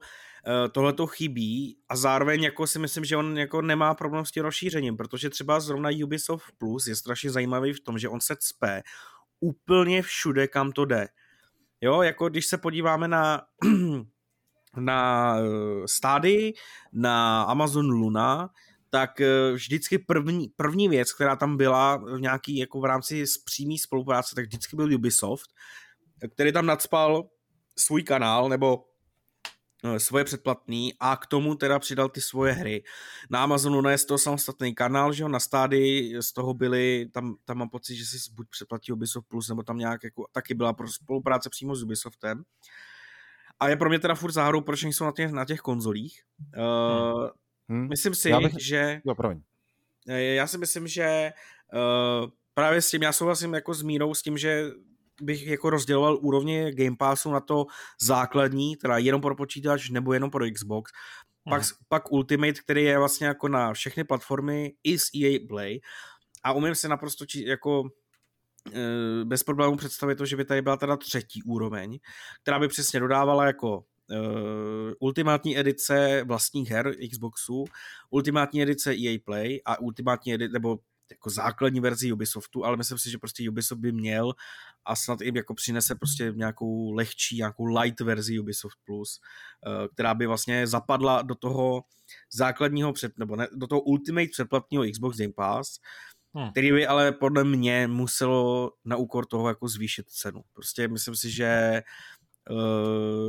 tohle 0.72 0.92
to 0.92 1.06
chybí 1.06 1.78
a 1.88 1.96
zároveň 1.96 2.42
jako 2.42 2.66
si 2.66 2.78
myslím, 2.78 3.04
že 3.04 3.16
on 3.16 3.38
jako 3.38 3.62
nemá 3.62 3.94
problém 3.94 4.24
s 4.24 4.30
tím 4.30 4.42
rozšířením, 4.42 4.96
protože 4.96 5.30
třeba 5.30 5.60
zrovna 5.60 5.90
Ubisoft 6.04 6.44
Plus 6.58 6.86
je 6.86 6.96
strašně 6.96 7.30
zajímavý 7.30 7.72
v 7.72 7.80
tom, 7.80 7.98
že 7.98 8.08
on 8.08 8.20
se 8.20 8.36
cpe 8.36 8.82
úplně 9.40 10.02
všude, 10.02 10.48
kam 10.48 10.72
to 10.72 10.84
jde. 10.84 11.08
Jo, 11.80 12.02
jako 12.02 12.28
když 12.28 12.46
se 12.46 12.58
podíváme 12.58 13.08
na 13.08 13.42
na 14.76 15.34
eh, 15.38 15.88
stády, 15.88 16.52
na 16.92 17.42
Amazon 17.42 17.90
Luna, 17.90 18.50
tak 18.90 19.20
eh, 19.20 19.52
vždycky 19.52 19.98
první, 19.98 20.48
první 20.56 20.88
věc, 20.88 21.12
která 21.12 21.36
tam 21.36 21.56
byla 21.56 21.96
v 21.96 22.20
nějaký, 22.20 22.56
jako 22.56 22.80
v 22.80 22.84
rámci 22.84 23.24
přímé 23.44 23.74
spolupráce, 23.78 24.34
tak 24.34 24.44
vždycky 24.44 24.76
byl 24.76 24.94
Ubisoft, 24.94 25.50
který 26.34 26.52
tam 26.52 26.66
nadspal 26.66 27.28
svůj 27.76 28.02
kanál, 28.02 28.48
nebo 28.48 28.84
eh, 28.84 28.97
svoje 29.98 30.24
předplatný 30.24 30.94
a 31.00 31.16
k 31.16 31.26
tomu 31.26 31.54
teda 31.54 31.78
přidal 31.78 32.08
ty 32.08 32.20
svoje 32.20 32.52
hry. 32.52 32.82
Na 33.30 33.42
Amazonu 33.42 33.88
je 33.88 33.98
z 33.98 34.04
toho 34.04 34.18
samostatný 34.18 34.74
kanál, 34.74 35.12
že 35.12 35.22
jo, 35.22 35.28
na 35.28 35.40
stády 35.40 36.12
z 36.20 36.32
toho 36.32 36.54
byly, 36.54 37.08
tam, 37.12 37.36
tam 37.44 37.58
mám 37.58 37.68
pocit, 37.68 37.96
že 37.96 38.04
si 38.04 38.18
buď 38.32 38.46
předplatí 38.50 38.92
Ubisoft 38.92 39.28
Plus, 39.28 39.48
nebo 39.48 39.62
tam 39.62 39.78
nějak 39.78 40.04
jako, 40.04 40.26
taky 40.32 40.54
byla 40.54 40.72
pro 40.72 40.88
spolupráce 40.88 41.50
přímo 41.50 41.74
s 41.74 41.82
Ubisoftem. 41.82 42.42
A 43.60 43.68
je 43.68 43.76
pro 43.76 43.88
mě 43.88 43.98
teda 43.98 44.14
furt 44.14 44.32
záhadou, 44.32 44.60
proč 44.60 44.82
nejsou 44.82 45.04
na 45.04 45.12
těch, 45.12 45.32
na 45.32 45.44
těch 45.44 45.60
konzolích. 45.60 46.22
Uh, 46.56 47.28
hmm. 47.68 47.88
Myslím 47.88 48.14
si, 48.14 48.30
já 48.30 48.40
bych... 48.40 48.54
že... 48.60 49.00
Jo, 49.04 49.14
promiň. 49.14 49.42
Já 50.06 50.46
si 50.46 50.58
myslím, 50.58 50.88
že 50.88 51.32
uh, 51.74 52.30
právě 52.54 52.82
s 52.82 52.90
tím, 52.90 53.02
já 53.02 53.12
souhlasím 53.12 53.54
jako 53.54 53.74
s 53.74 53.82
Mírou 53.82 54.14
s 54.14 54.22
tím, 54.22 54.38
že 54.38 54.70
bych 55.22 55.46
jako 55.46 55.70
rozděloval 55.70 56.18
úrovně 56.22 56.72
Game 56.72 56.96
Passu 56.96 57.32
na 57.32 57.40
to 57.40 57.66
základní, 58.00 58.76
teda 58.76 58.98
jenom 58.98 59.20
pro 59.20 59.36
počítač 59.36 59.90
nebo 59.90 60.12
jenom 60.12 60.30
pro 60.30 60.44
Xbox. 60.50 60.92
Pak, 61.50 61.62
hmm. 61.62 61.70
pak 61.88 62.12
Ultimate, 62.12 62.52
který 62.52 62.84
je 62.84 62.98
vlastně 62.98 63.26
jako 63.26 63.48
na 63.48 63.72
všechny 63.72 64.04
platformy 64.04 64.72
i 64.84 64.98
s 64.98 65.10
EA 65.16 65.38
Play. 65.48 65.80
A 66.44 66.52
umím 66.52 66.74
si 66.74 66.88
naprosto 66.88 67.26
či, 67.26 67.48
jako 67.48 67.84
Eh, 68.72 69.24
bez 69.24 69.42
problémů 69.42 69.76
představit 69.76 70.16
to, 70.16 70.26
že 70.26 70.36
by 70.36 70.44
tady 70.44 70.62
byla 70.62 70.76
teda 70.76 70.96
třetí 70.96 71.42
úroveň, 71.42 71.98
která 72.42 72.58
by 72.58 72.68
přesně 72.68 73.00
dodávala 73.00 73.46
jako 73.46 73.78
uh, 73.78 74.92
ultimátní 74.98 75.58
edice 75.58 76.24
vlastních 76.24 76.70
her 76.70 76.94
Xboxu, 77.10 77.64
ultimátní 78.10 78.62
edice 78.62 78.92
EA 78.92 79.18
Play 79.24 79.60
a 79.64 79.80
ultimátní 79.80 80.34
edice, 80.34 80.52
nebo 80.52 80.78
jako 81.10 81.30
základní 81.30 81.80
verzi 81.80 82.12
Ubisoftu, 82.12 82.64
ale 82.64 82.76
myslím 82.76 82.98
si, 82.98 83.10
že 83.10 83.18
prostě 83.18 83.50
Ubisoft 83.50 83.80
by 83.80 83.92
měl 83.92 84.32
a 84.84 84.96
snad 84.96 85.20
jim 85.20 85.36
jako 85.36 85.54
přinese 85.54 85.94
prostě 85.94 86.32
nějakou 86.36 86.92
lehčí, 86.92 87.36
nějakou 87.36 87.64
light 87.64 88.00
verzi 88.00 88.38
Ubisoft 88.38 88.78
Plus, 88.84 89.20
uh, 89.66 89.88
která 89.94 90.14
by 90.14 90.26
vlastně 90.26 90.66
zapadla 90.66 91.22
do 91.22 91.34
toho 91.34 91.82
základního 92.32 92.92
před, 92.92 93.18
nebo 93.18 93.36
ne, 93.36 93.48
do 93.52 93.66
toho 93.66 93.80
ultimate 93.80 94.28
předplatního 94.32 94.84
Xbox 94.92 95.16
Game 95.16 95.32
Pass, 95.32 95.80
hmm. 96.34 96.50
který 96.50 96.72
by 96.72 96.86
ale 96.86 97.12
podle 97.12 97.44
mě 97.44 97.86
muselo 97.86 98.72
na 98.84 98.96
úkor 98.96 99.26
toho 99.26 99.48
jako 99.48 99.68
zvýšit 99.68 100.10
cenu. 100.10 100.42
Prostě 100.52 100.88
myslím 100.88 101.16
si, 101.16 101.30
že 101.30 101.82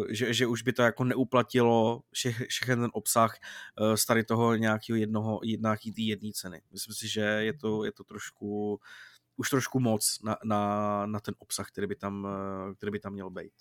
že, 0.10 0.34
že 0.34 0.48
už 0.48 0.62
by 0.62 0.74
to 0.74 0.82
jako 0.82 1.04
neuplatilo 1.04 2.02
všech, 2.12 2.48
všechen 2.48 2.80
ten 2.80 2.90
obsah 2.94 3.38
uh, 3.80 3.94
z 3.94 4.06
tady 4.06 4.24
toho 4.24 4.56
nějakého 4.56 4.98
jednoho, 4.98 5.40
nějaký 5.44 5.92
té 5.92 6.02
jedné 6.02 6.32
ceny. 6.34 6.62
Myslím 6.72 6.96
si, 6.96 7.08
že 7.08 7.22
je 7.22 7.54
to, 7.54 7.86
je 7.86 7.92
to 7.92 8.04
trošku 8.04 8.80
už 9.38 9.50
trošku 9.50 9.80
moc 9.80 10.20
na, 10.24 10.38
na, 10.44 11.06
na 11.06 11.20
ten 11.20 11.36
obsah, 11.40 11.68
který 11.68 11.88
by 11.88 11.96
tam, 11.96 12.24
uh, 12.24 12.76
který 12.76 12.92
by 12.92 13.00
tam 13.00 13.14
měl 13.14 13.30
být. 13.30 13.54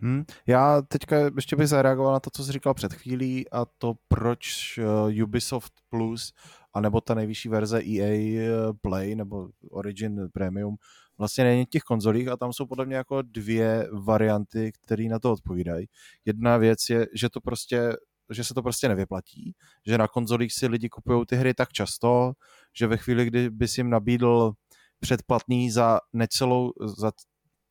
Hmm. 0.00 0.24
Já 0.46 0.82
teďka 0.82 1.16
ještě 1.36 1.56
bych 1.56 1.68
zareagoval 1.68 2.12
na 2.12 2.20
to, 2.20 2.30
co 2.30 2.44
jsi 2.44 2.52
říkal 2.52 2.74
před 2.74 2.94
chvílí 2.94 3.50
a 3.50 3.64
to, 3.64 3.94
proč 4.08 4.78
Ubisoft 5.22 5.72
Plus 5.88 6.32
anebo 6.74 7.00
ta 7.00 7.14
nejvyšší 7.14 7.48
verze 7.48 7.82
EA 7.82 8.40
eh, 8.40 8.72
Play 8.80 9.14
nebo 9.14 9.48
Origin 9.70 10.28
Premium 10.32 10.76
vlastně 11.18 11.44
není 11.44 11.66
těch 11.66 11.82
konzolích 11.82 12.28
a 12.28 12.36
tam 12.36 12.52
jsou 12.52 12.66
podle 12.66 12.86
mě 12.86 12.96
jako 12.96 13.22
dvě 13.22 13.88
varianty, 13.92 14.72
které 14.82 15.04
na 15.04 15.18
to 15.18 15.32
odpovídají. 15.32 15.86
Jedna 16.24 16.56
věc 16.56 16.78
je, 16.90 17.06
že 17.14 17.28
to 17.28 17.40
prostě 17.40 17.96
že 18.32 18.44
se 18.44 18.54
to 18.54 18.62
prostě 18.62 18.88
nevyplatí, 18.88 19.54
že 19.86 19.98
na 19.98 20.08
konzolích 20.08 20.52
si 20.52 20.66
lidi 20.66 20.88
kupují 20.88 21.26
ty 21.26 21.36
hry 21.36 21.54
tak 21.54 21.72
často, 21.72 22.32
že 22.76 22.86
ve 22.86 22.96
chvíli, 22.96 23.24
kdy 23.24 23.50
bys 23.50 23.78
jim 23.78 23.90
nabídl 23.90 24.52
předplatný 25.00 25.70
za 25.70 26.00
necelou, 26.12 26.72
za 26.98 27.12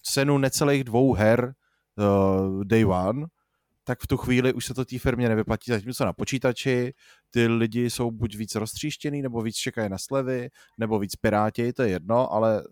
cenu 0.03 0.37
necelých 0.37 0.83
dvou 0.83 1.13
her 1.13 1.53
uh, 1.99 2.63
day 2.63 2.85
one, 2.85 3.25
tak 3.83 3.99
v 3.99 4.07
tu 4.07 4.17
chvíli 4.17 4.53
už 4.53 4.65
se 4.65 4.73
to 4.73 4.85
té 4.85 4.99
firmě 4.99 5.29
nevyplatí, 5.29 5.71
zatímco 5.71 6.05
na 6.05 6.13
počítači 6.13 6.93
ty 7.29 7.47
lidi 7.47 7.89
jsou 7.89 8.11
buď 8.11 8.35
víc 8.35 8.55
roztříštěný, 8.55 9.21
nebo 9.21 9.41
víc 9.41 9.55
čekají 9.55 9.89
na 9.89 9.97
slevy, 9.97 10.49
nebo 10.77 10.99
víc 10.99 11.15
piráti, 11.15 11.73
to 11.73 11.83
je 11.83 11.89
jedno, 11.89 12.33
ale 12.33 12.63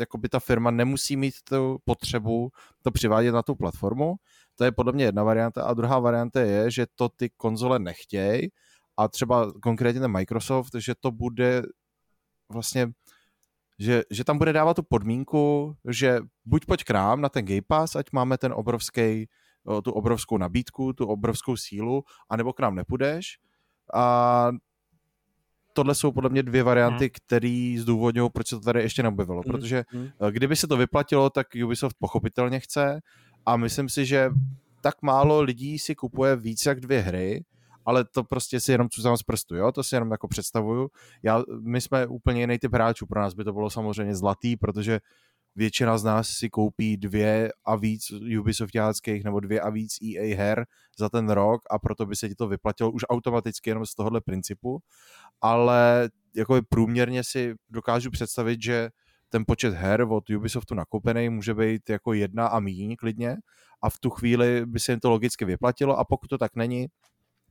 jako 0.00 0.18
by 0.18 0.28
ta 0.28 0.40
firma 0.40 0.70
nemusí 0.70 1.16
mít 1.16 1.34
tu 1.44 1.78
potřebu 1.84 2.50
to 2.82 2.90
přivádět 2.90 3.34
na 3.34 3.42
tu 3.42 3.54
platformu. 3.54 4.14
To 4.56 4.64
je 4.64 4.72
podle 4.72 4.92
mě 4.92 5.04
jedna 5.04 5.22
varianta. 5.22 5.62
A 5.62 5.74
druhá 5.74 5.98
varianta 5.98 6.40
je, 6.40 6.70
že 6.70 6.86
to 6.94 7.08
ty 7.08 7.30
konzole 7.36 7.78
nechtějí 7.78 8.48
a 8.96 9.08
třeba 9.08 9.52
konkrétně 9.62 10.00
ten 10.00 10.12
Microsoft, 10.12 10.70
že 10.78 10.94
to 11.00 11.10
bude 11.10 11.62
vlastně 12.52 12.88
že, 13.78 14.02
že 14.10 14.24
tam 14.24 14.38
bude 14.38 14.52
dávat 14.52 14.74
tu 14.74 14.82
podmínku, 14.82 15.76
že 15.88 16.20
buď 16.44 16.66
pojď 16.66 16.84
k 16.84 16.90
nám 16.90 17.20
na 17.20 17.28
ten 17.28 17.44
Game 17.44 17.62
Pass, 17.66 17.96
ať 17.96 18.06
máme 18.12 18.38
ten 18.38 18.52
obrovský 18.52 19.28
tu 19.84 19.92
obrovskou 19.92 20.38
nabídku, 20.38 20.92
tu 20.92 21.06
obrovskou 21.06 21.56
sílu, 21.56 22.04
anebo 22.30 22.52
k 22.52 22.60
nám 22.60 22.74
nepůjdeš. 22.74 23.38
A 23.94 24.48
tohle 25.72 25.94
jsou 25.94 26.12
podle 26.12 26.30
mě 26.30 26.42
dvě 26.42 26.62
varianty, 26.62 27.04
hmm. 27.04 27.10
které 27.26 27.76
zdůvodňují, 27.78 28.30
proč 28.30 28.48
se 28.48 28.56
to 28.56 28.62
tady 28.62 28.82
ještě 28.82 29.02
neobjevilo. 29.02 29.42
Hmm. 29.46 29.52
Protože 29.52 29.84
hmm. 29.88 30.08
Eh, 30.28 30.32
kdyby 30.32 30.56
se 30.56 30.66
to 30.66 30.76
vyplatilo, 30.76 31.30
tak 31.30 31.46
Ubisoft 31.64 31.96
pochopitelně 31.98 32.60
chce 32.60 33.00
a 33.46 33.56
myslím 33.56 33.88
si, 33.88 34.06
že 34.06 34.30
tak 34.80 35.02
málo 35.02 35.40
lidí 35.40 35.78
si 35.78 35.94
kupuje 35.94 36.36
víc 36.36 36.66
jak 36.66 36.80
dvě 36.80 37.00
hry, 37.00 37.44
ale 37.88 38.04
to 38.04 38.24
prostě 38.24 38.60
si 38.60 38.72
jenom 38.72 38.88
cucám 38.88 39.16
z 39.16 39.22
prstu, 39.22 39.56
jo, 39.56 39.72
to 39.72 39.82
si 39.82 39.96
jenom 39.96 40.10
jako 40.10 40.28
představuju. 40.28 40.88
Já, 41.22 41.42
my 41.60 41.80
jsme 41.80 42.06
úplně 42.06 42.40
jiný 42.40 42.58
typ 42.58 42.74
hráčů, 42.74 43.06
pro 43.06 43.20
nás 43.20 43.34
by 43.34 43.44
to 43.44 43.52
bylo 43.52 43.70
samozřejmě 43.70 44.14
zlatý, 44.14 44.56
protože 44.56 45.00
většina 45.56 45.98
z 45.98 46.04
nás 46.04 46.28
si 46.28 46.50
koupí 46.50 46.96
dvě 46.96 47.52
a 47.64 47.76
víc 47.76 48.10
Ubisoftáckých 48.40 49.24
nebo 49.24 49.40
dvě 49.40 49.60
a 49.60 49.70
víc 49.70 49.98
EA 50.02 50.36
her 50.36 50.66
za 50.98 51.08
ten 51.08 51.30
rok 51.30 51.62
a 51.70 51.78
proto 51.78 52.06
by 52.06 52.16
se 52.16 52.28
ti 52.28 52.34
to 52.34 52.48
vyplatilo 52.48 52.90
už 52.90 53.02
automaticky 53.08 53.70
jenom 53.70 53.86
z 53.86 53.94
tohohle 53.94 54.20
principu, 54.20 54.78
ale 55.40 56.10
jako 56.36 56.60
průměrně 56.68 57.24
si 57.24 57.54
dokážu 57.70 58.10
představit, 58.10 58.62
že 58.62 58.90
ten 59.28 59.44
počet 59.46 59.74
her 59.74 60.06
od 60.10 60.30
Ubisoftu 60.30 60.74
nakoupený 60.74 61.28
může 61.28 61.54
být 61.54 61.90
jako 61.90 62.12
jedna 62.12 62.46
a 62.46 62.60
míň 62.60 62.96
klidně 62.96 63.36
a 63.82 63.90
v 63.90 63.98
tu 63.98 64.10
chvíli 64.10 64.66
by 64.66 64.80
se 64.80 64.92
jim 64.92 65.00
to 65.00 65.10
logicky 65.10 65.44
vyplatilo 65.44 65.98
a 65.98 66.04
pokud 66.04 66.26
to 66.26 66.38
tak 66.38 66.56
není, 66.56 66.86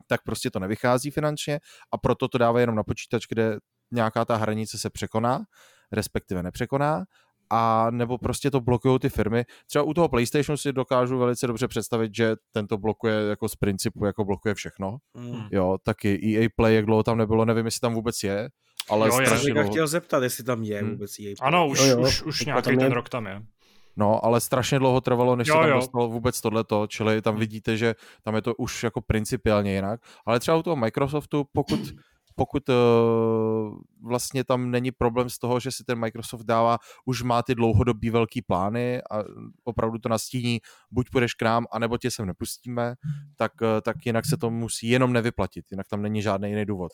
tak 0.07 0.23
prostě 0.23 0.51
to 0.51 0.59
nevychází 0.59 1.11
finančně 1.11 1.59
a 1.91 1.97
proto 1.97 2.27
to 2.27 2.37
dává 2.37 2.59
jenom 2.59 2.75
na 2.75 2.83
počítač, 2.83 3.23
kde 3.29 3.57
nějaká 3.91 4.25
ta 4.25 4.35
hranice 4.35 4.77
se 4.77 4.89
překoná, 4.89 5.41
respektive 5.91 6.43
nepřekoná 6.43 7.03
a 7.49 7.87
nebo 7.91 8.17
prostě 8.17 8.51
to 8.51 8.61
blokují 8.61 8.99
ty 8.99 9.09
firmy. 9.09 9.45
Třeba 9.67 9.83
u 9.83 9.93
toho 9.93 10.09
PlayStationu 10.09 10.57
si 10.57 10.73
dokážu 10.73 11.17
velice 11.17 11.47
dobře 11.47 11.67
představit, 11.67 12.15
že 12.15 12.35
tento 12.51 12.77
blokuje 12.77 13.15
jako 13.29 13.49
z 13.49 13.55
principu, 13.55 14.05
jako 14.05 14.25
blokuje 14.25 14.55
všechno. 14.55 14.97
Mm. 15.13 15.41
Jo, 15.51 15.77
taky 15.83 16.37
EA 16.37 16.49
Play, 16.55 16.75
jak 16.75 16.85
dlouho 16.85 17.03
tam 17.03 17.17
nebylo, 17.17 17.45
nevím, 17.45 17.65
jestli 17.65 17.79
tam 17.79 17.93
vůbec 17.93 18.23
je, 18.23 18.49
ale 18.89 19.07
jo, 19.07 19.13
strašně 19.13 19.53
já 19.55 19.63
chtěl 19.63 19.87
zeptat, 19.87 20.23
jestli 20.23 20.43
tam 20.43 20.63
je 20.63 20.81
hmm. 20.81 20.91
vůbec 20.91 21.19
EA 21.19 21.23
Play. 21.23 21.47
Ano, 21.47 21.67
už, 21.67 21.79
jo, 21.79 21.85
jo. 21.85 22.01
už, 22.01 22.21
už 22.23 22.45
nějaký 22.45 22.69
ten 22.69 22.79
je... 22.79 22.89
rok 22.89 23.09
tam 23.09 23.25
je. 23.25 23.41
No, 23.97 24.25
ale 24.25 24.41
strašně 24.41 24.79
dlouho 24.79 25.01
trvalo, 25.01 25.35
než 25.35 25.47
jo, 25.47 25.53
se 25.55 25.59
tam 25.59 25.69
jo. 25.69 25.75
dostalo 25.75 26.09
vůbec 26.09 26.41
tohleto, 26.41 26.87
čili 26.87 27.21
tam 27.21 27.33
hmm. 27.33 27.39
vidíte, 27.39 27.77
že 27.77 27.95
tam 28.23 28.35
je 28.35 28.41
to 28.41 28.55
už 28.55 28.83
jako 28.83 29.01
principiálně 29.01 29.73
jinak. 29.73 30.01
Ale 30.25 30.39
třeba 30.39 30.57
u 30.57 30.63
toho 30.63 30.75
Microsoftu, 30.75 31.45
pokud 31.51 31.79
pokud 32.35 32.69
uh, 32.69 32.75
vlastně 34.01 34.43
tam 34.43 34.71
není 34.71 34.91
problém 34.91 35.29
z 35.29 35.37
toho, 35.39 35.59
že 35.59 35.71
si 35.71 35.83
ten 35.83 35.99
Microsoft 35.99 36.43
dává, 36.43 36.77
už 37.05 37.21
má 37.21 37.43
ty 37.43 37.55
dlouhodobý 37.55 38.09
velký 38.09 38.41
plány 38.41 39.01
a 39.11 39.23
opravdu 39.63 39.97
to 39.97 40.09
nastíní, 40.09 40.59
buď 40.91 41.09
půjdeš 41.09 41.33
k 41.33 41.41
nám, 41.41 41.65
anebo 41.71 41.97
tě 41.97 42.11
sem 42.11 42.25
nepustíme, 42.25 42.95
tak, 43.35 43.51
uh, 43.61 43.67
tak 43.81 44.05
jinak 44.05 44.25
se 44.25 44.37
to 44.37 44.49
musí 44.49 44.87
jenom 44.87 45.13
nevyplatit, 45.13 45.65
jinak 45.71 45.87
tam 45.87 46.01
není 46.01 46.21
žádný 46.21 46.49
jiný 46.49 46.65
důvod. 46.65 46.91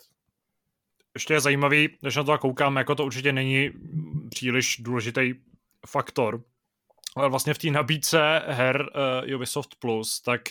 Ještě 1.15 1.33
je 1.33 1.39
zajímavý, 1.39 1.89
když 2.01 2.15
na 2.15 2.23
to 2.23 2.37
koukám, 2.37 2.75
jako 2.75 2.95
to 2.95 3.05
určitě 3.05 3.33
není 3.33 3.71
příliš 4.29 4.77
důležitý 4.79 5.33
faktor, 5.87 6.43
ale 7.15 7.29
vlastně 7.29 7.53
v 7.53 7.57
té 7.57 7.67
nabídce 7.69 8.41
her 8.47 8.89
uh, 9.27 9.35
Ubisoft 9.35 9.75
Plus, 9.79 10.21
tak 10.21 10.41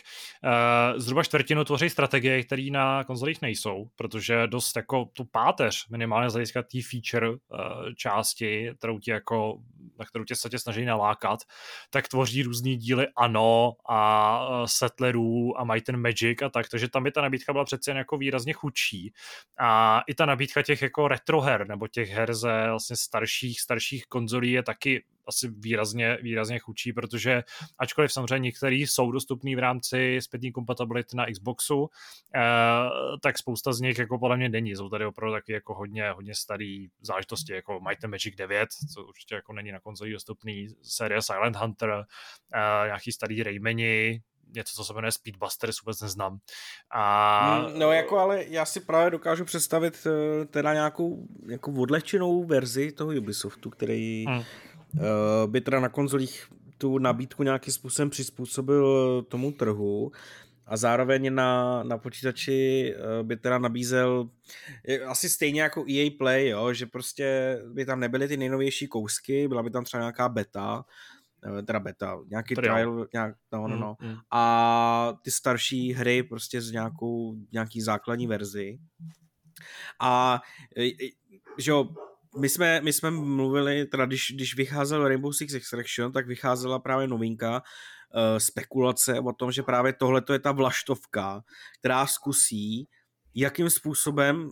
uh, 0.44 0.98
zhruba 0.98 1.24
čtvrtinu 1.24 1.64
tvoří 1.64 1.90
strategie, 1.90 2.44
které 2.44 2.68
na 2.70 3.04
konzolích 3.04 3.42
nejsou, 3.42 3.88
protože 3.96 4.46
dost 4.46 4.76
jako 4.76 5.04
tu 5.04 5.24
páteř, 5.24 5.88
minimálně 5.88 6.30
z 6.30 6.32
hlediska 6.32 6.62
té 6.62 6.78
feature 6.90 7.28
uh, 7.28 7.36
části, 7.96 8.72
kterou 8.78 8.98
ti 8.98 9.10
jako 9.10 9.58
na 9.98 10.04
kterou 10.04 10.24
tě 10.24 10.36
se 10.36 10.58
snaží 10.58 10.84
nalákat, 10.84 11.40
tak 11.90 12.08
tvoří 12.08 12.42
různý 12.42 12.76
díly 12.76 13.06
ANO 13.16 13.72
a 13.88 14.62
Settlerů 14.66 15.60
a 15.60 15.64
mají 15.64 15.82
ten 15.82 15.96
Magic 15.96 16.42
a 16.42 16.48
tak, 16.48 16.68
takže 16.68 16.88
tam 16.88 17.04
by 17.04 17.12
ta 17.12 17.20
nabídka 17.20 17.52
byla 17.52 17.64
přece 17.64 17.90
jen 17.90 17.96
jako 17.98 18.16
výrazně 18.18 18.52
chudší. 18.52 19.12
A 19.58 20.02
i 20.06 20.14
ta 20.14 20.26
nabídka 20.26 20.62
těch 20.62 20.82
jako 20.82 21.08
retro 21.08 21.40
her, 21.40 21.68
nebo 21.68 21.88
těch 21.88 22.10
her 22.10 22.34
ze 22.34 22.66
vlastně 22.68 22.96
starších, 22.96 23.60
starších 23.60 24.06
konzolí 24.06 24.52
je 24.52 24.62
taky 24.62 25.04
asi 25.26 25.48
výrazně, 25.48 26.18
výrazně 26.22 26.58
chudší, 26.58 26.92
protože 26.92 27.42
ačkoliv 27.78 28.12
samozřejmě 28.12 28.38
některý 28.38 28.86
jsou 28.86 29.12
dostupný 29.12 29.56
v 29.56 29.58
rámci 29.58 30.18
zpětní 30.22 30.52
kompatibility 30.52 31.16
na 31.16 31.26
Xboxu, 31.26 31.88
eh, 32.34 32.40
tak 33.22 33.38
spousta 33.38 33.72
z 33.72 33.80
nich 33.80 33.98
jako 33.98 34.18
podle 34.18 34.36
mě 34.36 34.48
není. 34.48 34.76
Jsou 34.76 34.88
tady 34.88 35.06
opravdu 35.06 35.34
taky 35.34 35.52
jako 35.52 35.74
hodně, 35.74 36.10
hodně 36.10 36.34
starý 36.34 36.88
záležitosti, 37.00 37.52
jako 37.52 37.80
Might 37.88 38.04
and 38.04 38.10
Magic 38.10 38.34
9, 38.36 38.68
co 38.94 39.04
určitě 39.04 39.34
jako 39.34 39.52
není 39.52 39.72
na 39.72 39.80
konzoli 39.80 40.12
dostupný, 40.12 40.68
série 40.82 41.22
Silent 41.22 41.56
Hunter, 41.56 42.04
eh, 42.54 42.86
nějaký 42.86 43.12
starý 43.12 43.42
Raymani, 43.42 44.22
něco, 44.54 44.76
co 44.76 44.84
se 44.84 44.94
jmenuje 44.94 45.12
Speedbusters, 45.12 45.82
vůbec 45.82 46.00
neznám. 46.00 46.38
A... 46.90 47.58
Mm, 47.58 47.78
no 47.78 47.92
jako 47.92 48.18
ale 48.18 48.44
já 48.44 48.64
si 48.64 48.80
právě 48.80 49.10
dokážu 49.10 49.44
představit 49.44 50.06
eh, 50.06 50.44
teda 50.44 50.74
nějakou, 50.74 51.26
nějakou 51.46 51.80
odlehčenou 51.80 52.44
verzi 52.44 52.92
toho 52.92 53.10
Ubisoftu, 53.10 53.70
který 53.70 54.24
hmm. 54.28 54.42
Eh, 54.96 55.46
by 55.46 55.60
teda 55.60 55.80
na 55.80 55.88
konzolích 55.88 56.46
tu 56.78 56.98
nabídku 56.98 57.42
nějakým 57.42 57.72
způsobem 57.72 58.10
přizpůsobil 58.10 59.22
tomu 59.22 59.52
trhu 59.52 60.12
a 60.66 60.76
zároveň 60.76 61.34
na, 61.34 61.82
na 61.82 61.98
počítači 61.98 62.94
eh, 62.94 63.22
by 63.22 63.36
teda 63.36 63.58
nabízel 63.58 64.30
asi 65.06 65.28
stejně 65.28 65.62
jako 65.62 65.84
EA 65.90 66.10
Play, 66.18 66.48
jo, 66.48 66.72
že 66.72 66.86
prostě 66.86 67.58
by 67.72 67.84
tam 67.84 68.00
nebyly 68.00 68.28
ty 68.28 68.36
nejnovější 68.36 68.86
kousky, 68.86 69.48
byla 69.48 69.62
by 69.62 69.70
tam 69.70 69.84
třeba 69.84 70.00
nějaká 70.00 70.28
beta, 70.28 70.84
eh, 71.58 71.62
teda 71.62 71.80
beta, 71.80 72.18
nějaký 72.30 72.54
Trial. 72.54 72.76
trial, 72.76 73.06
nějak, 73.12 73.36
no, 73.52 73.68
no, 73.68 73.76
no. 73.76 73.96
Mm, 74.00 74.08
mm. 74.08 74.16
A 74.30 75.18
ty 75.22 75.30
starší 75.30 75.92
hry 75.92 76.22
prostě 76.22 76.60
z 76.60 76.72
nějakou, 76.72 77.34
nějaký 77.52 77.80
základní 77.80 78.26
verzi. 78.26 78.78
A 80.00 80.40
že 81.58 81.70
jo, 81.70 81.88
my 82.38 82.48
jsme, 82.48 82.80
my 82.80 82.92
jsme 82.92 83.10
mluvili, 83.10 83.86
teda 83.86 84.06
když, 84.06 84.32
když 84.34 84.56
vycházel 84.56 85.08
Rainbow 85.08 85.32
Six 85.32 85.54
Extraction, 85.54 86.12
tak 86.12 86.26
vycházela 86.26 86.78
právě 86.78 87.08
novinka, 87.08 87.52
uh, 87.52 88.38
spekulace 88.38 89.20
o 89.20 89.32
tom, 89.32 89.52
že 89.52 89.62
právě 89.62 89.92
tohle 89.92 90.22
je 90.32 90.38
ta 90.38 90.52
vlaštovka, 90.52 91.42
která 91.78 92.06
zkusí, 92.06 92.88
jakým 93.34 93.70
způsobem 93.70 94.50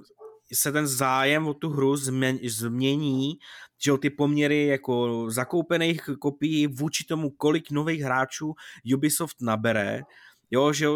se 0.52 0.72
ten 0.72 0.86
zájem 0.86 1.46
o 1.46 1.54
tu 1.54 1.70
hru 1.70 1.96
změn, 1.96 2.38
změní, 2.48 3.38
že 3.84 3.92
ty 4.00 4.10
poměry 4.10 4.66
jako 4.66 5.26
zakoupených 5.30 6.10
kopií 6.20 6.66
vůči 6.66 7.04
tomu, 7.04 7.30
kolik 7.30 7.70
nových 7.70 8.02
hráčů 8.02 8.54
Ubisoft 8.94 9.36
nabere, 9.40 10.02
jo, 10.50 10.72
že 10.72 10.86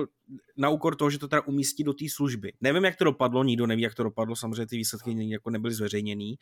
na 0.56 0.68
úkor 0.68 0.96
toho, 0.96 1.10
že 1.10 1.18
to 1.18 1.28
teda 1.28 1.42
umístí 1.42 1.84
do 1.84 1.92
té 1.92 2.04
služby. 2.08 2.52
Nevím, 2.60 2.84
jak 2.84 2.96
to 2.96 3.04
dopadlo, 3.04 3.44
nikdo 3.44 3.66
neví, 3.66 3.82
jak 3.82 3.94
to 3.94 4.02
dopadlo, 4.02 4.36
samozřejmě 4.36 4.66
ty 4.66 4.76
výsledky 4.76 5.30
jako 5.30 5.50
nebyly 5.50 5.74
zveřejněný, 5.74 6.38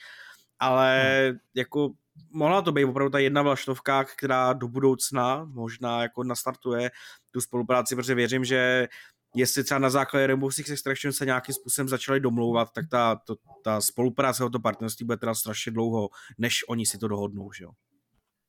ale 0.58 1.22
hmm. 1.28 1.38
jako 1.54 1.92
mohla 2.30 2.62
to 2.62 2.72
být 2.72 2.84
opravdu 2.84 3.10
ta 3.10 3.18
jedna 3.18 3.42
vlaštovka, 3.42 4.04
která 4.04 4.52
do 4.52 4.68
budoucna 4.68 5.44
možná 5.44 6.02
jako 6.02 6.24
nastartuje 6.24 6.90
tu 7.30 7.40
spolupráci, 7.40 7.96
protože 7.96 8.14
věřím, 8.14 8.44
že 8.44 8.88
jestli 9.34 9.64
třeba 9.64 9.78
na 9.78 9.90
základě 9.90 10.26
Rainbow 10.26 10.50
Six 10.50 10.70
Extraction 10.70 11.12
se 11.12 11.26
nějakým 11.26 11.54
způsobem 11.54 11.88
začali 11.88 12.20
domlouvat, 12.20 12.72
tak 12.72 12.88
ta, 12.88 13.16
to, 13.16 13.36
ta 13.64 13.80
spolupráce, 13.80 14.44
to 14.52 14.60
partnerství 14.60 15.06
bude 15.06 15.18
teda 15.18 15.34
strašně 15.34 15.72
dlouho, 15.72 16.08
než 16.38 16.68
oni 16.68 16.86
si 16.86 16.98
to 16.98 17.08
dohodnou, 17.08 17.52
že 17.52 17.64
jo. 17.64 17.70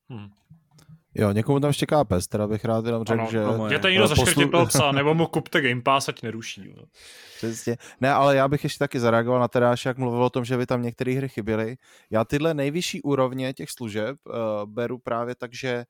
Hmm. 0.09 0.29
Jo, 1.15 1.31
někomu 1.31 1.59
tam 1.59 1.71
štěká 1.71 2.03
pes, 2.03 2.27
teda 2.27 2.47
bych 2.47 2.65
rád 2.65 2.85
jenom 2.85 3.03
řekl, 3.03 3.31
že... 3.31 3.43
Jděte 3.65 3.91
někdo 3.91 4.07
zaškrtit 4.07 4.51
poslu... 4.51 4.67
psa, 4.67 4.91
nebo 4.91 5.13
mu 5.13 5.27
kupte 5.27 5.61
Game 5.61 5.81
Pass, 5.81 6.09
ať 6.09 6.23
neruší. 6.23 6.73
No. 6.77 6.83
Přesně. 7.37 7.77
Ne, 8.01 8.13
ale 8.13 8.35
já 8.35 8.47
bych 8.47 8.63
ještě 8.63 8.79
taky 8.79 8.99
zareagoval 8.99 9.39
na 9.39 9.47
Teráš, 9.47 9.85
jak 9.85 9.97
mluvil 9.97 10.23
o 10.23 10.29
tom, 10.29 10.45
že 10.45 10.57
by 10.57 10.65
tam 10.65 10.81
některé 10.81 11.13
hry 11.13 11.29
chyběly. 11.29 11.77
Já 12.09 12.25
tyhle 12.25 12.53
nejvyšší 12.53 13.01
úrovně 13.01 13.53
těch 13.53 13.69
služeb 13.69 14.17
uh, 14.25 14.35
beru 14.65 14.97
právě 14.97 15.35
tak, 15.35 15.53
že 15.53 15.85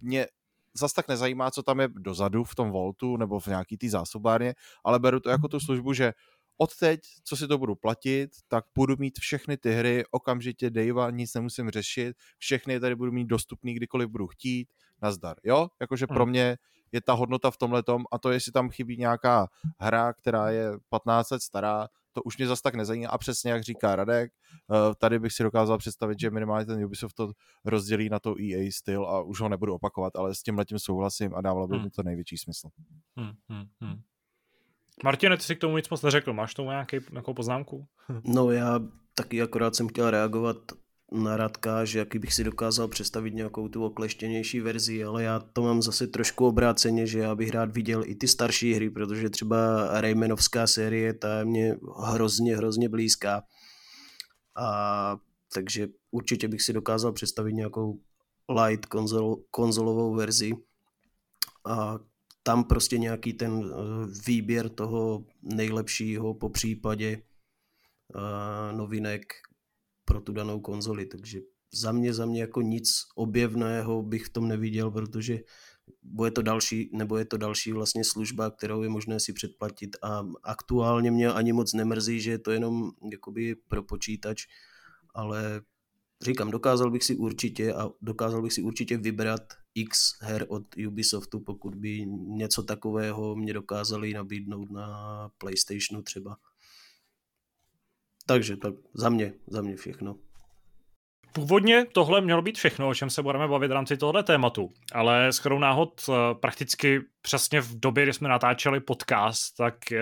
mě 0.00 0.26
zas 0.74 0.92
tak 0.92 1.08
nezajímá, 1.08 1.50
co 1.50 1.62
tam 1.62 1.80
je 1.80 1.88
dozadu 1.88 2.44
v 2.44 2.54
tom 2.54 2.70
Voltu 2.70 3.16
nebo 3.16 3.40
v 3.40 3.46
nějaký 3.46 3.76
té 3.76 3.88
zásobárně, 3.88 4.54
ale 4.84 4.98
beru 4.98 5.20
to 5.20 5.30
jako 5.30 5.48
tu 5.48 5.60
službu, 5.60 5.92
že 5.92 6.12
od 6.58 6.76
teď, 6.76 7.00
co 7.24 7.36
si 7.36 7.48
to 7.48 7.58
budu 7.58 7.74
platit, 7.74 8.30
tak 8.48 8.64
budu 8.74 8.96
mít 8.98 9.18
všechny 9.18 9.56
ty 9.56 9.72
hry 9.72 10.04
okamžitě 10.10 10.70
dejva, 10.70 11.10
nic 11.10 11.34
nemusím 11.34 11.70
řešit, 11.70 12.16
všechny 12.38 12.80
tady 12.80 12.94
budu 12.94 13.12
mít 13.12 13.26
dostupný 13.26 13.74
kdykoliv 13.74 14.08
budu 14.08 14.26
chtít, 14.26 14.68
nazdar, 15.02 15.36
jo? 15.44 15.68
Jakože 15.80 16.06
pro 16.06 16.24
hmm. 16.24 16.30
mě 16.30 16.56
je 16.92 17.00
ta 17.00 17.12
hodnota 17.12 17.50
v 17.50 17.56
tomhle 17.56 17.82
tom 17.82 18.04
a 18.12 18.18
to, 18.18 18.30
jestli 18.30 18.52
tam 18.52 18.70
chybí 18.70 18.96
nějaká 18.96 19.48
hra, 19.80 20.12
která 20.12 20.50
je 20.50 20.70
15 20.88 21.30
let 21.30 21.42
stará, 21.42 21.88
to 22.12 22.22
už 22.22 22.38
mě 22.38 22.46
zas 22.46 22.62
tak 22.62 22.74
nezajímá 22.74 23.08
a 23.08 23.18
přesně 23.18 23.50
jak 23.50 23.62
říká 23.62 23.96
Radek, 23.96 24.32
eh, 24.32 24.94
tady 24.98 25.18
bych 25.18 25.32
si 25.32 25.42
dokázal 25.42 25.78
představit, 25.78 26.20
že 26.20 26.30
minimálně 26.30 26.66
ten 26.66 26.84
Ubisoft 26.84 27.14
to 27.14 27.32
rozdělí 27.64 28.08
na 28.08 28.18
to 28.18 28.34
EA 28.40 28.70
styl 28.70 29.04
a 29.04 29.22
už 29.22 29.40
ho 29.40 29.48
nebudu 29.48 29.74
opakovat, 29.74 30.16
ale 30.16 30.34
s 30.34 30.42
tím 30.42 30.58
letím 30.58 30.78
souhlasím 30.78 31.34
a 31.34 31.40
dávalo 31.40 31.68
by 31.68 31.76
hmm. 31.76 31.84
mi 31.84 31.90
to 31.90 32.02
největší 32.02 32.38
smysl. 32.38 32.68
Hmm, 33.16 33.32
hmm, 33.48 33.64
hmm. 33.80 34.00
Martine, 35.04 35.36
ty 35.36 35.42
si 35.42 35.56
k 35.56 35.60
tomu 35.60 35.76
nic 35.76 35.88
moc 35.88 36.02
neřekl. 36.02 36.32
Máš 36.32 36.54
tomu 36.54 36.70
nějaký, 36.70 36.96
nějakou 37.10 37.34
poznámku? 37.34 37.86
no 38.24 38.50
já 38.50 38.80
taky 39.14 39.42
akorát 39.42 39.76
jsem 39.76 39.88
chtěl 39.88 40.10
reagovat 40.10 40.56
na 41.12 41.36
Radka, 41.36 41.84
že 41.84 41.98
jaký 41.98 42.18
bych 42.18 42.34
si 42.34 42.44
dokázal 42.44 42.88
představit 42.88 43.34
nějakou 43.34 43.68
tu 43.68 43.84
okleštěnější 43.84 44.60
verzi, 44.60 45.04
ale 45.04 45.22
já 45.22 45.40
to 45.40 45.62
mám 45.62 45.82
zase 45.82 46.06
trošku 46.06 46.46
obráceně, 46.46 47.06
že 47.06 47.18
já 47.18 47.34
bych 47.34 47.50
rád 47.50 47.70
viděl 47.70 48.02
i 48.06 48.14
ty 48.14 48.28
starší 48.28 48.74
hry, 48.74 48.90
protože 48.90 49.30
třeba 49.30 49.56
Raymanovská 50.00 50.66
série, 50.66 51.14
ta 51.14 51.38
je 51.38 51.44
mě 51.44 51.76
hrozně, 52.04 52.56
hrozně 52.56 52.88
blízká. 52.88 53.42
A 54.56 55.16
takže 55.54 55.88
určitě 56.10 56.48
bych 56.48 56.62
si 56.62 56.72
dokázal 56.72 57.12
představit 57.12 57.52
nějakou 57.52 58.00
light 58.64 58.86
konzol, 58.86 59.36
konzolovou 59.50 60.14
verzi, 60.14 60.52
a 61.66 61.98
tam 62.46 62.64
prostě 62.64 62.98
nějaký 62.98 63.32
ten 63.32 63.52
eh, 63.64 63.74
výběr 64.26 64.68
toho 64.68 65.26
nejlepšího 65.42 66.34
po 66.34 66.48
případě 66.48 67.22
uh, 68.14 68.76
novinek 68.78 69.32
pro 70.04 70.20
tu 70.20 70.32
danou 70.32 70.60
konzoli, 70.60 71.06
takže 71.06 71.40
za 71.74 71.92
mě, 71.92 72.14
za 72.14 72.26
mě 72.26 72.40
jako 72.40 72.62
nic 72.62 73.02
objevného 73.14 74.02
bych 74.02 74.24
v 74.24 74.30
tom 74.30 74.48
neviděl, 74.48 74.90
protože 74.90 75.40
bude 76.02 76.30
to 76.30 76.42
další, 76.42 76.90
nebo 76.92 77.16
je 77.16 77.24
to 77.24 77.36
další 77.36 77.72
vlastně 77.72 78.04
služba, 78.04 78.50
kterou 78.50 78.82
je 78.82 78.88
možné 78.88 79.20
si 79.20 79.32
předplatit. 79.32 79.96
A 80.02 80.22
aktuálně 80.42 81.10
mě 81.10 81.28
ani 81.28 81.52
moc 81.52 81.72
nemrzí, 81.72 82.20
že 82.20 82.30
je 82.30 82.38
to 82.38 82.50
jenom 82.50 82.90
jakoby 83.12 83.54
pro 83.54 83.82
počítač, 83.82 84.46
ale 85.14 85.60
říkám, 86.22 86.50
dokázal 86.50 86.90
bych 86.90 87.04
si 87.04 87.16
určitě 87.16 87.74
a 87.74 87.90
dokázal 88.02 88.42
bych 88.42 88.52
si 88.52 88.62
určitě 88.62 88.96
vybrat 88.96 89.65
x 89.76 90.18
her 90.20 90.46
od 90.48 90.62
Ubisoftu, 90.86 91.40
pokud 91.40 91.74
by 91.74 92.06
něco 92.10 92.62
takového 92.62 93.36
mě 93.36 93.52
dokázali 93.52 94.14
nabídnout 94.14 94.70
na 94.70 95.30
Playstationu 95.38 96.02
třeba. 96.02 96.36
Takže 98.26 98.56
tak 98.56 98.74
za 98.94 99.08
mě, 99.08 99.32
za 99.46 99.62
mě 99.62 99.76
všechno. 99.76 100.16
Původně 101.32 101.86
tohle 101.92 102.20
mělo 102.20 102.42
být 102.42 102.58
všechno, 102.58 102.88
o 102.88 102.94
čem 102.94 103.10
se 103.10 103.22
budeme 103.22 103.48
bavit 103.48 103.68
v 103.68 103.72
rámci 103.72 103.96
tohoto 103.96 104.22
tématu, 104.22 104.72
ale 104.92 105.32
s 105.32 105.48
náhod 105.58 106.00
eh, 106.08 106.12
prakticky 106.34 107.00
přesně 107.22 107.60
v 107.60 107.80
době, 107.80 108.02
kdy 108.02 108.12
jsme 108.12 108.28
natáčeli 108.28 108.80
podcast, 108.80 109.56
tak 109.56 109.74
uh, 109.92 109.98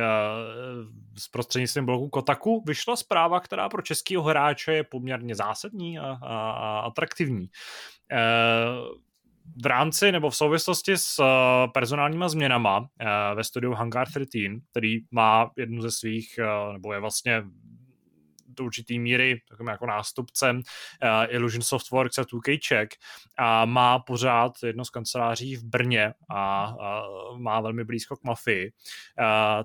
s 1.18 1.28
prostřednictvím 1.28 1.86
blogu 1.86 2.08
Kotaku 2.08 2.62
vyšla 2.66 2.96
zpráva, 2.96 3.40
která 3.40 3.68
pro 3.68 3.82
českého 3.82 4.22
hráče 4.22 4.72
je 4.72 4.84
poměrně 4.84 5.34
zásadní 5.34 5.98
a, 5.98 6.18
a, 6.22 6.50
a 6.50 6.80
atraktivní. 6.80 7.48
V 9.62 9.66
rámci 9.66 10.12
nebo 10.12 10.30
v 10.30 10.36
souvislosti 10.36 10.92
s 10.96 11.18
uh, 11.18 11.26
personálníma 11.72 12.28
změnama 12.28 12.78
uh, 12.78 12.86
ve 13.34 13.44
studiu 13.44 13.72
Hangar 13.72 14.08
13, 14.08 14.62
který 14.70 14.98
má 15.10 15.50
jednu 15.56 15.82
ze 15.82 15.90
svých, 15.90 16.38
uh, 16.38 16.72
nebo 16.72 16.92
je 16.92 17.00
vlastně 17.00 17.42
do 18.48 18.64
určitý 18.64 18.98
míry 18.98 19.40
takovým 19.48 19.68
jako 19.68 19.86
nástupcem 19.86 20.60
Illusion 21.28 21.62
Softworks 21.62 22.18
a 22.18 22.22
2K 22.22 22.58
Czech 22.58 22.88
a 23.38 23.64
má 23.64 23.98
pořád 23.98 24.52
jedno 24.66 24.84
z 24.84 24.90
kanceláří 24.90 25.56
v 25.56 25.64
Brně 25.64 26.14
a, 26.30 26.74
má 27.36 27.60
velmi 27.60 27.84
blízko 27.84 28.16
k 28.16 28.24
mafii, 28.24 28.72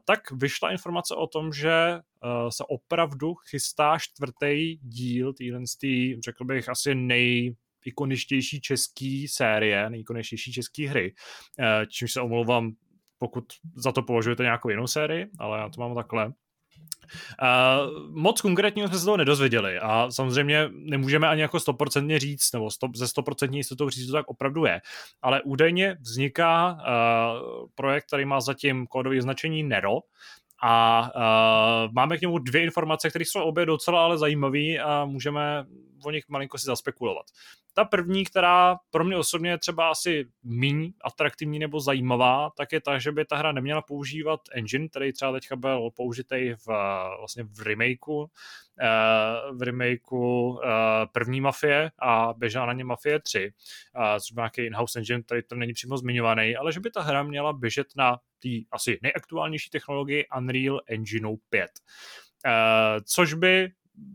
tak 0.05 0.31
vyšla 0.31 0.71
informace 0.71 1.15
o 1.15 1.27
tom, 1.27 1.53
že 1.53 1.99
se 2.49 2.63
opravdu 2.69 3.33
chystá 3.35 3.97
čtvrtý 3.99 4.77
díl 4.81 5.33
téhle, 5.33 5.63
řekl 6.23 6.45
bych, 6.45 6.69
asi 6.69 6.95
nej 6.95 7.55
ikoničtější 7.85 8.61
český 8.61 9.27
série, 9.27 9.89
nejikoničtější 9.89 10.53
český 10.53 10.85
hry, 10.87 11.13
čímž 11.89 12.11
se 12.11 12.21
omlouvám, 12.21 12.71
pokud 13.17 13.43
za 13.75 13.91
to 13.91 14.01
považujete 14.01 14.43
nějakou 14.43 14.69
jinou 14.69 14.87
sérii, 14.87 15.27
ale 15.39 15.59
já 15.59 15.69
to 15.69 15.81
mám 15.81 15.95
takhle. 15.95 16.25
Uh, 17.41 18.09
moc 18.09 18.41
konkrétně 18.41 18.87
jsme 18.87 18.99
se 18.99 19.05
toho 19.05 19.17
nedozvěděli 19.17 19.79
a 19.79 20.11
samozřejmě 20.11 20.69
nemůžeme 20.71 21.27
ani 21.27 21.41
jako 21.41 21.59
stoprocentně 21.59 22.19
říct, 22.19 22.53
nebo 22.53 22.71
stop, 22.71 22.95
ze 22.95 23.07
stoprocentní 23.07 23.57
jistotou 23.57 23.89
říct, 23.89 24.07
to 24.07 24.13
tak 24.13 24.27
opravdu 24.27 24.65
je, 24.65 24.81
ale 25.21 25.41
údajně 25.41 25.97
vzniká 25.99 26.71
uh, 26.71 27.69
projekt, 27.75 28.07
který 28.07 28.25
má 28.25 28.41
zatím 28.41 28.87
kódové 28.87 29.21
značení 29.21 29.63
Nero, 29.63 29.97
a 30.63 31.01
uh, 31.15 31.93
máme 31.93 32.17
k 32.17 32.21
němu 32.21 32.39
dvě 32.39 32.63
informace, 32.63 33.09
které 33.09 33.25
jsou 33.25 33.41
obě 33.41 33.65
docela 33.65 34.03
ale 34.03 34.17
zajímavé 34.17 34.77
a 34.77 35.05
můžeme 35.05 35.65
o 36.05 36.11
nich 36.11 36.29
malinko 36.29 36.57
si 36.57 36.65
zaspekulovat. 36.65 37.25
Ta 37.73 37.85
první, 37.85 38.25
která 38.25 38.77
pro 38.91 39.03
mě 39.03 39.17
osobně 39.17 39.49
je 39.49 39.57
třeba 39.57 39.89
asi 39.89 40.25
méně 40.43 40.89
atraktivní 41.01 41.59
nebo 41.59 41.79
zajímavá, 41.79 42.49
tak 42.57 42.71
je 42.71 42.81
ta, 42.81 42.99
že 42.99 43.11
by 43.11 43.25
ta 43.25 43.35
hra 43.35 43.51
neměla 43.51 43.81
používat 43.81 44.39
engine, 44.51 44.87
který 44.87 45.13
třeba 45.13 45.31
teďka 45.31 45.55
byl 45.55 45.89
použitý 45.95 46.53
v, 46.53 46.67
vlastně 47.19 47.43
v 47.43 47.61
remakeu, 47.61 48.27
eh, 48.81 48.87
v 49.51 49.61
remakeu 49.61 50.59
eh, 50.63 50.69
první 51.11 51.41
Mafie 51.41 51.91
a 51.99 52.33
běžela 52.37 52.65
na 52.65 52.73
ně 52.73 52.83
Mafie 52.83 53.19
3, 53.19 53.53
což 54.19 54.31
byl 54.31 54.41
nějaký 54.41 54.65
in-house 54.65 54.99
engine, 54.99 55.23
který 55.23 55.41
to 55.43 55.55
není 55.55 55.73
přímo 55.73 55.97
zmiňovaný, 55.97 56.55
ale 56.55 56.71
že 56.71 56.79
by 56.79 56.91
ta 56.91 57.01
hra 57.01 57.23
měla 57.23 57.53
běžet 57.53 57.87
na 57.95 58.17
té 58.39 58.49
asi 58.71 58.99
nejaktuálnější 59.01 59.69
technologii 59.69 60.25
Unreal 60.37 60.81
Engine 60.87 61.29
5. 61.49 61.71
Uh, 62.45 62.51
což 63.05 63.33
by 63.33 63.69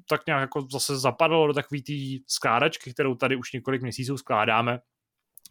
tak 0.09 0.27
nějak 0.27 0.41
jako 0.41 0.67
zase 0.73 0.99
zapadlo 0.99 1.47
do 1.47 1.53
takové 1.53 1.81
té 1.81 1.93
skládačky, 2.27 2.93
kterou 2.93 3.15
tady 3.15 3.37
už 3.37 3.53
několik 3.53 3.83
měsíců 3.83 4.17
skládáme, 4.17 4.81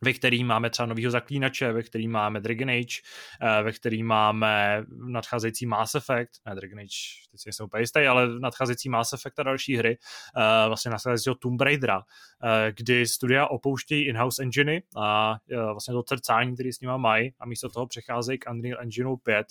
ve 0.03 0.13
který 0.13 0.43
máme 0.43 0.69
třeba 0.69 0.85
novýho 0.85 1.11
zaklínače, 1.11 1.71
ve 1.71 1.83
který 1.83 2.07
máme 2.07 2.39
Dragon 2.39 2.69
Age, 2.69 3.01
eh, 3.41 3.63
ve 3.63 3.71
který 3.71 4.03
máme 4.03 4.83
nadcházející 5.07 5.65
Mass 5.65 5.95
Effect, 5.95 6.31
ne 6.45 6.55
Dragon 6.55 6.79
Age, 6.79 7.29
teď 7.31 7.41
si 7.41 7.47
nejsem 7.49 7.65
úplně 7.65 7.81
jistý, 7.81 7.99
ale 7.99 8.39
nadcházející 8.39 8.89
Mass 8.89 9.13
Effect 9.13 9.39
a 9.39 9.43
další 9.43 9.77
hry, 9.77 9.97
eh, 10.37 10.67
vlastně 10.67 10.91
nadcházejícího 10.91 11.35
Tomb 11.35 11.61
Raidera, 11.61 12.01
eh, 12.43 12.73
kdy 12.77 13.07
studia 13.07 13.47
opouštějí 13.47 14.07
in-house 14.07 14.43
engine 14.43 14.81
a 14.97 15.35
vlastně 15.71 15.93
to 15.93 16.03
trcání, 16.03 16.53
který 16.53 16.73
s 16.73 16.79
nima 16.79 16.97
mají 16.97 17.33
a 17.39 17.45
místo 17.45 17.69
toho 17.69 17.87
přecházejí 17.87 18.39
k 18.39 18.51
Unreal 18.51 18.81
Engine 18.81 19.15
5, 19.23 19.47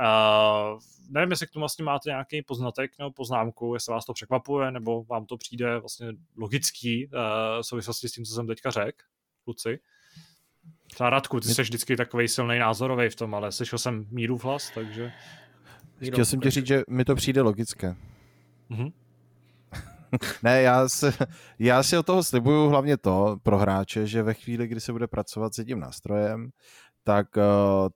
Uh, 0.00 0.80
nevím, 1.10 1.30
jestli 1.30 1.46
k 1.46 1.50
tomu 1.50 1.62
vlastně 1.62 1.84
máte 1.84 2.10
nějaký 2.10 2.42
poznatek 2.42 2.90
nebo 2.98 3.10
poznámku, 3.10 3.74
jestli 3.74 3.92
vás 3.92 4.04
to 4.04 4.12
překvapuje, 4.12 4.70
nebo 4.70 5.04
vám 5.04 5.26
to 5.26 5.36
přijde 5.36 5.78
vlastně 5.78 6.12
logický 6.36 7.06
uh, 7.06 7.12
v 7.62 7.66
souvislosti 7.66 8.08
s 8.08 8.12
tím, 8.12 8.24
co 8.24 8.34
jsem 8.34 8.46
teďka 8.46 8.70
řekl, 8.70 8.98
kluci. 9.44 9.78
Třeba 10.94 11.10
Radku, 11.10 11.40
ty 11.40 11.48
jsi 11.48 11.62
vždycky 11.62 11.96
takový 11.96 12.28
silný 12.28 12.58
názorový 12.58 13.08
v 13.08 13.16
tom, 13.16 13.34
ale 13.34 13.52
slyšel 13.52 13.78
jsem 13.78 14.06
míru 14.10 14.38
v 14.38 14.44
hlas, 14.44 14.70
takže... 14.74 15.12
Chtěl 16.12 16.24
jsem 16.24 16.40
ti 16.40 16.50
říct, 16.50 16.66
že 16.66 16.82
mi 16.88 17.04
to 17.04 17.14
přijde 17.14 17.42
logické. 17.42 17.96
Mm-hmm. 18.70 18.92
ne, 20.42 20.62
já, 20.62 20.88
se, 20.88 21.12
já 21.58 21.82
si 21.82 21.98
o 21.98 22.02
toho 22.02 22.22
slibuju 22.22 22.68
hlavně 22.68 22.96
to 22.96 23.36
pro 23.42 23.58
hráče, 23.58 24.06
že 24.06 24.22
ve 24.22 24.34
chvíli, 24.34 24.66
kdy 24.66 24.80
se 24.80 24.92
bude 24.92 25.06
pracovat 25.06 25.54
s 25.54 25.64
tím 25.64 25.80
nástrojem, 25.80 26.50
tak 27.04 27.36
uh, 27.36 27.42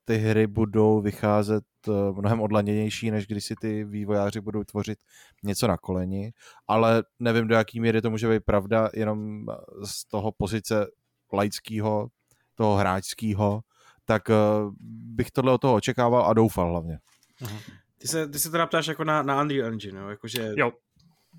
ty 0.04 0.16
hry 0.16 0.46
budou 0.46 1.00
vycházet 1.00 1.64
uh, 1.88 2.18
mnohem 2.18 2.40
odlaněnější, 2.40 3.10
než 3.10 3.26
když 3.26 3.44
si 3.44 3.54
ty 3.60 3.84
vývojáři 3.84 4.40
budou 4.40 4.64
tvořit 4.64 4.98
něco 5.44 5.66
na 5.66 5.76
koleni, 5.76 6.32
ale 6.68 7.04
nevím, 7.18 7.48
do 7.48 7.54
jaký 7.54 7.80
míry 7.80 8.02
to 8.02 8.10
může 8.10 8.28
být 8.28 8.44
pravda, 8.44 8.90
jenom 8.94 9.46
z 9.84 10.04
toho 10.04 10.32
pozice 10.32 10.86
laického, 11.32 12.08
toho 12.54 12.76
hráčského, 12.76 13.60
tak 14.04 14.28
uh, 14.28 14.72
bych 15.16 15.30
tohle 15.30 15.52
od 15.52 15.60
toho 15.60 15.74
očekával 15.74 16.26
a 16.26 16.32
doufal 16.32 16.70
hlavně. 16.70 16.98
Aha. 17.44 17.58
Ty 17.98 18.08
se, 18.08 18.28
ty 18.28 18.38
se 18.38 18.50
teda 18.50 18.66
ptáš 18.66 18.86
jako 18.86 19.04
na, 19.04 19.22
na 19.22 19.42
Unreal 19.42 19.68
Engine, 19.68 20.00
jo? 20.00 20.08
Jakože... 20.08 20.52
Jo, 20.56 20.72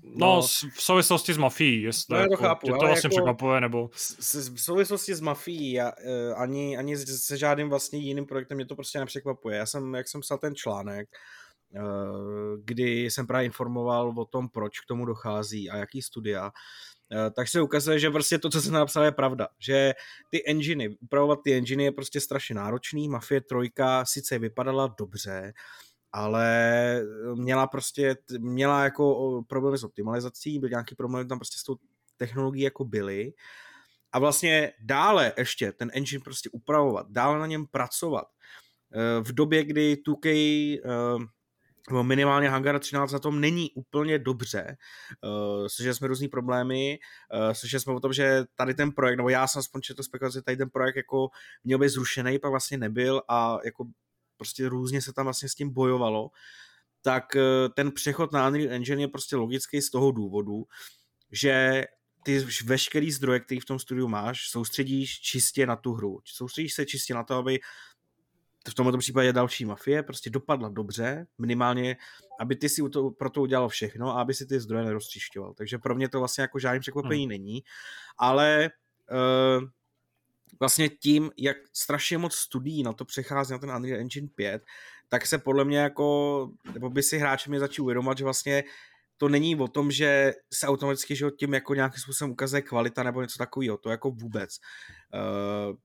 No, 0.02 0.36
no, 0.36 0.42
v 0.76 0.82
souvislosti 0.82 1.34
s 1.34 1.36
mafií, 1.36 1.82
jestli 1.82 2.14
no, 2.14 2.20
jako, 2.20 2.36
to 2.36 2.42
chápu, 2.42 2.66
to 2.66 2.72
vlastně 2.72 3.06
jako 3.06 3.16
překvapuje, 3.16 3.60
nebo... 3.60 3.88
v 4.54 4.60
souvislosti 4.60 5.14
s 5.14 5.20
mafií, 5.20 5.72
já, 5.72 5.92
uh, 6.06 6.42
ani, 6.42 6.76
ani 6.76 6.96
se 6.96 7.36
žádným 7.36 7.68
vlastně 7.68 7.98
jiným 7.98 8.26
projektem 8.26 8.56
mě 8.56 8.66
to 8.66 8.74
prostě 8.74 8.98
nepřekvapuje. 8.98 9.56
Já 9.56 9.66
jsem, 9.66 9.94
jak 9.94 10.08
jsem 10.08 10.20
psal 10.20 10.38
ten 10.38 10.54
článek, 10.54 11.08
uh, 11.74 12.56
kdy 12.64 13.04
jsem 13.04 13.26
právě 13.26 13.46
informoval 13.46 14.14
o 14.16 14.24
tom, 14.24 14.48
proč 14.48 14.80
k 14.80 14.86
tomu 14.88 15.04
dochází 15.04 15.70
a 15.70 15.76
jaký 15.76 16.02
studia, 16.02 16.44
uh, 16.44 17.30
tak 17.36 17.48
se 17.48 17.62
ukazuje, 17.62 17.98
že 17.98 18.10
prostě 18.10 18.38
to, 18.38 18.50
co 18.50 18.62
jsem 18.62 18.72
napsal, 18.72 19.04
je 19.04 19.12
pravda. 19.12 19.48
Že 19.58 19.94
ty 20.30 20.46
enginy, 20.46 20.88
upravovat 21.00 21.38
ty 21.44 21.54
enginy 21.54 21.84
je 21.84 21.92
prostě 21.92 22.20
strašně 22.20 22.54
náročný. 22.54 23.08
Mafie 23.08 23.40
3 23.40 23.56
sice 24.04 24.38
vypadala 24.38 24.94
dobře, 24.98 25.52
ale 26.12 27.02
měla 27.34 27.66
prostě, 27.66 28.16
měla 28.38 28.84
jako 28.84 29.42
problémy 29.48 29.78
s 29.78 29.84
optimalizací, 29.84 30.58
byl 30.58 30.68
nějaký 30.68 30.94
problém 30.94 31.28
tam 31.28 31.38
prostě 31.38 31.58
s 31.58 31.64
tou 31.64 31.76
technologií 32.16 32.62
jako 32.62 32.84
byly. 32.84 33.32
A 34.12 34.18
vlastně 34.18 34.72
dále 34.80 35.32
ještě 35.38 35.72
ten 35.72 35.90
engine 35.94 36.24
prostě 36.24 36.50
upravovat, 36.52 37.06
dále 37.10 37.38
na 37.38 37.46
něm 37.46 37.66
pracovat. 37.66 38.24
Eh, 38.94 39.22
v 39.22 39.32
době, 39.32 39.64
kdy 39.64 39.96
2K 39.96 40.26
eh, 40.84 42.02
minimálně 42.02 42.48
Hangar 42.48 42.78
13 42.78 43.12
na 43.12 43.18
tom 43.18 43.40
není 43.40 43.70
úplně 43.70 44.18
dobře. 44.18 44.76
Slyšeli 45.66 45.94
jsme 45.94 46.08
různý 46.08 46.28
problémy, 46.28 46.98
slyšeli 47.52 47.80
jsme 47.80 47.94
o 47.94 48.00
tom, 48.00 48.12
že 48.12 48.44
tady 48.54 48.74
ten 48.74 48.92
projekt, 48.92 49.16
nebo 49.16 49.28
já 49.28 49.46
jsem 49.46 49.60
aspoň 49.60 49.80
četl 49.80 50.02
spekulaci, 50.02 50.42
tady 50.42 50.56
ten 50.56 50.70
projekt 50.70 50.96
jako 50.96 51.28
měl 51.64 51.78
být 51.78 51.88
zrušený, 51.88 52.38
pak 52.38 52.50
vlastně 52.50 52.78
nebyl 52.78 53.22
a 53.28 53.58
jako 53.64 53.84
prostě 54.38 54.68
různě 54.68 55.02
se 55.02 55.12
tam 55.12 55.26
vlastně 55.26 55.48
s 55.48 55.54
tím 55.54 55.70
bojovalo, 55.70 56.30
tak 57.02 57.36
eh, 57.36 57.68
ten 57.74 57.92
přechod 57.92 58.32
na 58.32 58.48
Unreal 58.48 58.72
Engine 58.72 59.02
je 59.02 59.08
prostě 59.08 59.36
logický 59.36 59.82
z 59.82 59.90
toho 59.90 60.10
důvodu, 60.12 60.64
že 61.32 61.84
ty 62.24 62.46
veškerý 62.64 63.12
zdroje, 63.12 63.40
který 63.40 63.60
v 63.60 63.64
tom 63.64 63.78
studiu 63.78 64.08
máš, 64.08 64.50
soustředíš 64.50 65.20
čistě 65.20 65.66
na 65.66 65.76
tu 65.76 65.92
hru. 65.92 66.20
Soustředíš 66.24 66.74
se 66.74 66.86
čistě 66.86 67.14
na 67.14 67.24
to, 67.24 67.34
aby 67.34 67.58
v 68.68 68.74
tomto 68.74 68.98
případě 68.98 69.32
další 69.32 69.64
mafie 69.64 70.02
prostě 70.02 70.30
dopadla 70.30 70.68
dobře, 70.68 71.26
minimálně, 71.38 71.96
aby 72.40 72.56
ty 72.56 72.68
si 72.68 72.82
to, 72.92 73.10
pro 73.10 73.30
to 73.30 73.42
udělal 73.42 73.68
všechno 73.68 74.16
a 74.16 74.20
aby 74.20 74.34
si 74.34 74.46
ty 74.46 74.60
zdroje 74.60 74.84
neroztřišťoval. 74.84 75.54
Takže 75.54 75.78
pro 75.78 75.94
mě 75.94 76.08
to 76.08 76.18
vlastně 76.18 76.42
jako 76.42 76.58
žádný 76.58 76.80
překvapení 76.80 77.22
hmm. 77.22 77.28
není, 77.28 77.62
ale 78.18 78.70
uh, 79.10 79.68
vlastně 80.60 80.88
tím, 80.88 81.30
jak 81.36 81.56
strašně 81.72 82.18
moc 82.18 82.34
studií 82.34 82.82
na 82.82 82.92
to 82.92 83.04
přechází 83.04 83.52
na 83.52 83.58
ten 83.58 83.70
Unreal 83.70 84.00
Engine 84.00 84.28
5, 84.34 84.62
tak 85.08 85.26
se 85.26 85.38
podle 85.38 85.64
mě 85.64 85.78
jako, 85.78 86.50
nebo 86.72 86.90
by 86.90 87.02
si 87.02 87.18
hráči 87.18 87.50
mě 87.50 87.60
začali 87.60 87.84
uvědomovat, 87.84 88.18
že 88.18 88.24
vlastně 88.24 88.64
to 89.16 89.28
není 89.28 89.56
o 89.56 89.68
tom, 89.68 89.90
že 89.90 90.32
se 90.54 90.66
automaticky 90.66 91.16
že 91.16 91.30
tím 91.30 91.54
jako 91.54 91.74
nějakým 91.74 92.00
způsobem 92.00 92.32
ukazuje 92.32 92.62
kvalita 92.62 93.02
nebo 93.02 93.22
něco 93.22 93.38
takového, 93.38 93.76
to 93.76 93.90
jako 93.90 94.10
vůbec. 94.10 94.50
Uh, 95.14 95.76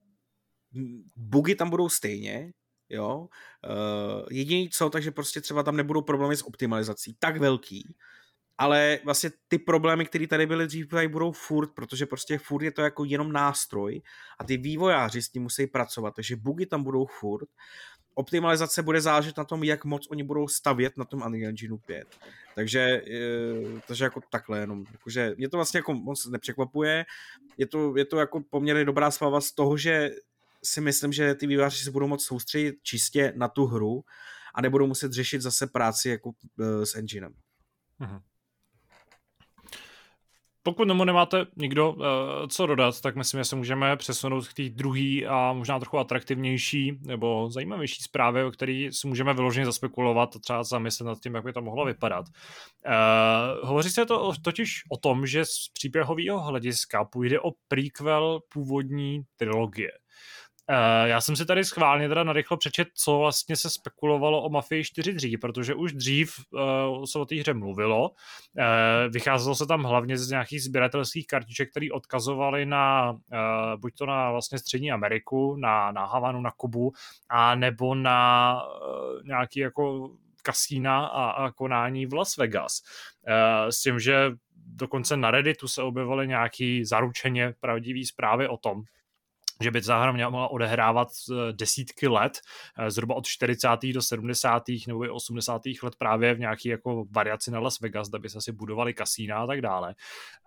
bugy 1.16 1.56
tam 1.56 1.70
budou 1.70 1.90
stejně, 1.90 2.52
jo. 2.90 3.20
Uh, 3.20 4.28
jediný 4.32 4.70
co, 4.70 4.90
takže 4.90 5.12
prostě 5.12 5.42
třeba 5.42 5.64
tam 5.64 5.78
nebudou 5.78 6.02
problémy 6.02 6.38
s 6.38 6.48
optimalizací 6.48 7.16
tak 7.20 7.38
velký, 7.38 7.96
ale 8.64 9.00
vlastně 9.04 9.30
ty 9.48 9.58
problémy, 9.58 10.06
které 10.06 10.28
tady 10.28 10.46
byly 10.46 10.68
dřív, 10.68 10.88
tady 10.88 11.08
budou 11.08 11.32
furt, 11.32 11.72
protože 11.76 12.06
prostě 12.06 12.38
furt 12.38 12.64
je 12.64 12.72
to 12.72 12.82
jako 12.82 13.04
jenom 13.04 13.32
nástroj 13.32 14.02
a 14.40 14.44
ty 14.44 14.58
vývojáři 14.58 15.22
s 15.22 15.30
tím 15.30 15.44
musí 15.44 15.68
pracovat, 15.68 16.16
takže 16.16 16.36
bugy 16.36 16.66
tam 16.66 16.84
budou 16.84 17.06
furt. 17.06 17.50
Optimalizace 18.16 18.82
bude 18.84 19.02
záležet 19.02 19.38
na 19.38 19.44
tom, 19.44 19.64
jak 19.64 19.86
moc 19.86 20.08
oni 20.10 20.24
budou 20.24 20.48
stavět 20.48 20.98
na 20.98 21.06
tom 21.06 21.22
Unreal 21.26 21.50
Engine 21.50 21.78
5. 21.86 22.08
Takže, 22.56 22.80
eh, 22.80 23.82
takže 23.88 24.04
jako 24.04 24.22
takhle 24.32 24.60
jenom. 24.60 24.86
Jakože 24.92 25.36
mě 25.38 25.50
to 25.50 25.58
vlastně 25.58 25.78
jako 25.78 25.94
moc 25.94 26.26
nepřekvapuje. 26.26 27.06
Je 27.58 27.68
to, 27.68 27.98
je 27.98 28.06
to 28.06 28.18
jako 28.18 28.42
poměrně 28.50 28.86
dobrá 28.86 29.12
zpráva 29.12 29.42
z 29.42 29.52
toho, 29.52 29.78
že 29.78 30.12
si 30.64 30.82
myslím, 30.82 31.14
že 31.14 31.36
ty 31.36 31.48
vývojáři 31.48 31.84
se 31.84 31.92
budou 31.92 32.08
moc 32.08 32.26
soustředit 32.26 32.76
čistě 32.84 33.34
na 33.36 33.48
tu 33.48 33.66
hru 33.66 34.04
a 34.56 34.62
nebudou 34.62 34.88
muset 34.88 35.12
řešit 35.12 35.42
zase 35.42 35.68
práci 35.68 36.10
jako 36.10 36.32
eh, 36.60 36.86
s 36.86 36.96
enginem. 36.96 37.34
Mm-hmm. 38.00 38.22
Pokud 40.64 40.88
tomu 40.88 41.04
nemáte 41.04 41.46
nikdo 41.56 41.92
uh, 41.92 42.04
co 42.50 42.66
dodat, 42.66 43.02
tak 43.02 43.16
myslím, 43.16 43.40
že 43.40 43.46
se 43.46 43.56
můžeme 43.56 43.98
přesunout 43.98 44.48
k 44.48 44.54
té 44.54 44.70
druhé 44.70 45.26
a 45.28 45.54
možná 45.54 45.80
trochu 45.80 45.98
atraktivnější 45.98 47.00
nebo 47.02 47.50
zajímavější 47.50 48.04
zprávy, 48.04 48.44
o 48.44 48.52
který 48.52 48.92
si 48.92 49.08
můžeme 49.08 49.34
vyloženě 49.34 49.66
zaspekulovat 49.66 50.36
a 50.36 50.40
třeba 50.40 50.64
zamyslet 50.64 51.06
nad 51.06 51.20
tím, 51.20 51.36
jak 51.36 51.44
by 51.44 51.54
to 51.54 51.62
mohlo 51.62 51.86
vypadat. 51.86 52.26
Uh, 52.86 53.68
hovoří 53.68 53.90
se 53.90 54.06
to 54.06 54.32
totiž 54.44 54.84
o 54.92 54.98
tom, 54.98 55.26
že 55.28 55.46
z 55.46 55.70
příběhového 55.74 56.40
hlediska 56.40 57.06
půjde 57.06 57.40
o 57.40 57.52
prequel 57.68 58.40
původní 58.54 59.22
trilogie. 59.36 60.03
Uh, 60.74 61.08
já 61.08 61.22
jsem 61.22 61.36
si 61.36 61.46
tady 61.46 61.66
schválně 61.66 62.10
teda 62.10 62.24
narychlo 62.24 62.58
přečet, 62.58 62.88
co 62.94 63.18
vlastně 63.18 63.56
se 63.56 63.70
spekulovalo 63.70 64.44
o 64.44 64.50
Mafii 64.50 64.84
4 64.84 65.14
dřív, 65.14 65.40
protože 65.40 65.74
už 65.74 65.94
dřív 65.94 66.34
uh, 66.52 67.04
se 67.06 67.20
o 67.20 67.26
té 67.26 67.36
hře 67.36 67.54
mluvilo. 67.54 68.10
Uh, 68.10 68.16
vycházelo 69.10 69.56
se 69.56 69.66
tam 69.66 69.84
hlavně 69.84 70.18
z 70.18 70.30
nějakých 70.30 70.64
sběratelských 70.64 71.28
kartiček, 71.28 71.72
které 71.72 71.88
odkazovaly 71.92 72.66
na 72.66 73.12
uh, 73.12 73.18
buď 73.78 73.94
to 73.98 74.06
na 74.06 74.32
vlastně 74.32 74.60
Střední 74.60 74.92
Ameriku, 74.92 75.56
na, 75.56 75.92
na 75.92 76.06
Havanu, 76.06 76.42
na 76.42 76.52
Kubu, 76.52 76.92
a 77.30 77.56
nebo 77.56 77.96
na 77.96 78.62
uh, 78.64 79.24
nějaký 79.24 79.60
jako 79.60 80.10
kasína 80.42 81.06
a, 81.06 81.30
a 81.30 81.52
konání 81.52 82.06
v 82.06 82.14
Las 82.14 82.38
Vegas. 82.38 82.82
Uh, 83.28 83.70
s 83.70 83.82
tím, 83.82 84.00
že 84.00 84.32
dokonce 84.66 85.18
na 85.18 85.32
Redditu 85.32 85.68
se 85.68 85.82
objevily 85.82 86.28
nějaký 86.28 86.86
zaručeně 86.86 87.54
pravdivý 87.60 88.06
zprávy 88.06 88.48
o 88.48 88.58
tom, 88.58 88.84
že 89.62 89.72
by 89.72 89.82
ta 89.82 90.02
hra 90.02 90.12
měla 90.12 90.48
odehrávat 90.48 91.08
eh, 91.32 91.54
desítky 91.54 92.08
let, 92.08 92.40
eh, 92.78 92.92
zhruba 92.92 93.16
od 93.16 93.26
40. 93.26 93.94
do 93.94 94.02
70. 94.02 94.64
nebo 94.88 95.06
i 95.06 95.10
80. 95.10 95.62
let 95.84 95.96
právě 95.96 96.34
v 96.34 96.40
nějaký 96.40 96.70
jako 96.70 97.06
variaci 97.12 97.52
na 97.52 97.60
Las 97.60 97.80
Vegas, 97.80 98.10
kde 98.10 98.20
by 98.20 98.30
se 98.30 98.38
asi 98.38 98.52
budovali 98.52 98.94
kasína 98.94 99.38
a 99.38 99.48
tak 99.48 99.62
dále. 99.62 99.96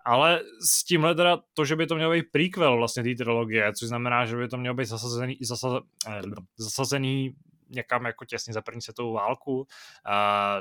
Ale 0.05 0.41
s 0.69 0.83
tímhle 0.83 1.15
teda 1.15 1.39
to, 1.53 1.65
že 1.65 1.75
by 1.75 1.87
to 1.87 1.95
mělo 1.95 2.11
být 2.11 2.25
prequel 2.31 2.77
vlastně 2.77 3.03
té 3.03 3.15
trilogie, 3.15 3.73
což 3.73 3.87
znamená, 3.87 4.25
že 4.25 4.35
by 4.35 4.47
to 4.47 4.57
mělo 4.57 4.75
být 4.75 4.85
zasazený, 4.85 5.37
zasazený, 5.41 5.81
eh, 6.07 6.21
zasazený 6.57 7.35
někam 7.69 8.05
jako 8.05 8.25
těsně 8.25 8.53
za 8.53 8.61
první 8.61 8.81
světovou 8.81 9.13
válku, 9.13 9.57
uh, 9.57 9.65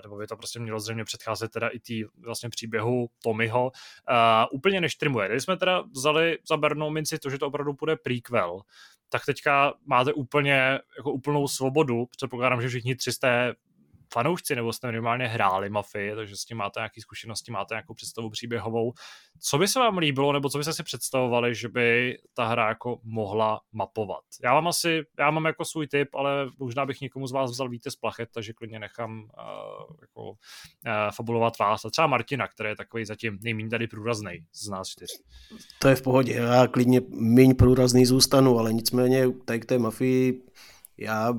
nebo 0.02 0.16
by 0.16 0.26
to 0.26 0.36
prostě 0.36 0.60
mělo 0.60 0.80
zřejmě 0.80 1.04
předcházet 1.04 1.52
teda 1.52 1.68
i 1.68 1.80
tý 1.80 2.04
vlastně 2.18 2.48
příběhu 2.48 3.08
Tommyho. 3.22 3.64
Uh, 3.64 4.46
úplně 4.52 4.80
neštrimuje. 4.80 5.28
Když 5.28 5.42
jsme 5.42 5.56
teda 5.56 5.80
vzali 5.80 6.38
za 6.48 6.56
bernou 6.56 6.90
minci 6.90 7.18
to, 7.18 7.30
že 7.30 7.38
to 7.38 7.46
opravdu 7.46 7.72
bude 7.72 7.96
prequel, 7.96 8.60
tak 9.08 9.24
teďka 9.26 9.74
máte 9.86 10.12
úplně 10.12 10.78
jako 10.98 11.12
úplnou 11.12 11.48
svobodu. 11.48 12.06
Předpokládám, 12.16 12.62
že 12.62 12.68
všichni 12.68 12.96
tři 12.96 13.12
jste 13.12 13.54
fanoušci 14.12 14.56
nebo 14.56 14.72
jste 14.72 14.86
minimálně 14.86 15.28
hráli 15.28 15.70
Mafii, 15.70 16.14
takže 16.14 16.36
s 16.36 16.44
tím 16.44 16.56
máte 16.56 16.80
nějaké 16.80 17.00
zkušenosti, 17.00 17.52
máte 17.52 17.74
nějakou 17.74 17.94
představu 17.94 18.30
příběhovou. 18.30 18.92
Co 19.40 19.58
by 19.58 19.68
se 19.68 19.78
vám 19.78 19.98
líbilo, 19.98 20.32
nebo 20.32 20.48
co 20.48 20.58
byste 20.58 20.72
si 20.72 20.82
představovali, 20.82 21.54
že 21.54 21.68
by 21.68 22.18
ta 22.34 22.46
hra 22.46 22.68
jako 22.68 23.00
mohla 23.02 23.60
mapovat? 23.72 24.24
Já 24.44 24.54
mám 24.54 24.68
asi, 24.68 25.02
já 25.18 25.30
mám 25.30 25.44
jako 25.44 25.64
svůj 25.64 25.86
tip, 25.86 26.14
ale 26.14 26.46
možná 26.58 26.86
bych 26.86 27.00
někomu 27.00 27.26
z 27.26 27.32
vás 27.32 27.50
vzal 27.50 27.68
víte 27.68 27.90
z 27.90 27.96
plachet, 27.96 28.28
takže 28.34 28.52
klidně 28.52 28.78
nechám 28.78 29.18
uh, 29.18 29.96
jako, 30.00 30.22
uh, 30.22 30.34
fabulovat 31.14 31.58
vás. 31.58 31.84
A 31.84 31.90
třeba 31.90 32.06
Martina, 32.06 32.48
který 32.48 32.68
je 32.68 32.76
takový 32.76 33.04
zatím 33.04 33.38
nejméně 33.42 33.68
tady 33.68 33.86
průrazný 33.86 34.46
z 34.52 34.68
nás 34.68 34.88
čtyř. 34.88 35.10
To 35.78 35.88
je 35.88 35.94
v 35.94 36.02
pohodě, 36.02 36.32
já 36.32 36.66
klidně 36.66 37.00
méně 37.08 37.54
průrazný 37.54 38.06
zůstanu, 38.06 38.58
ale 38.58 38.72
nicméně 38.72 39.32
tady 39.44 39.60
k 39.60 39.64
té 39.66 39.78
mafii 39.78 40.42
já 40.98 41.34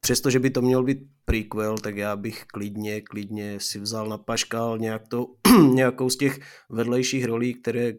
přestože 0.00 0.38
by 0.38 0.50
to 0.50 0.62
měl 0.62 0.82
být 0.82 0.98
prequel, 1.24 1.78
tak 1.78 1.96
já 1.96 2.16
bych 2.16 2.44
klidně, 2.44 3.00
klidně 3.00 3.60
si 3.60 3.80
vzal 3.80 4.08
na 4.08 4.18
paškal 4.18 4.78
nějak 4.78 5.08
to, 5.08 5.26
nějakou 5.74 6.10
z 6.10 6.16
těch 6.16 6.40
vedlejších 6.70 7.24
rolí, 7.24 7.54
které 7.54 7.92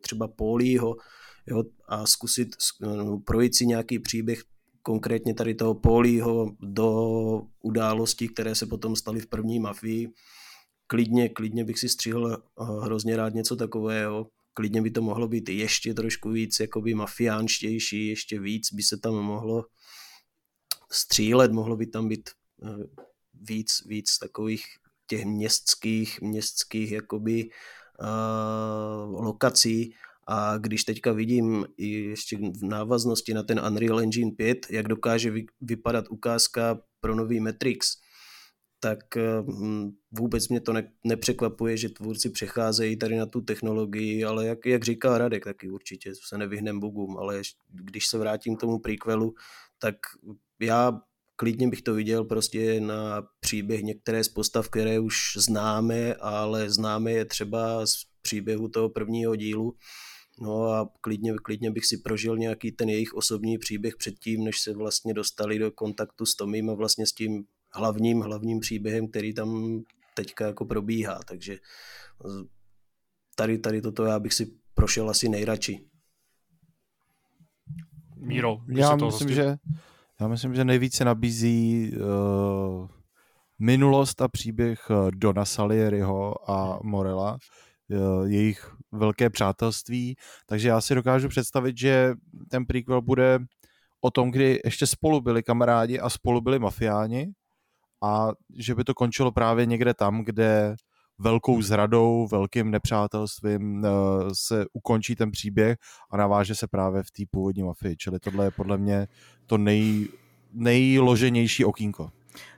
třeba 0.00 0.28
Polího, 0.28 0.96
jo, 1.46 1.62
a 1.88 2.06
zkusit 2.06 2.48
no, 2.80 3.18
projít 3.18 3.54
si 3.54 3.66
nějaký 3.66 3.98
příběh 3.98 4.42
konkrétně 4.82 5.34
tady 5.34 5.54
toho 5.54 5.74
Polího 5.74 6.56
do 6.60 6.90
událostí, 7.62 8.28
které 8.28 8.54
se 8.54 8.66
potom 8.66 8.96
staly 8.96 9.20
v 9.20 9.26
první 9.26 9.58
mafii. 9.58 10.08
Klidně, 10.86 11.28
klidně 11.28 11.64
bych 11.64 11.78
si 11.78 11.88
střihl 11.88 12.32
eh, 12.34 12.64
hrozně 12.84 13.16
rád 13.16 13.34
něco 13.34 13.56
takového. 13.56 14.26
Klidně 14.54 14.82
by 14.82 14.90
to 14.90 15.02
mohlo 15.02 15.28
být 15.28 15.48
ještě 15.48 15.94
trošku 15.94 16.30
víc 16.30 16.60
jakoby 16.60 16.94
mafiánštější, 16.94 18.08
ještě 18.08 18.40
víc 18.40 18.72
by 18.72 18.82
se 18.82 18.96
tam 18.96 19.14
mohlo 19.14 19.64
střílet, 20.92 21.52
mohlo 21.52 21.76
by 21.76 21.86
tam 21.86 22.08
být 22.08 22.30
víc, 23.34 23.86
víc 23.86 24.18
takových 24.18 24.64
těch 25.06 25.24
městských, 25.24 26.20
městských 26.20 26.92
jakoby 26.92 27.50
uh, 28.00 29.24
lokací. 29.24 29.94
A 30.28 30.58
když 30.58 30.84
teďka 30.84 31.12
vidím 31.12 31.66
i 31.76 31.88
ještě 31.88 32.36
v 32.36 32.62
návaznosti 32.62 33.34
na 33.34 33.42
ten 33.42 33.60
Unreal 33.66 34.00
Engine 34.00 34.30
5, 34.30 34.66
jak 34.70 34.88
dokáže 34.88 35.30
vy, 35.30 35.46
vypadat 35.60 36.04
ukázka 36.10 36.80
pro 37.00 37.14
nový 37.14 37.40
Matrix, 37.40 37.96
tak 38.80 38.98
uh, 39.16 39.54
vůbec 40.10 40.48
mě 40.48 40.60
to 40.60 40.72
ne, 40.72 40.92
nepřekvapuje, 41.04 41.76
že 41.76 41.88
tvůrci 41.88 42.30
přecházejí 42.30 42.96
tady 42.96 43.16
na 43.16 43.26
tu 43.26 43.40
technologii, 43.40 44.24
ale 44.24 44.46
jak, 44.46 44.66
jak 44.66 44.84
říká 44.84 45.18
Radek, 45.18 45.44
taky 45.44 45.70
určitě 45.70 46.12
se 46.28 46.38
nevyhnem 46.38 46.80
bugům, 46.80 47.16
ale 47.18 47.42
když 47.70 48.06
se 48.06 48.18
vrátím 48.18 48.56
k 48.56 48.60
tomu 48.60 48.78
prequelu, 48.78 49.34
tak 49.78 49.96
já 50.60 51.00
klidně 51.36 51.68
bych 51.68 51.82
to 51.82 51.94
viděl 51.94 52.24
prostě 52.24 52.80
na 52.80 53.28
příběh 53.40 53.82
některé 53.82 54.24
z 54.24 54.28
postav, 54.28 54.68
které 54.68 55.00
už 55.00 55.14
známe, 55.36 56.14
ale 56.14 56.70
známe 56.70 57.12
je 57.12 57.24
třeba 57.24 57.86
z 57.86 57.94
příběhu 58.22 58.68
toho 58.68 58.90
prvního 58.90 59.36
dílu. 59.36 59.76
No 60.40 60.64
a 60.64 60.88
klidně, 61.00 61.34
klidně 61.42 61.70
bych 61.70 61.86
si 61.86 61.96
prožil 61.98 62.38
nějaký 62.38 62.72
ten 62.72 62.88
jejich 62.88 63.14
osobní 63.14 63.58
příběh 63.58 63.96
předtím, 63.96 64.44
než 64.44 64.60
se 64.60 64.74
vlastně 64.74 65.14
dostali 65.14 65.58
do 65.58 65.70
kontaktu 65.70 66.26
s 66.26 66.34
Tomím 66.34 66.70
a 66.70 66.74
vlastně 66.74 67.06
s 67.06 67.12
tím 67.12 67.44
hlavním, 67.74 68.20
hlavním 68.20 68.60
příběhem, 68.60 69.08
který 69.08 69.34
tam 69.34 69.80
teďka 70.14 70.46
jako 70.46 70.64
probíhá. 70.64 71.20
Takže 71.28 71.56
tady, 73.34 73.58
tady 73.58 73.80
toto 73.82 74.04
já 74.04 74.18
bych 74.18 74.34
si 74.34 74.52
prošel 74.74 75.10
asi 75.10 75.28
nejradši. 75.28 75.80
Míro, 78.16 78.58
já 78.68 78.96
myslím, 78.96 79.28
že 79.28 79.56
já 80.20 80.28
myslím, 80.28 80.54
že 80.54 80.64
nejvíce 80.64 81.04
nabízí 81.04 81.92
uh, 81.96 82.88
minulost 83.58 84.22
a 84.22 84.28
příběh 84.28 84.80
eh, 84.90 85.10
Dona 85.10 85.44
Salieriho 85.44 86.50
a 86.50 86.78
Morela, 86.82 87.38
uh, 87.88 88.28
jejich 88.30 88.72
velké 88.92 89.30
přátelství, 89.30 90.16
takže 90.46 90.68
já 90.68 90.80
si 90.80 90.94
dokážu 90.94 91.28
představit, 91.28 91.78
že 91.78 92.14
ten 92.50 92.66
prequel 92.66 93.02
bude 93.02 93.38
o 94.00 94.10
tom, 94.10 94.30
kdy 94.30 94.60
ještě 94.64 94.86
spolu 94.86 95.20
byli 95.20 95.42
kamarádi 95.42 96.00
a 96.00 96.10
spolu 96.10 96.40
byli 96.40 96.58
mafiáni 96.58 97.32
a 98.02 98.28
že 98.56 98.74
by 98.74 98.84
to 98.84 98.94
končilo 98.94 99.32
právě 99.32 99.66
někde 99.66 99.94
tam, 99.94 100.24
kde 100.24 100.76
velkou 101.18 101.62
zradou, 101.62 102.28
velkým 102.30 102.70
nepřátelstvím 102.70 103.86
se 104.32 104.66
ukončí 104.72 105.16
ten 105.16 105.30
příběh 105.30 105.78
a 106.10 106.16
naváže 106.16 106.54
se 106.54 106.66
právě 106.66 107.02
v 107.02 107.10
té 107.10 107.22
původní 107.30 107.62
mafii. 107.62 107.96
Čili 107.96 108.18
tohle 108.20 108.44
je 108.44 108.50
podle 108.50 108.78
mě 108.78 109.08
to 109.46 109.58
nej, 109.58 110.08
nejloženější 110.52 111.64
okýnko. 111.64 112.10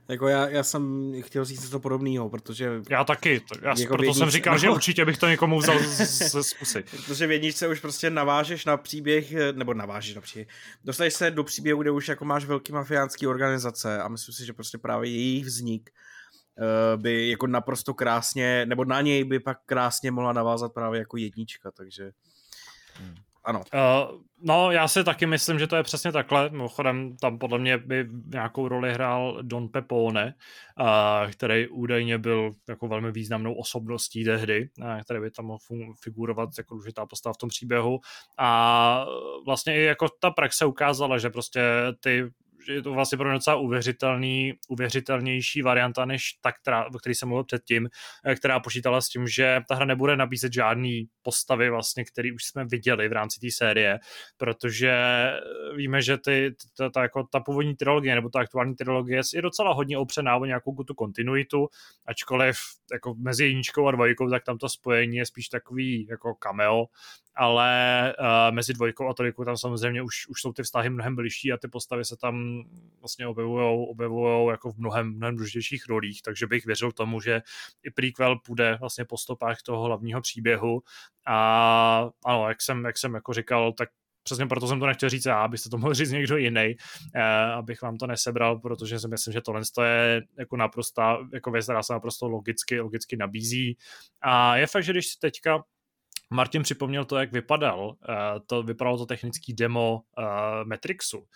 Jako 0.09 0.29
já, 0.29 0.49
já 0.49 0.63
jsem 0.63 1.13
chtěl 1.21 1.45
říct 1.45 1.63
něco 1.63 1.81
podobného, 1.81 2.31
protože... 2.31 2.71
Já 2.91 3.05
taky, 3.05 3.41
to, 3.41 3.55
já 3.63 3.75
jako 3.79 3.97
proto 3.97 4.15
jsem 4.15 4.31
říkal, 4.31 4.55
no, 4.55 4.59
že 4.59 4.71
určitě 4.71 5.05
bych 5.05 5.19
to 5.19 5.29
někomu 5.29 5.59
vzal 5.59 5.79
ze 5.79 6.43
zkusy. 6.43 6.85
Protože 7.07 7.27
v 7.27 7.31
jedničce 7.31 7.69
už 7.69 7.81
prostě 7.81 8.11
navážeš 8.11 8.65
na 8.65 8.77
příběh, 8.77 9.33
nebo 9.53 9.75
navážeš 9.75 10.15
na 10.15 10.21
příběh, 10.21 10.49
dostaneš 10.85 11.15
se 11.15 11.31
do 11.31 11.45
příběhu, 11.45 11.83
kde 11.83 11.91
už 11.91 12.09
jako 12.09 12.25
máš 12.25 12.45
velký 12.45 12.73
mafiánský 12.73 13.27
organizace 13.27 14.03
a 14.03 14.09
myslím 14.09 14.35
si, 14.35 14.47
že 14.47 14.53
prostě 14.53 14.79
právě 14.79 15.11
jejich 15.11 15.45
vznik 15.45 15.91
uh, 15.91 16.18
by 16.97 17.31
jako 17.31 17.47
naprosto 17.47 17.95
krásně, 17.95 18.67
nebo 18.67 18.85
na 18.85 19.01
něj 19.01 19.25
by 19.25 19.41
pak 19.41 19.59
krásně 19.67 20.11
mohla 20.11 20.33
navázat 20.33 20.73
právě 20.73 20.99
jako 20.99 21.17
jednička, 21.17 21.71
takže... 21.71 22.13
Hmm 22.95 23.15
ano. 23.49 23.63
Uh, 23.75 24.21
no, 24.43 24.71
já 24.71 24.89
si 24.89 25.05
taky 25.05 25.27
myslím, 25.27 25.59
že 25.59 25.67
to 25.67 25.77
je 25.77 25.83
přesně 25.83 26.13
takhle. 26.13 26.51
Mimochodem, 26.51 27.17
tam 27.17 27.39
podle 27.39 27.59
mě 27.59 27.79
by 27.79 28.09
nějakou 28.27 28.69
roli 28.69 28.93
hrál 28.93 29.39
Don 29.43 29.69
Pepone, 29.69 30.35
uh, 30.81 31.31
který 31.31 31.69
údajně 31.69 32.19
byl 32.19 32.51
jako 32.69 32.89
velmi 32.89 33.13
významnou 33.13 33.55
osobností 33.55 34.25
tehdy, 34.25 34.69
uh, 34.79 35.01
který 35.01 35.21
by 35.21 35.31
tam 35.31 35.45
mohl 35.45 35.59
figurovat 36.03 36.51
jako 36.59 36.75
důležitá 36.75 37.07
postava 37.07 37.33
v 37.33 37.37
tom 37.37 37.49
příběhu. 37.49 38.01
A 38.39 39.07
vlastně 39.47 39.77
i 39.77 39.83
jako 39.83 40.07
ta 40.21 40.31
praxe 40.31 40.67
ukázala, 40.67 41.19
že 41.19 41.31
prostě 41.31 41.61
ty 42.01 42.31
že 42.67 42.73
je 42.73 42.83
to 42.83 42.93
vlastně 42.93 43.19
pro 43.19 43.29
mě 43.29 43.39
docela 43.39 43.57
uvěřitelný, 43.57 44.55
uvěřitelnější 44.69 45.63
varianta 45.63 46.05
než 46.05 46.33
ta, 46.41 46.53
která, 46.53 46.87
o 46.87 46.99
který 46.99 47.15
jsem 47.15 47.29
mluvil 47.29 47.45
předtím, 47.45 47.89
eh, 48.25 48.35
která 48.35 48.61
počítala 48.61 49.01
s 49.01 49.09
tím, 49.09 49.29
že 49.29 49.61
ta 49.69 49.75
hra 49.75 49.85
nebude 49.85 50.17
nabízet 50.17 50.53
žádný 50.53 51.07
postavy, 51.23 51.71
vlastně, 51.71 52.05
který 52.05 52.33
už 52.33 52.45
jsme 52.45 52.65
viděli 52.65 53.09
v 53.09 53.13
rámci 53.13 53.41
té 53.41 53.47
série, 53.51 53.99
protože 54.37 54.95
víme, 55.77 56.03
že 56.03 56.19
ty, 56.19 56.55
ta, 56.77 56.91
ta, 56.91 57.03
jako 57.03 57.25
ta 57.33 57.41
původní 57.41 57.77
trilogie 57.77 58.15
nebo 58.15 58.29
ta 58.29 58.41
aktuální 58.41 58.75
trilogie 58.75 59.21
je 59.35 59.43
docela 59.43 59.75
hodně 59.75 59.99
opřená 59.99 60.37
o 60.37 60.45
nějakou 60.45 60.85
tu 60.85 60.95
kontinuitu, 60.95 61.69
ačkoliv 62.07 62.57
jako 62.93 63.15
mezi 63.15 63.45
jedničkou 63.45 63.89
a 63.89 63.91
dvojkou, 63.91 64.31
tak 64.31 64.45
tam 64.45 64.59
to 64.59 64.69
spojení 64.69 65.17
je 65.17 65.27
spíš 65.27 65.49
takový 65.49 66.07
jako 66.11 66.35
cameo, 66.35 66.87
ale 67.39 68.15
uh, 68.19 68.55
mezi 68.55 68.73
dvojkou 68.73 69.09
a 69.09 69.15
trojkou 69.15 69.45
tam 69.45 69.57
samozřejmě 69.57 70.03
už, 70.03 70.29
už 70.29 70.41
jsou 70.41 70.53
ty 70.53 70.63
vztahy 70.63 70.91
mnohem 70.91 71.17
blížší 71.17 71.53
a 71.53 71.57
ty 71.57 71.69
postavy 71.69 72.05
se 72.05 72.17
tam 72.17 72.63
vlastně 73.01 73.27
objevujou, 73.27 73.85
objevujou 73.85 74.51
jako 74.51 74.73
v 74.73 74.79
mnohem, 74.79 75.17
mnohem 75.17 75.35
důležitějších 75.35 75.87
rolích, 75.89 76.23
takže 76.23 76.47
bych 76.47 76.67
věřil 76.67 76.93
tomu, 76.93 77.21
že 77.21 77.43
i 77.83 77.91
prequel 77.91 78.39
půjde 78.39 78.77
vlastně 78.81 79.05
po 79.05 79.17
stopách 79.17 79.63
toho 79.63 79.85
hlavního 79.85 80.21
příběhu 80.21 80.83
a 81.27 82.11
ano, 82.25 82.49
jak 82.49 82.63
jsem, 82.63 82.85
jak 82.85 82.99
jsem 82.99 83.15
jako 83.15 83.33
říkal, 83.33 83.73
tak 83.73 83.89
přesně 84.23 84.47
proto 84.47 84.67
jsem 84.67 84.81
to 84.81 84.87
nechtěl 84.87 85.09
říct 85.09 85.27
já, 85.27 85.43
abyste 85.43 85.71
to 85.71 85.79
mohl 85.79 85.95
říct 85.95 86.11
někdo 86.11 86.37
jiný, 86.37 86.77
eh, 87.15 87.23
abych 87.53 87.83
vám 87.83 87.97
to 87.97 88.07
nesebral, 88.07 88.59
protože 88.59 89.01
si 89.01 89.09
myslím, 89.09 89.33
že 89.33 89.41
tohle 89.41 89.63
je 89.83 90.23
jako 90.39 90.57
naprosto, 90.57 91.03
jako 91.33 91.51
věc, 91.51 91.65
která 91.65 91.83
se 91.83 91.93
naprosto 91.93 92.29
logicky, 92.29 92.81
logicky 92.81 93.17
nabízí. 93.17 93.77
A 94.23 94.57
je 94.57 94.67
fakt, 94.67 94.85
že 94.85 94.93
když 94.93 95.07
si 95.07 95.19
teďka 95.19 95.65
Martin 96.31 96.63
připomněl 96.63 97.05
to, 97.05 97.17
jak 97.17 97.33
vypadal, 97.33 97.89
uh, 97.89 97.95
to 98.47 98.63
vypadalo 98.63 98.99
to 98.99 99.07
technický 99.07 99.55
demo 99.55 99.95
uh, 100.19 100.25
Matrixu, 100.65 101.27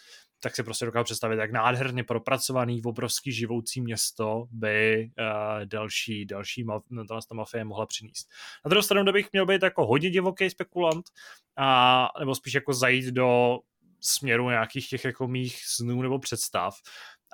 tak 0.40 0.56
si 0.56 0.62
prostě 0.62 0.84
dokážu 0.84 1.04
představit, 1.04 1.36
jak 1.36 1.52
nádherně 1.52 2.04
propracovaný, 2.04 2.82
obrovský 2.82 3.32
živoucí 3.32 3.80
město 3.80 4.44
by 4.50 5.10
uh, 5.18 5.66
další, 5.66 6.26
další 6.26 6.64
ma- 6.64 7.06
ta 7.28 7.34
mafie 7.34 7.64
mohla 7.64 7.86
přinést. 7.86 8.28
Na 8.64 8.68
druhou 8.68 8.82
stranu, 8.82 9.12
bych 9.12 9.28
měl 9.32 9.46
být 9.46 9.62
jako 9.62 9.86
hodně 9.86 10.10
divoký 10.10 10.50
spekulant, 10.50 11.04
a, 11.56 12.08
nebo 12.18 12.34
spíš 12.34 12.54
jako 12.54 12.74
zajít 12.74 13.06
do 13.14 13.58
směru 14.00 14.50
nějakých 14.50 14.88
těch 14.88 15.04
jako 15.04 15.28
mých 15.28 15.64
snů 15.64 16.02
nebo 16.02 16.18
představ. 16.18 16.74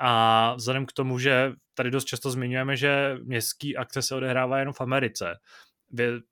A 0.01 0.55
vzhledem 0.55 0.87
k 0.87 0.93
tomu, 0.93 1.19
že 1.19 1.53
tady 1.75 1.91
dost 1.91 2.05
často 2.05 2.31
zmiňujeme, 2.31 2.77
že 2.77 3.17
městský 3.23 3.77
akce 3.77 4.03
se 4.03 4.15
odehrává 4.15 4.59
jenom 4.59 4.75
v 4.75 4.81
Americe, 4.81 5.35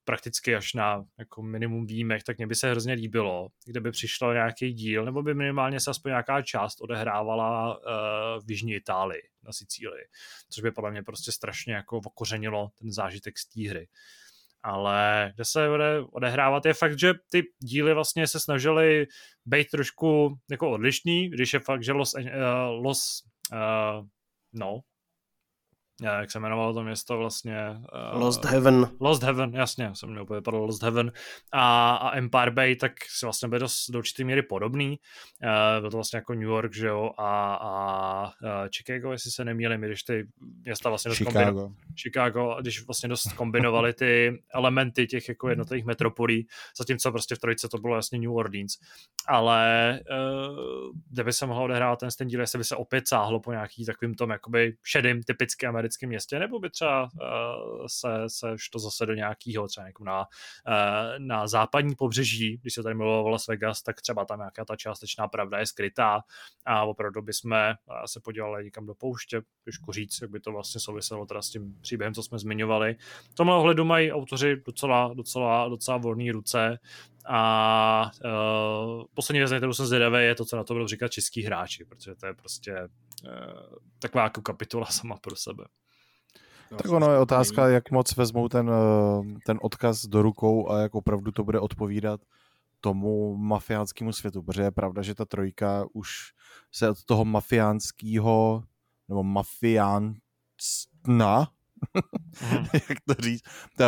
prakticky 0.04 0.54
až 0.54 0.74
na 0.74 1.04
jako 1.18 1.42
minimum 1.42 1.86
výjimek, 1.86 2.22
tak 2.22 2.36
mě 2.36 2.46
by 2.46 2.54
se 2.54 2.70
hrozně 2.70 2.92
líbilo, 2.92 3.48
kdyby 3.66 3.90
přišlo 3.90 4.32
nějaký 4.32 4.72
díl, 4.72 5.04
nebo 5.04 5.22
by 5.22 5.34
minimálně 5.34 5.80
se 5.80 5.90
aspoň 5.90 6.10
nějaká 6.10 6.42
část 6.42 6.80
odehrávala 6.80 7.76
uh, 7.76 7.82
v 8.46 8.50
Jižní 8.50 8.74
Itálii 8.74 9.22
na 9.42 9.52
Sicílii, 9.52 10.04
což 10.50 10.62
by 10.62 10.70
podle 10.70 10.90
mě 10.90 11.02
prostě 11.02 11.32
strašně 11.32 11.74
jako 11.74 11.96
okořenilo 11.96 12.70
ten 12.78 12.92
zážitek 12.92 13.38
z 13.38 13.48
té 13.48 13.68
hry. 13.68 13.88
Ale 14.62 15.32
kde 15.34 15.44
se 15.44 15.68
bude 15.68 16.00
odehrávat 16.12 16.66
je 16.66 16.74
fakt, 16.74 16.98
že 16.98 17.14
ty 17.30 17.42
díly 17.58 17.94
vlastně 17.94 18.26
se 18.26 18.40
snažily 18.40 19.06
být 19.44 19.70
trošku 19.70 20.38
jako 20.50 20.70
odlišný, 20.70 21.30
když 21.30 21.52
je 21.52 21.60
fakt, 21.60 21.84
že 21.84 21.92
Los, 21.92 22.14
uh, 22.14 22.20
Los 22.84 23.22
uh, 23.52 24.06
no, 24.52 24.80
jak 26.02 26.30
se 26.30 26.38
jmenovalo 26.38 26.74
to 26.74 26.82
město 26.82 27.18
vlastně? 27.18 27.56
Uh, 28.14 28.20
Lost 28.20 28.44
Heaven. 28.44 28.90
Lost 29.00 29.22
Heaven, 29.22 29.54
jasně, 29.54 29.90
jsem 29.94 30.10
měl 30.10 30.22
úplně 30.22 30.40
padl 30.40 30.56
Lost 30.56 30.82
Heaven. 30.82 31.12
A, 31.52 31.96
a 31.96 32.16
Empire 32.16 32.50
Bay, 32.50 32.76
tak 32.76 32.92
si 33.04 33.26
vlastně 33.26 33.48
byl 33.48 33.58
dost 33.58 33.90
do 33.90 33.98
určité 33.98 34.24
míry 34.24 34.42
podobný. 34.42 34.98
Uh, 35.42 35.80
byl 35.80 35.90
to 35.90 35.96
vlastně 35.96 36.16
jako 36.16 36.34
New 36.34 36.42
York, 36.42 36.74
že 36.74 36.86
jo, 36.86 37.10
a, 37.18 37.54
a 37.54 38.24
uh, 38.24 38.68
Chicago, 38.76 39.12
jestli 39.12 39.30
se 39.30 39.44
nemýlím, 39.44 39.80
když 39.80 40.02
ty 40.02 40.28
města 40.64 40.88
vlastně 40.88 41.08
dost 41.08 41.18
Chicago. 41.18 41.70
Chicago, 42.02 42.56
když 42.60 42.86
vlastně 42.86 43.08
dost 43.08 43.32
kombinovali 43.32 43.92
ty 43.92 44.42
elementy 44.54 45.06
těch 45.06 45.28
jako 45.28 45.48
jednotlivých 45.48 45.84
metropolí, 45.84 46.46
zatímco 46.78 47.12
prostě 47.12 47.34
v 47.34 47.38
trojice 47.38 47.68
to 47.68 47.78
bylo 47.78 47.96
jasně 47.96 48.18
New 48.18 48.32
Orleans. 48.32 48.72
Ale 49.28 50.00
uh, 50.10 50.92
kde 51.10 51.24
by 51.24 51.32
se 51.32 51.46
mohlo 51.46 51.64
odehrát 51.64 51.98
ten, 51.98 52.08
ten 52.18 52.28
díl, 52.28 52.40
jestli 52.40 52.58
by 52.58 52.64
se 52.64 52.76
opět 52.76 53.08
sáhlo 53.08 53.40
po 53.40 53.52
nějaký 53.52 53.84
takovým 53.84 54.14
tom 54.14 54.30
jakoby 54.30 54.76
šedým, 54.82 55.22
typicky 55.22 55.66
americkým 55.66 55.85
americkém 55.86 56.08
městě, 56.08 56.38
nebo 56.38 56.58
by 56.58 56.70
třeba 56.70 57.02
uh, 57.02 57.86
se, 57.86 58.08
se 58.26 58.46
šlo 58.56 58.80
zase 58.80 59.06
do 59.06 59.14
nějakého, 59.14 59.68
třeba 59.68 59.86
na, 60.00 60.20
uh, 60.20 60.24
na 61.18 61.46
západní 61.46 61.94
pobřeží, 61.94 62.58
když 62.62 62.74
se 62.74 62.82
tady 62.82 62.94
mluvilo 62.94 63.28
Las 63.28 63.46
Vegas, 63.46 63.82
tak 63.82 64.00
třeba 64.00 64.24
tam 64.24 64.38
nějaká 64.38 64.64
ta 64.64 64.76
částečná 64.76 65.28
pravda 65.28 65.58
je 65.58 65.66
skrytá 65.66 66.20
a 66.66 66.84
opravdu 66.84 67.22
bychom 67.22 67.52
uh, 67.52 68.04
se 68.06 68.20
podívali 68.20 68.64
někam 68.64 68.86
do 68.86 68.94
pouště, 68.94 69.42
těžko 69.64 69.92
říct, 69.92 70.18
jak 70.22 70.30
by 70.30 70.40
to 70.40 70.52
vlastně 70.52 70.80
souviselo 70.80 71.26
teda 71.26 71.42
s 71.42 71.50
tím 71.50 71.80
příběhem, 71.80 72.14
co 72.14 72.22
jsme 72.22 72.38
zmiňovali. 72.38 72.96
V 73.30 73.34
tomhle 73.34 73.56
ohledu 73.56 73.84
mají 73.84 74.12
autoři 74.12 74.56
docela, 74.66 75.14
docela, 75.14 75.68
docela 75.68 75.96
volné 75.96 76.32
ruce 76.32 76.78
a 77.28 78.10
uh, 78.24 79.04
poslední 79.14 79.38
věc, 79.38 79.50
kterou 79.50 79.72
jsem 79.72 79.86
zvědavý, 79.86 80.24
je 80.24 80.34
to, 80.34 80.44
co 80.44 80.56
na 80.56 80.64
to 80.64 80.74
budou 80.74 80.86
říkat 80.86 81.08
český 81.08 81.42
hráči, 81.42 81.84
protože 81.84 82.14
to 82.14 82.26
je 82.26 82.34
prostě 82.34 82.88
uh, 83.24 83.30
taková 83.98 84.24
jako 84.24 84.42
kapitola 84.42 84.86
sama 84.86 85.16
pro 85.16 85.36
sebe. 85.36 85.64
No, 86.70 86.78
tak 86.78 86.92
ono 86.92 87.12
je 87.12 87.18
otázka, 87.18 87.68
jak 87.68 87.90
moc 87.90 88.16
vezmou 88.16 88.48
ten, 88.48 88.70
eh, 88.70 89.24
ten 89.46 89.58
odkaz 89.62 90.06
do 90.06 90.22
rukou 90.22 90.70
a 90.70 90.80
jak 90.80 90.94
opravdu 90.94 91.32
to 91.32 91.44
bude 91.44 91.60
odpovídat 91.60 92.20
tomu 92.80 93.36
mafiánskému 93.36 94.12
světu, 94.12 94.42
protože 94.42 94.62
je 94.62 94.70
pravda, 94.70 95.02
že 95.02 95.14
ta 95.14 95.24
trojka 95.24 95.86
už 95.92 96.32
se 96.72 96.90
od 96.90 97.04
toho 97.04 97.24
mafiánského 97.24 98.62
nebo 99.08 99.22
mafiánstna, 99.22 100.18
mhm. 102.40 102.64
jak 102.72 102.98
to 103.08 103.14
říct, 103.22 103.42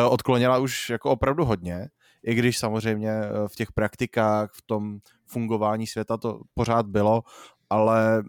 odklonila 0.09 0.59
už 0.59 0.91
jako 0.91 1.11
opravdu 1.11 1.45
hodně 1.45 1.89
i 2.23 2.35
když 2.35 2.59
samozřejmě 2.59 3.11
eh, 3.11 3.49
v 3.49 3.55
těch 3.55 3.73
praktikách, 3.73 4.53
v 4.53 4.63
tom 4.63 4.99
fungování 5.27 5.87
světa 5.87 6.17
to 6.17 6.41
pořád 6.55 6.87
bylo, 6.87 7.23
ale 7.71 8.23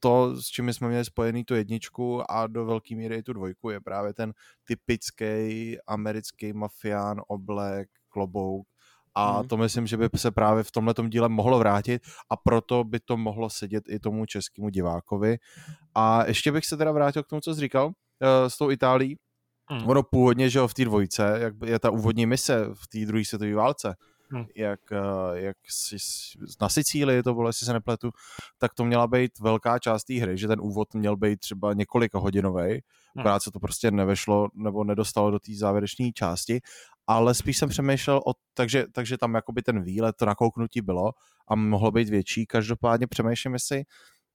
to, 0.00 0.42
s 0.42 0.46
čím 0.46 0.72
jsme 0.72 0.88
měli 0.88 1.04
spojený 1.04 1.44
tu 1.44 1.54
jedničku 1.54 2.30
a 2.30 2.46
do 2.46 2.64
velké 2.64 2.96
míry 2.96 3.16
i 3.16 3.22
tu 3.22 3.32
dvojku, 3.32 3.70
je 3.70 3.80
právě 3.80 4.14
ten 4.14 4.32
typický 4.64 5.76
americký 5.86 6.52
mafián, 6.52 7.20
oblek, 7.28 7.88
klobouk, 8.08 8.68
a 9.14 9.38
hmm. 9.38 9.48
to 9.48 9.56
myslím, 9.56 9.86
že 9.86 9.96
by 9.96 10.08
se 10.16 10.30
právě 10.30 10.62
v 10.62 10.70
tomhle 10.70 10.94
díle 11.08 11.28
mohlo 11.28 11.58
vrátit 11.58 12.02
a 12.30 12.36
proto 12.36 12.84
by 12.84 13.00
to 13.00 13.16
mohlo 13.16 13.50
sedět 13.50 13.84
i 13.88 13.98
tomu 13.98 14.26
českému 14.26 14.68
divákovi. 14.68 15.36
A 15.94 16.26
ještě 16.26 16.52
bych 16.52 16.66
se 16.66 16.76
teda 16.76 16.92
vrátil 16.92 17.22
k 17.22 17.26
tomu, 17.26 17.40
co 17.40 17.54
jsi 17.54 17.60
říkal 17.60 17.92
s 18.48 18.58
tou 18.58 18.70
Itálií, 18.70 19.16
Hmm. 19.70 19.88
Ono 19.88 20.02
původně, 20.02 20.50
že 20.50 20.58
jo, 20.58 20.68
v 20.68 20.74
té 20.74 20.84
dvojce, 20.84 21.38
jak 21.40 21.54
je 21.64 21.78
ta 21.78 21.90
úvodní 21.90 22.26
mise 22.26 22.66
v 22.74 22.88
té 22.88 23.06
druhé 23.06 23.24
světové 23.24 23.54
válce, 23.54 23.94
hmm. 24.30 24.44
jak, 24.56 24.80
eh, 24.92 25.40
jak 25.40 25.56
si, 25.70 25.96
na 26.60 26.68
Sicílii 26.68 27.22
to 27.22 27.34
bylo, 27.34 27.48
jestli 27.48 27.66
se 27.66 27.72
nepletu, 27.72 28.10
tak 28.58 28.74
to 28.74 28.84
měla 28.84 29.06
být 29.06 29.38
velká 29.40 29.78
část 29.78 30.04
té 30.04 30.14
hry, 30.14 30.38
že 30.38 30.48
ten 30.48 30.60
úvod 30.60 30.94
měl 30.94 31.16
být 31.16 31.40
třeba 31.40 31.72
několika 31.72 32.18
hodinový, 32.18 32.70
hmm. 32.70 32.80
akorát 33.18 33.42
se 33.42 33.50
to 33.50 33.60
prostě 33.60 33.90
nevešlo 33.90 34.48
nebo 34.54 34.84
nedostalo 34.84 35.30
do 35.30 35.38
té 35.38 35.52
závěrečné 35.54 36.12
části, 36.12 36.60
ale 37.06 37.34
spíš 37.34 37.58
jsem 37.58 37.68
přemýšlel 37.68 38.20
o, 38.26 38.32
takže, 38.54 38.86
takže 38.92 39.18
tam 39.18 39.34
jakoby 39.34 39.62
ten 39.62 39.82
výlet, 39.82 40.16
to 40.16 40.26
nakouknutí 40.26 40.80
bylo 40.80 41.12
a 41.48 41.54
mohlo 41.54 41.90
být 41.90 42.08
větší, 42.08 42.46
každopádně 42.46 43.06
přemýšlím, 43.06 43.52
jestli 43.52 43.82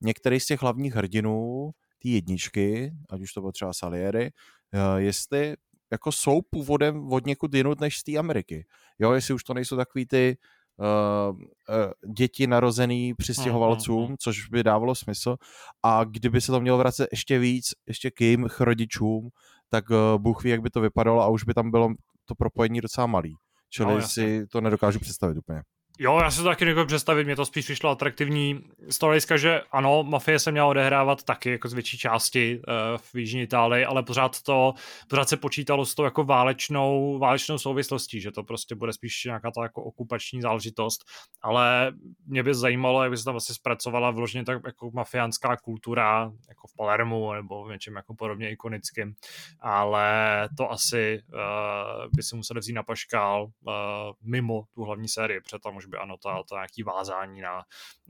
některý 0.00 0.40
z 0.40 0.46
těch 0.46 0.62
hlavních 0.62 0.94
hrdinů 0.94 1.70
té 2.02 2.08
jedničky, 2.08 2.92
ať 3.10 3.20
už 3.20 3.32
to 3.32 3.40
bylo 3.40 3.52
třeba 3.52 3.72
Salieri, 3.72 4.30
Eh, 4.74 5.00
jestli 5.00 5.54
jako 5.92 6.12
jsou 6.12 6.40
původem 6.50 7.12
od 7.12 7.26
někud 7.26 7.54
jinut 7.54 7.80
než 7.80 7.98
z 7.98 8.02
té 8.02 8.16
Ameriky. 8.16 8.66
Jo, 8.98 9.12
jestli 9.12 9.34
už 9.34 9.44
to 9.44 9.54
nejsou 9.54 9.76
takový 9.76 10.06
ty 10.06 10.36
uh, 10.76 11.36
uh, 11.36 12.12
děti 12.14 12.46
narozený 12.46 13.14
přistěhovalcům, 13.14 14.02
mm, 14.02 14.08
mm, 14.08 14.16
což 14.18 14.48
by 14.48 14.62
dávalo 14.62 14.94
smysl. 14.94 15.36
A 15.82 16.04
kdyby 16.04 16.40
se 16.40 16.52
to 16.52 16.60
mělo 16.60 16.78
vracet 16.78 17.08
ještě 17.12 17.38
víc, 17.38 17.70
ještě 17.86 18.10
k 18.10 18.20
jejím 18.20 18.48
rodičům, 18.60 19.28
tak 19.68 19.90
uh, 19.90 19.96
Bůh 20.18 20.44
ví, 20.44 20.50
jak 20.50 20.62
by 20.62 20.70
to 20.70 20.80
vypadalo 20.80 21.22
a 21.22 21.28
už 21.28 21.44
by 21.44 21.54
tam 21.54 21.70
bylo 21.70 21.88
to 22.24 22.34
propojení 22.34 22.80
docela 22.80 23.06
malý. 23.06 23.34
Čili 23.70 23.94
no, 23.94 24.08
si 24.08 24.46
to 24.46 24.60
nedokážu 24.60 24.98
představit 25.00 25.38
úplně. 25.38 25.62
Jo, 26.02 26.18
já 26.22 26.30
si 26.30 26.38
to 26.38 26.44
taky 26.44 26.64
nedokážu 26.64 26.86
představit, 26.86 27.24
mě 27.24 27.36
to 27.36 27.46
spíš 27.46 27.68
vyšlo 27.68 27.90
atraktivní. 27.90 28.60
Z 28.88 28.98
toho 28.98 29.08
hlediska, 29.08 29.36
že 29.36 29.62
ano, 29.72 30.02
mafie 30.02 30.38
se 30.38 30.52
měla 30.52 30.66
odehrávat 30.66 31.22
taky 31.22 31.50
jako 31.50 31.68
z 31.68 31.72
větší 31.72 31.98
části 31.98 32.58
uh, 32.68 32.98
v 32.98 33.14
Jižní 33.14 33.42
Itálii, 33.42 33.84
ale 33.84 34.02
pořád 34.02 34.42
to, 34.42 34.74
pořád 35.08 35.28
se 35.28 35.36
počítalo 35.36 35.86
s 35.86 35.94
tou 35.94 36.04
jako 36.04 36.24
válečnou, 36.24 37.18
válečnou 37.18 37.58
souvislostí, 37.58 38.20
že 38.20 38.30
to 38.30 38.42
prostě 38.42 38.74
bude 38.74 38.92
spíš 38.92 39.24
nějaká 39.24 39.50
ta 39.50 39.62
jako 39.62 39.82
okupační 39.82 40.40
záležitost, 40.40 41.04
ale 41.42 41.92
mě 42.26 42.42
by 42.42 42.54
zajímalo, 42.54 43.02
jak 43.02 43.10
by 43.10 43.16
se 43.16 43.24
tam 43.24 43.34
vlastně 43.34 43.54
zpracovala 43.54 44.10
vložně 44.10 44.44
tak 44.44 44.62
jako 44.66 44.90
mafiánská 44.94 45.56
kultura, 45.56 46.32
jako 46.48 46.68
v 46.68 46.76
Palermu 46.76 47.32
nebo 47.32 47.64
v 47.64 47.70
něčem 47.70 47.96
jako 47.96 48.14
podobně 48.14 48.50
ikonickým, 48.50 49.14
ale 49.60 50.48
to 50.56 50.70
asi 50.70 51.22
uh, 51.34 51.40
by 52.16 52.22
si 52.22 52.36
museli 52.36 52.60
vzít 52.60 52.72
na 52.72 52.82
paškál 52.82 53.42
uh, 53.44 53.72
mimo 54.22 54.64
tu 54.74 54.84
hlavní 54.84 55.08
sérii, 55.08 55.40
protože 55.40 55.58
tam 55.58 55.76
už 55.76 55.91
by 55.92 55.98
ano, 55.98 56.16
to, 56.16 56.28
to 56.48 56.54
nějaký 56.54 56.82
vázání 56.82 57.40
na, 57.40 57.62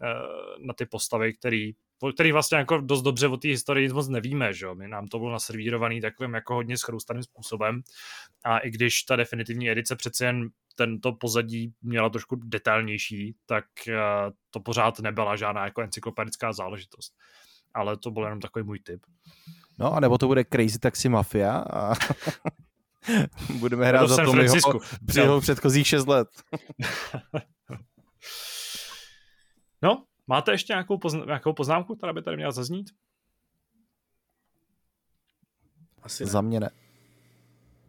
eh, 0.03 0.67
na 0.67 0.75
ty 0.75 0.87
postavy, 0.87 1.35
který 1.35 1.73
který 2.15 2.33
vlastně 2.33 2.59
jako 2.59 2.81
dost 2.81 3.03
dobře 3.03 3.29
o 3.29 3.37
té 3.37 3.49
historii 3.49 3.89
moc 3.89 4.09
nevíme, 4.09 4.53
že 4.53 4.67
jo? 4.67 4.75
My 4.75 4.89
nám 4.89 5.09
to 5.09 5.19
bylo 5.19 5.33
naservírovaný 5.33 6.01
takovým 6.01 6.35
jako 6.35 6.55
hodně 6.55 6.79
schroustaným 6.79 7.23
způsobem 7.23 7.83
a 8.45 8.59
i 8.59 8.71
když 8.71 9.03
ta 9.03 9.17
definitivní 9.17 9.71
edice 9.71 9.97
přece 9.97 10.25
jen 10.25 10.49
tento 10.75 11.13
pozadí 11.13 11.75
měla 11.83 12.09
trošku 12.09 12.37
detailnější, 12.37 13.35
tak 13.47 13.65
eh, 13.89 14.01
to 14.51 14.61
pořád 14.61 15.01
nebyla 15.01 15.37
žádná 15.37 15.65
jako 15.65 15.83
encyklopedická 15.83 16.53
záležitost. 16.53 17.15
Ale 17.75 17.97
to 17.97 18.11
byl 18.11 18.23
jenom 18.23 18.41
takový 18.41 18.65
můj 18.65 18.79
tip. 18.79 19.01
No 19.79 19.95
a 19.95 20.01
nebo 20.01 20.19
to 20.19 20.27
bude 20.27 20.45
Crazy 20.45 20.79
Taxi 20.79 21.09
Mafia 21.09 21.59
a 21.59 21.95
budeme 23.59 23.87
hrát 23.87 24.07
za 24.07 24.25
Tommyho 24.25 24.55
při 25.07 25.21
jeho 25.21 25.41
předchozích 25.41 25.87
6 25.87 26.07
let. 26.07 26.29
No, 29.83 30.05
máte 30.27 30.53
ještě 30.53 30.73
nějakou, 30.73 30.97
pozn- 30.97 31.27
nějakou 31.27 31.53
poznámku, 31.53 31.97
která 31.97 32.13
by 32.13 32.23
tady 32.23 32.37
měla 32.37 32.53
zaznít? 32.53 32.91
Asi 36.03 36.25
ne. 36.25 36.31
Za 36.31 36.41
mě 36.41 36.61
ne. 36.61 36.71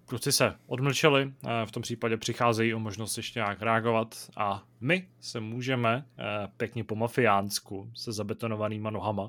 Kluci 0.05 0.31
se 0.31 0.57
odmlčeli, 0.67 1.33
v 1.65 1.71
tom 1.71 1.83
případě 1.83 2.17
přicházejí 2.17 2.73
o 2.73 2.79
možnost 2.79 3.17
ještě 3.17 3.39
nějak 3.39 3.61
reagovat 3.61 4.29
a 4.37 4.63
my 4.81 5.09
se 5.19 5.39
můžeme 5.39 6.05
eh, 6.19 6.47
pěkně 6.57 6.83
po 6.83 6.95
mafiánsku 6.95 7.91
se 7.95 8.11
zabetonovanýma 8.11 8.89
nohama 8.89 9.27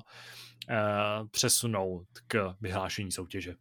eh, 0.69 0.75
přesunout 1.31 2.07
k 2.27 2.55
vyhlášení 2.61 3.11
soutěže. 3.11 3.55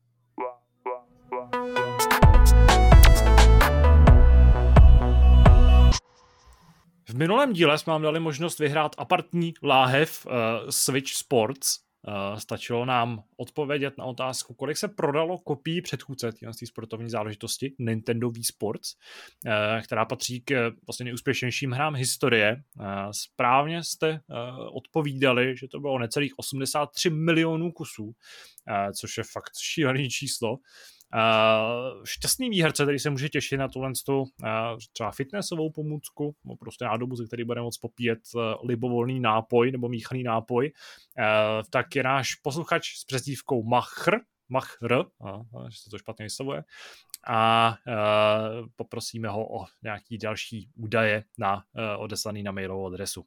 V 7.08 7.14
minulém 7.14 7.52
díle 7.52 7.78
jsme 7.78 7.90
vám 7.90 8.02
dali 8.02 8.20
možnost 8.20 8.58
vyhrát 8.58 8.94
apartní 8.98 9.54
láhev 9.62 10.26
uh, 10.26 10.32
Switch 10.70 11.12
Sports, 11.12 11.84
Uh, 12.08 12.38
stačilo 12.38 12.84
nám 12.84 13.22
odpovědět 13.36 13.98
na 13.98 14.04
otázku, 14.04 14.54
kolik 14.54 14.76
se 14.76 14.88
prodalo 14.88 15.38
kopií 15.38 15.82
předchůdce 15.82 16.32
té 16.32 16.66
sportovní 16.66 17.10
záležitosti 17.10 17.72
Nintendo 17.78 18.30
Wii 18.30 18.44
Sports, 18.44 18.94
uh, 19.46 19.82
která 19.82 20.04
patří 20.04 20.40
k 20.40 20.72
vlastně 20.86 21.04
nejúspěšnějším 21.04 21.72
hrám 21.72 21.94
historie. 21.94 22.56
Uh, 22.80 22.86
správně 23.10 23.82
jste 23.82 24.20
odpovídali, 24.72 25.56
že 25.56 25.68
to 25.68 25.80
bylo 25.80 25.98
necelých 25.98 26.38
83 26.38 27.10
milionů 27.10 27.72
kusů, 27.72 28.12
což 29.00 29.18
je 29.18 29.24
fakt 29.32 29.52
šílený 29.62 30.10
číslo. 30.10 30.56
Šťastný 32.04 32.50
výherce, 32.50 32.82
který 32.82 32.98
se 32.98 33.10
může 33.10 33.28
těšit 33.28 33.58
na 33.58 33.68
tuhle 33.68 33.92
uh, 34.08 34.18
třeba 34.92 35.10
fitnessovou 35.10 35.70
pomůcku, 35.70 36.36
nebo 36.44 36.56
prostě 36.56 36.84
nádobu, 36.84 37.16
ze 37.16 37.26
který 37.26 37.44
bude 37.44 37.60
moct 37.60 37.78
popíjet 37.78 38.18
uh, 38.34 38.42
libovolný 38.68 39.20
nápoj 39.20 39.72
nebo 39.72 39.88
míchaný 39.88 40.22
nápoj, 40.22 40.72
uh, 41.18 41.22
tak 41.70 41.96
je 41.96 42.02
náš 42.02 42.34
posluchač 42.34 42.96
s 42.96 43.04
přezdívkou 43.04 43.64
Machr, 43.64 44.16
Machr, 44.48 45.04
že 45.68 45.76
se 45.82 45.90
to 45.90 45.98
špatně 45.98 46.24
vyslovuje, 46.24 46.64
a 47.26 47.68
uh, 47.86 48.68
poprosíme 48.76 49.28
ho 49.28 49.60
o 49.60 49.64
nějaký 49.82 50.18
další 50.18 50.70
údaje 50.76 51.24
na 51.38 51.54
uh, 51.56 51.62
odeslaný 52.02 52.42
na 52.42 52.52
mailovou 52.52 52.86
adresu. 52.86 53.24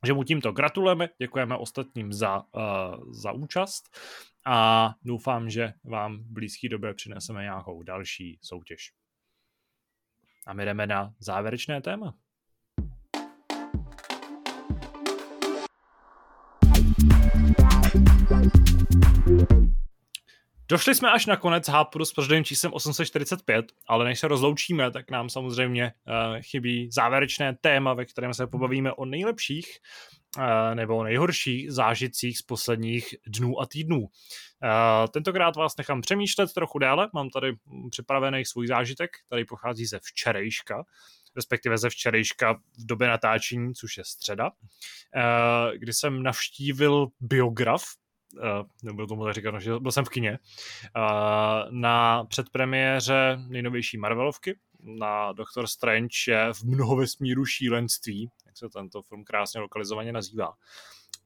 Takže 0.00 0.14
mu 0.14 0.24
tímto 0.24 0.52
gratulujeme, 0.52 1.08
děkujeme 1.18 1.56
ostatním 1.56 2.12
za, 2.12 2.36
uh, 2.38 3.12
za 3.12 3.32
účast 3.32 3.98
a 4.46 4.90
doufám, 5.02 5.50
že 5.50 5.72
vám 5.84 6.18
v 6.18 6.32
blízké 6.32 6.68
době 6.68 6.94
přineseme 6.94 7.42
nějakou 7.42 7.82
další 7.82 8.38
soutěž. 8.42 8.92
A 10.46 10.52
my 10.52 10.64
jdeme 10.64 10.86
na 10.86 11.14
závěrečné 11.18 11.80
téma. 11.80 12.14
Došli 20.70 20.94
jsme 20.94 21.10
až 21.10 21.26
na 21.26 21.36
konec 21.36 21.68
Hápuru 21.68 22.04
s 22.04 22.12
pořadovým 22.12 22.44
číslem 22.44 22.72
845, 22.72 23.72
ale 23.86 24.04
než 24.04 24.20
se 24.20 24.28
rozloučíme, 24.28 24.90
tak 24.90 25.10
nám 25.10 25.30
samozřejmě 25.30 25.84
uh, 25.84 26.40
chybí 26.40 26.88
závěrečné 26.92 27.56
téma, 27.60 27.94
ve 27.94 28.04
kterém 28.04 28.34
se 28.34 28.46
pobavíme 28.46 28.92
o 28.92 29.04
nejlepších 29.04 29.78
uh, 30.36 30.44
nebo 30.74 31.04
nejhorších 31.04 31.72
zážitcích 31.72 32.38
z 32.38 32.42
posledních 32.42 33.14
dnů 33.26 33.60
a 33.60 33.66
týdnů. 33.66 33.98
Uh, 33.98 34.08
tentokrát 35.10 35.56
vás 35.56 35.76
nechám 35.76 36.00
přemýšlet 36.00 36.52
trochu 36.52 36.78
dále, 36.78 37.08
mám 37.14 37.30
tady 37.30 37.52
připravený 37.90 38.44
svůj 38.44 38.66
zážitek, 38.66 39.10
tady 39.28 39.44
pochází 39.44 39.86
ze 39.86 39.98
včerejška, 40.02 40.84
respektive 41.36 41.78
ze 41.78 41.90
včerejška 41.90 42.54
v 42.54 42.86
době 42.86 43.08
natáčení, 43.08 43.74
což 43.74 43.96
je 43.96 44.04
středa, 44.04 44.50
kdy 45.76 45.92
jsem 45.92 46.22
navštívil 46.22 47.06
biograf 47.20 47.82
nebudu 48.82 49.06
tomu 49.06 49.24
tak 49.24 49.34
říkat, 49.34 49.50
no, 49.50 49.60
že 49.60 49.78
byl 49.78 49.92
jsem 49.92 50.04
v 50.04 50.08
kině, 50.08 50.38
uh, 50.96 51.70
na 51.70 52.24
předpremiéře 52.24 53.38
nejnovější 53.48 53.98
Marvelovky, 53.98 54.58
na 54.80 55.32
Doctor 55.32 55.66
Strange 55.66 56.08
je 56.28 56.52
v 56.52 56.62
mnoho 56.62 56.96
vesmíru 56.96 57.44
šílenství, 57.44 58.30
jak 58.46 58.56
se 58.56 58.68
tento 58.68 59.02
film 59.02 59.24
krásně 59.24 59.60
lokalizovaně 59.60 60.12
nazývá. 60.12 60.52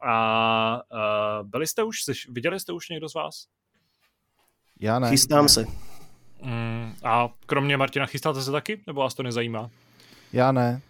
A 0.04 0.82
uh, 0.92 1.48
byli 1.48 1.66
jste 1.66 1.82
už, 1.82 1.98
viděli 2.28 2.60
jste 2.60 2.72
už 2.72 2.88
někdo 2.88 3.08
z 3.08 3.14
vás? 3.14 3.46
Já 4.80 4.98
ne. 4.98 5.10
Chystám 5.10 5.48
se. 5.48 5.66
Mm, 6.42 6.94
a 7.04 7.28
kromě 7.46 7.76
Martina, 7.76 8.06
chystáte 8.06 8.42
se 8.42 8.52
taky? 8.52 8.82
Nebo 8.86 9.00
vás 9.00 9.14
to 9.14 9.22
nezajímá? 9.22 9.70
Já 10.32 10.52
ne. 10.52 10.82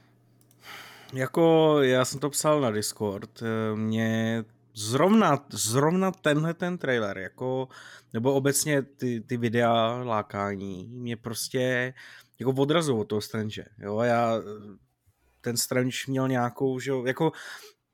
Jako 1.13 1.77
já 1.83 2.05
jsem 2.05 2.21
to 2.21 2.31
psal 2.31 2.61
na 2.61 2.71
Discord, 2.71 3.43
mě 3.75 4.45
zrovna, 4.75 5.47
zrovna 5.51 6.11
tenhle 6.11 6.55
ten 6.55 6.79
trailer, 6.79 7.19
jako, 7.19 7.69
nebo 8.13 8.35
obecně 8.35 8.83
ty, 8.83 9.21
ty 9.21 9.37
videa 9.37 10.03
lákání, 10.05 10.89
mě 10.89 11.17
prostě 11.17 11.95
jako 12.39 12.51
odrazují 12.51 13.01
od 13.01 13.05
toho 13.05 13.21
Strange. 13.21 13.65
Jo, 13.79 14.01
já, 14.01 14.35
ten 15.41 15.57
Strange 15.57 15.97
měl 16.09 16.29
nějakou, 16.29 16.79
že 16.79 16.91
jo, 16.91 17.05
jako 17.07 17.33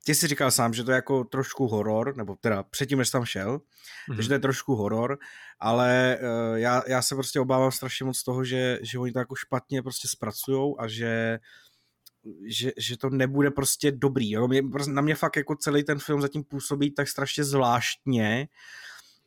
ty 0.04 0.14
si 0.14 0.26
říkal 0.26 0.50
sám, 0.50 0.74
že 0.74 0.84
to 0.84 0.90
je 0.90 0.94
jako 0.94 1.24
trošku 1.24 1.68
horor, 1.68 2.16
nebo 2.16 2.36
teda 2.40 2.62
předtím, 2.62 2.98
než 2.98 3.10
tam 3.10 3.24
šel, 3.24 3.58
mm-hmm. 3.58 4.16
takže 4.16 4.28
to 4.28 4.34
je 4.34 4.38
trošku 4.38 4.74
horor, 4.74 5.18
ale 5.60 6.18
uh, 6.20 6.56
já, 6.56 6.82
já 6.86 7.02
se 7.02 7.14
prostě 7.14 7.40
obávám 7.40 7.72
strašně 7.72 8.04
moc 8.06 8.22
toho, 8.22 8.44
že, 8.44 8.78
že 8.82 8.98
oni 8.98 9.12
to 9.12 9.18
jako 9.18 9.34
špatně 9.34 9.82
prostě 9.82 10.08
zpracujou 10.08 10.80
a 10.80 10.88
že 10.88 11.38
že, 12.46 12.72
že 12.76 12.96
to 12.96 13.10
nebude 13.10 13.50
prostě 13.50 13.92
dobrý. 13.92 14.30
Jo? 14.30 14.48
Mě, 14.48 14.62
na 14.88 15.02
mě 15.02 15.14
fakt 15.14 15.36
jako 15.36 15.56
celý 15.56 15.84
ten 15.84 15.98
film 15.98 16.20
zatím 16.20 16.44
působí 16.44 16.90
tak 16.90 17.08
strašně 17.08 17.44
zvláštně 17.44 18.48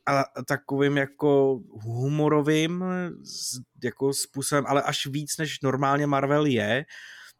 a 0.06 0.24
takovým 0.46 0.96
jako 0.96 1.60
humorovým 1.70 2.84
jako 3.84 4.12
způsobem, 4.12 4.64
ale 4.68 4.82
až 4.82 5.06
víc 5.06 5.36
než 5.36 5.60
normálně 5.60 6.06
Marvel 6.06 6.46
je. 6.46 6.84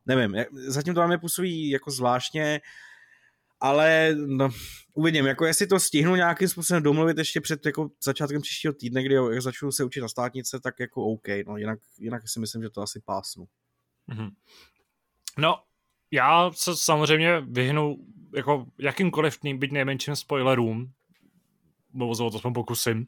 Nevím, 0.06 0.36
zatím 0.66 0.94
to 0.94 1.00
na 1.00 1.06
mě 1.06 1.18
působí 1.18 1.70
jako 1.70 1.90
zvláštně, 1.90 2.60
ale 3.60 4.14
no, 4.26 4.50
uvidím, 4.94 5.26
jako 5.26 5.46
jestli 5.46 5.66
to 5.66 5.80
stihnu 5.80 6.16
nějakým 6.16 6.48
způsobem 6.48 6.82
domluvit 6.82 7.18
ještě 7.18 7.40
před 7.40 7.66
jako 7.66 7.90
začátkem 8.04 8.42
příštího 8.42 8.72
týdne, 8.74 9.02
kdy 9.02 9.14
jak 9.14 9.42
začnu 9.42 9.72
se 9.72 9.84
učit 9.84 10.00
na 10.00 10.08
státnice, 10.08 10.60
tak 10.60 10.80
jako 10.80 11.04
OK, 11.04 11.28
no 11.46 11.56
jinak, 11.56 11.78
jinak 11.98 12.28
si 12.28 12.40
myslím, 12.40 12.62
že 12.62 12.70
to 12.70 12.82
asi 12.82 13.00
pásnu. 13.04 13.48
Mm-hmm. 14.08 14.30
No, 15.38 15.62
já 16.10 16.50
se 16.52 16.76
samozřejmě 16.76 17.40
vyhnu 17.40 17.96
jako 18.34 18.66
jakýmkoliv, 18.78 19.38
byť 19.58 19.72
nejmenším 19.72 20.16
spoilerům, 20.16 20.92
nebo 21.92 22.14
to 22.16 22.36
aspoň 22.36 22.54
pokusím, 22.54 23.06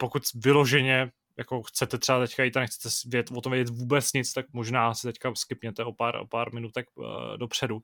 pokud 0.00 0.22
vyloženě 0.34 1.12
jako 1.38 1.62
chcete 1.62 1.98
třeba 1.98 2.20
teďka 2.20 2.44
jít 2.44 2.56
a 2.56 2.60
nechcete 2.60 2.88
vědět, 3.06 3.30
o 3.34 3.40
tom 3.40 3.52
vědět 3.52 3.72
vůbec 3.74 4.12
nic, 4.12 4.32
tak 4.32 4.46
možná 4.52 4.94
si 4.94 5.06
teďka 5.06 5.34
skipněte 5.34 5.84
o 5.84 5.92
pár, 5.92 6.16
o 6.16 6.26
pár 6.26 6.52
minutek 6.52 6.86
uh, 6.94 7.04
dopředu 7.36 7.82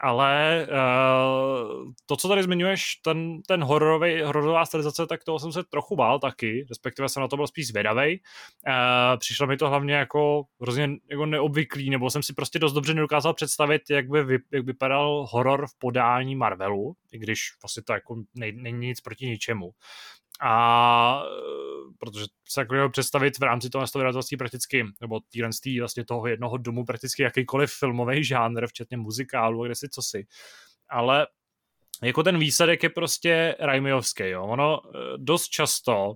ale 0.00 0.66
uh, 0.70 1.92
to, 2.06 2.16
co 2.16 2.28
tady 2.28 2.42
zmiňuješ, 2.42 2.96
ten, 2.96 3.42
ten 3.42 3.64
hororový, 3.64 4.22
hororová 4.22 4.66
stylizace, 4.66 5.06
tak 5.06 5.24
toho 5.24 5.38
jsem 5.38 5.52
se 5.52 5.64
trochu 5.64 5.96
bál 5.96 6.18
taky, 6.18 6.66
respektive 6.68 7.08
jsem 7.08 7.20
na 7.20 7.28
to 7.28 7.36
byl 7.36 7.46
spíš 7.46 7.66
zvědavej. 7.66 8.20
Uh, 8.68 9.18
přišlo 9.18 9.46
mi 9.46 9.56
to 9.56 9.68
hlavně 9.68 9.94
jako 9.94 10.42
hrozně 10.60 10.88
jako 11.10 11.26
neobvyklý, 11.26 11.90
nebo 11.90 12.10
jsem 12.10 12.22
si 12.22 12.32
prostě 12.32 12.58
dost 12.58 12.72
dobře 12.72 12.94
nedokázal 12.94 13.34
představit, 13.34 13.82
jak 13.90 14.08
by 14.08 14.24
vy, 14.24 14.38
jak 14.52 14.66
vypadal 14.66 15.26
horor 15.30 15.66
v 15.66 15.78
podání 15.78 16.36
Marvelu, 16.36 16.96
i 17.12 17.18
když 17.18 17.40
vlastně 17.62 17.82
to 17.82 17.92
jako 17.92 18.16
není 18.34 18.86
nic 18.86 19.00
proti 19.00 19.26
ničemu 19.26 19.70
a 20.42 21.22
protože 21.98 22.24
se 22.48 22.60
jako 22.60 22.90
představit 22.90 23.38
v 23.38 23.42
rámci 23.42 23.70
toho 23.70 23.84
vydavatelství 23.94 24.36
prakticky, 24.36 24.84
nebo 25.00 25.20
týhle 25.28 25.50
vlastně 25.80 26.04
toho 26.04 26.26
jednoho 26.26 26.56
domu 26.56 26.84
prakticky 26.84 27.22
jakýkoliv 27.22 27.72
filmový 27.78 28.24
žánr, 28.24 28.66
včetně 28.66 28.96
muzikálu, 28.96 29.64
kde 29.64 29.74
si 29.74 29.88
co 29.88 30.02
si. 30.02 30.26
Ale 30.88 31.26
jako 32.02 32.22
ten 32.22 32.38
výsledek 32.38 32.82
je 32.82 32.90
prostě 32.90 33.56
Raimiovský, 33.60 34.28
jo. 34.28 34.44
Ono 34.44 34.80
eh, 34.84 34.98
dost 35.16 35.48
často 35.48 36.14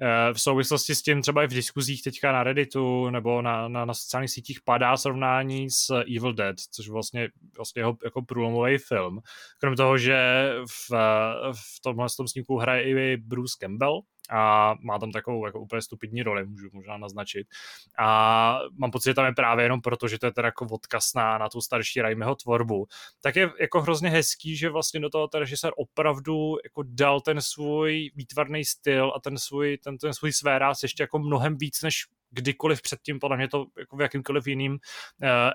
eh, 0.00 0.34
v 0.34 0.40
souvislosti 0.40 0.94
s 0.94 1.02
tím 1.02 1.22
třeba 1.22 1.44
i 1.44 1.46
v 1.46 1.54
diskuzích 1.54 2.02
teďka 2.02 2.32
na 2.32 2.42
Redditu 2.42 3.10
nebo 3.10 3.42
na, 3.42 3.68
na, 3.68 3.84
na 3.84 3.94
sociálních 3.94 4.30
sítích 4.30 4.60
padá 4.64 4.96
srovnání 4.96 5.70
s 5.70 6.00
Evil 6.16 6.32
Dead, 6.32 6.56
což 6.70 6.88
vlastně, 6.88 7.28
vlastně 7.56 7.80
jeho 7.80 7.96
jako 8.04 8.22
průlomový 8.22 8.78
film. 8.78 9.20
Kromě 9.60 9.76
toho, 9.76 9.98
že 9.98 10.50
v, 10.68 10.90
v 11.52 11.80
tomhle 11.82 12.06
tom 12.16 12.28
snímku 12.28 12.56
hraje 12.56 12.82
i 12.82 13.16
Bruce 13.16 13.56
Campbell, 13.60 14.00
a 14.30 14.74
má 14.80 14.98
tam 14.98 15.12
takovou 15.12 15.46
jako 15.46 15.60
úplně 15.60 15.82
stupidní 15.82 16.22
roli, 16.22 16.46
můžu 16.46 16.68
možná 16.72 16.98
naznačit. 16.98 17.46
A 17.98 18.58
mám 18.78 18.90
pocit, 18.90 19.10
že 19.10 19.14
tam 19.14 19.26
je 19.26 19.32
právě 19.32 19.64
jenom 19.64 19.80
proto, 19.80 20.08
že 20.08 20.18
to 20.18 20.26
je 20.26 20.32
teda 20.32 20.48
jako 20.48 20.66
odkaz 20.70 21.14
na, 21.14 21.38
na 21.38 21.48
tu 21.48 21.60
starší 21.60 22.00
Raimeho 22.00 22.34
tvorbu. 22.34 22.86
Tak 23.22 23.36
je 23.36 23.50
jako 23.60 23.82
hrozně 23.82 24.10
hezký, 24.10 24.56
že 24.56 24.70
vlastně 24.70 25.00
do 25.00 25.10
toho 25.10 25.28
ten 25.28 25.40
režisér 25.40 25.72
opravdu 25.76 26.56
jako 26.64 26.82
dal 26.86 27.20
ten 27.20 27.40
svůj 27.40 28.10
výtvarný 28.14 28.64
styl 28.64 29.12
a 29.16 29.20
ten 29.20 29.38
svůj, 29.38 29.78
ten, 29.78 29.98
ten 29.98 30.14
svůj 30.14 30.32
své 30.32 30.58
ráz 30.58 30.82
ještě 30.82 31.02
jako 31.02 31.18
mnohem 31.18 31.56
víc 31.56 31.82
než 31.82 32.06
kdykoliv 32.30 32.82
předtím, 32.82 33.18
podle 33.18 33.36
mě 33.36 33.48
to 33.48 33.66
jako 33.78 33.96
v 33.96 34.00
jakýmkoliv 34.00 34.46
jiným 34.46 34.72
uh, 34.72 34.78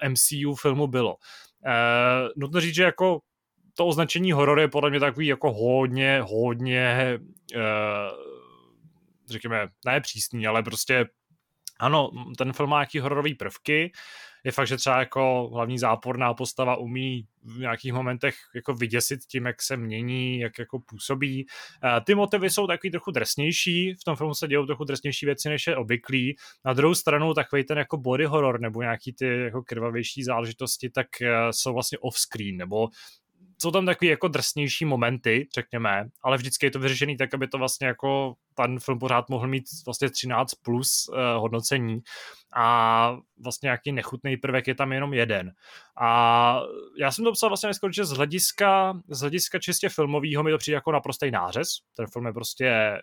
eh, 0.02 0.10
MCU 0.10 0.56
filmu 0.56 0.88
bylo. 0.88 1.16
Uh, 1.16 2.30
nutno 2.38 2.62
říct, 2.62 2.76
že 2.76 2.84
jako 2.84 3.20
to 3.74 3.88
označení 3.88 4.32
horor 4.32 4.60
je 4.60 4.68
podle 4.68 4.90
mě 4.90 5.00
takový 5.00 5.28
jako 5.28 5.54
hodně, 5.54 6.22
hodně 6.22 7.20
uh, 7.56 7.62
řekněme, 9.30 9.68
ne 9.86 10.02
přísný, 10.02 10.48
ale 10.48 10.64
prostě 10.64 11.06
ano, 11.80 12.10
ten 12.38 12.54
film 12.54 12.70
má 12.70 12.78
nějaký 12.78 13.00
hororový 13.00 13.36
prvky, 13.36 13.92
je 14.46 14.52
fakt, 14.52 14.68
že 14.68 14.78
třeba 14.78 15.00
jako 15.00 15.50
hlavní 15.54 15.80
záporná 15.80 16.34
postava 16.34 16.76
umí 16.76 17.28
v 17.44 17.60
nějakých 17.60 17.94
momentech 17.94 18.36
jako 18.56 18.74
vyděsit 18.74 19.20
tím, 19.26 19.46
jak 19.46 19.62
se 19.62 19.78
mění, 19.78 20.40
jak 20.40 20.60
jako 20.60 20.80
působí. 20.80 21.46
Ty 22.06 22.16
motivy 22.16 22.50
jsou 22.50 22.68
takový 22.68 22.92
trochu 22.92 23.12
drsnější, 23.12 23.94
v 23.94 24.04
tom 24.04 24.16
filmu 24.16 24.34
se 24.34 24.48
dějou 24.48 24.66
trochu 24.66 24.84
drsnější 24.84 25.26
věci, 25.26 25.50
než 25.50 25.68
je 25.68 25.76
obvyklý. 25.76 26.36
Na 26.66 26.74
druhou 26.74 26.96
stranu 26.96 27.34
takový 27.34 27.64
ten 27.64 27.78
jako 27.78 27.98
body 27.98 28.26
horror 28.26 28.60
nebo 28.60 28.82
nějaký 28.82 29.14
ty 29.14 29.26
jako 29.26 29.64
krvavější 29.64 30.24
záležitosti, 30.24 30.90
tak 30.90 31.08
eh, 31.22 31.34
jsou 31.52 31.74
vlastně 31.74 31.98
off-screen, 31.98 32.58
nebo 32.58 32.88
jsou 33.62 33.72
tam 33.72 33.86
takové 33.86 34.10
jako 34.10 34.28
drsnější 34.28 34.86
momenty, 34.86 35.48
řekněme, 35.56 36.08
ale 36.24 36.38
vždycky 36.38 36.66
je 36.66 36.72
to 36.72 36.80
vyřešený 36.80 37.18
tak, 37.18 37.34
aby 37.34 37.48
to 37.48 37.58
vlastně 37.58 37.88
jako 37.88 38.36
ten 38.56 38.80
film 38.80 39.00
pořád 39.00 39.30
mohl 39.30 39.48
mít 39.48 39.64
vlastně 39.86 40.10
13 40.10 40.54
plus 40.54 41.10
uh, 41.10 41.18
hodnocení 41.42 42.02
a 42.56 43.18
vlastně 43.44 43.68
nějaký 43.68 43.92
nechutný 43.92 44.38
prvek 44.38 44.68
je 44.68 44.76
tam 44.76 44.92
jenom 44.92 45.14
jeden. 45.14 45.52
A 46.02 46.62
já 47.00 47.12
jsem 47.12 47.26
to 47.26 47.32
psal 47.32 47.50
vlastně 47.50 47.70
že 47.92 48.06
z 48.06 48.12
hlediska, 48.12 48.94
z 49.10 49.20
hlediska 49.20 49.60
čistě 49.60 49.90
filmového 49.90 50.44
mi 50.44 50.52
to 50.52 50.58
přijde 50.58 50.76
jako 50.76 50.92
naprostý 50.92 51.32
nářez. 51.32 51.68
Ten 51.98 52.08
film 52.08 52.26
je 52.26 52.34
prostě 52.34 52.98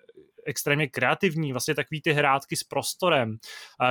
extrémně 0.47 0.89
kreativní, 0.89 1.53
vlastně 1.53 1.75
takový 1.75 2.03
ty 2.03 2.13
hrátky 2.13 2.57
s 2.57 2.65
prostorem. 2.65 3.37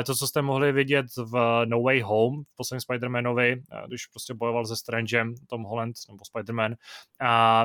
To, 0.06 0.16
co 0.16 0.28
jste 0.28 0.42
mohli 0.42 0.72
vidět 0.72 1.06
v 1.18 1.66
No 1.66 1.82
Way 1.82 2.02
Home, 2.02 2.44
v 2.44 2.56
posledním 2.56 2.82
Spider-Manovi, 2.82 3.62
když 3.88 4.06
prostě 4.06 4.34
bojoval 4.34 4.66
se 4.66 4.76
Strangem, 4.76 5.36
Tom 5.48 5.64
Holland 5.64 5.96
nebo 6.10 6.24
Spider-Man, 6.34 6.76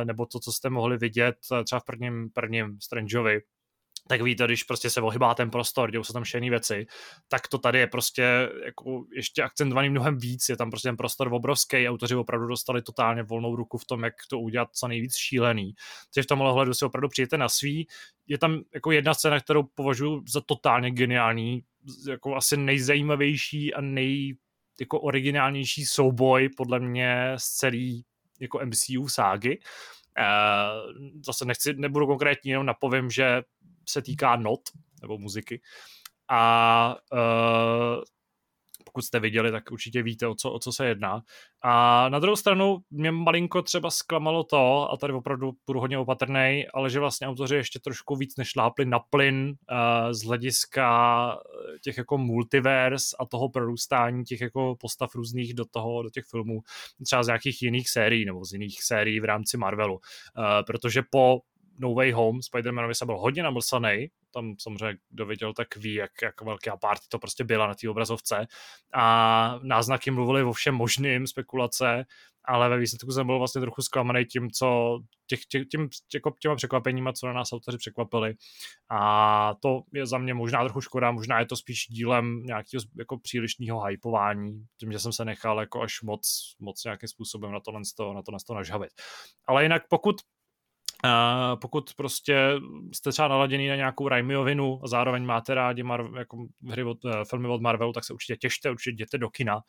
nebo 0.04 0.26
to, 0.26 0.40
co 0.40 0.52
jste 0.52 0.70
mohli 0.70 0.96
vidět 0.96 1.36
třeba 1.64 1.80
v 1.80 1.84
prvním, 1.84 2.30
prvním 2.30 2.78
Strangeovi, 2.80 3.40
tak 4.08 4.22
víte, 4.22 4.44
když 4.44 4.62
prostě 4.62 4.90
se 4.90 5.00
ohybá 5.00 5.34
ten 5.34 5.50
prostor, 5.50 5.90
dějou 5.90 6.04
se 6.04 6.12
tam 6.12 6.24
šený 6.24 6.50
věci, 6.50 6.86
tak 7.28 7.48
to 7.48 7.58
tady 7.58 7.78
je 7.78 7.86
prostě 7.86 8.48
jako 8.64 9.04
ještě 9.16 9.42
akcentovaný 9.42 9.90
mnohem 9.90 10.18
víc, 10.18 10.48
je 10.48 10.56
tam 10.56 10.70
prostě 10.70 10.88
ten 10.88 10.96
prostor 10.96 11.32
obrovský, 11.32 11.88
autoři 11.88 12.14
opravdu 12.14 12.46
dostali 12.46 12.82
totálně 12.82 13.22
volnou 13.22 13.56
ruku 13.56 13.78
v 13.78 13.84
tom, 13.84 14.04
jak 14.04 14.14
to 14.30 14.38
udělat 14.38 14.68
co 14.72 14.88
nejvíc 14.88 15.16
šílený. 15.16 15.74
Takže 16.14 16.24
v 16.24 16.26
tomhle 16.26 16.50
ohledu 16.50 16.74
si 16.74 16.84
opravdu 16.84 17.08
přijete 17.08 17.38
na 17.38 17.48
svý. 17.48 17.86
Je 18.26 18.38
tam 18.38 18.60
jako 18.74 18.92
jedna 18.92 19.14
scéna, 19.14 19.40
kterou 19.40 19.62
považuji 19.62 20.22
za 20.28 20.40
totálně 20.40 20.90
geniální, 20.90 21.62
jako 22.08 22.36
asi 22.36 22.56
nejzajímavější 22.56 23.74
a 23.74 23.80
nej 23.80 24.36
jako 24.80 25.00
originálnější 25.00 25.86
souboj 25.86 26.48
podle 26.56 26.80
mě 26.80 27.32
z 27.36 27.48
celý 27.48 28.04
jako 28.40 28.60
MCU 28.64 29.08
ságy. 29.08 29.60
Uh, 30.18 30.92
zase 31.26 31.44
nechci, 31.44 31.74
nebudu 31.74 32.06
konkrétní, 32.06 32.50
jenom 32.50 32.66
napovím, 32.66 33.10
že 33.10 33.42
se 33.88 34.02
týká 34.02 34.36
not 34.36 34.60
nebo 35.02 35.18
muziky. 35.18 35.60
A 36.28 36.96
uh, 37.12 38.02
pokud 38.96 39.04
jste 39.04 39.20
viděli, 39.20 39.50
tak 39.50 39.70
určitě 39.72 40.02
víte, 40.02 40.26
o 40.26 40.34
co, 40.34 40.52
o 40.52 40.58
co 40.58 40.72
se 40.72 40.86
jedná. 40.86 41.20
A 41.62 42.08
na 42.08 42.18
druhou 42.18 42.36
stranu 42.36 42.78
mě 42.90 43.10
malinko 43.10 43.62
třeba 43.62 43.90
zklamalo 43.90 44.44
to, 44.44 44.92
a 44.92 44.96
tady 44.96 45.12
opravdu 45.12 45.52
budu 45.66 45.80
hodně 45.80 45.98
opatrný, 45.98 46.64
ale 46.74 46.90
že 46.90 47.00
vlastně 47.00 47.26
autoři 47.26 47.56
ještě 47.56 47.78
trošku 47.78 48.16
víc 48.16 48.36
nešlápli 48.36 48.84
na 48.84 48.98
plyn 48.98 49.48
uh, 49.48 50.12
z 50.12 50.22
hlediska 50.22 51.38
těch 51.84 51.98
jako 51.98 52.18
multiverse 52.18 53.16
a 53.20 53.26
toho 53.26 53.48
prorůstání 53.48 54.24
těch 54.24 54.40
jako 54.40 54.76
postav 54.80 55.14
různých 55.14 55.54
do 55.54 55.64
toho, 55.64 56.02
do 56.02 56.10
těch 56.10 56.24
filmů, 56.24 56.60
třeba 57.04 57.22
z 57.22 57.26
nějakých 57.26 57.62
jiných 57.62 57.90
sérií 57.90 58.24
nebo 58.24 58.44
z 58.44 58.52
jiných 58.52 58.82
sérií 58.82 59.20
v 59.20 59.24
rámci 59.24 59.56
Marvelu. 59.56 59.94
Uh, 59.94 60.00
protože 60.66 61.02
po 61.10 61.40
No 61.78 61.94
Way 61.94 62.12
Home 62.12 62.40
Spider-Manovi 62.40 62.92
se 62.92 63.06
byl 63.06 63.18
hodně 63.18 63.42
namlsaný, 63.42 64.08
tam 64.34 64.54
samozřejmě 64.58 64.98
kdo 65.10 65.26
viděl, 65.26 65.52
tak 65.52 65.76
ví, 65.76 65.94
jak, 65.94 66.10
jak 66.22 66.42
velká 66.42 66.76
party 66.76 67.06
to 67.08 67.18
prostě 67.18 67.44
byla 67.44 67.66
na 67.66 67.74
té 67.74 67.88
obrazovce 67.88 68.46
a 68.94 69.58
náznaky 69.62 70.10
mluvili 70.10 70.42
o 70.42 70.52
všem 70.52 70.74
možným, 70.74 71.26
spekulace, 71.26 72.04
ale 72.44 72.68
ve 72.68 72.78
výsledku 72.78 73.10
jsem 73.10 73.26
byl 73.26 73.38
vlastně 73.38 73.60
trochu 73.60 73.82
zklamaný 73.82 74.24
tím, 74.24 74.50
co 74.50 74.98
těch, 75.26 75.46
těch, 75.46 75.66
tím, 75.66 75.88
jako 76.14 76.32
těma 76.40 76.56
překvapeníma, 76.56 77.12
co 77.12 77.26
na 77.26 77.32
nás 77.32 77.52
autoři 77.52 77.78
překvapili. 77.78 78.34
A 78.90 79.54
to 79.62 79.82
je 79.94 80.06
za 80.06 80.18
mě 80.18 80.34
možná 80.34 80.64
trochu 80.64 80.80
škoda, 80.80 81.10
možná 81.10 81.40
je 81.40 81.46
to 81.46 81.56
spíš 81.56 81.86
dílem 81.88 82.42
nějakého 82.42 82.82
jako 82.98 83.18
přílišného 83.18 83.84
hypování, 83.84 84.64
tím, 84.80 84.92
že 84.92 84.98
jsem 84.98 85.12
se 85.12 85.24
nechal 85.24 85.60
jako 85.60 85.82
až 85.82 86.02
moc, 86.02 86.54
moc 86.58 86.84
nějakým 86.84 87.08
způsobem 87.08 87.52
na 87.52 87.60
to, 87.60 87.72
na 88.32 88.38
to 88.46 88.54
nažhavit. 88.54 88.90
Ale 89.46 89.62
jinak 89.62 89.82
pokud 89.88 90.16
Uh, 91.04 91.60
pokud 91.60 91.94
prostě 91.94 92.52
jste 92.92 93.12
třeba 93.12 93.28
naladěný 93.28 93.68
na 93.68 93.76
nějakou 93.76 94.08
Raimiovinu 94.08 94.80
a 94.84 94.88
zároveň 94.88 95.24
máte 95.24 95.54
rádi 95.54 95.82
Mar- 95.82 96.18
jako 96.18 96.46
hry 96.68 96.84
od, 96.84 97.04
uh, 97.04 97.12
filmy 97.30 97.48
od 97.48 97.62
Marvelu, 97.62 97.92
tak 97.92 98.04
se 98.04 98.12
určitě 98.12 98.36
těšte, 98.36 98.70
určitě 98.70 98.90
jděte 98.90 99.18
do 99.18 99.30
kina. 99.30 99.56
Uh, 99.56 99.60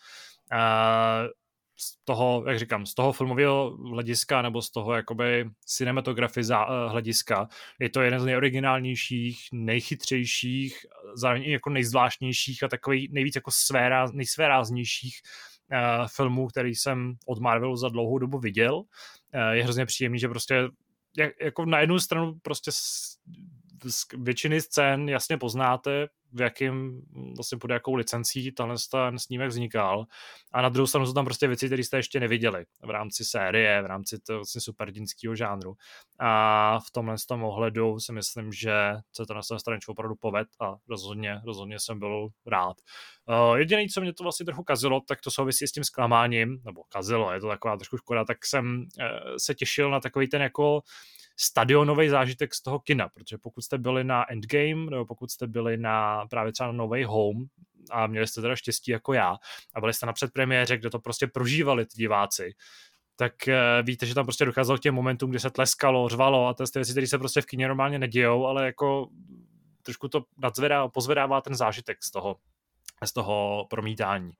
z 1.79 1.97
toho, 2.05 2.43
jak 2.47 2.59
říkám, 2.59 2.85
z 2.85 2.93
toho 2.93 3.13
filmového 3.13 3.77
hlediska 3.77 4.41
nebo 4.41 4.61
z 4.61 4.71
toho 4.71 4.93
jakoby 4.93 5.49
cinematografy 5.65 6.43
za, 6.43 6.87
hlediska 6.87 7.47
je 7.79 7.89
to 7.89 8.01
jeden 8.01 8.19
z 8.19 8.25
nejoriginálnějších, 8.25 9.39
nejchytřejších, 9.51 10.77
zároveň 11.15 11.43
i 11.43 11.51
jako 11.51 11.69
nejzvláštnějších 11.69 12.63
a 12.63 12.67
takový 12.67 13.09
nejvíc 13.11 13.35
jako 13.35 13.51
svéráz, 13.51 14.11
nejsvéráznějších 14.13 15.21
uh, 15.71 16.07
filmů, 16.07 16.47
který 16.47 16.75
jsem 16.75 17.13
od 17.25 17.39
Marvelu 17.39 17.75
za 17.75 17.89
dlouhou 17.89 18.17
dobu 18.17 18.39
viděl. 18.39 18.75
Uh, 18.75 18.85
je 19.51 19.63
hrozně 19.63 19.85
příjemný, 19.85 20.19
že 20.19 20.27
prostě 20.27 20.69
jak, 21.17 21.33
jako 21.41 21.65
na 21.65 21.79
jednu 21.79 21.99
stranu 21.99 22.39
prostě 22.41 22.71
z, 22.71 23.17
z 23.89 24.05
většiny 24.17 24.61
scén 24.61 25.09
jasně 25.09 25.37
poznáte, 25.37 26.07
v 26.33 26.41
jakým 26.41 27.01
vlastně 27.35 27.57
pod 27.57 27.71
jakou 27.71 27.95
licencí 27.95 28.51
tenhle 28.51 28.75
ten 28.91 29.19
snímek 29.19 29.49
vznikal. 29.49 30.05
A 30.53 30.61
na 30.61 30.69
druhou 30.69 30.87
stranu 30.87 31.05
jsou 31.05 31.13
tam 31.13 31.25
prostě 31.25 31.47
věci, 31.47 31.65
které 31.65 31.83
jste 31.83 31.97
ještě 31.97 32.19
neviděli 32.19 32.65
v 32.83 32.89
rámci 32.89 33.25
série, 33.25 33.81
v 33.81 33.85
rámci 33.85 34.19
toho 34.19 34.39
vlastně 34.39 34.61
superdinského 34.61 35.35
žánru. 35.35 35.73
A 36.19 36.79
v 36.79 36.91
tomhle 36.91 37.15
tom 37.27 37.43
ohledu 37.43 37.99
si 37.99 38.13
myslím, 38.13 38.51
že 38.51 38.73
se 39.13 39.25
to 39.25 39.33
na 39.33 39.41
své 39.41 39.59
straně 39.59 39.79
opravdu 39.87 40.15
poved 40.15 40.47
a 40.61 40.75
rozhodně, 40.89 41.41
rozhodně 41.45 41.79
jsem 41.79 41.99
byl 41.99 42.27
rád. 42.45 42.77
Uh, 43.49 43.57
jediné, 43.57 43.85
co 43.93 44.01
mě 44.01 44.13
to 44.13 44.23
vlastně 44.23 44.45
trochu 44.45 44.63
kazilo, 44.63 45.01
tak 45.07 45.21
to 45.21 45.31
souvisí 45.31 45.67
s 45.67 45.71
tím 45.71 45.83
zklamáním, 45.83 46.61
nebo 46.65 46.83
kazilo, 46.89 47.33
je 47.33 47.39
to 47.39 47.47
taková 47.47 47.77
trošku 47.77 47.97
škoda, 47.97 48.25
tak 48.25 48.45
jsem 48.45 48.77
uh, 48.77 49.35
se 49.37 49.55
těšil 49.55 49.91
na 49.91 49.99
takový 49.99 50.27
ten 50.27 50.41
jako 50.41 50.81
stadionový 51.39 52.09
zážitek 52.09 52.55
z 52.55 52.61
toho 52.61 52.79
kina, 52.79 53.09
protože 53.09 53.37
pokud 53.37 53.61
jste 53.61 53.77
byli 53.77 54.03
na 54.03 54.31
Endgame, 54.31 54.91
nebo 54.91 55.05
pokud 55.05 55.31
jste 55.31 55.47
byli 55.47 55.77
na 55.77 56.25
právě 56.25 56.53
třeba 56.53 56.67
na 56.67 56.73
No 56.73 56.87
Way 56.87 57.03
Home, 57.03 57.45
a 57.91 58.07
měli 58.07 58.27
jste 58.27 58.41
teda 58.41 58.55
štěstí 58.55 58.91
jako 58.91 59.13
já, 59.13 59.35
a 59.75 59.79
byli 59.79 59.93
jste 59.93 60.05
na 60.05 60.13
předpremiéře, 60.13 60.77
kde 60.77 60.89
to 60.89 60.99
prostě 60.99 61.27
prožívali 61.27 61.85
ty 61.85 61.97
diváci, 61.97 62.53
tak 63.15 63.33
uh, 63.47 63.53
víte, 63.85 64.05
že 64.05 64.15
tam 64.15 64.25
prostě 64.25 64.45
docházelo 64.45 64.77
k 64.77 64.81
těm 64.81 64.95
momentům, 64.95 65.29
kdy 65.29 65.39
se 65.39 65.49
tleskalo, 65.49 66.09
řvalo 66.09 66.47
a 66.47 66.53
to 66.53 66.67
jsou 66.67 66.71
věci, 66.75 66.91
které 66.91 67.07
se 67.07 67.17
prostě 67.17 67.41
v 67.41 67.45
kině 67.45 67.67
normálně 67.67 67.99
nedějou, 67.99 68.45
ale 68.45 68.65
jako 68.65 69.09
trošku 69.83 70.07
to 70.07 70.23
nadzvedá, 70.37 70.87
pozvedává 70.87 71.41
ten 71.41 71.55
zážitek 71.55 72.03
z 72.03 72.11
toho 72.11 72.35
z 73.05 73.13
toho 73.13 73.67
promítání. 73.69 74.31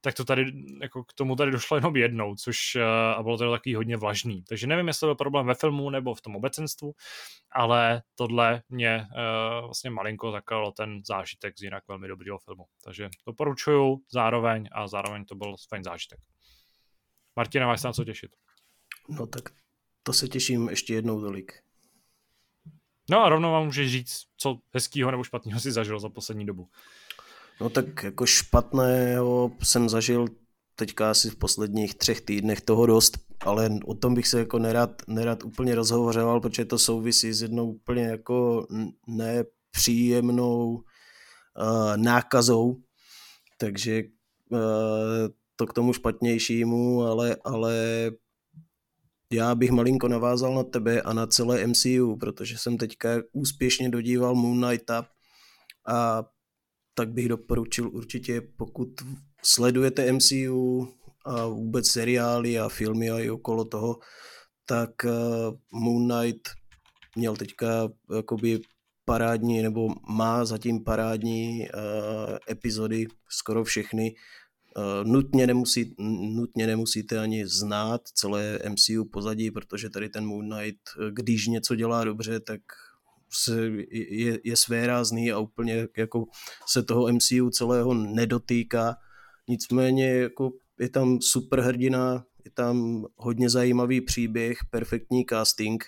Tak 0.00 0.14
to 0.14 0.24
tady, 0.24 0.52
jako 0.82 1.04
k 1.04 1.12
tomu 1.12 1.36
tady 1.36 1.50
došlo 1.50 1.76
jenom 1.76 1.96
jednou, 1.96 2.34
což 2.34 2.74
uh, 2.76 2.82
a 3.16 3.22
bylo 3.22 3.38
to 3.38 3.50
takový 3.50 3.74
hodně 3.74 3.96
vlažný. 3.96 4.42
Takže 4.48 4.66
nevím, 4.66 4.88
jestli 4.88 5.06
byl 5.06 5.14
problém 5.14 5.46
ve 5.46 5.54
filmu 5.54 5.90
nebo 5.90 6.14
v 6.14 6.20
tom 6.20 6.36
obecenstvu, 6.36 6.92
ale 7.52 8.02
tohle 8.14 8.62
mě 8.68 9.06
uh, 9.10 9.64
vlastně 9.64 9.90
malinko 9.90 10.32
zakalo 10.32 10.72
ten 10.72 11.00
zážitek 11.06 11.58
z 11.58 11.62
jinak 11.62 11.88
velmi 11.88 12.08
dobrého 12.08 12.38
filmu. 12.38 12.64
Takže 12.84 13.08
doporučuju 13.26 14.00
zároveň 14.12 14.68
a 14.72 14.88
zároveň 14.88 15.24
to 15.24 15.34
byl 15.34 15.56
fajn 15.68 15.84
zážitek. 15.84 16.18
Martina, 17.36 17.66
máš 17.66 17.80
se 17.80 17.88
na 17.88 17.92
co 17.92 18.04
těšit? 18.04 18.30
No 19.08 19.26
tak 19.26 19.42
to 20.02 20.12
se 20.12 20.28
těším 20.28 20.68
ještě 20.68 20.94
jednou 20.94 21.20
tolik. 21.20 21.52
No 23.10 23.24
a 23.24 23.28
rovnou 23.28 23.52
vám 23.52 23.64
můžeš 23.64 23.92
říct, 23.92 24.22
co 24.36 24.58
hezkýho 24.74 25.10
nebo 25.10 25.24
špatného 25.24 25.60
si 25.60 25.72
zažil 25.72 26.00
za 26.00 26.08
poslední 26.08 26.46
dobu. 26.46 26.68
No 27.60 27.70
tak 27.70 28.02
jako 28.02 28.26
špatného 28.26 29.52
jsem 29.62 29.88
zažil 29.88 30.26
teďka 30.76 31.10
asi 31.10 31.30
v 31.30 31.36
posledních 31.36 31.94
třech 31.94 32.20
týdnech 32.20 32.60
toho 32.60 32.86
dost, 32.86 33.18
ale 33.40 33.70
o 33.84 33.94
tom 33.94 34.14
bych 34.14 34.28
se 34.28 34.38
jako 34.38 34.58
nerad, 34.58 35.02
nerad 35.08 35.44
úplně 35.44 35.74
rozhovořoval, 35.74 36.40
protože 36.40 36.64
to 36.64 36.78
souvisí 36.78 37.32
s 37.32 37.42
jednou 37.42 37.70
úplně 37.72 38.02
jako 38.02 38.66
nepříjemnou 39.06 40.74
uh, 40.74 41.96
nákazou, 41.96 42.76
takže 43.58 44.02
uh, 44.50 44.58
to 45.56 45.66
k 45.66 45.72
tomu 45.72 45.92
špatnějšímu, 45.92 47.02
ale, 47.02 47.36
ale 47.44 47.74
já 49.32 49.54
bych 49.54 49.70
malinko 49.70 50.08
navázal 50.08 50.54
na 50.54 50.62
tebe 50.62 51.02
a 51.02 51.12
na 51.12 51.26
celé 51.26 51.66
MCU, 51.66 52.16
protože 52.16 52.58
jsem 52.58 52.78
teďka 52.78 53.08
úspěšně 53.32 53.88
dodíval 53.88 54.34
Moon 54.34 54.62
Knighta 54.62 55.06
a 55.86 56.24
tak 56.94 57.12
bych 57.12 57.28
doporučil 57.28 57.90
určitě, 57.92 58.40
pokud 58.56 58.88
sledujete 59.42 60.12
MCU 60.12 60.88
a 61.24 61.46
vůbec 61.46 61.88
seriály 61.88 62.58
a 62.58 62.68
filmy 62.68 63.10
a 63.10 63.20
i 63.20 63.30
okolo 63.30 63.64
toho, 63.64 63.98
tak 64.66 64.90
uh, 65.04 65.10
Moon 65.80 66.08
Knight 66.08 66.48
měl 67.16 67.36
teďka 67.36 67.88
jakoby 68.16 68.60
parádní, 69.04 69.62
nebo 69.62 69.88
má 70.08 70.44
zatím 70.44 70.84
parádní 70.84 71.60
uh, 71.60 72.36
epizody, 72.50 73.06
skoro 73.28 73.64
všechny. 73.64 74.14
Uh, 74.76 75.10
nutně, 75.12 75.46
nemusí, 75.46 75.94
nutně 76.34 76.66
nemusíte 76.66 77.18
ani 77.18 77.46
znát 77.46 78.00
celé 78.08 78.58
MCU 78.68 79.04
pozadí, 79.04 79.50
protože 79.50 79.90
tady 79.90 80.08
ten 80.08 80.26
Moon 80.26 80.50
Knight, 80.50 80.80
když 81.10 81.46
něco 81.46 81.74
dělá 81.74 82.04
dobře, 82.04 82.40
tak 82.40 82.60
se, 83.34 83.70
je, 83.90 84.38
je 84.44 84.56
svérázný 84.56 85.32
a 85.32 85.38
úplně 85.38 85.88
jako 85.96 86.24
se 86.66 86.82
toho 86.82 87.12
MCU 87.12 87.50
celého 87.50 87.94
nedotýká. 87.94 88.96
Nicméně 89.48 90.08
jako 90.14 90.52
je 90.80 90.88
tam 90.88 91.20
super 91.20 91.60
hrdina, 91.60 92.24
je 92.44 92.50
tam 92.50 93.04
hodně 93.16 93.50
zajímavý 93.50 94.00
příběh, 94.00 94.58
perfektní 94.70 95.24
casting 95.28 95.84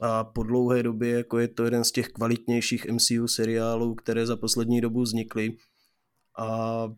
a 0.00 0.24
po 0.24 0.42
dlouhé 0.42 0.82
době 0.82 1.10
jako 1.10 1.38
je 1.38 1.48
to 1.48 1.64
jeden 1.64 1.84
z 1.84 1.92
těch 1.92 2.08
kvalitnějších 2.08 2.86
MCU 2.86 3.28
seriálů, 3.28 3.94
které 3.94 4.26
za 4.26 4.36
poslední 4.36 4.80
dobu 4.80 5.02
vznikly 5.02 5.56
a 6.38 6.88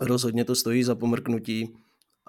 rozhodně 0.00 0.44
to 0.44 0.54
stojí 0.54 0.84
za 0.84 0.94
pomrknutí 0.94 1.76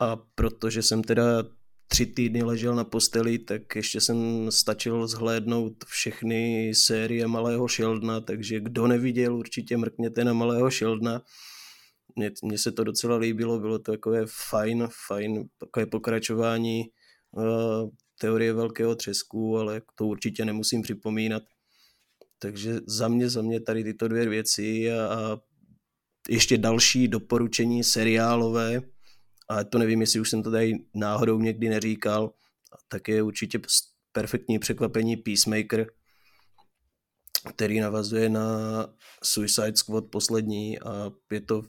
a 0.02 0.16
protože 0.16 0.84
jsem 0.84 1.04
teda 1.04 1.44
tři 1.88 2.06
týdny 2.06 2.44
ležel 2.44 2.76
na 2.76 2.84
posteli, 2.84 3.40
tak 3.40 3.76
ještě 3.76 4.02
jsem 4.02 4.52
stačil 4.52 5.08
zhlédnout 5.08 5.86
všechny 5.86 6.72
série 6.76 7.28
Malého 7.28 7.68
Sheldna, 7.68 8.22
takže 8.22 8.60
kdo 8.60 8.88
neviděl, 8.88 9.36
určitě 9.36 9.78
mrkněte 9.78 10.24
na 10.24 10.34
Malého 10.34 10.72
Sheldna. 10.72 11.22
Mně, 12.16 12.32
mně 12.44 12.58
se 12.58 12.72
to 12.72 12.84
docela 12.84 13.18
líbilo, 13.18 13.60
bylo 13.60 13.80
to 13.80 13.92
takové 13.92 14.26
fajn, 14.50 14.88
fajn 15.08 15.50
takové 15.58 15.86
pokračování 15.86 16.84
uh, 17.32 17.90
teorie 18.20 18.54
velkého 18.54 18.96
třesku, 18.96 19.58
ale 19.58 19.82
to 19.96 20.06
určitě 20.06 20.46
nemusím 20.46 20.82
připomínat. 20.82 21.44
Takže 22.40 22.80
za 22.88 23.08
mě, 23.08 23.30
za 23.30 23.42
mě 23.42 23.60
tady 23.60 23.84
tyto 23.84 24.08
dvě 24.08 24.30
věci 24.30 24.92
a, 24.92 25.06
a 25.06 25.40
ještě 26.30 26.58
další 26.58 27.08
doporučení 27.08 27.84
seriálové, 27.84 28.82
ale 29.48 29.66
to 29.66 29.78
nevím, 29.78 30.02
jestli 30.02 30.20
už 30.20 30.30
jsem 30.30 30.44
to 30.44 30.52
tady 30.52 30.74
náhodou 30.94 31.40
někdy 31.40 31.70
neříkal, 31.70 32.34
tak 32.88 33.08
je 33.08 33.24
určitě 33.24 33.60
perfektní 34.12 34.60
překvapení 34.60 35.18
Peacemaker, 35.18 35.88
který 37.50 37.80
navazuje 37.80 38.30
na 38.30 38.48
Suicide 39.24 39.76
Squad 39.76 40.06
poslední 40.06 40.80
a 40.80 41.12
je 41.32 41.42
to 41.42 41.62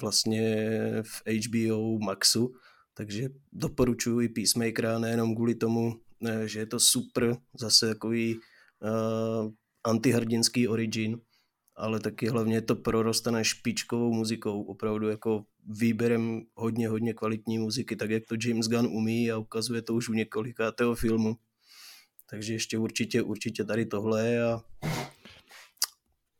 vlastně 0.00 0.66
v 1.02 1.22
HBO 1.46 1.98
Maxu, 1.98 2.54
takže 2.94 3.28
doporučuji 3.52 4.28
Peacemakera 4.28 4.98
nejenom 4.98 5.34
kvůli 5.34 5.54
tomu, 5.54 6.00
že 6.44 6.58
je 6.58 6.66
to 6.66 6.80
super, 6.80 7.36
zase 7.60 7.88
takový 7.88 8.36
uh, 8.36 9.50
antihrdinský 9.84 10.68
origin, 10.68 11.20
ale 11.76 12.00
taky 12.00 12.28
hlavně 12.28 12.62
to 12.62 12.76
prorostané 12.76 13.44
špičkovou 13.44 14.12
muzikou, 14.12 14.62
opravdu 14.62 15.08
jako 15.08 15.44
výběrem 15.68 16.42
hodně, 16.54 16.88
hodně 16.88 17.14
kvalitní 17.14 17.58
muziky, 17.58 17.96
tak 17.96 18.10
jak 18.10 18.26
to 18.26 18.34
James 18.44 18.68
Gunn 18.68 18.86
umí 18.86 19.30
a 19.30 19.38
ukazuje 19.38 19.82
to 19.82 19.94
už 19.94 20.08
u 20.08 20.12
několikátého 20.12 20.94
filmu. 20.94 21.36
Takže 22.30 22.52
ještě 22.52 22.78
určitě, 22.78 23.22
určitě 23.22 23.64
tady 23.64 23.86
tohle 23.86 24.42
a 24.42 24.60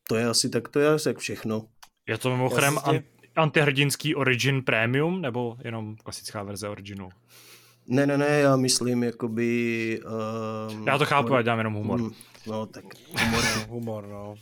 to 0.08 0.16
je 0.16 0.26
asi 0.26 0.50
tak, 0.50 0.68
to 0.68 0.80
je 0.80 0.88
asi 0.88 1.14
všechno. 1.14 1.68
Je 2.08 2.18
to 2.18 2.30
mimochodem 2.30 2.78
an- 2.84 3.02
antihrdinský 3.36 4.14
Origin 4.14 4.62
Premium, 4.62 5.20
nebo 5.20 5.56
jenom 5.64 5.96
klasická 5.96 6.42
verze 6.42 6.68
Originu? 6.68 7.08
Ne, 7.86 8.06
ne, 8.06 8.18
ne, 8.18 8.26
já 8.26 8.56
myslím 8.56 9.02
jakoby... 9.02 10.00
Um, 10.70 10.86
já 10.86 10.98
to 10.98 11.06
chápu, 11.06 11.34
já 11.34 11.42
dělám 11.42 11.58
jenom 11.58 11.74
humor. 11.74 12.00
Mm, 12.00 12.10
no, 12.46 12.66
tak 12.66 12.84
humor, 13.20 13.44
humor, 13.68 14.06
no. 14.06 14.34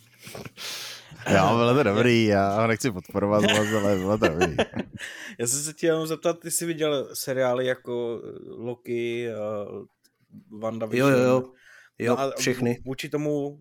Já, 1.27 1.55
bylo 1.57 1.75
to 1.75 1.83
dobrý, 1.83 2.25
já 2.25 2.61
ho 2.61 2.67
nechci 2.67 2.91
podporovat 2.91 3.45
ale 3.45 3.97
bylo 3.97 4.19
to 4.19 4.29
dobrý. 4.29 4.57
já 5.39 5.47
jsem 5.47 5.61
se 5.61 5.73
chtěl 5.73 6.07
zeptat, 6.07 6.41
ty 6.41 6.51
jsi 6.51 6.67
viděl 6.67 7.09
seriály 7.15 7.67
jako 7.67 8.23
Loki, 8.47 9.29
uh, 9.29 10.61
WandaVision? 10.61 11.13
Jo, 11.13 11.19
jo, 11.19 11.29
jo, 11.29 11.53
jo 11.99 12.17
no 12.17 12.33
všechny. 12.39 12.83
Vůči 12.85 13.09
tomu, 13.09 13.49
uh, 13.49 13.59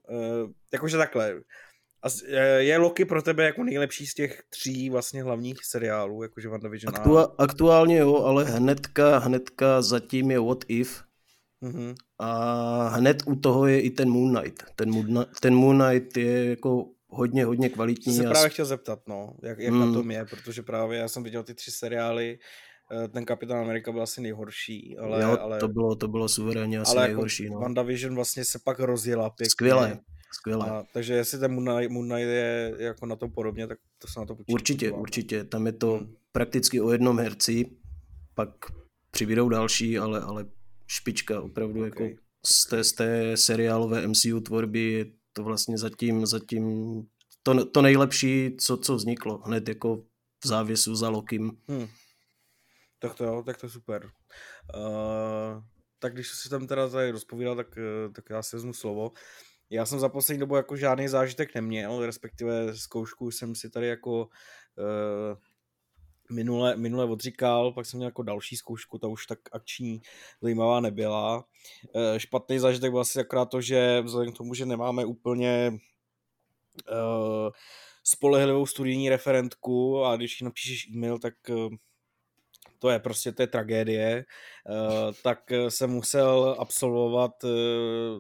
jakože 0.73 0.97
takhle, 0.97 1.33
je 2.57 2.77
Loki 2.77 3.05
pro 3.05 3.21
tebe 3.21 3.43
jako 3.43 3.63
nejlepší 3.63 4.07
z 4.07 4.13
těch 4.13 4.43
tří 4.49 4.89
vlastně 4.89 5.23
hlavních 5.23 5.57
seriálů, 5.65 6.23
jakože 6.23 6.49
WandaVision? 6.49 6.93
Aktua- 6.93 7.35
aktuálně 7.37 7.97
jo, 7.97 8.15
ale 8.15 8.43
hnedka, 8.43 9.17
hnedka 9.17 9.81
zatím 9.81 10.31
je 10.31 10.39
What 10.39 10.65
If, 10.67 11.07
Mm-hmm. 11.61 11.95
A 12.19 12.87
hned 12.87 13.23
u 13.25 13.35
toho 13.35 13.67
je 13.67 13.81
i 13.81 13.89
ten 13.89 14.09
Moon 14.09 14.35
Knight. 14.35 14.63
Ten 14.75 14.91
Moon, 14.91 15.25
ten 15.41 15.55
Moon 15.55 15.83
Knight 15.83 16.17
je 16.17 16.49
jako 16.49 16.89
hodně, 17.09 17.45
hodně 17.45 17.69
kvalitní. 17.69 18.13
Jsem 18.13 18.23
se 18.23 18.29
právě 18.29 18.49
chtěl 18.49 18.65
zeptat, 18.65 18.99
no, 19.07 19.33
jak, 19.43 19.59
jak 19.59 19.73
mm. 19.73 19.79
na 19.79 19.93
tom 19.93 20.11
je, 20.11 20.25
protože 20.25 20.63
právě 20.63 20.99
já 20.99 21.07
jsem 21.07 21.23
viděl 21.23 21.43
ty 21.43 21.53
tři 21.53 21.71
seriály, 21.71 22.39
eh, 22.91 23.07
ten 23.07 23.25
Kapitán 23.25 23.57
Amerika 23.57 23.91
byl 23.91 24.01
asi 24.01 24.21
nejhorší, 24.21 24.97
ale... 24.97 25.21
Jo, 25.21 25.37
ale, 25.41 25.59
to 25.59 25.67
bylo, 25.67 25.95
to 25.95 26.07
bylo 26.07 26.29
suverénně 26.29 26.79
asi 26.79 26.97
ale 26.97 27.07
nejhorší, 27.07 27.43
jako 27.43 27.55
no. 27.55 27.61
WandaVision 27.61 28.15
vlastně 28.15 28.45
se 28.45 28.59
pak 28.65 28.79
rozjela 28.79 29.29
pěkně. 29.29 29.49
Skvěle, 29.49 29.99
skvěle. 30.39 30.69
A, 30.69 30.83
takže 30.93 31.13
jestli 31.13 31.39
ten 31.39 31.53
Moon 31.53 31.77
Knight, 31.77 31.91
Moon 31.91 32.09
Knight 32.09 32.27
je 32.27 32.75
jako 32.77 33.05
na 33.05 33.15
tom 33.15 33.31
podobně, 33.31 33.67
tak 33.67 33.77
to 33.97 34.07
se 34.07 34.19
na 34.19 34.25
to 34.25 34.35
počítá. 34.35 34.53
Určitě, 34.53 34.91
určitě, 34.91 35.43
tam 35.43 35.65
je 35.65 35.71
to 35.71 35.91
hmm. 35.91 36.13
prakticky 36.31 36.81
o 36.81 36.91
jednom 36.91 37.19
herci, 37.19 37.65
pak 38.35 38.49
přibydou 39.11 39.49
další, 39.49 39.99
ale, 39.99 40.21
ale 40.21 40.45
špička 40.87 41.41
opravdu 41.41 41.87
okay. 41.87 42.05
jako 42.05 42.21
z 42.45 42.69
té, 42.69 42.83
z 42.83 42.93
té 42.93 43.37
seriálové 43.37 44.07
MCU 44.07 44.39
tvorby 44.39 44.79
je 44.79 45.05
to 45.37 45.43
vlastně 45.43 45.77
zatím, 45.77 46.25
zatím 46.25 46.65
to, 47.43 47.65
to 47.65 47.81
nejlepší, 47.81 48.57
co, 48.57 48.77
co 48.77 48.95
vzniklo 48.95 49.37
hned 49.37 49.69
jako 49.69 49.95
v 50.43 50.47
závěsu 50.47 50.95
za 50.95 51.09
Lokim. 51.09 51.51
Hmm. 51.67 51.87
Tak 52.99 53.15
to 53.15 53.25
jo, 53.25 53.43
tak 53.45 53.57
to 53.57 53.69
super. 53.69 54.11
Uh, 54.75 55.63
tak 55.99 56.13
když 56.13 56.29
si 56.29 56.49
tam 56.49 56.67
teda 56.67 56.89
tady 56.89 57.11
rozpovídal, 57.11 57.55
tak, 57.55 57.77
eh, 57.77 58.09
tak 58.11 58.25
já 58.29 58.43
si 58.43 58.55
vezmu 58.55 58.73
slovo. 58.73 59.11
Já 59.69 59.85
jsem 59.85 59.99
za 59.99 60.09
poslední 60.09 60.39
dobu 60.39 60.55
jako 60.55 60.75
žádný 60.75 61.07
zážitek 61.07 61.55
neměl, 61.55 62.05
respektive 62.05 62.77
zkoušku 62.77 63.31
jsem 63.31 63.55
si 63.55 63.69
tady 63.69 63.87
jako 63.87 64.21
uh, 64.21 65.37
minule, 66.31 66.75
minule 66.75 67.05
odříkal, 67.05 67.71
pak 67.71 67.85
jsem 67.85 67.97
měl 67.97 68.07
jako 68.07 68.23
další 68.23 68.55
zkoušku, 68.55 68.97
ta 68.97 69.07
už 69.07 69.25
tak 69.25 69.39
akční 69.51 70.01
zajímavá 70.41 70.79
nebyla. 70.79 71.45
E, 71.95 72.19
špatný 72.19 72.59
zážitek 72.59 72.91
byl 72.91 72.99
asi 72.99 73.19
akorát 73.19 73.45
to, 73.45 73.61
že 73.61 74.01
vzhledem 74.01 74.33
k 74.33 74.37
tomu, 74.37 74.53
že 74.53 74.65
nemáme 74.65 75.05
úplně 75.05 75.49
e, 75.49 75.73
spolehlivou 78.03 78.65
studijní 78.65 79.09
referentku 79.09 80.05
a 80.05 80.15
když 80.15 80.41
ji 80.41 80.45
napíšeš 80.45 80.87
e-mail, 80.87 81.19
tak 81.19 81.33
to 82.79 82.89
je 82.89 82.99
prostě, 82.99 83.31
to 83.31 83.41
je 83.41 83.47
tragédie, 83.47 84.25
uh, 84.69 85.13
tak 85.23 85.51
jsem 85.69 85.89
musel 85.89 86.55
absolvovat 86.59 87.43
uh, 87.43 87.49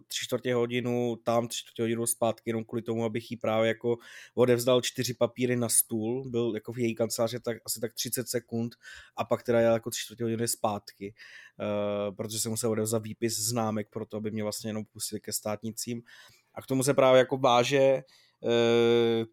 tři 0.07 0.25
čtvrtě 0.25 0.53
hodinu 0.53 1.15
tam, 1.23 1.47
tři 1.47 1.59
čtvrtě 1.59 1.83
hodinu 1.83 2.07
zpátky, 2.07 2.49
jenom 2.49 2.63
kvůli 2.63 2.81
tomu, 2.81 3.05
abych 3.05 3.31
jí 3.31 3.37
právě 3.37 3.67
jako 3.67 3.97
odevzdal 4.35 4.81
čtyři 4.81 5.13
papíry 5.13 5.55
na 5.55 5.69
stůl, 5.69 6.29
byl 6.29 6.51
jako 6.55 6.73
v 6.73 6.79
její 6.79 6.95
kanceláři 6.95 7.39
tak, 7.39 7.57
asi 7.65 7.79
tak 7.79 7.93
30 7.93 8.29
sekund 8.29 8.75
a 9.15 9.25
pak 9.25 9.43
teda 9.43 9.59
jel 9.59 9.73
jako 9.73 9.89
tři 9.89 10.01
čtvrtě 10.03 10.23
hodiny 10.23 10.47
zpátky, 10.47 11.13
protože 12.17 12.39
jsem 12.39 12.51
musel 12.51 12.71
odevzdat 12.71 13.03
výpis 13.03 13.39
známek 13.39 13.89
pro 13.89 14.05
to, 14.05 14.17
aby 14.17 14.31
mě 14.31 14.43
vlastně 14.43 14.69
jenom 14.69 14.85
pustili 14.85 15.19
ke 15.19 15.33
státnicím. 15.33 16.01
A 16.53 16.61
k 16.61 16.65
tomu 16.67 16.83
se 16.83 16.93
právě 16.93 17.19
jako 17.19 17.37
váže 17.37 18.03
Eh, 18.03 18.26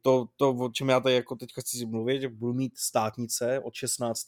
to, 0.02 0.26
to, 0.36 0.50
o 0.50 0.70
čem 0.70 0.88
já 0.88 1.00
tady 1.00 1.14
jako 1.14 1.36
teďka 1.36 1.60
chci 1.60 1.86
mluvit, 1.86 2.20
že 2.20 2.28
budu 2.28 2.52
mít 2.52 2.78
státnice 2.78 3.60
od 3.60 3.74
16. 3.74 4.26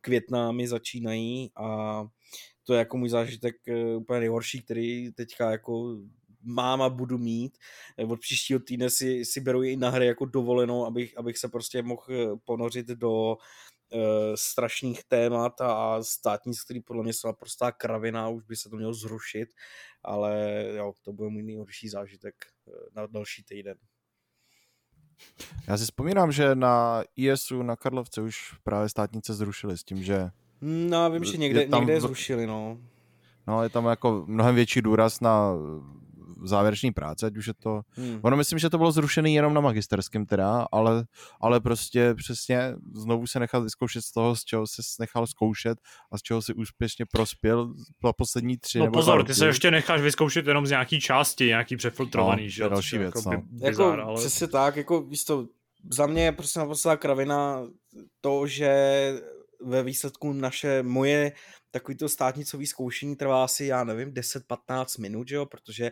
května 0.00 0.52
mi 0.52 0.68
začínají 0.68 1.50
a 1.56 2.04
to 2.70 2.74
je 2.74 2.78
jako 2.78 2.96
můj 2.96 3.08
zážitek 3.08 3.56
eh, 3.68 3.96
úplně 3.96 4.20
nejhorší, 4.20 4.62
který 4.62 5.12
teďka 5.12 5.50
jako 5.50 5.96
mám 6.42 6.82
a 6.82 6.88
budu 6.88 7.18
mít. 7.18 7.58
Eh, 7.98 8.04
od 8.04 8.20
příštího 8.20 8.60
týdne 8.60 8.90
si, 8.90 9.24
si 9.24 9.40
beru 9.40 9.62
i 9.62 9.76
na 9.76 9.90
hry 9.90 10.06
jako 10.06 10.24
dovolenou, 10.24 10.86
abych, 10.86 11.18
abych 11.18 11.38
se 11.38 11.48
prostě 11.48 11.82
mohl 11.82 12.36
ponořit 12.44 12.86
do 12.86 13.36
uh, 13.92 13.98
strašných 14.34 15.04
témat 15.04 15.60
a 15.60 16.02
státnic, 16.02 16.62
který 16.62 16.80
podle 16.80 17.02
mě 17.02 17.12
jsou 17.12 17.28
naprostá 17.28 17.72
kravina, 17.72 18.28
už 18.28 18.44
by 18.44 18.56
se 18.56 18.68
to 18.70 18.76
mělo 18.76 18.94
zrušit, 18.94 19.48
ale 20.02 20.64
jo, 20.76 20.92
to 21.02 21.12
byl 21.12 21.30
můj 21.30 21.42
nejhorší 21.42 21.88
zážitek 21.88 22.34
na 22.96 23.06
další 23.06 23.44
týden. 23.44 23.76
Já 25.66 25.78
si 25.78 25.84
vzpomínám, 25.84 26.32
že 26.32 26.54
na 26.54 27.02
ISu 27.16 27.62
na 27.62 27.76
Karlovce 27.76 28.20
už 28.20 28.54
právě 28.62 28.88
státnice 28.88 29.34
zrušili 29.34 29.78
s 29.78 29.84
tím, 29.84 30.02
že... 30.02 30.30
No, 30.60 31.10
vím, 31.10 31.24
že 31.24 31.36
někde, 31.36 31.60
je 31.60 31.68
tam, 31.68 31.80
někde 31.80 31.92
je 31.92 32.00
zrušili, 32.00 32.46
no. 32.46 32.78
No, 33.46 33.62
je 33.62 33.68
tam 33.68 33.86
jako 33.86 34.24
mnohem 34.26 34.54
větší 34.54 34.82
důraz 34.82 35.20
na 35.20 35.52
závěrečné 36.44 36.92
práce, 36.92 37.26
ať 37.26 37.36
už 37.36 37.46
je 37.46 37.54
to... 37.62 37.80
Hmm. 37.90 38.20
Ono 38.22 38.36
myslím, 38.36 38.58
že 38.58 38.70
to 38.70 38.78
bylo 38.78 38.92
zrušený 38.92 39.34
jenom 39.34 39.54
na 39.54 39.60
magisterském 39.60 40.26
teda, 40.26 40.66
ale, 40.72 41.04
ale 41.40 41.60
prostě 41.60 42.14
přesně 42.14 42.74
znovu 42.94 43.26
se 43.26 43.40
nechat 43.40 43.62
vyzkoušet 43.62 44.02
z 44.04 44.12
toho, 44.12 44.36
z 44.36 44.44
čeho 44.44 44.66
se 44.66 44.82
nechal 45.00 45.26
zkoušet 45.26 45.78
a 46.12 46.18
z 46.18 46.22
čeho 46.22 46.42
si 46.42 46.54
úspěšně 46.54 47.04
prospěl 47.12 47.74
za 48.04 48.12
poslední 48.12 48.58
tři 48.58 48.78
No 48.78 48.84
nebo 48.84 48.98
pozor, 48.98 49.24
ty 49.24 49.34
se 49.34 49.46
ještě 49.46 49.70
necháš 49.70 50.00
vyzkoušet 50.00 50.46
jenom 50.46 50.66
z 50.66 50.70
nějaký 50.70 51.00
části, 51.00 51.46
nějaký 51.46 51.76
přefiltrovaný, 51.76 52.42
No, 52.42 52.48
že 52.48 52.68
další 52.68 52.98
věc, 52.98 53.12
jako 53.16 53.30
no. 53.30 53.42
bi- 53.42 53.66
Jako 53.66 53.84
ale... 53.84 54.20
přesně 54.20 54.46
tak, 54.48 54.76
jako 54.76 55.02
víš 55.02 55.24
to, 55.24 55.46
za 55.90 56.06
mě 56.06 56.24
je 56.24 56.32
prostě 56.32 56.58
naprostá 56.58 56.96
kravina 56.96 57.62
to, 58.20 58.46
že 58.46 58.70
ve 59.64 59.82
výsledku 59.82 60.32
naše, 60.32 60.82
moje 60.82 61.32
takový 61.70 61.96
to 61.96 62.08
státnicový 62.08 62.66
zkoušení 62.66 63.16
trvá 63.16 63.44
asi, 63.44 63.64
já 63.64 63.84
nevím, 63.84 64.12
10-15 64.12 65.00
minut, 65.00 65.28
že 65.28 65.36
jo, 65.36 65.46
protože 65.46 65.90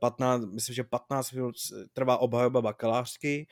15, 0.00 0.44
myslím, 0.44 0.74
že 0.74 0.84
15 0.84 1.32
minut 1.32 1.54
trvá 1.92 2.18
obhajoba 2.18 2.62
bakalářky, 2.62 3.46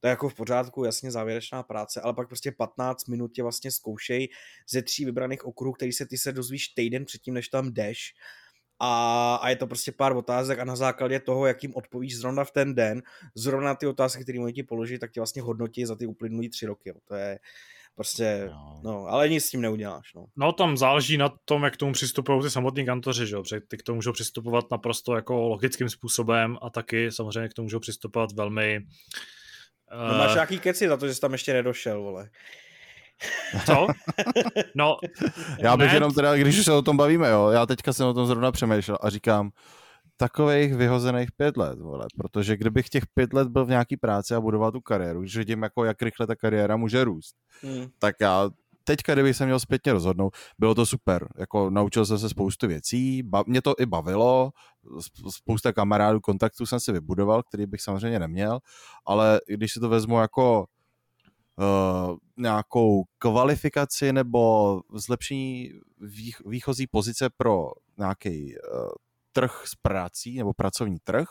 to 0.00 0.08
je 0.08 0.10
jako 0.10 0.28
v 0.28 0.34
pořádku, 0.34 0.84
jasně 0.84 1.10
závěrečná 1.10 1.62
práce, 1.62 2.00
ale 2.00 2.14
pak 2.14 2.28
prostě 2.28 2.52
15 2.52 3.08
minut 3.08 3.28
tě 3.28 3.42
vlastně 3.42 3.70
zkoušej 3.70 4.28
ze 4.68 4.82
tří 4.82 5.04
vybraných 5.04 5.44
okruhů, 5.44 5.72
který 5.72 5.92
se 5.92 6.06
ty 6.06 6.18
se 6.18 6.32
dozvíš 6.32 6.68
týden 6.68 7.04
předtím, 7.04 7.34
než 7.34 7.48
tam 7.48 7.72
jdeš. 7.72 8.14
A, 8.80 9.34
a 9.42 9.48
je 9.48 9.56
to 9.56 9.66
prostě 9.66 9.92
pár 9.92 10.16
otázek 10.16 10.58
a 10.58 10.64
na 10.64 10.76
základě 10.76 11.20
toho, 11.20 11.46
jakým 11.46 11.74
odpovíš 11.74 12.18
zrovna 12.18 12.44
v 12.44 12.50
ten 12.50 12.74
den, 12.74 13.02
zrovna 13.34 13.74
ty 13.74 13.86
otázky, 13.86 14.22
které 14.22 14.40
oni 14.40 14.52
ti 14.52 14.62
položí, 14.62 14.98
tak 14.98 15.10
tě 15.10 15.20
vlastně 15.20 15.42
hodnotí 15.42 15.84
za 15.86 15.96
ty 15.96 16.06
uplynulý 16.06 16.48
tři 16.48 16.66
roky. 16.66 16.88
Jo. 16.88 16.94
To 17.04 17.14
je 17.14 17.38
prostě, 17.94 18.48
No. 18.50 18.80
no, 18.84 19.06
ale 19.06 19.28
nic 19.28 19.44
s 19.44 19.50
tím 19.50 19.60
neuděláš. 19.60 20.14
No. 20.16 20.24
No 20.36 20.52
tam 20.52 20.76
záleží 20.76 21.16
na 21.16 21.30
tom, 21.44 21.62
jak 21.64 21.74
k 21.74 21.76
tomu 21.76 21.92
přistupují 21.92 22.42
ty 22.42 22.50
samotní 22.50 22.86
kantoři, 22.86 23.26
že 23.26 23.34
jo? 23.34 23.42
Protože 23.42 23.60
ty 23.68 23.76
k 23.76 23.82
tomu 23.82 23.96
můžou 23.96 24.12
přistupovat 24.12 24.64
naprosto 24.70 25.14
jako 25.16 25.48
logickým 25.48 25.88
způsobem 25.88 26.56
a 26.62 26.70
taky 26.70 27.12
samozřejmě 27.12 27.48
k 27.48 27.54
tomu 27.54 27.64
můžou 27.64 27.78
přistupovat 27.80 28.32
velmi... 28.32 28.80
No, 30.08 30.14
eh, 30.14 30.18
máš 30.18 30.34
nějaký 30.34 30.58
keci 30.58 30.88
za 30.88 30.96
to, 30.96 31.08
že 31.08 31.14
jsi 31.14 31.20
tam 31.20 31.32
ještě 31.32 31.52
nedošel, 31.52 32.02
vole. 32.02 32.30
Co? 33.66 33.86
No, 34.74 34.96
Já 35.58 35.76
bych 35.76 35.88
ne, 35.88 35.94
jenom 35.96 36.14
teda, 36.14 36.36
když 36.36 36.58
už 36.58 36.64
se 36.64 36.72
o 36.72 36.82
tom 36.82 36.96
bavíme, 36.96 37.30
jo, 37.30 37.48
já 37.48 37.66
teďka 37.66 37.92
jsem 37.92 38.06
o 38.06 38.14
tom 38.14 38.26
zrovna 38.26 38.52
přemýšlel 38.52 38.98
a 39.00 39.10
říkám, 39.10 39.50
takových 40.16 40.74
vyhozených 40.74 41.32
pět 41.32 41.56
let, 41.56 41.78
vole, 41.80 42.06
protože 42.16 42.56
kdybych 42.56 42.88
těch 42.88 43.06
pět 43.14 43.32
let 43.32 43.48
byl 43.48 43.64
v 43.66 43.68
nějaký 43.68 43.96
práci 43.96 44.34
a 44.34 44.40
budoval 44.40 44.72
tu 44.72 44.80
kariéru, 44.80 45.20
když 45.20 45.36
vidím, 45.36 45.62
jako, 45.62 45.84
jak 45.84 46.02
rychle 46.02 46.26
ta 46.26 46.36
kariéra 46.36 46.76
může 46.76 47.04
růst, 47.04 47.36
Hmm. 47.62 47.86
tak 47.98 48.14
já 48.20 48.50
teďka, 48.84 49.12
kdybych 49.14 49.36
se 49.36 49.44
měl 49.44 49.60
zpětně 49.60 49.92
rozhodnout, 49.92 50.34
bylo 50.58 50.74
to 50.74 50.86
super, 50.86 51.28
jako 51.38 51.70
naučil 51.70 52.06
jsem 52.06 52.18
se 52.18 52.28
spoustu 52.28 52.66
věcí, 52.68 53.22
ba- 53.22 53.44
mě 53.46 53.62
to 53.62 53.74
i 53.78 53.86
bavilo, 53.86 54.50
sp- 54.98 55.30
spousta 55.30 55.72
kamarádů, 55.72 56.20
kontaktů 56.20 56.66
jsem 56.66 56.80
si 56.80 56.92
vybudoval, 56.92 57.42
který 57.42 57.66
bych 57.66 57.80
samozřejmě 57.80 58.18
neměl, 58.18 58.58
ale 59.06 59.40
když 59.46 59.72
si 59.72 59.80
to 59.80 59.88
vezmu 59.88 60.18
jako 60.20 60.66
uh, 61.58 62.16
nějakou 62.36 63.04
kvalifikaci 63.18 64.12
nebo 64.12 64.80
zlepšení 64.94 65.70
vých, 66.00 66.36
výchozí 66.46 66.86
pozice 66.86 67.30
pro 67.36 67.70
nějaký 67.98 68.54
uh, 68.72 68.88
trh 69.34 69.62
s 69.66 69.74
prací 69.74 70.38
nebo 70.38 70.54
pracovní 70.54 70.98
trh, 71.04 71.28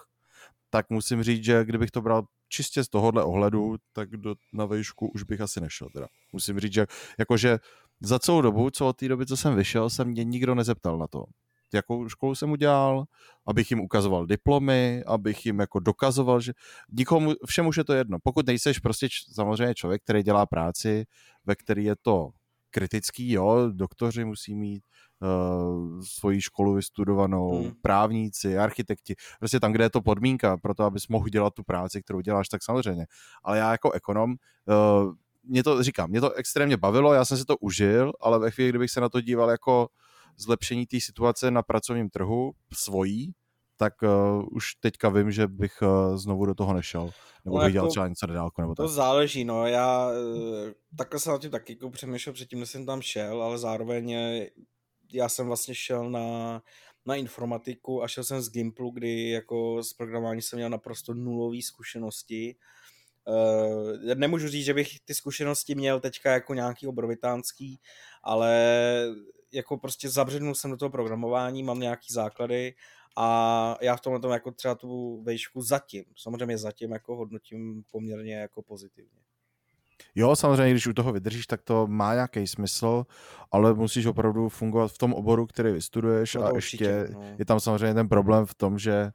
tak 0.69 0.89
musím 0.89 1.23
říct, 1.23 1.43
že 1.43 1.65
kdybych 1.65 1.91
to 1.91 2.01
bral 2.01 2.23
čistě 2.49 2.83
z 2.83 2.89
tohohle 2.89 3.23
ohledu, 3.23 3.75
tak 3.93 4.09
do, 4.09 4.35
na 4.53 4.65
výšku 4.65 5.07
už 5.07 5.23
bych 5.23 5.41
asi 5.41 5.61
nešel. 5.61 5.87
Teda. 5.93 6.07
Musím 6.33 6.59
říct, 6.59 6.73
že 6.73 6.85
jakože 7.19 7.59
za 8.01 8.19
celou 8.19 8.41
dobu, 8.41 8.69
co 8.69 8.87
od 8.87 8.97
té 8.97 9.07
doby, 9.07 9.25
co 9.25 9.37
jsem 9.37 9.55
vyšel, 9.55 9.89
se 9.89 10.05
mě 10.05 10.23
nikdo 10.23 10.55
nezeptal 10.55 10.97
na 10.97 11.07
to, 11.07 11.23
jakou 11.73 12.09
školu 12.09 12.35
jsem 12.35 12.51
udělal, 12.51 13.05
abych 13.47 13.71
jim 13.71 13.79
ukazoval 13.79 14.25
diplomy, 14.25 15.03
abych 15.07 15.45
jim 15.45 15.59
jako 15.59 15.79
dokazoval, 15.79 16.41
že 16.41 16.53
nikomu, 16.91 17.33
všem 17.47 17.67
už 17.67 17.77
je 17.77 17.83
to 17.83 17.93
jedno. 17.93 18.17
Pokud 18.23 18.47
nejseš 18.47 18.79
prostě 18.79 19.09
č- 19.09 19.33
samozřejmě 19.33 19.75
člověk, 19.75 20.03
který 20.03 20.23
dělá 20.23 20.45
práci, 20.45 21.05
ve 21.45 21.55
který 21.55 21.83
je 21.85 21.95
to 22.01 22.29
kritický, 22.73 23.31
jo, 23.31 23.69
doktoři 23.71 24.25
musí 24.25 24.55
mít 24.55 24.83
uh, 25.21 26.01
svoji 26.01 26.41
školu 26.41 26.73
vystudovanou, 26.73 27.61
Hmm. 27.61 27.71
právníci, 27.81 28.57
architekti, 28.57 29.15
prostě 29.39 29.59
tam, 29.59 29.71
kde 29.71 29.83
je 29.85 29.89
to 29.89 30.01
podmínka 30.01 30.57
pro 30.57 30.73
to, 30.73 30.83
abys 30.83 31.07
mohl 31.07 31.29
dělat 31.29 31.53
tu 31.53 31.63
práci, 31.63 32.03
kterou 32.03 32.21
děláš, 32.21 32.49
tak 32.49 32.63
samozřejmě. 32.63 33.05
Ale 33.43 33.57
já 33.57 33.71
jako 33.71 33.91
ekonom, 33.91 34.31
uh, 34.31 35.13
mě 35.43 35.63
to, 35.63 35.83
říkám, 35.83 36.09
mě 36.09 36.21
to 36.21 36.33
extrémně 36.33 36.77
bavilo, 36.77 37.13
já 37.13 37.25
jsem 37.25 37.37
si 37.37 37.45
to 37.45 37.57
užil, 37.57 38.13
ale 38.21 38.39
ve 38.39 38.51
chvíli, 38.51 38.69
kdybych 38.69 38.91
se 38.91 39.01
na 39.01 39.09
to 39.09 39.21
díval 39.21 39.49
jako 39.49 39.87
zlepšení 40.37 40.85
té 40.85 41.01
situace 41.01 41.51
na 41.51 41.61
pracovním 41.61 42.09
trhu 42.09 42.51
svojí, 42.73 43.33
tak 43.77 43.93
uh, 44.01 44.09
už 44.51 44.75
teďka 44.75 45.09
vím, 45.09 45.31
že 45.31 45.47
bych 45.47 45.81
uh, 45.81 46.17
znovu 46.17 46.45
do 46.45 46.53
toho 46.55 46.73
nešel. 46.73 47.09
Nebo 47.45 47.57
No 47.57 47.63
bych 47.63 47.73
dělal 47.73 47.85
jako- 47.85 47.91
třeba 47.91 48.07
něco 48.07 48.27
nedálko, 48.27 48.61
nebo 48.61 48.75
To 48.75 48.83
tak. 48.83 48.91
záleží, 48.91 49.45
no, 49.45 49.67
já 49.67 50.09
eh, 50.67 50.73
takhle 50.97 51.19
jsem 51.19 51.31
na 51.33 51.39
tím 51.39 51.51
taky 51.51 51.73
jako 51.73 51.89
přemýšlel 51.89 52.33
předtím, 52.33 52.59
než 52.59 52.69
jsem 52.69 52.85
tam 52.85 53.01
šel, 53.01 53.43
ale 53.43 53.57
zároveň 53.57 54.15
já 55.13 55.29
jsem 55.29 55.47
vlastně 55.47 55.75
šel 55.75 56.09
na, 56.09 56.61
na 57.05 57.15
informatiku 57.15 58.03
a 58.03 58.07
šel 58.07 58.23
jsem 58.23 58.41
z 58.41 58.49
Gimplu, 58.49 58.91
kdy 58.91 59.29
jako 59.29 59.83
s 59.83 59.93
programováním 59.93 60.41
jsem 60.41 60.57
měl 60.57 60.69
naprosto 60.69 61.13
nulové 61.13 61.61
zkušenosti. 61.61 62.55
Uh, 63.27 64.15
nemůžu 64.15 64.47
říct, 64.47 64.65
že 64.65 64.73
bych 64.73 64.99
ty 65.05 65.13
zkušenosti 65.13 65.75
měl 65.75 65.99
teďka 65.99 66.31
jako 66.31 66.53
nějaký 66.53 66.87
obrovitánský, 66.87 67.79
ale 68.23 68.51
jako 69.53 69.77
prostě 69.77 70.09
zabřednul 70.09 70.55
jsem 70.55 70.71
do 70.71 70.77
toho 70.77 70.89
programování, 70.89 71.63
mám 71.63 71.79
nějaký 71.79 72.13
základy 72.13 72.73
a 73.15 73.77
já 73.81 73.95
v 73.95 74.01
tomhle 74.01 74.19
tom 74.19 74.31
jako 74.31 74.51
třeba 74.51 74.75
tu 74.75 75.21
vejšku 75.23 75.61
zatím, 75.61 76.03
samozřejmě 76.17 76.57
zatím 76.57 76.91
jako 76.91 77.15
hodnotím 77.15 77.83
poměrně 77.91 78.35
jako 78.35 78.61
pozitivně. 78.61 79.19
Jo, 80.15 80.35
samozřejmě, 80.35 80.71
když 80.71 80.87
u 80.87 80.93
toho 80.93 81.13
vydržíš, 81.13 81.47
tak 81.47 81.61
to 81.61 81.87
má 81.87 82.13
nějaký 82.13 82.47
smysl, 82.47 83.05
ale 83.51 83.73
musíš 83.73 84.05
opravdu 84.05 84.49
fungovat 84.49 84.91
v 84.91 84.97
tom 84.97 85.13
oboru, 85.13 85.47
který 85.47 85.71
vystuduješ 85.71 86.35
No 86.35 86.43
a 86.43 86.51
určitě, 86.51 86.83
ještě 86.83 87.13
no. 87.13 87.35
je 87.39 87.45
tam 87.45 87.59
samozřejmě 87.59 87.93
ten 87.93 88.09
problém 88.09 88.45
v 88.45 88.55
tom, 88.55 88.79
že 88.79 89.11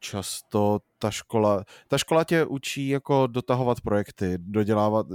často 0.00 0.78
ta 0.98 1.10
škola, 1.10 1.64
ta 1.88 1.98
škola 1.98 2.24
tě 2.24 2.44
učí 2.44 2.88
jako 2.88 3.26
dotahovat 3.26 3.80
projekty, 3.80 4.34
dodělávat, 4.38 5.06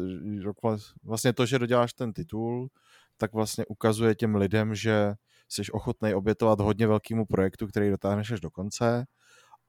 vlastně 1.04 1.34
to, 1.34 1.46
že 1.46 1.60
doděláš 1.60 1.94
ten 1.94 2.14
titul, 2.14 2.70
tak 3.18 3.34
vlastně 3.34 3.66
ukazuje 3.66 4.16
těm 4.16 4.36
lidem, 4.36 4.76
že 4.76 5.14
jsi 5.50 5.72
ochotný 5.72 6.14
obětovat 6.14 6.60
hodně 6.60 6.88
velkému 6.88 7.26
projektu, 7.26 7.68
který 7.68 7.90
dotáhneš 7.90 8.32
až 8.32 8.40
do 8.40 8.50
konce, 8.50 9.06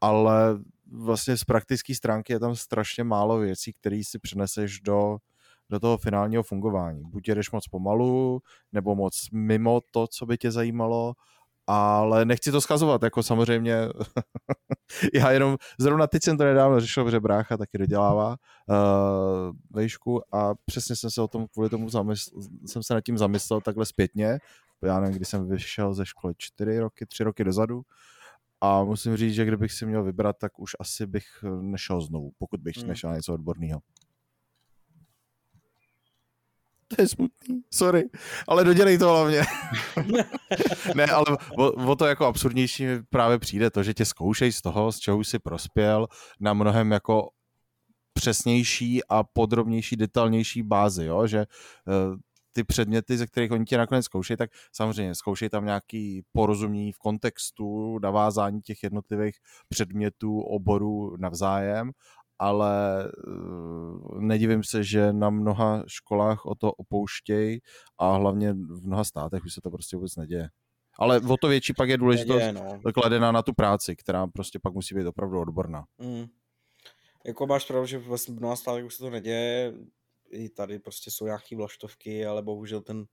ale 0.00 0.58
vlastně 0.92 1.36
z 1.36 1.44
praktické 1.44 1.94
stránky 1.94 2.32
je 2.32 2.40
tam 2.40 2.56
strašně 2.56 3.04
málo 3.04 3.38
věcí, 3.38 3.72
které 3.72 4.00
si 4.04 4.18
přineseš 4.18 4.80
do, 4.80 5.16
do 5.70 5.80
toho 5.80 5.98
finálního 5.98 6.42
fungování. 6.42 7.02
Buď 7.04 7.28
jedeš 7.28 7.50
moc 7.50 7.68
pomalu, 7.68 8.40
nebo 8.72 8.94
moc 8.94 9.28
mimo 9.32 9.80
to, 9.90 10.06
co 10.06 10.26
by 10.26 10.38
tě 10.38 10.50
zajímalo, 10.50 11.14
ale 11.66 12.24
nechci 12.24 12.52
to 12.52 12.60
schazovat, 12.60 13.02
jako 13.02 13.22
samozřejmě 13.22 13.76
já 15.14 15.30
jenom, 15.30 15.56
zrovna 15.78 16.06
teď 16.06 16.22
jsem 16.22 16.38
to 16.38 16.44
nedávno 16.44 16.80
řešil, 16.80 17.04
protože 17.04 17.20
brácha 17.20 17.56
taky 17.56 17.78
dodělává 17.78 18.28
uh, 18.28 18.76
vejšku 19.70 20.34
a 20.34 20.54
přesně 20.64 20.96
jsem 20.96 21.10
se 21.10 21.22
o 21.22 21.28
tom 21.28 21.46
kvůli 21.52 21.70
tomu 21.70 21.88
zamysl, 21.88 22.30
jsem 22.66 22.82
se 22.82 22.94
nad 22.94 23.00
tím 23.00 23.18
zamyslel 23.18 23.60
takhle 23.60 23.86
zpětně, 23.86 24.38
já 24.82 25.00
nevím, 25.00 25.16
kdy 25.16 25.24
jsem 25.24 25.48
vyšel 25.48 25.94
ze 25.94 26.06
školy 26.06 26.34
čtyři 26.38 26.78
roky, 26.78 27.06
tři 27.06 27.24
roky 27.24 27.44
dozadu 27.44 27.82
a 28.60 28.84
musím 28.84 29.16
říct, 29.16 29.34
že 29.34 29.44
kdybych 29.44 29.72
si 29.72 29.86
měl 29.86 30.04
vybrat, 30.04 30.36
tak 30.38 30.58
už 30.58 30.76
asi 30.80 31.06
bych 31.06 31.26
nešel 31.60 32.00
znovu, 32.00 32.32
pokud 32.38 32.60
bych 32.60 32.76
Hmm. 32.76 32.88
nešel 32.88 33.10
na 33.10 33.16
něco 33.16 33.34
odborného. 33.34 33.80
To 36.88 37.02
je 37.02 37.08
smutný, 37.08 37.62
sorry, 37.70 38.04
ale 38.48 38.64
dodělej 38.64 38.98
to 38.98 39.08
hlavně. 39.08 39.42
ne, 40.94 41.06
ale 41.06 41.24
o, 41.58 41.72
o, 41.72 41.96
to 41.96 42.06
jako 42.06 42.26
absurdnější 42.26 42.86
mi 42.86 43.02
právě 43.02 43.38
přijde 43.38 43.70
to, 43.70 43.82
že 43.82 43.94
tě 43.94 44.04
zkoušej 44.04 44.52
z 44.52 44.62
toho, 44.62 44.92
z 44.92 44.98
čeho 44.98 45.18
už 45.18 45.28
si 45.28 45.38
prospěl, 45.38 46.06
na 46.40 46.54
mnohem 46.54 46.92
jako 46.92 47.30
přesnější 48.12 49.04
a 49.08 49.22
podrobnější, 49.24 49.96
detailnější 49.96 50.62
bázi, 50.62 51.04
jo? 51.04 51.26
že 51.26 51.46
uh, 51.86 52.16
ty 52.56 52.64
předměty, 52.64 53.16
ze 53.16 53.26
kterých 53.26 53.50
oni 53.50 53.64
tě 53.64 53.78
nakonec 53.78 54.04
zkoušejí, 54.04 54.36
tak 54.36 54.50
samozřejmě 54.72 55.14
zkoušej 55.14 55.48
tam 55.48 55.64
nějaký 55.64 56.22
porozumění 56.32 56.92
v 56.92 56.98
kontextu, 56.98 57.98
navázání 57.98 58.60
těch 58.60 58.82
jednotlivých 58.82 59.36
předmětů, 59.68 60.40
oborů 60.40 61.16
navzájem, 61.16 61.90
ale 62.38 63.04
uh, 63.26 64.20
nedivím 64.20 64.64
se, 64.64 64.84
že 64.84 65.12
na 65.12 65.30
mnoha 65.30 65.82
školách 65.86 66.46
o 66.46 66.54
to 66.54 66.72
opouštějí 66.72 67.60
a 67.98 68.12
hlavně 68.12 68.52
v 68.52 68.86
mnoha 68.86 69.04
státech 69.04 69.44
už 69.44 69.54
se 69.54 69.60
to 69.60 69.70
prostě 69.70 69.96
vůbec 69.96 70.16
neděje. 70.16 70.48
Ale 70.98 71.20
o 71.20 71.36
to 71.36 71.48
větší 71.48 71.72
pak 71.76 71.88
je 71.88 71.98
důležitost 71.98 72.42
Neděje, 72.42 72.52
no. 72.52 72.92
kladená 72.92 73.32
na 73.32 73.42
tu 73.42 73.52
práci, 73.52 73.96
která 73.96 74.26
prostě 74.26 74.58
pak 74.58 74.74
musí 74.74 74.94
být 74.94 75.06
opravdu 75.06 75.40
odborná. 75.40 75.84
Mm. 75.98 76.26
Jako 77.26 77.46
máš 77.46 77.64
pravdu, 77.64 77.86
že 77.86 77.98
vlastně 77.98 78.34
v 78.34 78.38
mnoha 78.38 78.56
státech 78.56 78.84
už 78.84 78.94
se 78.94 79.02
to 79.02 79.10
neděje. 79.10 79.72
I 80.30 80.48
tady 80.48 80.78
prostě 80.78 81.10
jsou 81.10 81.24
nějaký 81.24 81.54
vlaštovky, 81.54 82.26
ale 82.26 82.42
bohužel 82.42 82.80
ten 82.80 83.04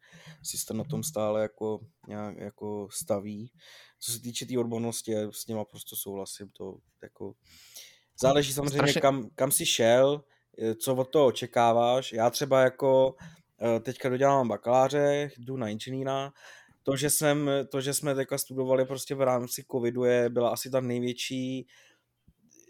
systém 0.44 0.78
na 0.78 0.84
tom 0.84 1.04
stále 1.04 1.42
jako, 1.42 1.80
nějak, 2.08 2.38
jako 2.38 2.88
staví. 2.92 3.52
Co 4.00 4.12
se 4.12 4.22
týče 4.22 4.46
té 4.46 4.50
tý 4.50 4.58
odbornosti, 4.58 5.12
já 5.12 5.32
s 5.32 5.48
něma 5.48 5.66
prostě 5.66 5.96
souhlasím, 5.96 6.50
to 6.50 6.78
jako 7.04 7.34
záleží 8.22 8.54
samozřejmě, 8.54 8.78
Strašně... 8.78 9.02
kam, 9.02 9.30
kam 9.36 9.52
jsi 9.52 9.66
šel, 9.66 10.24
co 10.80 10.96
od 10.96 11.10
toho 11.10 11.26
očekáváš. 11.26 12.14
Já 12.14 12.30
třeba 12.30 12.62
jako 12.62 13.16
eh, 13.62 13.80
teďka 13.80 14.10
dodělám 14.10 14.48
bakaláře, 14.48 15.30
jdu 15.38 15.58
na 15.58 15.70
inženýra, 15.70 16.34
to, 16.84 16.96
že, 16.96 17.10
jsem, 17.10 17.50
to, 17.72 17.82
že 17.82 17.94
jsme 17.94 18.16
teďka 18.16 18.38
studovali 18.38 18.86
prostě 18.86 19.16
v 19.16 19.22
rámci 19.22 19.64
covidu, 19.72 20.04
je, 20.04 20.30
byla 20.30 20.50
asi 20.50 20.70
ta 20.70 20.82
největší 20.82 21.68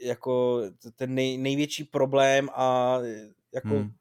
jako 0.02 0.61
ten 0.95 1.14
nej, 1.14 1.38
největší 1.38 1.84
problém 1.84 2.49
a 2.53 2.98
jako 3.53 3.68
hmm. 3.68 3.91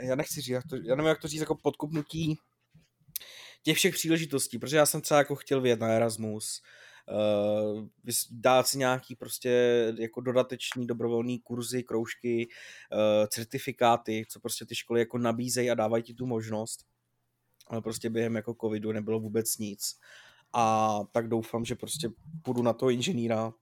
Já 0.00 0.14
nechci 0.14 0.40
říct, 0.40 0.48
jak 0.48 0.66
to, 0.66 0.76
já 0.76 0.96
nevím, 0.96 1.08
jak 1.08 1.20
to 1.20 1.28
říct, 1.28 1.40
jako 1.40 1.56
podkupnutí 1.56 2.38
těch 3.62 3.76
všech 3.76 3.94
příležitostí, 3.94 4.58
protože 4.58 4.76
já 4.76 4.86
jsem 4.86 5.00
třeba 5.00 5.18
jako 5.18 5.34
chtěl 5.34 5.60
vyjet 5.60 5.80
na 5.80 5.88
Erasmus, 5.88 6.62
uh, 7.74 7.88
dát 8.30 8.68
si 8.68 8.78
nějaký 8.78 9.16
prostě 9.16 9.50
jako 9.98 10.20
dodateční 10.20 10.86
dobrovolný 10.86 11.38
kurzy, 11.38 11.82
kroužky, 11.82 12.48
uh, 12.92 13.26
certifikáty, 13.26 14.24
co 14.28 14.40
prostě 14.40 14.66
ty 14.66 14.74
školy 14.74 15.00
jako 15.00 15.18
nabízejí 15.18 15.70
a 15.70 15.74
dávají 15.74 16.02
ti 16.02 16.14
tu 16.14 16.26
možnost. 16.26 16.86
Ale 17.66 17.82
prostě 17.82 18.10
během 18.10 18.36
jako 18.36 18.56
covidu 18.60 18.92
nebylo 18.92 19.20
vůbec 19.20 19.58
nic. 19.58 19.98
A 20.52 20.98
tak 21.12 21.28
doufám, 21.28 21.64
že 21.64 21.74
prostě 21.74 22.08
půjdu 22.42 22.62
na 22.62 22.72
toho 22.72 22.90
inženýra, 22.90 23.52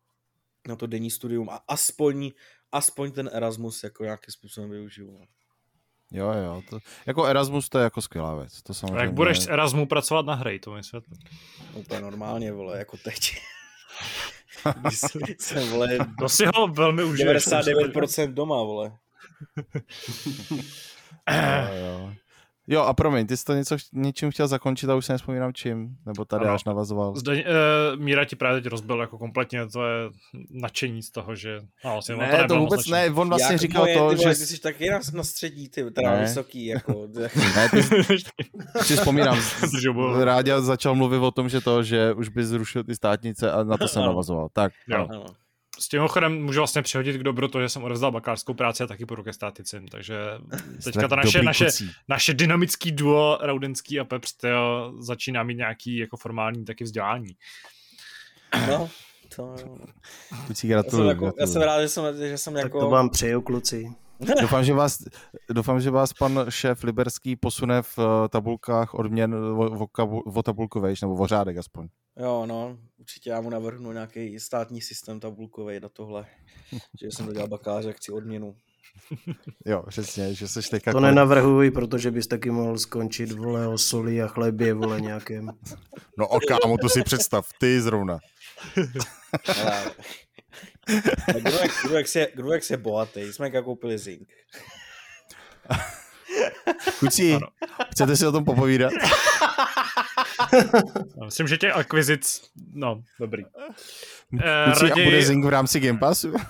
na 0.68 0.76
to 0.76 0.86
denní 0.86 1.10
studium 1.10 1.50
a 1.50 1.64
aspoň, 1.68 2.30
aspoň 2.72 3.12
ten 3.12 3.30
Erasmus 3.32 3.84
jako 3.84 4.04
nějakým 4.04 4.32
způsobem 4.32 4.70
využiju. 4.70 5.26
Jo, 6.12 6.32
jo, 6.32 6.62
to, 6.70 6.78
jako 7.06 7.24
Erasmus 7.24 7.68
to 7.68 7.78
je 7.78 7.84
jako 7.84 8.02
skvělá 8.02 8.34
věc. 8.34 8.62
To 8.62 8.74
samozřejmě... 8.74 8.98
A 8.98 9.02
jak 9.02 9.12
budeš 9.12 9.40
s 9.40 9.48
Erasmu 9.48 9.86
pracovat 9.86 10.26
na 10.26 10.34
hry, 10.34 10.58
to 10.58 10.70
mi 10.70 10.82
světlí. 10.82 11.18
No 11.76 11.82
to 11.88 11.94
je 11.94 12.00
normálně, 12.00 12.52
vole, 12.52 12.78
jako 12.78 12.96
teď. 12.96 13.36
jsem, 15.38 15.70
vole, 15.70 15.98
to 16.18 16.28
si 16.28 16.44
ho 16.54 16.68
velmi 16.68 17.04
užiješ. 17.04 17.46
99% 17.46 18.34
doma, 18.34 18.56
vole. 18.56 18.92
jo, 21.30 21.74
jo. 21.74 22.12
Jo 22.72 22.82
a 22.82 22.94
promiň, 22.94 23.26
ty 23.26 23.36
jsi 23.36 23.44
to 23.44 23.54
něco, 23.54 23.76
něčím 23.92 24.30
chtěl 24.30 24.48
zakončit 24.48 24.90
a 24.90 24.94
už 24.94 25.06
se 25.06 25.12
nespomínám 25.12 25.52
čím, 25.52 25.96
nebo 26.06 26.24
tady 26.24 26.44
ano. 26.44 26.54
až 26.54 26.64
navazoval. 26.64 27.16
Zde, 27.16 27.32
uh, 27.32 28.00
Míra 28.00 28.24
ti 28.24 28.36
právě 28.36 28.60
teď 28.60 28.70
rozbil 28.70 29.00
jako 29.00 29.18
kompletně 29.18 29.66
to 29.66 29.86
je 29.86 30.10
nadšení 30.50 31.02
z 31.02 31.10
toho, 31.10 31.34
že 31.34 31.60
no, 31.84 31.92
vlastně 31.92 32.16
ne, 32.16 32.38
to, 32.42 32.54
to 32.54 32.60
vůbec 32.60 32.86
ne, 32.86 33.10
on 33.10 33.28
vlastně 33.28 33.52
Jak 33.52 33.60
říkal 33.60 33.82
moje, 33.82 33.98
to, 33.98 34.10
ty, 34.10 34.16
že... 34.16 34.28
Ty 34.28 34.34
jsi 34.34 34.60
taky 34.60 34.90
na, 34.90 35.00
na 35.14 35.24
střední, 35.24 35.68
ty, 35.68 35.90
teda 35.90 36.10
ne. 36.10 36.20
vysoký, 36.22 36.66
jako. 36.66 37.06
ne, 37.56 37.68
ty, 37.70 37.82
si 38.82 38.96
vzpomínám, 38.96 39.38
Ráďa 40.24 40.60
začal 40.60 40.94
mluvit 40.94 41.18
o 41.18 41.30
tom, 41.30 41.48
že 41.48 41.60
to, 41.60 41.82
že 41.82 42.12
už 42.12 42.28
by 42.28 42.44
zrušil 42.44 42.84
ty 42.84 42.94
státnice 42.94 43.52
a 43.52 43.64
na 43.64 43.76
to 43.76 43.88
jsem 43.88 44.02
navazoval. 44.02 44.48
Tak, 44.52 44.72
jo. 44.88 45.06
Ano 45.10 45.24
s 45.80 45.88
tím 45.88 46.08
chodem 46.08 46.42
můžu 46.42 46.60
vlastně 46.60 46.82
přehodit 46.82 47.16
k 47.16 47.22
dobru 47.22 47.48
to, 47.48 47.60
že 47.60 47.68
jsem 47.68 47.84
odevzdal 47.84 48.12
bakalářskou 48.12 48.54
práci 48.54 48.82
a 48.82 48.86
taky 48.86 49.06
půjdu 49.06 49.22
ke 49.22 49.32
státicím, 49.32 49.88
takže 49.88 50.16
teďka 50.84 51.08
to 51.08 51.16
naše, 51.16 51.42
naše, 51.42 51.66
naše 52.08 52.34
dynamický 52.34 52.92
duo 52.92 53.38
Raudenský 53.42 54.00
a 54.00 54.04
Pepř 54.04 54.34
začíná 54.98 55.42
mít 55.42 55.54
nějaký 55.56 55.96
jako 55.98 56.16
formální 56.16 56.64
taky 56.64 56.84
vzdělání. 56.84 57.36
No, 58.68 58.90
to... 59.36 59.56
Kluci, 60.46 60.68
gratuluju, 60.68 61.08
já, 61.08 61.14
jsem 61.14 61.24
jako, 61.24 61.36
já 61.40 61.46
jsem 61.46 61.62
rád, 61.62 61.80
že 61.80 61.88
jsem, 61.88 62.16
že 62.16 62.38
jsem 62.38 62.54
tak 62.54 62.62
jako... 62.62 62.80
to 62.80 62.90
vám 62.90 63.10
přeju, 63.10 63.40
kluci. 63.40 63.94
doufám, 64.40 64.64
že 64.64 64.74
vás, 64.74 64.98
doufám, 65.50 65.80
že 65.80 65.90
vás 65.90 66.12
pan 66.12 66.46
šéf 66.48 66.84
Liberský 66.84 67.36
posune 67.36 67.82
v 67.82 67.98
eh, 67.98 68.28
tabulkách 68.28 68.94
odměn 68.94 69.34
o, 69.34 69.86
o, 69.98 70.20
o 70.34 70.42
tabulku 70.42 70.80
vejš, 70.80 71.00
nebo 71.00 71.14
o 71.14 71.26
řádek 71.26 71.56
aspoň. 71.56 71.88
Jo, 72.16 72.46
no, 72.46 72.78
určitě 72.98 73.30
já 73.30 73.40
mu 73.40 73.50
navrhnu 73.50 73.92
nějaký 73.92 74.40
státní 74.40 74.80
systém 74.80 75.20
tabulkový 75.20 75.80
na 75.80 75.88
tohle, 75.88 76.26
že 77.00 77.06
jsem 77.06 77.26
dodělal 77.26 77.48
bakaláře, 77.48 77.92
chci 77.92 78.12
odměnu. 78.12 78.56
Jo, 79.66 79.84
přesně, 79.88 80.34
že 80.34 80.48
seš 80.48 80.68
teďka... 80.68 80.92
To 80.92 81.00
nenavrhuji, 81.00 81.70
protože 81.70 82.10
bys 82.10 82.26
taky 82.26 82.50
mohl 82.50 82.78
skončit, 82.78 83.32
vole, 83.32 83.68
o 83.68 83.78
soli 83.78 84.22
a 84.22 84.26
chlebě, 84.26 84.74
vole, 84.74 85.00
nějakém. 85.00 85.50
No 86.18 86.28
o 86.28 86.38
kámo, 86.40 86.78
to 86.78 86.88
si 86.88 87.02
představ, 87.02 87.48
ty 87.58 87.80
zrovna. 87.80 88.18
Jak, 91.34 91.44
jak 91.92 92.08
se, 92.08 92.28
kdo 92.34 92.52
jak 92.52 92.64
se 92.64 92.76
bohatý, 92.76 93.32
jsme 93.32 93.50
jak 93.54 93.64
koupili 93.64 93.98
zink. 93.98 94.28
Kuci, 96.98 97.38
chcete 97.92 98.16
si 98.16 98.26
o 98.26 98.32
tom 98.32 98.44
popovídat? 98.44 98.92
Myslím, 101.24 101.48
že 101.48 101.56
těch 101.56 101.76
akvizic, 101.76 102.50
no, 102.74 103.02
dobrý. 103.20 103.44
Kuci, 104.64 104.88
raději... 104.88 105.06
a 105.06 105.10
bude 105.10 105.22
zink 105.22 105.44
v 105.44 105.48
rámci 105.48 105.80
Game 105.80 105.98
Passu? 105.98 106.32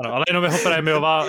ano, 0.00 0.14
ale 0.14 0.24
jenom 0.28 0.44
jeho 0.44 0.58
prémiová 0.58 1.26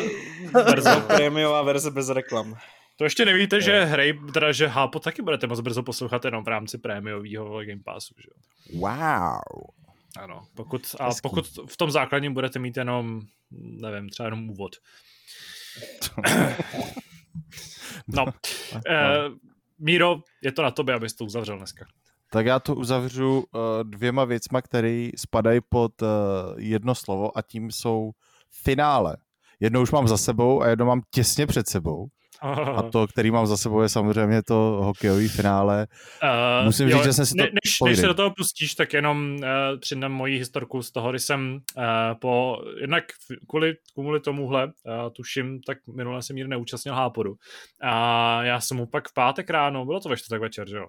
verze. 0.53 1.03
prémiová 1.07 1.61
verze 1.61 1.91
bez 1.91 2.09
reklam. 2.09 2.57
To 2.97 3.03
ještě 3.03 3.25
nevíte, 3.25 3.61
že 3.61 3.83
hry, 3.83 4.19
teda, 4.33 4.51
že 4.51 4.67
Hápo 4.67 4.99
taky 4.99 5.21
budete 5.21 5.47
moc 5.47 5.59
brzo 5.59 5.83
poslouchat 5.83 6.25
jenom 6.25 6.43
v 6.43 6.47
rámci 6.47 6.77
prémiového 6.77 7.65
Game 7.65 7.83
Passu, 7.83 8.13
že 8.17 8.29
Wow. 8.79 9.39
Ano, 10.19 10.47
pokud, 10.55 10.95
a 10.99 11.09
pokud 11.23 11.45
v 11.67 11.77
tom 11.77 11.91
základním 11.91 12.33
budete 12.33 12.59
mít 12.59 12.77
jenom, 12.77 13.21
nevím, 13.51 14.09
třeba 14.09 14.27
jenom 14.27 14.49
úvod. 14.49 14.75
no, 18.07 18.25
eh, 18.89 19.29
Míro, 19.79 20.21
je 20.41 20.51
to 20.51 20.63
na 20.63 20.71
tobě, 20.71 20.95
abys 20.95 21.15
to 21.15 21.25
uzavřel 21.25 21.57
dneska. 21.57 21.85
Tak 22.31 22.45
já 22.45 22.59
to 22.59 22.75
uzavřu 22.75 23.37
uh, 23.37 23.61
dvěma 23.83 24.25
věcma, 24.25 24.61
které 24.61 25.09
spadají 25.17 25.59
pod 25.69 26.01
uh, 26.01 26.07
jedno 26.57 26.95
slovo 26.95 27.37
a 27.37 27.41
tím 27.41 27.71
jsou 27.71 28.11
finále. 28.63 29.17
Jedno 29.59 29.81
už 29.81 29.91
mám 29.91 30.07
za 30.07 30.17
sebou 30.17 30.61
a 30.61 30.67
jedno 30.67 30.85
mám 30.85 31.01
těsně 31.09 31.47
před 31.47 31.69
sebou. 31.69 32.07
A 32.41 32.81
to, 32.81 33.07
který 33.07 33.31
mám 33.31 33.47
za 33.47 33.57
sebou, 33.57 33.81
je 33.81 33.89
samozřejmě 33.89 34.43
to 34.43 34.79
hokejový 34.83 35.27
finále. 35.27 35.87
Uh, 36.23 36.65
Musím 36.65 36.89
jo, 36.89 36.97
říct, 36.97 37.05
že 37.05 37.13
jsem 37.13 37.25
si 37.25 37.35
to... 37.35 37.43
Než, 37.43 37.81
než 37.85 37.99
se 37.99 38.07
do 38.07 38.13
toho 38.13 38.31
pustíš, 38.37 38.75
tak 38.75 38.93
jenom 38.93 39.35
uh, 39.35 39.79
přidám 39.79 40.11
moji 40.11 40.37
historku 40.37 40.83
z 40.83 40.91
toho, 40.91 41.09
kdy 41.09 41.19
jsem 41.19 41.59
uh, 41.77 41.83
po... 42.21 42.61
Jednak 42.81 43.03
kvůli, 43.49 43.75
kvůli 43.93 44.19
tomuhle, 44.19 44.65
uh, 44.65 44.71
tuším, 45.15 45.61
tak 45.61 45.77
minule 45.95 46.21
jsem 46.21 46.35
nikdy 46.35 46.49
neúčastnil 46.49 46.93
Hápodu. 46.93 47.35
A 47.81 48.43
já 48.43 48.61
jsem 48.61 48.77
mu 48.77 48.85
pak 48.85 49.07
v 49.07 49.13
pátek 49.13 49.49
ráno, 49.49 49.85
bylo 49.85 49.99
to 49.99 50.09
ve 50.09 50.17
čtvrtek 50.17 50.41
večer, 50.41 50.69
že 50.69 50.77
jo? 50.77 50.87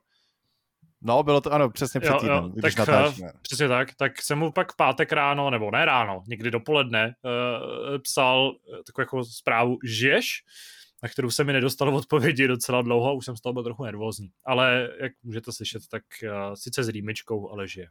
No, 1.02 1.23
bylo 1.23 1.40
to, 1.40 1.52
ano, 1.52 1.70
přesně 1.70 2.01
před 2.01 2.14
týdnem, 2.20 2.44
jo, 2.44 2.51
když 2.55 2.74
tak, 2.74 2.89
natáčíme. 2.89 3.32
Přesně 3.43 3.68
tak, 3.68 3.94
tak 3.94 4.23
jsem 4.23 4.39
mu 4.39 4.52
pak 4.52 4.73
v 4.73 4.77
pátek 4.77 5.12
ráno, 5.12 5.51
nebo 5.51 5.70
ne 5.70 5.85
ráno, 5.85 6.23
někdy 6.28 6.51
dopoledne, 6.51 7.14
uh, 7.23 7.98
psal 7.98 8.52
takovou 8.86 9.02
jako 9.02 9.24
zprávu, 9.24 9.78
žiješ? 9.85 10.43
Na 11.02 11.09
kterou 11.09 11.31
se 11.31 11.44
mi 11.44 11.52
nedostalo 11.52 11.97
odpovědi 11.97 12.48
docela 12.48 12.82
dlouho 12.82 13.09
a 13.09 13.12
už 13.12 13.24
jsem 13.24 13.36
z 13.36 13.40
toho 13.40 13.52
byl 13.52 13.64
trochu 13.64 13.85
nervózní. 13.85 14.31
Ale 14.44 14.89
jak 15.02 15.12
můžete 15.23 15.52
slyšet, 15.52 15.82
tak 15.90 16.02
uh, 16.23 16.55
sice 16.55 16.85
s 16.85 16.89
rýmičkou, 16.89 17.51
ale 17.51 17.68
žije. 17.68 17.86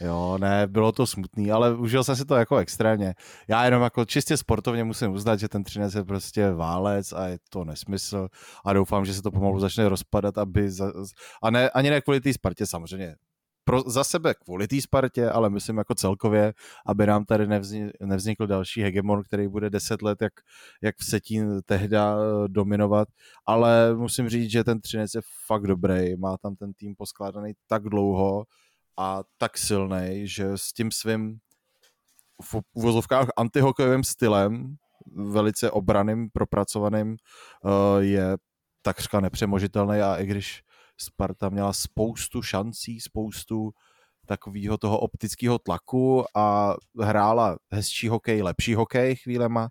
Jo, 0.00 0.38
ne, 0.40 0.66
bylo 0.66 0.92
to 0.92 1.06
smutný, 1.06 1.52
ale 1.52 1.74
užil 1.76 2.04
jsem 2.04 2.16
si 2.16 2.24
to 2.24 2.34
jako 2.34 2.56
extrémně. 2.56 3.14
Já 3.48 3.64
jenom 3.64 3.82
jako 3.82 4.04
čistě 4.04 4.36
sportovně 4.36 4.84
musím 4.84 5.12
uznat, 5.12 5.40
že 5.40 5.48
ten 5.48 5.64
třinec 5.64 5.94
je 5.94 6.04
prostě 6.04 6.50
válec 6.50 7.12
a 7.12 7.26
je 7.26 7.38
to 7.48 7.64
nesmysl 7.64 8.28
a 8.64 8.72
doufám, 8.72 9.04
že 9.04 9.14
se 9.14 9.22
to 9.22 9.30
pomalu 9.30 9.60
začne 9.60 9.88
rozpadat, 9.88 10.38
aby 10.38 10.70
za, 10.70 10.92
a 11.42 11.50
ne, 11.50 11.70
ani 11.70 11.90
ne 11.90 12.00
kvůli 12.00 12.20
té 12.20 12.32
Spartě 12.32 12.66
samozřejmě 12.66 13.16
pro, 13.64 13.80
za 13.80 14.04
sebe 14.04 14.34
kvůli 14.34 14.68
té 14.68 14.80
Spartě, 14.80 15.30
ale 15.30 15.50
myslím 15.50 15.78
jako 15.78 15.94
celkově, 15.94 16.54
aby 16.86 17.06
nám 17.06 17.24
tady 17.24 17.46
nevznikl, 17.46 17.92
nevznikl 18.00 18.46
další 18.46 18.82
hegemon, 18.82 19.22
který 19.22 19.48
bude 19.48 19.70
deset 19.70 20.02
let 20.02 20.22
jak, 20.22 20.32
jak 20.82 20.96
v 20.98 21.04
Setín 21.04 21.60
tehda 21.66 22.16
eh, 22.16 22.48
dominovat, 22.48 23.08
ale 23.46 23.94
musím 23.94 24.28
říct, 24.28 24.50
že 24.50 24.64
ten 24.64 24.80
Třinec 24.80 25.14
je 25.14 25.20
fakt 25.46 25.66
dobrý, 25.66 26.16
má 26.16 26.36
tam 26.36 26.56
ten 26.56 26.72
tým 26.72 26.94
poskládaný 26.96 27.52
tak 27.66 27.82
dlouho 27.82 28.44
a 28.96 29.22
tak 29.38 29.58
silný, 29.58 30.28
že 30.28 30.58
s 30.58 30.72
tím 30.72 30.90
svým 30.90 31.38
v 32.42 32.56
uvozovkách 32.72 33.28
antihokejovým 33.36 34.04
stylem, 34.04 34.76
velice 35.14 35.70
obraným, 35.70 36.30
propracovaným, 36.30 37.16
eh, 37.16 38.04
je 38.04 38.36
takřka 38.82 39.20
nepřemožitelný. 39.20 40.00
A 40.00 40.16
i 40.16 40.26
když 40.26 40.62
Sparta 41.02 41.48
měla 41.48 41.72
spoustu 41.72 42.42
šancí, 42.42 43.00
spoustu 43.00 43.70
takového 44.26 44.78
toho 44.78 44.98
optického 44.98 45.58
tlaku 45.58 46.24
a 46.36 46.74
hrála 47.00 47.56
hezčí 47.72 48.08
hokej, 48.08 48.42
lepší 48.42 48.74
hokej 48.74 49.16
chvílema, 49.16 49.68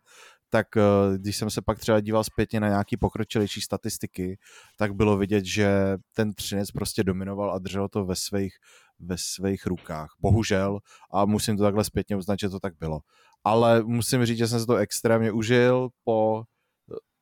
tak 0.49 0.78
eh, 0.78 0.82
když 1.18 1.38
jsem 1.38 1.49
se 1.49 1.62
pak 1.62 1.80
třeba 1.80 1.99
díval 1.99 2.24
zpětně 2.24 2.60
na 2.60 2.68
nějaký 2.68 2.98
pokročilejší 2.98 3.62
statistiky, 3.62 4.38
tak 4.78 4.94
bylo 4.95 5.18
vidět, 5.18 5.45
že 5.45 5.98
ten 6.16 6.34
Třinec 6.34 6.72
prostě 6.72 7.03
dominoval 7.03 7.53
a 7.53 7.60
držel 7.60 7.90
to 7.90 8.06
ve 8.06 8.16
svých, 8.16 8.53
ve 8.99 9.16
svých 9.18 9.66
rukách. 9.66 10.10
Bohužel, 10.20 10.80
a 11.14 11.26
musím 11.26 11.58
to 11.58 11.64
takhle 11.64 11.84
zpětně 11.84 12.16
uznat, 12.16 12.40
že 12.40 12.49
to 12.49 12.60
tak 12.60 12.74
bylo. 12.80 12.99
ale 13.44 13.84
musím 13.84 14.26
říct, 14.26 14.38
že 14.38 14.48
jsem 14.48 14.60
se 14.60 14.66
to 14.66 14.76
extrémně 14.76 15.32
užil 15.32 15.90
po 16.03 16.44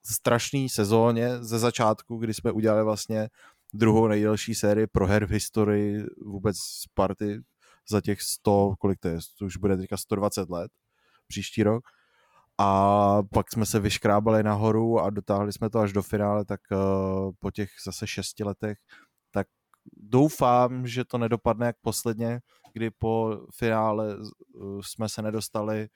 strašné 0.05 0.69
sezóně 0.69 1.43
ze 1.43 1.59
začátku, 1.59 2.17
kdy 2.17 2.33
jsme 2.33 2.51
udělali 2.51 2.83
vlastně 2.83 3.29
druhou 3.73 4.07
nejdelší 4.07 4.55
sérii 4.55 4.87
pro 4.87 5.07
her 5.07 5.25
v 5.25 5.29
historii 5.29 6.05
vůbec 6.25 6.57
Sparty 6.57 7.41
za 7.89 8.01
těch 8.01 8.21
100, 8.21 8.73
kolik 8.79 8.99
to 8.99 9.07
je, 9.07 9.17
to 9.39 9.45
už 9.45 9.57
bude 9.57 9.77
teďka 9.77 9.97
120 9.97 10.49
let 10.49 10.71
příští 11.27 11.63
rok. 11.63 11.83
A 12.57 13.23
pak 13.33 13.51
jsme 13.51 13.65
se 13.65 13.79
vyškrábali 13.79 14.43
nahoru 14.43 14.99
a 14.99 15.09
dotáhli 15.09 15.53
jsme 15.53 15.69
to 15.69 15.79
až 15.79 15.93
do 15.93 16.01
finále, 16.01 16.45
tak 16.45 16.59
uh, 16.71 17.31
po 17.39 17.51
těch 17.51 17.69
zase 17.85 18.07
šesti 18.07 18.43
letech, 18.43 18.77
tak 19.31 19.47
doufám, 19.97 20.87
že 20.87 21.05
to 21.05 21.17
nedopadne 21.17 21.65
jak 21.65 21.75
posledně, 21.81 22.39
kdy 22.73 22.91
po 22.91 23.41
finále 23.55 24.17
uh, 24.17 24.81
jsme 24.81 25.09
se 25.09 25.21
nedostali 25.21 25.87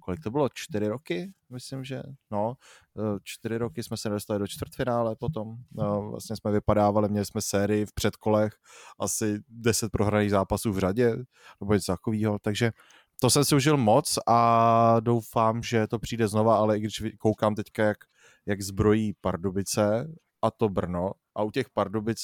kolik 0.00 0.20
to 0.20 0.30
bylo, 0.30 0.48
čtyři 0.54 0.88
roky, 0.88 1.32
myslím, 1.50 1.84
že, 1.84 2.02
no, 2.30 2.54
eh, 2.98 3.18
čtyři 3.22 3.58
roky 3.58 3.82
jsme 3.82 3.96
se 3.96 4.08
nedostali 4.08 4.38
do 4.38 4.46
čtvrtfinále 4.46 5.16
potom, 5.16 5.56
no, 5.72 6.10
vlastně 6.10 6.36
jsme 6.36 6.52
vypadávali, 6.52 7.08
měli 7.08 7.26
jsme 7.26 7.42
sérii 7.42 7.86
v 7.86 7.92
předkolech, 7.92 8.54
asi 8.98 9.38
deset 9.48 9.92
prohraných 9.92 10.30
zápasů 10.30 10.72
v 10.72 10.78
řadě, 10.78 11.16
nebo 11.60 11.74
něco 11.74 11.92
takového, 11.92 12.38
takže 12.38 12.72
to 13.20 13.30
jsem 13.30 13.44
si 13.44 13.54
užil 13.54 13.76
moc 13.76 14.18
a 14.26 15.00
doufám, 15.00 15.62
že 15.62 15.86
to 15.86 15.98
přijde 15.98 16.28
znova, 16.28 16.56
ale 16.56 16.76
i 16.76 16.80
když 16.80 17.02
koukám 17.18 17.54
teďka, 17.54 17.84
jak, 17.84 17.98
jak 18.46 18.62
zbrojí 18.62 19.12
Pardubice 19.20 20.08
a 20.46 20.50
to 20.50 20.68
Brno 20.68 21.12
a 21.34 21.42
u 21.42 21.50
těch 21.50 21.70
Pardubic, 21.70 22.18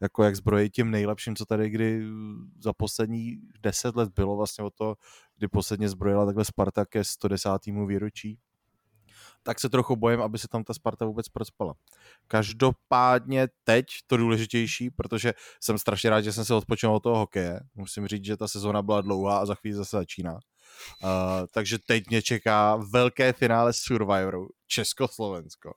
jako 0.00 0.24
jak 0.24 0.36
zbrojí 0.36 0.70
tím 0.70 0.90
nejlepším, 0.90 1.36
co 1.36 1.46
tady 1.46 1.70
kdy 1.70 2.02
za 2.60 2.72
poslední 2.72 3.38
deset 3.60 3.96
let 3.96 4.08
bylo 4.14 4.36
vlastně 4.36 4.64
o 4.64 4.70
to, 4.70 4.94
kdy 5.36 5.48
posledně 5.48 5.88
zbrojila 5.88 6.26
takhle 6.26 6.44
Sparta 6.44 6.84
ke 6.84 7.04
110. 7.04 7.50
výročí, 7.86 8.38
tak 9.42 9.60
se 9.60 9.68
trochu 9.68 9.96
bojím, 9.96 10.20
aby 10.20 10.38
se 10.38 10.48
tam 10.48 10.64
ta 10.64 10.74
Sparta 10.74 11.04
vůbec 11.04 11.28
procpala. 11.28 11.74
Každopádně 12.26 13.48
teď 13.64 13.86
to 14.06 14.16
důležitější, 14.16 14.90
protože 14.90 15.34
jsem 15.60 15.78
strašně 15.78 16.10
rád, 16.10 16.20
že 16.20 16.32
jsem 16.32 16.44
se 16.44 16.54
odpočinul 16.54 16.96
od 16.96 17.02
toho 17.02 17.18
hokeje. 17.18 17.60
Musím 17.74 18.08
říct, 18.08 18.24
že 18.24 18.36
ta 18.36 18.48
sezóna 18.48 18.82
byla 18.82 19.00
dlouhá 19.00 19.38
a 19.38 19.46
za 19.46 19.54
chvíli 19.54 19.76
zase 19.76 19.96
začíná. 19.96 20.32
Uh, 20.32 20.38
takže 21.50 21.78
teď 21.78 22.10
mě 22.10 22.22
čeká 22.22 22.76
velké 22.76 23.32
finále 23.32 23.72
Survivoru 23.72 24.48
Československo. 24.66 25.72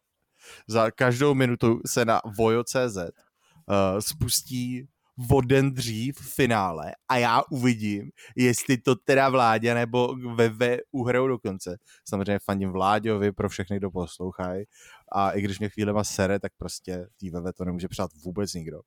Za 0.68 0.92
každou 0.92 1.34
minutu 1.34 1.82
se 1.86 2.06
na 2.06 2.22
Vojo.cz 2.38 2.98
uh, 2.98 4.00
spustí 4.00 4.88
o 5.32 5.42
den 5.42 5.74
dřív 5.74 6.18
v 6.18 6.34
finále 6.34 6.96
a 7.10 7.18
já 7.18 7.42
uvidím, 7.52 8.12
jestli 8.36 8.78
to 8.78 8.96
teda 8.96 9.30
Vládě 9.30 9.74
nebo 9.74 10.16
VV 10.16 10.80
uhrajou 10.92 11.28
do 11.28 11.40
konce. 11.40 11.78
Samozřejmě 12.10 12.40
fandím 12.40 12.72
Vláďovi 12.72 13.32
pro 13.32 13.50
všechny, 13.50 13.78
kdo 13.78 13.92
poslouchají 13.92 14.66
a 15.12 15.32
i 15.32 15.42
když 15.42 15.60
mě 15.60 15.70
chvílema 15.70 16.04
sere, 16.04 16.40
tak 16.40 16.52
prostě 16.58 17.08
tý 17.18 17.30
VV 17.30 17.54
to 17.58 17.66
nemůže 17.66 17.88
přát 17.88 18.12
vůbec 18.26 18.54
nikdo. 18.54 18.82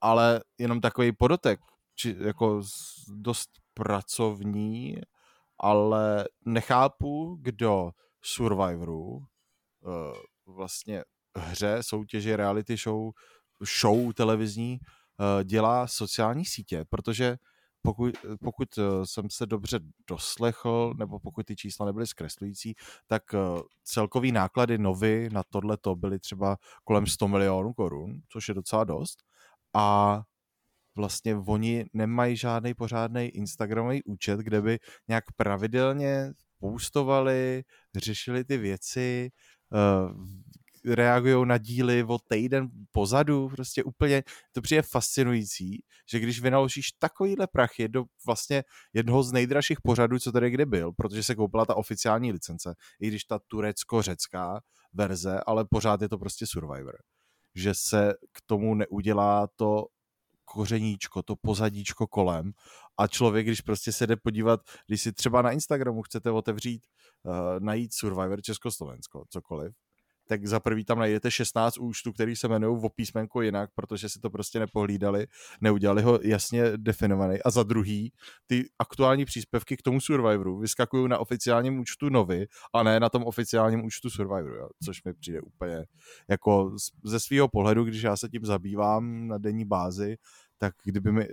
Ale 0.00 0.40
jenom 0.58 0.80
takový 0.80 1.12
podotek, 1.12 1.60
či 1.94 2.16
jako 2.18 2.62
dost 3.08 3.50
pracovní, 3.74 4.96
ale 5.58 6.28
nechápu, 6.46 7.38
kdo 7.40 7.90
Survivoru 8.22 9.24
eh, 9.86 10.35
vlastně 10.46 11.04
hře, 11.36 11.78
soutěži, 11.80 12.36
reality 12.36 12.76
show, 12.76 13.10
show 13.80 14.12
televizní 14.12 14.80
Eh, 15.20 15.44
dělá 15.44 15.86
sociální 15.86 16.44
sítě, 16.44 16.84
protože 16.88 17.36
pokud, 17.82 18.14
pokud 18.44 18.68
eh, 18.78 18.82
jsem 19.04 19.30
se 19.30 19.46
dobře 19.46 19.80
doslechl, 20.08 20.94
nebo 20.98 21.20
pokud 21.20 21.46
ty 21.46 21.56
čísla 21.56 21.86
nebyly 21.86 22.06
zkreslující, 22.06 22.74
tak 23.06 23.22
eh, 23.34 23.38
celkový 23.84 24.32
náklady 24.32 24.78
novy 24.78 25.28
na 25.32 25.42
tohle 25.50 25.76
to 25.76 25.96
byly 25.96 26.18
třeba 26.18 26.56
kolem 26.84 27.06
100 27.06 27.28
milionů 27.28 27.72
korun, 27.72 28.20
což 28.28 28.48
je 28.48 28.54
docela 28.54 28.84
dost. 28.84 29.18
A 29.74 30.22
vlastně 30.96 31.36
oni 31.36 31.84
nemají 31.92 32.36
žádný 32.36 32.74
pořádný 32.74 33.24
Instagramový 33.24 34.04
účet, 34.04 34.40
kde 34.40 34.62
by 34.62 34.78
nějak 35.08 35.24
pravidelně 35.36 36.32
postovali, 36.58 37.64
řešili 37.96 38.44
ty 38.44 38.58
věci, 38.58 39.30
reagují 40.84 41.46
na 41.46 41.58
díly 41.58 42.04
o 42.04 42.18
týden 42.18 42.68
pozadu, 42.92 43.48
prostě 43.48 43.84
úplně, 43.84 44.22
to 44.52 44.62
přijde 44.62 44.82
fascinující, 44.82 45.82
že 46.10 46.20
když 46.20 46.40
vynaložíš 46.40 46.92
takovýhle 46.92 47.46
prachy 47.46 47.88
do 47.88 48.04
vlastně 48.26 48.64
jednoho 48.92 49.22
z 49.22 49.32
nejdražších 49.32 49.80
pořadů, 49.80 50.18
co 50.18 50.32
tady 50.32 50.50
kdy 50.50 50.66
byl, 50.66 50.92
protože 50.92 51.22
se 51.22 51.34
koupila 51.34 51.64
ta 51.64 51.74
oficiální 51.74 52.32
licence, 52.32 52.74
i 53.00 53.08
když 53.08 53.24
ta 53.24 53.38
turecko-řecká 53.46 54.60
verze, 54.92 55.40
ale 55.46 55.64
pořád 55.70 56.02
je 56.02 56.08
to 56.08 56.18
prostě 56.18 56.46
Survivor. 56.46 56.96
Že 57.54 57.74
se 57.74 58.14
k 58.32 58.40
tomu 58.46 58.74
neudělá 58.74 59.48
to 59.56 59.86
kořeníčko, 60.44 61.22
to 61.22 61.36
pozadíčko 61.36 62.06
kolem 62.06 62.52
a 62.98 63.06
člověk, 63.06 63.46
když 63.46 63.60
prostě 63.60 63.92
se 63.92 64.06
jde 64.06 64.16
podívat, 64.16 64.60
když 64.86 65.02
si 65.02 65.12
třeba 65.12 65.42
na 65.42 65.50
Instagramu 65.50 66.02
chcete 66.02 66.30
otevřít, 66.30 66.82
najít 67.58 67.94
Survivor 67.94 68.42
Československo, 68.42 69.24
cokoliv, 69.28 69.72
tak 70.28 70.46
za 70.46 70.60
prvý 70.60 70.84
tam 70.84 70.98
najdete 70.98 71.30
16 71.30 71.78
účtů, 71.78 72.12
který 72.12 72.36
se 72.36 72.46
jmenují 72.46 72.80
o 72.82 72.88
písmenko 72.88 73.42
jinak, 73.42 73.70
protože 73.74 74.08
si 74.08 74.20
to 74.20 74.30
prostě 74.30 74.58
nepohlídali, 74.58 75.26
neudělali 75.60 76.02
ho 76.02 76.18
jasně 76.22 76.62
definovaný. 76.76 77.42
A 77.42 77.50
za 77.50 77.62
druhý, 77.62 78.12
ty 78.46 78.68
aktuální 78.78 79.24
příspěvky 79.24 79.76
k 79.76 79.82
tomu 79.82 80.00
Survivoru 80.00 80.58
vyskakují 80.58 81.08
na 81.08 81.18
oficiálním 81.18 81.78
účtu 81.78 82.08
Novy 82.08 82.46
a 82.74 82.82
ne 82.82 83.00
na 83.00 83.08
tom 83.08 83.22
oficiálním 83.24 83.84
účtu 83.84 84.10
Survivoru, 84.10 84.54
jo? 84.54 84.68
což 84.84 85.04
mi 85.04 85.14
přijde 85.14 85.40
úplně 85.40 85.84
jako 86.30 86.76
ze 87.04 87.20
svého 87.20 87.48
pohledu, 87.48 87.84
když 87.84 88.02
já 88.02 88.16
se 88.16 88.28
tím 88.28 88.44
zabývám 88.44 89.28
na 89.28 89.38
denní 89.38 89.64
bázi, 89.64 90.16
tak 90.58 90.74
kdyby 90.84 91.12
mi 91.12 91.28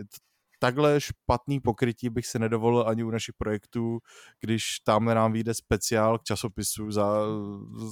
takhle 0.64 1.02
špatný 1.02 1.60
pokrytí 1.60 2.10
bych 2.10 2.26
se 2.26 2.40
nedovolil 2.40 2.88
ani 2.88 3.04
u 3.04 3.12
našich 3.12 3.36
projektů, 3.38 4.00
když 4.40 4.80
tam 4.80 5.06
nám 5.06 5.32
vyjde 5.32 5.54
speciál 5.54 6.20
k 6.20 6.24
časopisu 6.24 6.92
za 6.92 7.18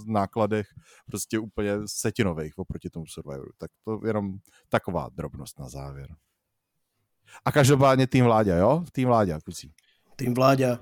nákladech 0.06 0.68
prostě 1.06 1.40
úplně 1.40 1.72
setinových 1.86 2.58
oproti 2.58 2.90
tomu 2.90 3.06
Survivoru. 3.06 3.52
Tak 3.58 3.72
to 3.84 4.00
jenom 4.08 4.34
taková 4.70 5.10
drobnost 5.14 5.60
na 5.60 5.70
závěr. 5.70 6.16
A 7.46 7.52
každopádně 7.52 8.08
tým 8.08 8.26
Vláďa, 8.26 8.56
jo? 8.56 8.84
Tým 8.92 9.08
Vláďa, 9.08 9.40
kusí. 9.46 9.74
Tým 10.16 10.34
Vláďa. 10.34 10.80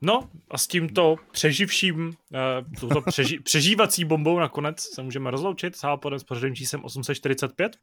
No 0.00 0.30
a 0.50 0.58
s 0.58 0.66
tímto 0.66 1.16
přeživším, 1.32 2.06
uh, 2.06 2.12
touto 2.80 3.00
přeži, 3.00 3.40
přežívací 3.40 4.04
bombou 4.04 4.38
nakonec 4.38 4.80
se 4.80 5.02
můžeme 5.02 5.30
rozloučit 5.30 5.76
s 5.76 5.82
Hápodem 5.82 6.18
s 6.18 6.24
pořadovým 6.24 6.56
číslem 6.56 6.84
845 6.84 7.76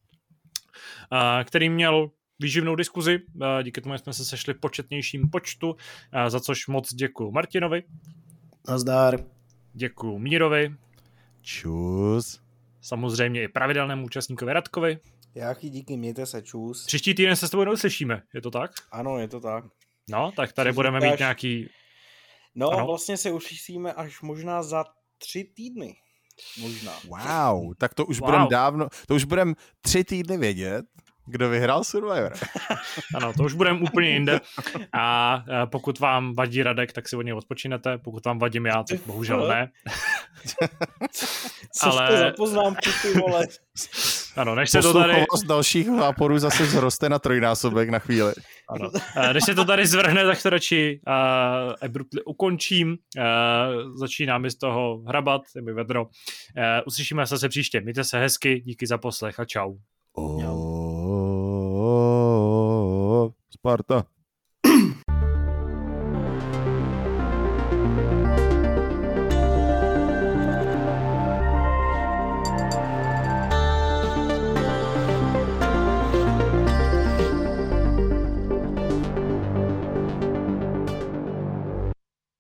který 1.44 1.70
měl 1.70 2.12
výživnou 2.40 2.76
diskuzi. 2.76 3.20
Díky 3.64 3.82
tomu 3.82 3.98
jsme 3.98 4.14
se 4.14 4.26
sešli 4.26 4.54
v 4.54 4.60
početnějším 4.60 5.30
počtu, 5.30 5.76
za 6.28 6.40
což 6.40 6.68
moc 6.68 6.94
děkuji 6.94 7.32
Martinovi. 7.32 7.84
Nazdár. 8.68 9.20
Děkuji 9.74 10.20
Mírovi. 10.20 10.76
Čus. 11.42 12.42
Samozřejmě 12.82 13.44
i 13.44 13.48
pravidelnému 13.48 14.06
účastníkovi 14.06 14.54
Radkovi. 14.54 15.00
Jáchy 15.36 15.70
díky, 15.70 15.98
mějte 15.98 16.26
se, 16.26 16.42
čus. 16.42 16.86
Příští 16.86 17.14
týden 17.14 17.36
se 17.36 17.48
s 17.48 17.52
tebou 17.52 17.64
neuslyšíme, 17.64 18.22
je 18.34 18.42
to 18.42 18.52
tak? 18.52 18.72
Ano, 18.92 19.18
je 19.18 19.28
to 19.28 19.40
tak. 19.40 19.66
No, 20.10 20.32
tak 20.36 20.54
tady 20.54 20.70
Co 20.70 20.74
budeme 20.76 21.00
říkáš? 21.00 21.12
mít 21.12 21.20
nějaký... 21.20 21.70
No, 22.56 22.70
ano? 22.70 22.86
vlastně 22.86 23.18
se 23.18 23.32
uslyšíme 23.32 23.94
až 23.94 24.22
možná 24.22 24.64
za 24.64 24.86
tři 25.18 25.44
týdny. 25.56 25.96
Možná. 26.62 26.92
Wow, 27.08 27.74
tak 27.78 27.94
to 27.94 28.06
už 28.06 28.20
wow. 28.20 28.30
budeme 28.30 28.48
dávno, 28.50 28.88
to 29.08 29.16
už 29.16 29.24
budeme 29.24 29.54
tři 29.82 30.04
týdny 30.04 30.38
vědět, 30.38 30.86
kdo 31.26 31.50
vyhrál 31.50 31.84
Survivor. 31.84 32.34
ano, 33.16 33.34
to 33.34 33.44
už 33.44 33.54
budeme 33.54 33.80
úplně 33.80 34.10
jinde. 34.10 34.42
A 34.94 35.44
pokud 35.66 36.00
vám 36.00 36.34
vadí 36.34 36.64
Radek, 36.64 36.94
tak 36.94 37.10
si 37.10 37.16
od 37.16 37.22
něj 37.22 37.34
odpočinete. 37.34 37.98
Pokud 37.98 38.26
vám 38.26 38.40
vadím 38.40 38.66
já, 38.66 38.84
tak 38.84 39.00
bohužel 39.06 39.48
ne. 39.48 39.72
Co 41.72 41.92
Ale... 41.92 42.08
jste 42.08 42.18
za 42.18 42.32
poznámku, 42.32 42.90
ty 43.02 43.14
vole? 43.20 43.48
Ano, 44.36 44.56
než 44.56 44.70
se 44.70 44.82
to 44.82 44.94
tady... 44.94 45.24
dalších 45.48 45.88
náporů 45.90 46.38
zase 46.38 46.66
zroste 46.66 47.10
na 47.10 47.20
trojnásobek 47.20 47.90
na 47.90 48.00
chvíli. 48.00 48.34
Ano. 48.70 48.92
Než 49.34 49.44
se 49.44 49.56
to 49.56 49.66
tady 49.66 49.88
zvrhne, 49.88 50.26
tak 50.26 50.44
to 50.44 50.50
radši 50.50 51.00
uh, 51.08 51.14
abruptly 51.82 52.24
ukončím. 52.24 52.90
Uh, 52.90 52.96
začíná 53.98 54.38
mi 54.38 54.52
z 54.52 54.56
toho 54.56 55.02
hrabat, 55.08 55.42
je 55.56 55.62
mi 55.62 55.74
vedro. 55.74 56.04
Uh, 56.04 56.10
uslyšíme 56.86 57.28
se 57.28 57.38
se 57.38 57.50
příště. 57.50 57.82
Mějte 57.82 58.04
se 58.04 58.20
hezky, 58.20 58.62
díky 58.66 58.88
za 58.88 58.98
poslech 58.98 59.40
a 59.40 59.46
čau. 59.46 59.76
Oh, 60.14 60.96
Sparta. 63.54 64.04